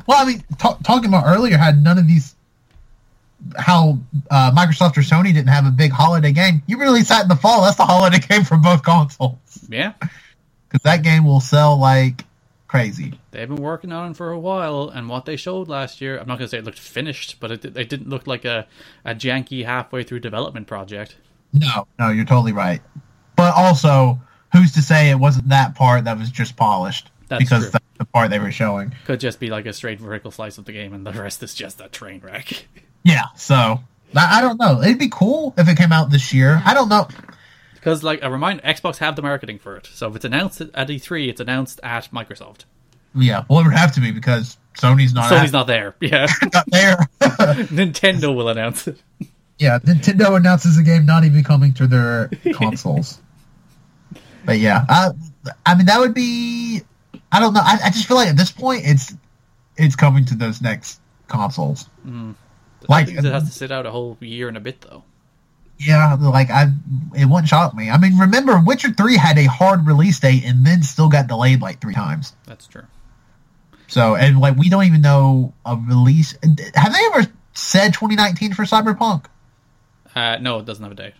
well, 0.06 0.18
I 0.20 0.24
mean, 0.24 0.44
ta 0.58 0.76
talking 0.82 1.08
about 1.08 1.26
earlier, 1.26 1.56
had 1.56 1.80
none 1.80 1.96
of 1.96 2.08
these. 2.08 2.34
How 3.56 3.98
uh, 4.30 4.50
Microsoft 4.50 4.96
or 4.96 5.02
Sony 5.02 5.32
didn't 5.32 5.48
have 5.48 5.64
a 5.64 5.70
big 5.70 5.92
holiday 5.92 6.32
game. 6.32 6.62
You 6.66 6.78
really 6.78 7.02
sat 7.02 7.22
in 7.22 7.28
the 7.28 7.36
fall. 7.36 7.62
That's 7.62 7.76
the 7.76 7.84
holiday 7.86 8.18
game 8.28 8.42
for 8.42 8.56
both 8.56 8.82
consoles. 8.82 9.38
Yeah. 9.68 9.92
because 10.68 10.82
that 10.82 11.02
game 11.02 11.24
will 11.24 11.40
sell 11.40 11.78
like 11.78 12.24
crazy. 12.70 13.18
They've 13.32 13.48
been 13.48 13.60
working 13.60 13.90
on 13.90 14.12
it 14.12 14.16
for 14.16 14.30
a 14.30 14.38
while, 14.38 14.88
and 14.90 15.08
what 15.08 15.24
they 15.24 15.34
showed 15.34 15.66
last 15.66 16.00
year, 16.00 16.16
I'm 16.16 16.28
not 16.28 16.38
going 16.38 16.46
to 16.46 16.48
say 16.48 16.58
it 16.58 16.64
looked 16.64 16.78
finished, 16.78 17.40
but 17.40 17.50
it, 17.50 17.64
it 17.64 17.88
didn't 17.88 18.08
look 18.08 18.28
like 18.28 18.44
a, 18.44 18.68
a 19.04 19.12
janky 19.12 19.64
halfway 19.64 20.04
through 20.04 20.20
development 20.20 20.68
project. 20.68 21.16
No, 21.52 21.88
no, 21.98 22.10
you're 22.10 22.24
totally 22.24 22.52
right. 22.52 22.80
But 23.34 23.56
also, 23.56 24.20
who's 24.52 24.70
to 24.74 24.82
say 24.82 25.10
it 25.10 25.16
wasn't 25.16 25.48
that 25.48 25.74
part 25.74 26.04
that 26.04 26.16
was 26.16 26.30
just 26.30 26.54
polished? 26.54 27.10
That's 27.26 27.42
because 27.42 27.64
true. 27.64 27.70
that's 27.72 27.84
the 27.98 28.04
part 28.04 28.30
they 28.30 28.38
were 28.38 28.52
showing. 28.52 28.94
Could 29.04 29.18
just 29.18 29.40
be 29.40 29.50
like 29.50 29.66
a 29.66 29.72
straight 29.72 29.98
vertical 29.98 30.30
slice 30.30 30.56
of 30.56 30.64
the 30.64 30.72
game, 30.72 30.92
and 30.94 31.04
the 31.04 31.12
rest 31.12 31.42
is 31.42 31.54
just 31.54 31.80
a 31.80 31.88
train 31.88 32.20
wreck. 32.20 32.66
Yeah, 33.02 33.24
so 33.34 33.80
I, 34.14 34.38
I 34.38 34.40
don't 34.42 34.60
know. 34.60 34.82
It'd 34.82 34.98
be 34.98 35.08
cool 35.08 35.54
if 35.56 35.66
it 35.70 35.78
came 35.78 35.90
out 35.90 36.10
this 36.10 36.34
year. 36.34 36.60
I 36.66 36.74
don't 36.74 36.90
know. 36.90 37.08
Because, 37.80 38.02
like, 38.04 38.20
a 38.22 38.30
reminder, 38.30 38.62
Xbox 38.62 38.98
have 38.98 39.16
the 39.16 39.22
marketing 39.22 39.58
for 39.58 39.76
it. 39.76 39.88
So 39.92 40.08
if 40.08 40.16
it's 40.16 40.24
announced 40.24 40.60
at 40.60 40.88
E3, 40.88 41.28
it's 41.28 41.40
announced 41.40 41.80
at 41.82 42.10
Microsoft. 42.12 42.64
Yeah, 43.14 43.44
well, 43.48 43.60
it 43.60 43.64
would 43.64 43.74
have 43.74 43.92
to 43.94 44.00
be 44.00 44.12
because 44.12 44.58
Sony's 44.78 45.12
not. 45.14 45.30
Sony's 45.32 45.48
at- 45.48 45.52
not 45.52 45.66
there. 45.66 45.96
Yeah. 46.00 46.26
not 46.52 46.64
there. 46.68 46.96
Nintendo 47.20 48.34
will 48.34 48.48
announce 48.50 48.86
it. 48.86 49.02
yeah, 49.58 49.78
Nintendo 49.80 50.36
announces 50.36 50.78
a 50.78 50.82
game 50.82 51.06
not 51.06 51.24
even 51.24 51.42
coming 51.42 51.72
to 51.74 51.86
their 51.86 52.30
consoles. 52.54 53.20
But 54.44 54.58
yeah, 54.58 54.84
I, 54.88 55.10
I 55.66 55.74
mean 55.74 55.86
that 55.86 55.98
would 55.98 56.14
be. 56.14 56.82
I 57.32 57.40
don't 57.40 57.54
know. 57.54 57.60
I, 57.62 57.78
I 57.84 57.90
just 57.90 58.06
feel 58.06 58.16
like 58.16 58.28
at 58.28 58.36
this 58.36 58.52
point 58.52 58.82
it's 58.84 59.14
it's 59.76 59.96
coming 59.96 60.24
to 60.26 60.34
those 60.36 60.60
next 60.62 61.00
consoles. 61.26 61.88
Mm. 62.06 62.34
I 62.34 62.84
Like, 62.88 63.08
it 63.08 63.14
has 63.16 63.24
to 63.24 63.34
uh, 63.34 63.40
sit 63.40 63.70
out 63.72 63.86
a 63.86 63.90
whole 63.90 64.16
year 64.20 64.48
and 64.48 64.56
a 64.56 64.60
bit, 64.60 64.80
though. 64.82 65.04
Yeah, 65.80 66.14
like 66.20 66.50
I, 66.50 66.66
it 67.16 67.24
wouldn't 67.24 67.48
shock 67.48 67.74
me. 67.74 67.88
I 67.88 67.96
mean, 67.96 68.18
remember 68.18 68.60
Witcher 68.60 68.90
Three 68.90 69.16
had 69.16 69.38
a 69.38 69.44
hard 69.44 69.86
release 69.86 70.20
date 70.20 70.44
and 70.44 70.66
then 70.66 70.82
still 70.82 71.08
got 71.08 71.26
delayed 71.26 71.62
like 71.62 71.80
three 71.80 71.94
times. 71.94 72.34
That's 72.46 72.66
true. 72.66 72.84
So 73.88 74.14
and 74.14 74.38
like 74.38 74.56
we 74.56 74.68
don't 74.68 74.84
even 74.84 75.00
know 75.00 75.54
a 75.64 75.76
release. 75.76 76.36
Have 76.74 76.92
they 76.92 77.04
ever 77.12 77.26
said 77.54 77.94
2019 77.94 78.52
for 78.52 78.64
Cyberpunk? 78.64 79.24
Uh, 80.14 80.36
no, 80.40 80.58
it 80.58 80.66
doesn't 80.66 80.82
have 80.82 80.92
a 80.92 80.96
date. 80.96 81.14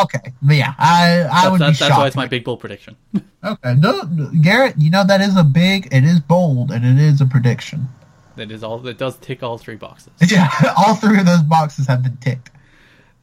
Okay, 0.00 0.32
yeah, 0.46 0.74
I 0.78 1.22
I 1.22 1.22
That's, 1.22 1.50
would 1.50 1.60
that's, 1.60 1.78
be 1.78 1.84
that's 1.84 1.98
why 1.98 2.06
it's 2.06 2.16
my 2.16 2.26
big 2.26 2.44
bull 2.44 2.56
prediction. 2.56 2.96
Okay, 3.44 3.74
no, 3.76 4.02
Garrett, 4.42 4.74
you 4.76 4.90
know 4.90 5.04
that 5.04 5.20
is 5.20 5.36
a 5.36 5.44
big, 5.44 5.86
it 5.92 6.02
is 6.02 6.18
bold, 6.18 6.72
and 6.72 6.84
it 6.84 7.00
is 7.00 7.20
a 7.20 7.26
prediction. 7.26 7.88
That 8.34 8.50
is 8.50 8.64
all. 8.64 8.84
It 8.88 8.98
does 8.98 9.16
tick 9.18 9.44
all 9.44 9.56
three 9.56 9.76
boxes. 9.76 10.12
Yeah, 10.28 10.50
all 10.76 10.96
three 10.96 11.20
of 11.20 11.26
those 11.26 11.42
boxes 11.42 11.86
have 11.86 12.02
been 12.02 12.16
ticked. 12.16 12.50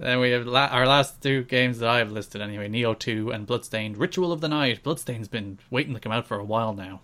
Then 0.03 0.19
we 0.19 0.31
have 0.31 0.45
la- 0.45 0.65
our 0.67 0.85
last 0.85 1.21
two 1.23 1.43
games 1.43 1.80
that 1.80 1.88
I 1.88 1.99
have 1.99 2.11
listed 2.11 2.41
anyway: 2.41 2.67
Nioh 2.67 2.97
Two 2.99 3.31
and 3.31 3.47
Bloodstained. 3.47 3.97
Ritual 3.97 4.34
of 4.34 4.41
the 4.41 4.49
Night. 4.49 4.84
Bloodstained's 4.84 5.30
been 5.30 5.59
waiting 5.69 5.93
to 5.93 5.99
come 6.01 6.11
out 6.11 6.27
for 6.27 6.38
a 6.38 6.43
while 6.43 6.73
now. 6.73 6.99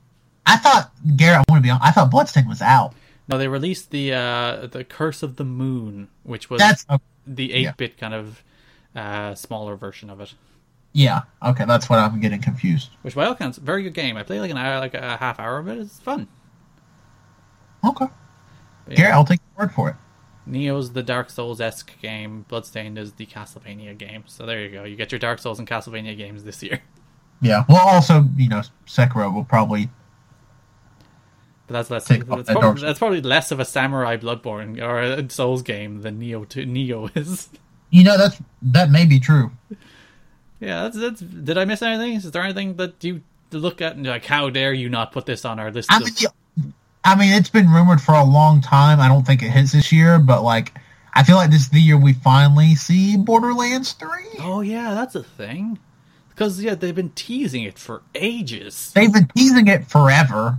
I 0.46 0.58
thought, 0.58 0.92
Garrett, 1.16 1.46
I 1.48 1.52
want 1.52 1.64
to 1.64 1.68
be 1.68 1.70
on. 1.70 1.80
I 1.82 1.92
thought 1.92 2.12
Bloodstained 2.12 2.50
was 2.50 2.62
out. 2.62 2.94
No, 3.30 3.38
they 3.38 3.48
released 3.48 3.92
the 3.92 4.14
uh, 4.14 4.68
the 4.68 4.84
Curse 4.84 5.24
of 5.24 5.38
the 5.38 5.46
Moon, 5.46 6.10
which 6.24 6.50
was 6.50 6.60
That's 6.60 6.86
okay. 6.90 7.02
the 7.26 7.54
eight 7.54 7.78
bit 7.78 7.98
kind 7.98 8.14
of 8.14 8.44
uh, 8.96 9.34
smaller 9.36 9.78
version 9.78 10.10
of 10.10 10.20
it. 10.20 10.34
yeah. 10.92 11.22
Okay, 11.42 11.64
that's 11.66 11.90
what 11.90 12.00
I'm 12.00 12.20
getting 12.20 12.42
confused. 12.42 12.90
Which 13.04 13.16
by 13.16 13.26
all 13.28 13.32
accounts, 13.32 13.60
very 13.60 13.84
good 13.84 13.94
game. 13.94 14.18
I 14.18 14.24
played 14.24 14.42
like 14.42 14.52
an 14.52 14.58
hour, 14.58 14.80
like 14.80 14.94
a 14.96 15.16
half 15.16 15.40
hour 15.40 15.58
of 15.60 15.70
it. 15.70 15.78
It's 15.78 16.00
fun. 16.00 16.28
Okay, 17.86 18.08
But 18.86 18.92
yeah, 18.92 18.96
Garrett, 18.98 19.14
I'll 19.16 19.24
take 19.24 19.40
your 19.56 19.66
word 19.66 19.74
for 19.74 19.90
it. 19.90 19.96
Nioh's 20.50 20.94
the 20.94 21.04
Dark 21.04 21.30
Souls 21.30 21.62
esque 21.62 22.00
game. 22.02 22.46
Bloodstained 22.48 22.98
is 22.98 23.14
the 23.14 23.26
Castlevania 23.26 23.98
game. 23.98 24.24
So 24.28 24.46
there 24.46 24.62
you 24.62 24.70
go. 24.70 24.84
You 24.84 24.96
get 24.96 25.12
your 25.12 25.20
Dark 25.20 25.40
Souls 25.40 25.60
and 25.60 25.68
Castlevania 25.68 26.18
games 26.18 26.44
this 26.44 26.64
year. 26.64 26.82
Yeah. 27.42 27.64
Well, 27.70 27.88
also, 27.88 28.26
you 28.36 28.50
know, 28.50 28.64
Sekiro 28.86 29.34
will 29.34 29.46
probably. 29.46 29.90
But 31.68 31.74
that's 31.74 31.90
less. 31.90 32.06
That's 32.06 32.20
that 32.20 32.48
probably, 32.48 32.82
that's 32.82 33.00
probably 33.00 33.22
less 33.22 33.52
of 33.52 33.62
a 33.62 33.64
Samurai 33.64 34.18
Bloodborne 34.18 34.82
or 34.82 35.00
a 35.00 35.30
Souls 35.30 35.62
game 35.62 36.02
than 36.02 36.20
Nioh 36.20 36.46
to 36.50 36.66
Nioh 36.66 37.10
is. 37.16 37.48
You 37.92 38.04
know, 38.04 38.18
that's 38.18 38.42
that 38.62 38.92
may 38.92 39.06
be 39.06 39.22
true. 39.22 39.52
Yeah, 40.60 40.84
that's 40.84 40.98
that's. 40.98 41.22
Did 41.22 41.58
I 41.58 41.64
miss 41.64 41.82
anything? 41.82 42.16
Is 42.16 42.30
there 42.30 42.44
anything 42.44 42.76
that 42.76 43.02
you 43.06 43.22
look 43.52 43.82
at 43.82 43.96
and 43.96 44.06
like, 44.06 44.26
how 44.26 44.50
dare 44.50 44.74
you 44.74 44.90
not 44.90 45.14
put 45.14 45.26
this 45.26 45.46
on 45.46 45.60
our 45.60 45.72
list? 45.72 45.90
I 45.90 45.96
of... 45.96 46.04
mean, 46.04 46.14
yeah, 46.18 46.30
I 47.04 47.16
mean, 47.16 47.34
it's 47.34 47.50
been 47.50 47.70
rumored 47.72 48.02
for 48.02 48.14
a 48.14 48.24
long 48.24 48.62
time. 48.62 49.00
I 49.00 49.08
don't 49.08 49.26
think 49.26 49.42
it 49.42 49.50
hits 49.50 49.72
this 49.72 49.92
year, 49.92 50.20
but 50.20 50.44
like, 50.44 50.74
I 51.14 51.24
feel 51.24 51.38
like 51.38 51.52
this 51.52 51.62
is 51.62 51.70
the 51.70 51.80
year 51.80 51.98
we 51.98 52.14
finally 52.14 52.76
see 52.76 53.18
Borderlands 53.18 53.94
Three. 53.94 54.28
Oh 54.40 54.62
yeah, 54.62 54.94
that's 54.94 55.16
a 55.16 55.24
thing. 55.24 55.80
Because 56.30 56.62
yeah, 56.62 56.76
they've 56.76 56.96
been 56.96 57.12
teasing 57.12 57.64
it 57.64 57.78
for 57.78 58.02
ages. 58.16 58.92
they've 58.94 59.12
been 59.12 59.28
teasing 59.36 59.68
it 59.68 59.88
forever. 59.88 60.58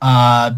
Uh, 0.00 0.52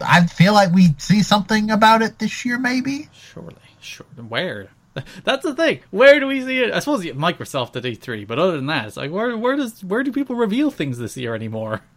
I 0.00 0.26
feel 0.26 0.52
like 0.52 0.72
we 0.74 0.94
see 0.98 1.22
something 1.22 1.70
about 1.70 2.02
it 2.02 2.18
this 2.18 2.44
year, 2.44 2.58
maybe. 2.58 3.08
Surely, 3.12 3.54
sure. 3.80 4.06
Where? 4.28 4.68
That's 5.24 5.42
the 5.42 5.54
thing. 5.54 5.80
Where 5.90 6.20
do 6.20 6.26
we 6.26 6.42
see 6.42 6.60
it? 6.60 6.72
I 6.72 6.80
suppose 6.80 7.04
Microsoft 7.04 7.76
at 7.76 7.84
E3, 7.84 8.26
but 8.26 8.38
other 8.38 8.56
than 8.56 8.66
that, 8.66 8.88
it's 8.88 8.96
like 8.96 9.10
where 9.10 9.36
where 9.36 9.56
does 9.56 9.82
where 9.82 10.02
do 10.02 10.12
people 10.12 10.36
reveal 10.36 10.70
things 10.70 10.98
this 10.98 11.16
year 11.16 11.34
anymore? 11.34 11.82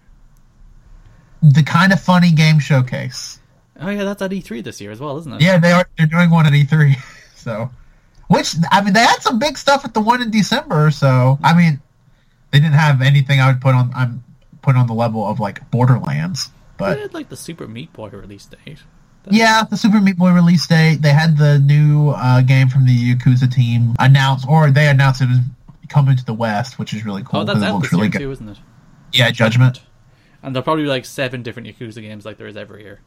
The 1.42 1.64
kind 1.64 1.94
of 1.94 2.00
funny 2.02 2.32
game 2.32 2.60
showcase. 2.60 3.40
Oh 3.80 3.90
yeah, 3.90 4.04
that's 4.04 4.22
at 4.22 4.32
E3 4.32 4.64
this 4.64 4.82
year 4.82 4.92
as 4.92 5.00
well, 5.00 5.18
isn't 5.20 5.34
it? 5.34 5.42
Yeah, 5.42 5.58
they 5.60 5.72
are. 5.72 5.88
They're 5.98 6.08
doing 6.08 6.30
one 6.30 6.46
at 6.46 6.54
E3. 6.54 6.96
So, 7.38 7.70
which 8.28 8.56
I 8.72 8.84
mean, 8.84 8.94
they 8.94 9.00
had 9.06 9.22
some 9.22 9.40
big 9.40 9.58
stuff 9.58 9.86
at 9.86 9.94
the 9.94 10.02
one 10.02 10.22
in 10.22 10.32
December. 10.32 10.92
So, 10.92 11.40
I 11.42 11.56
mean, 11.56 11.80
they 12.52 12.60
didn't 12.60 12.74
have 12.74 13.02
anything 13.02 13.40
I 13.40 13.48
would 13.50 13.62
put 13.62 13.74
on. 13.74 13.90
I'm 13.96 14.22
put 14.62 14.76
on 14.76 14.86
the 14.88 14.94
level 14.94 15.26
of 15.26 15.40
like 15.40 15.70
Borderlands. 15.72 16.50
But 16.78 16.96
They 16.96 17.02
had 17.04 17.14
like 17.14 17.30
the 17.30 17.38
Super 17.38 17.68
Meat 17.68 17.94
Boy 17.94 18.10
release 18.10 18.46
date. 18.48 18.80
yeah, 19.32 19.64
the 19.64 19.78
Super 19.78 20.02
Meat 20.02 20.18
Boy 20.18 20.32
release 20.34 20.68
date. 20.68 21.02
They 21.02 21.14
had 21.14 21.38
the 21.38 21.60
new 21.60 22.10
uh, 22.10 22.42
game 22.42 22.68
from 22.68 22.86
the 22.86 23.16
Yakuza 23.16 23.50
team 23.50 23.96
announced, 23.98 24.46
or 24.50 24.72
they 24.72 24.90
announced 24.90 25.22
it 25.22 25.30
was 25.30 25.40
coming 25.88 26.18
to 26.18 26.26
the 26.26 26.34
West, 26.34 26.78
which 26.78 26.94
is 26.94 27.06
really 27.06 27.24
cool 27.24 27.42
Oh, 27.42 27.44
that's 27.46 27.60
it 27.60 27.72
looks 27.72 27.94
really 27.94 28.10
good. 28.10 28.20
too, 28.20 28.32
isn't 28.32 28.50
it? 28.50 28.58
Yeah, 29.14 29.32
Judgment. 29.32 29.80
And 30.44 30.56
there'll 30.56 30.64
probably 30.64 30.84
be 30.84 30.90
like 30.90 31.06
seven 31.06 31.44
different 31.44 31.68
Yakuza 31.68 32.02
games 32.02 32.26
like 32.26 32.38
there 32.38 32.48
is 32.48 32.58
every 32.58 32.84
year. 32.84 33.02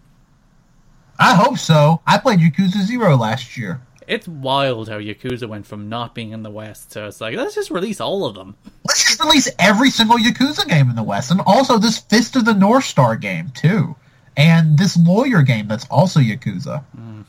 I 1.19 1.35
hope 1.35 1.59
so. 1.59 2.01
I 2.07 2.19
played 2.19 2.41
Yakuza 2.41 2.83
Zero 2.83 3.17
last 3.17 3.57
year. 3.57 3.83
It's 4.07 4.27
wild 4.27 4.89
how 4.89 4.99
Yakuza 4.99 5.49
went 5.49 5.67
from 5.67 5.89
not 5.89 6.15
being 6.15 6.33
in 6.33 6.43
the 6.43 6.51
West 6.51 6.93
to 6.93 7.07
it's 7.07 7.21
like 7.21 7.37
let's 7.37 7.55
just 7.55 7.71
release 7.71 8.01
all 8.01 8.25
of 8.25 8.35
them. 8.35 8.57
Let's 8.85 9.05
just 9.05 9.21
release 9.21 9.49
every 9.59 9.91
single 9.91 10.17
Yakuza 10.17 10.67
game 10.67 10.91
in 10.91 10.97
the 10.97 11.03
West, 11.03 11.31
and 11.31 11.41
also 11.47 11.79
this 11.79 11.99
Fist 11.99 12.35
of 12.35 12.45
the 12.45 12.55
North 12.55 12.85
Star 12.85 13.15
game 13.15 13.51
too, 13.51 13.95
and 14.37 14.77
this 14.77 14.97
lawyer 14.97 15.43
game 15.43 15.69
that's 15.69 15.87
also 15.91 16.19
Yakuza. 16.19 16.83
Mm. 16.99 17.25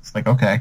It's 0.00 0.14
like 0.14 0.26
okay, 0.26 0.60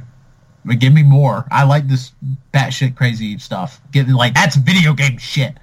but 0.63 0.79
give 0.79 0.93
me 0.93 1.03
more. 1.03 1.45
I 1.51 1.63
like 1.63 1.87
this 1.87 2.13
batshit 2.53 2.95
crazy 2.95 3.37
stuff. 3.39 3.81
Give 3.91 4.07
me 4.07 4.13
like 4.13 4.35
that's 4.35 4.55
video 4.55 4.93
game 4.93 5.17
shit. 5.17 5.57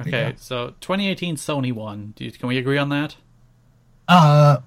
Okay, 0.00 0.10
Yeah. 0.10 0.32
so 0.36 0.74
2018 0.80 1.36
Sony 1.36 1.72
won. 1.72 2.12
Do 2.16 2.24
you, 2.24 2.32
can 2.32 2.48
we 2.48 2.58
agree 2.58 2.78
on 2.78 2.88
that? 2.88 3.16
Uh, 4.08 4.58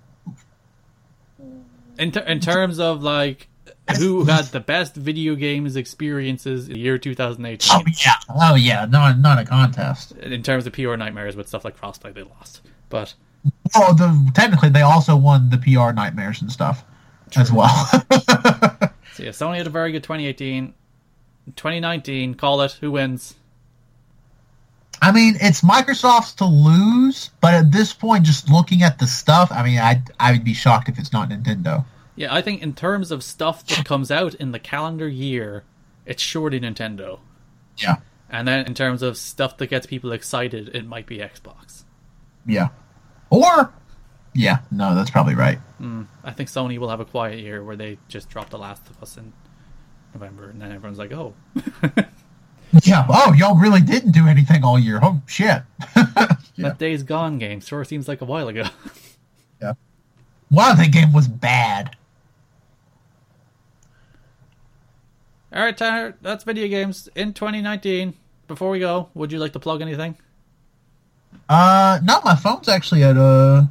In 1.98 2.12
ter- 2.12 2.22
in 2.22 2.40
terms 2.40 2.80
of 2.80 3.02
like 3.04 3.48
who 3.98 4.26
had 4.26 4.46
the 4.46 4.60
best 4.60 4.96
video 4.96 5.36
games 5.36 5.76
experiences 5.76 6.68
in 6.68 6.74
the 6.74 6.80
year 6.80 6.98
2018? 6.98 7.70
oh 7.74 7.84
yeah, 8.06 8.14
oh 8.30 8.56
yeah, 8.56 8.86
not 8.86 9.18
not 9.20 9.40
a 9.40 9.46
contest. 9.46 10.12
In 10.18 10.44
terms 10.44 10.68
of 10.68 10.74
PR 10.74 10.96
nightmares 10.96 11.36
with 11.36 11.48
stuff 11.48 11.66
like 11.66 11.76
Frostbite, 11.76 12.14
they 12.16 12.24
lost. 12.24 12.62
But 12.90 13.14
Oh, 13.76 13.94
the 13.94 14.32
technically 14.34 14.70
they 14.70 14.82
also 14.82 15.16
won 15.16 15.50
the 15.50 15.58
PR 15.58 15.92
nightmares 15.92 16.42
and 16.42 16.52
stuff 16.52 16.84
as 17.36 17.52
well. 17.52 17.70
so 17.88 19.24
yeah, 19.24 19.30
Sony 19.32 19.58
had 19.58 19.68
a 19.68 19.72
very 19.72 19.92
good 19.92 20.04
2018. 20.04 20.74
2019, 21.56 22.34
call 22.36 22.62
it. 22.62 22.74
Who 22.74 22.92
wins? 22.92 23.36
I 25.02 25.12
mean, 25.12 25.36
it's 25.40 25.62
Microsoft's 25.62 26.34
to 26.36 26.46
lose, 26.46 27.30
but 27.42 27.54
at 27.54 27.72
this 27.72 27.94
point, 27.94 28.26
just 28.26 28.50
looking 28.50 28.82
at 28.84 29.00
the 29.00 29.08
stuff, 29.08 29.52
I 29.52 29.64
mean, 29.64 29.80
I 29.80 30.02
I 30.20 30.32
would 30.32 30.44
be 30.44 30.54
shocked 30.54 30.90
if 30.90 30.98
it's 31.00 31.14
not 31.14 31.30
Nintendo. 31.30 31.86
Yeah, 32.16 32.34
I 32.34 32.42
think 32.42 32.62
in 32.64 32.74
terms 32.74 33.12
of 33.12 33.24
stuff 33.24 33.66
that 33.68 33.86
comes 33.86 34.10
out 34.10 34.34
in 34.36 34.52
the 34.52 34.60
calendar 34.60 35.08
year, 35.08 35.64
it's 36.06 36.22
surely 36.24 36.60
Nintendo. 36.60 37.20
Yeah, 37.78 37.98
And 38.30 38.48
then 38.48 38.66
in 38.66 38.74
terms 38.74 39.04
of 39.04 39.18
stuff 39.18 39.58
that 39.58 39.68
gets 39.68 39.86
people 39.86 40.12
excited, 40.12 40.70
it 40.76 40.88
might 40.88 41.06
be 41.06 41.20
Xbox. 41.20 41.84
yeah, 42.48 42.70
or 43.30 43.72
yeah, 44.34 44.60
no, 44.72 44.96
that's 44.96 45.12
probably 45.12 45.36
right. 45.36 45.60
Hmm, 45.78 46.04
I 46.24 46.32
think 46.32 46.50
Sony 46.50 46.80
will 46.80 46.90
have 46.90 47.00
a 47.00 47.06
quiet 47.06 47.40
year 47.40 47.64
where 47.64 47.76
they 47.76 48.00
just 48.08 48.30
drop 48.30 48.50
The 48.50 48.58
Last 48.58 48.88
of 48.90 49.02
Us 49.04 49.16
in 49.18 49.32
November, 50.16 50.50
and 50.50 50.60
then 50.60 50.72
everyone's 50.72 50.98
like, 50.98 51.12
"Oh, 51.12 51.36
Yeah. 52.84 53.06
Oh, 53.10 53.34
y'all 53.34 53.56
really 53.58 53.82
didn't 53.82 54.12
do 54.12 54.28
anything 54.28 54.64
all 54.64 54.78
year. 54.78 55.00
Oh 55.02 55.22
shit. 55.26 55.62
that 56.58 56.76
Days 56.78 57.04
Gone 57.04 57.38
game 57.40 57.60
sure 57.62 57.84
seems 57.86 58.08
like 58.08 58.22
a 58.22 58.26
while 58.26 58.48
ago." 58.48 58.64
yeah. 59.62 59.74
Wow, 60.52 60.74
that 60.74 60.92
game 60.92 61.14
was 61.14 61.28
bad. 61.28 61.96
All 65.54 65.64
right, 65.64 65.76
Tanner, 65.78 66.16
that's 66.22 66.44
video 66.44 66.68
games 66.68 67.08
in 67.16 67.34
2019. 67.34 68.14
Before 68.48 68.70
we 68.70 68.80
go, 68.80 69.10
would 69.14 69.32
you 69.32 69.40
like 69.40 69.54
to 69.54 69.60
plug 69.60 69.82
anything? 69.82 70.16
Uh, 71.50 72.00
no, 72.04 72.22
my 72.24 72.36
phone's 72.36 72.68
actually 72.70 73.04
at 73.04 73.18
uh 73.18 73.64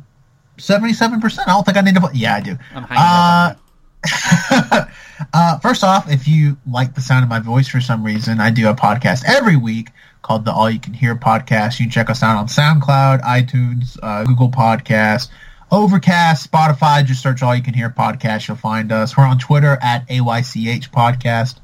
seventy-seven 0.59 1.21
percent. 1.21 1.49
I 1.49 1.53
don't 1.53 1.65
think 1.65 1.77
I 1.77 1.81
need 1.83 1.95
to. 1.95 2.11
Yeah, 2.15 2.37
I 2.37 2.41
do. 2.41 2.57
I'm 2.75 2.83
hanging 2.85 2.97
Uh, 2.97 3.51
up. 3.53 3.61
uh, 5.33 5.59
first 5.59 5.85
off, 5.85 6.11
if 6.11 6.29
you 6.29 6.57
like 6.71 6.95
the 6.95 7.01
sound 7.01 7.23
of 7.23 7.29
my 7.29 7.41
voice 7.41 7.69
for 7.69 7.81
some 7.81 8.05
reason, 8.05 8.41
I 8.41 8.51
do 8.51 8.69
a 8.69 8.75
podcast 8.75 9.25
every 9.27 9.57
week 9.57 9.91
called 10.23 10.45
the 10.45 10.53
All 10.53 10.71
You 10.71 10.81
Can 10.81 10.93
Hear 10.93 11.15
Podcast. 11.15 11.79
You 11.79 11.87
can 11.87 11.91
check 11.91 12.11
us 12.11 12.23
out 12.23 12.37
on 12.37 12.49
SoundCloud, 12.49 13.23
iTunes, 13.23 13.99
uh, 14.03 14.25
Google 14.25 14.51
Podcasts, 14.51 15.29
Overcast, 15.71 16.51
Spotify. 16.51 17.05
Just 17.05 17.23
search 17.23 17.43
All 17.43 17.55
You 17.55 17.63
Can 17.63 17.75
Hear 17.75 17.91
Podcast. 17.91 18.49
You'll 18.49 18.57
find 18.57 18.91
us. 18.93 19.17
We're 19.17 19.25
on 19.25 19.39
Twitter 19.39 19.79
at 19.81 20.07
AYCH 20.09 20.91
Podcast. 20.91 21.57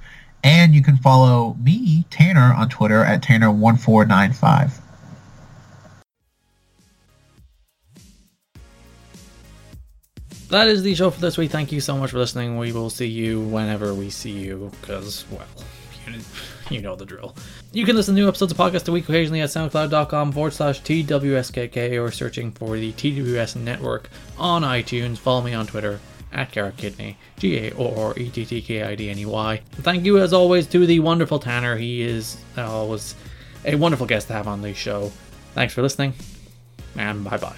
And 0.44 0.74
you 0.74 0.82
can 0.82 0.96
follow 0.96 1.54
me, 1.54 2.04
Tanner, 2.10 2.52
on 2.52 2.68
Twitter 2.68 3.04
at 3.04 3.22
Tanner1495. 3.22 4.81
That 10.52 10.68
is 10.68 10.82
the 10.82 10.94
show 10.94 11.08
for 11.08 11.18
this 11.18 11.38
week. 11.38 11.50
Thank 11.50 11.72
you 11.72 11.80
so 11.80 11.96
much 11.96 12.10
for 12.10 12.18
listening. 12.18 12.58
We 12.58 12.72
will 12.72 12.90
see 12.90 13.06
you 13.06 13.40
whenever 13.40 13.94
we 13.94 14.10
see 14.10 14.32
you, 14.32 14.70
because, 14.82 15.24
well, 15.30 15.46
you, 16.06 16.20
you 16.76 16.82
know 16.82 16.94
the 16.94 17.06
drill. 17.06 17.34
You 17.72 17.86
can 17.86 17.96
listen 17.96 18.14
to 18.14 18.20
new 18.20 18.28
episodes 18.28 18.52
of 18.52 18.58
Podcast 18.58 18.86
a 18.86 18.92
Week 18.92 19.08
occasionally 19.08 19.40
at 19.40 19.48
soundcloud.com 19.48 20.32
forward 20.32 20.52
slash 20.52 20.82
TWSKK 20.82 21.98
or 21.98 22.10
searching 22.10 22.52
for 22.52 22.76
the 22.76 22.92
TWS 22.92 23.56
network 23.56 24.10
on 24.36 24.60
iTunes. 24.60 25.16
Follow 25.16 25.40
me 25.40 25.54
on 25.54 25.66
Twitter 25.66 26.00
at 26.34 26.52
Garrett 26.52 26.76
Kidney, 26.76 27.16
G 27.38 27.56
A 27.68 27.72
O 27.72 28.08
R 28.08 28.18
E 28.18 28.28
T 28.28 28.44
T 28.44 28.60
K 28.60 28.82
I 28.82 28.94
D 28.94 29.08
N 29.08 29.20
E 29.20 29.24
Y. 29.24 29.62
Thank 29.76 30.04
you, 30.04 30.18
as 30.18 30.34
always, 30.34 30.66
to 30.66 30.84
the 30.84 31.00
wonderful 31.00 31.38
Tanner. 31.38 31.78
He 31.78 32.02
is 32.02 32.36
always 32.58 33.14
a 33.64 33.76
wonderful 33.76 34.04
guest 34.04 34.26
to 34.26 34.34
have 34.34 34.46
on 34.46 34.60
the 34.60 34.74
show. 34.74 35.12
Thanks 35.54 35.72
for 35.72 35.80
listening, 35.80 36.12
and 36.94 37.24
bye 37.24 37.38
bye. 37.38 37.56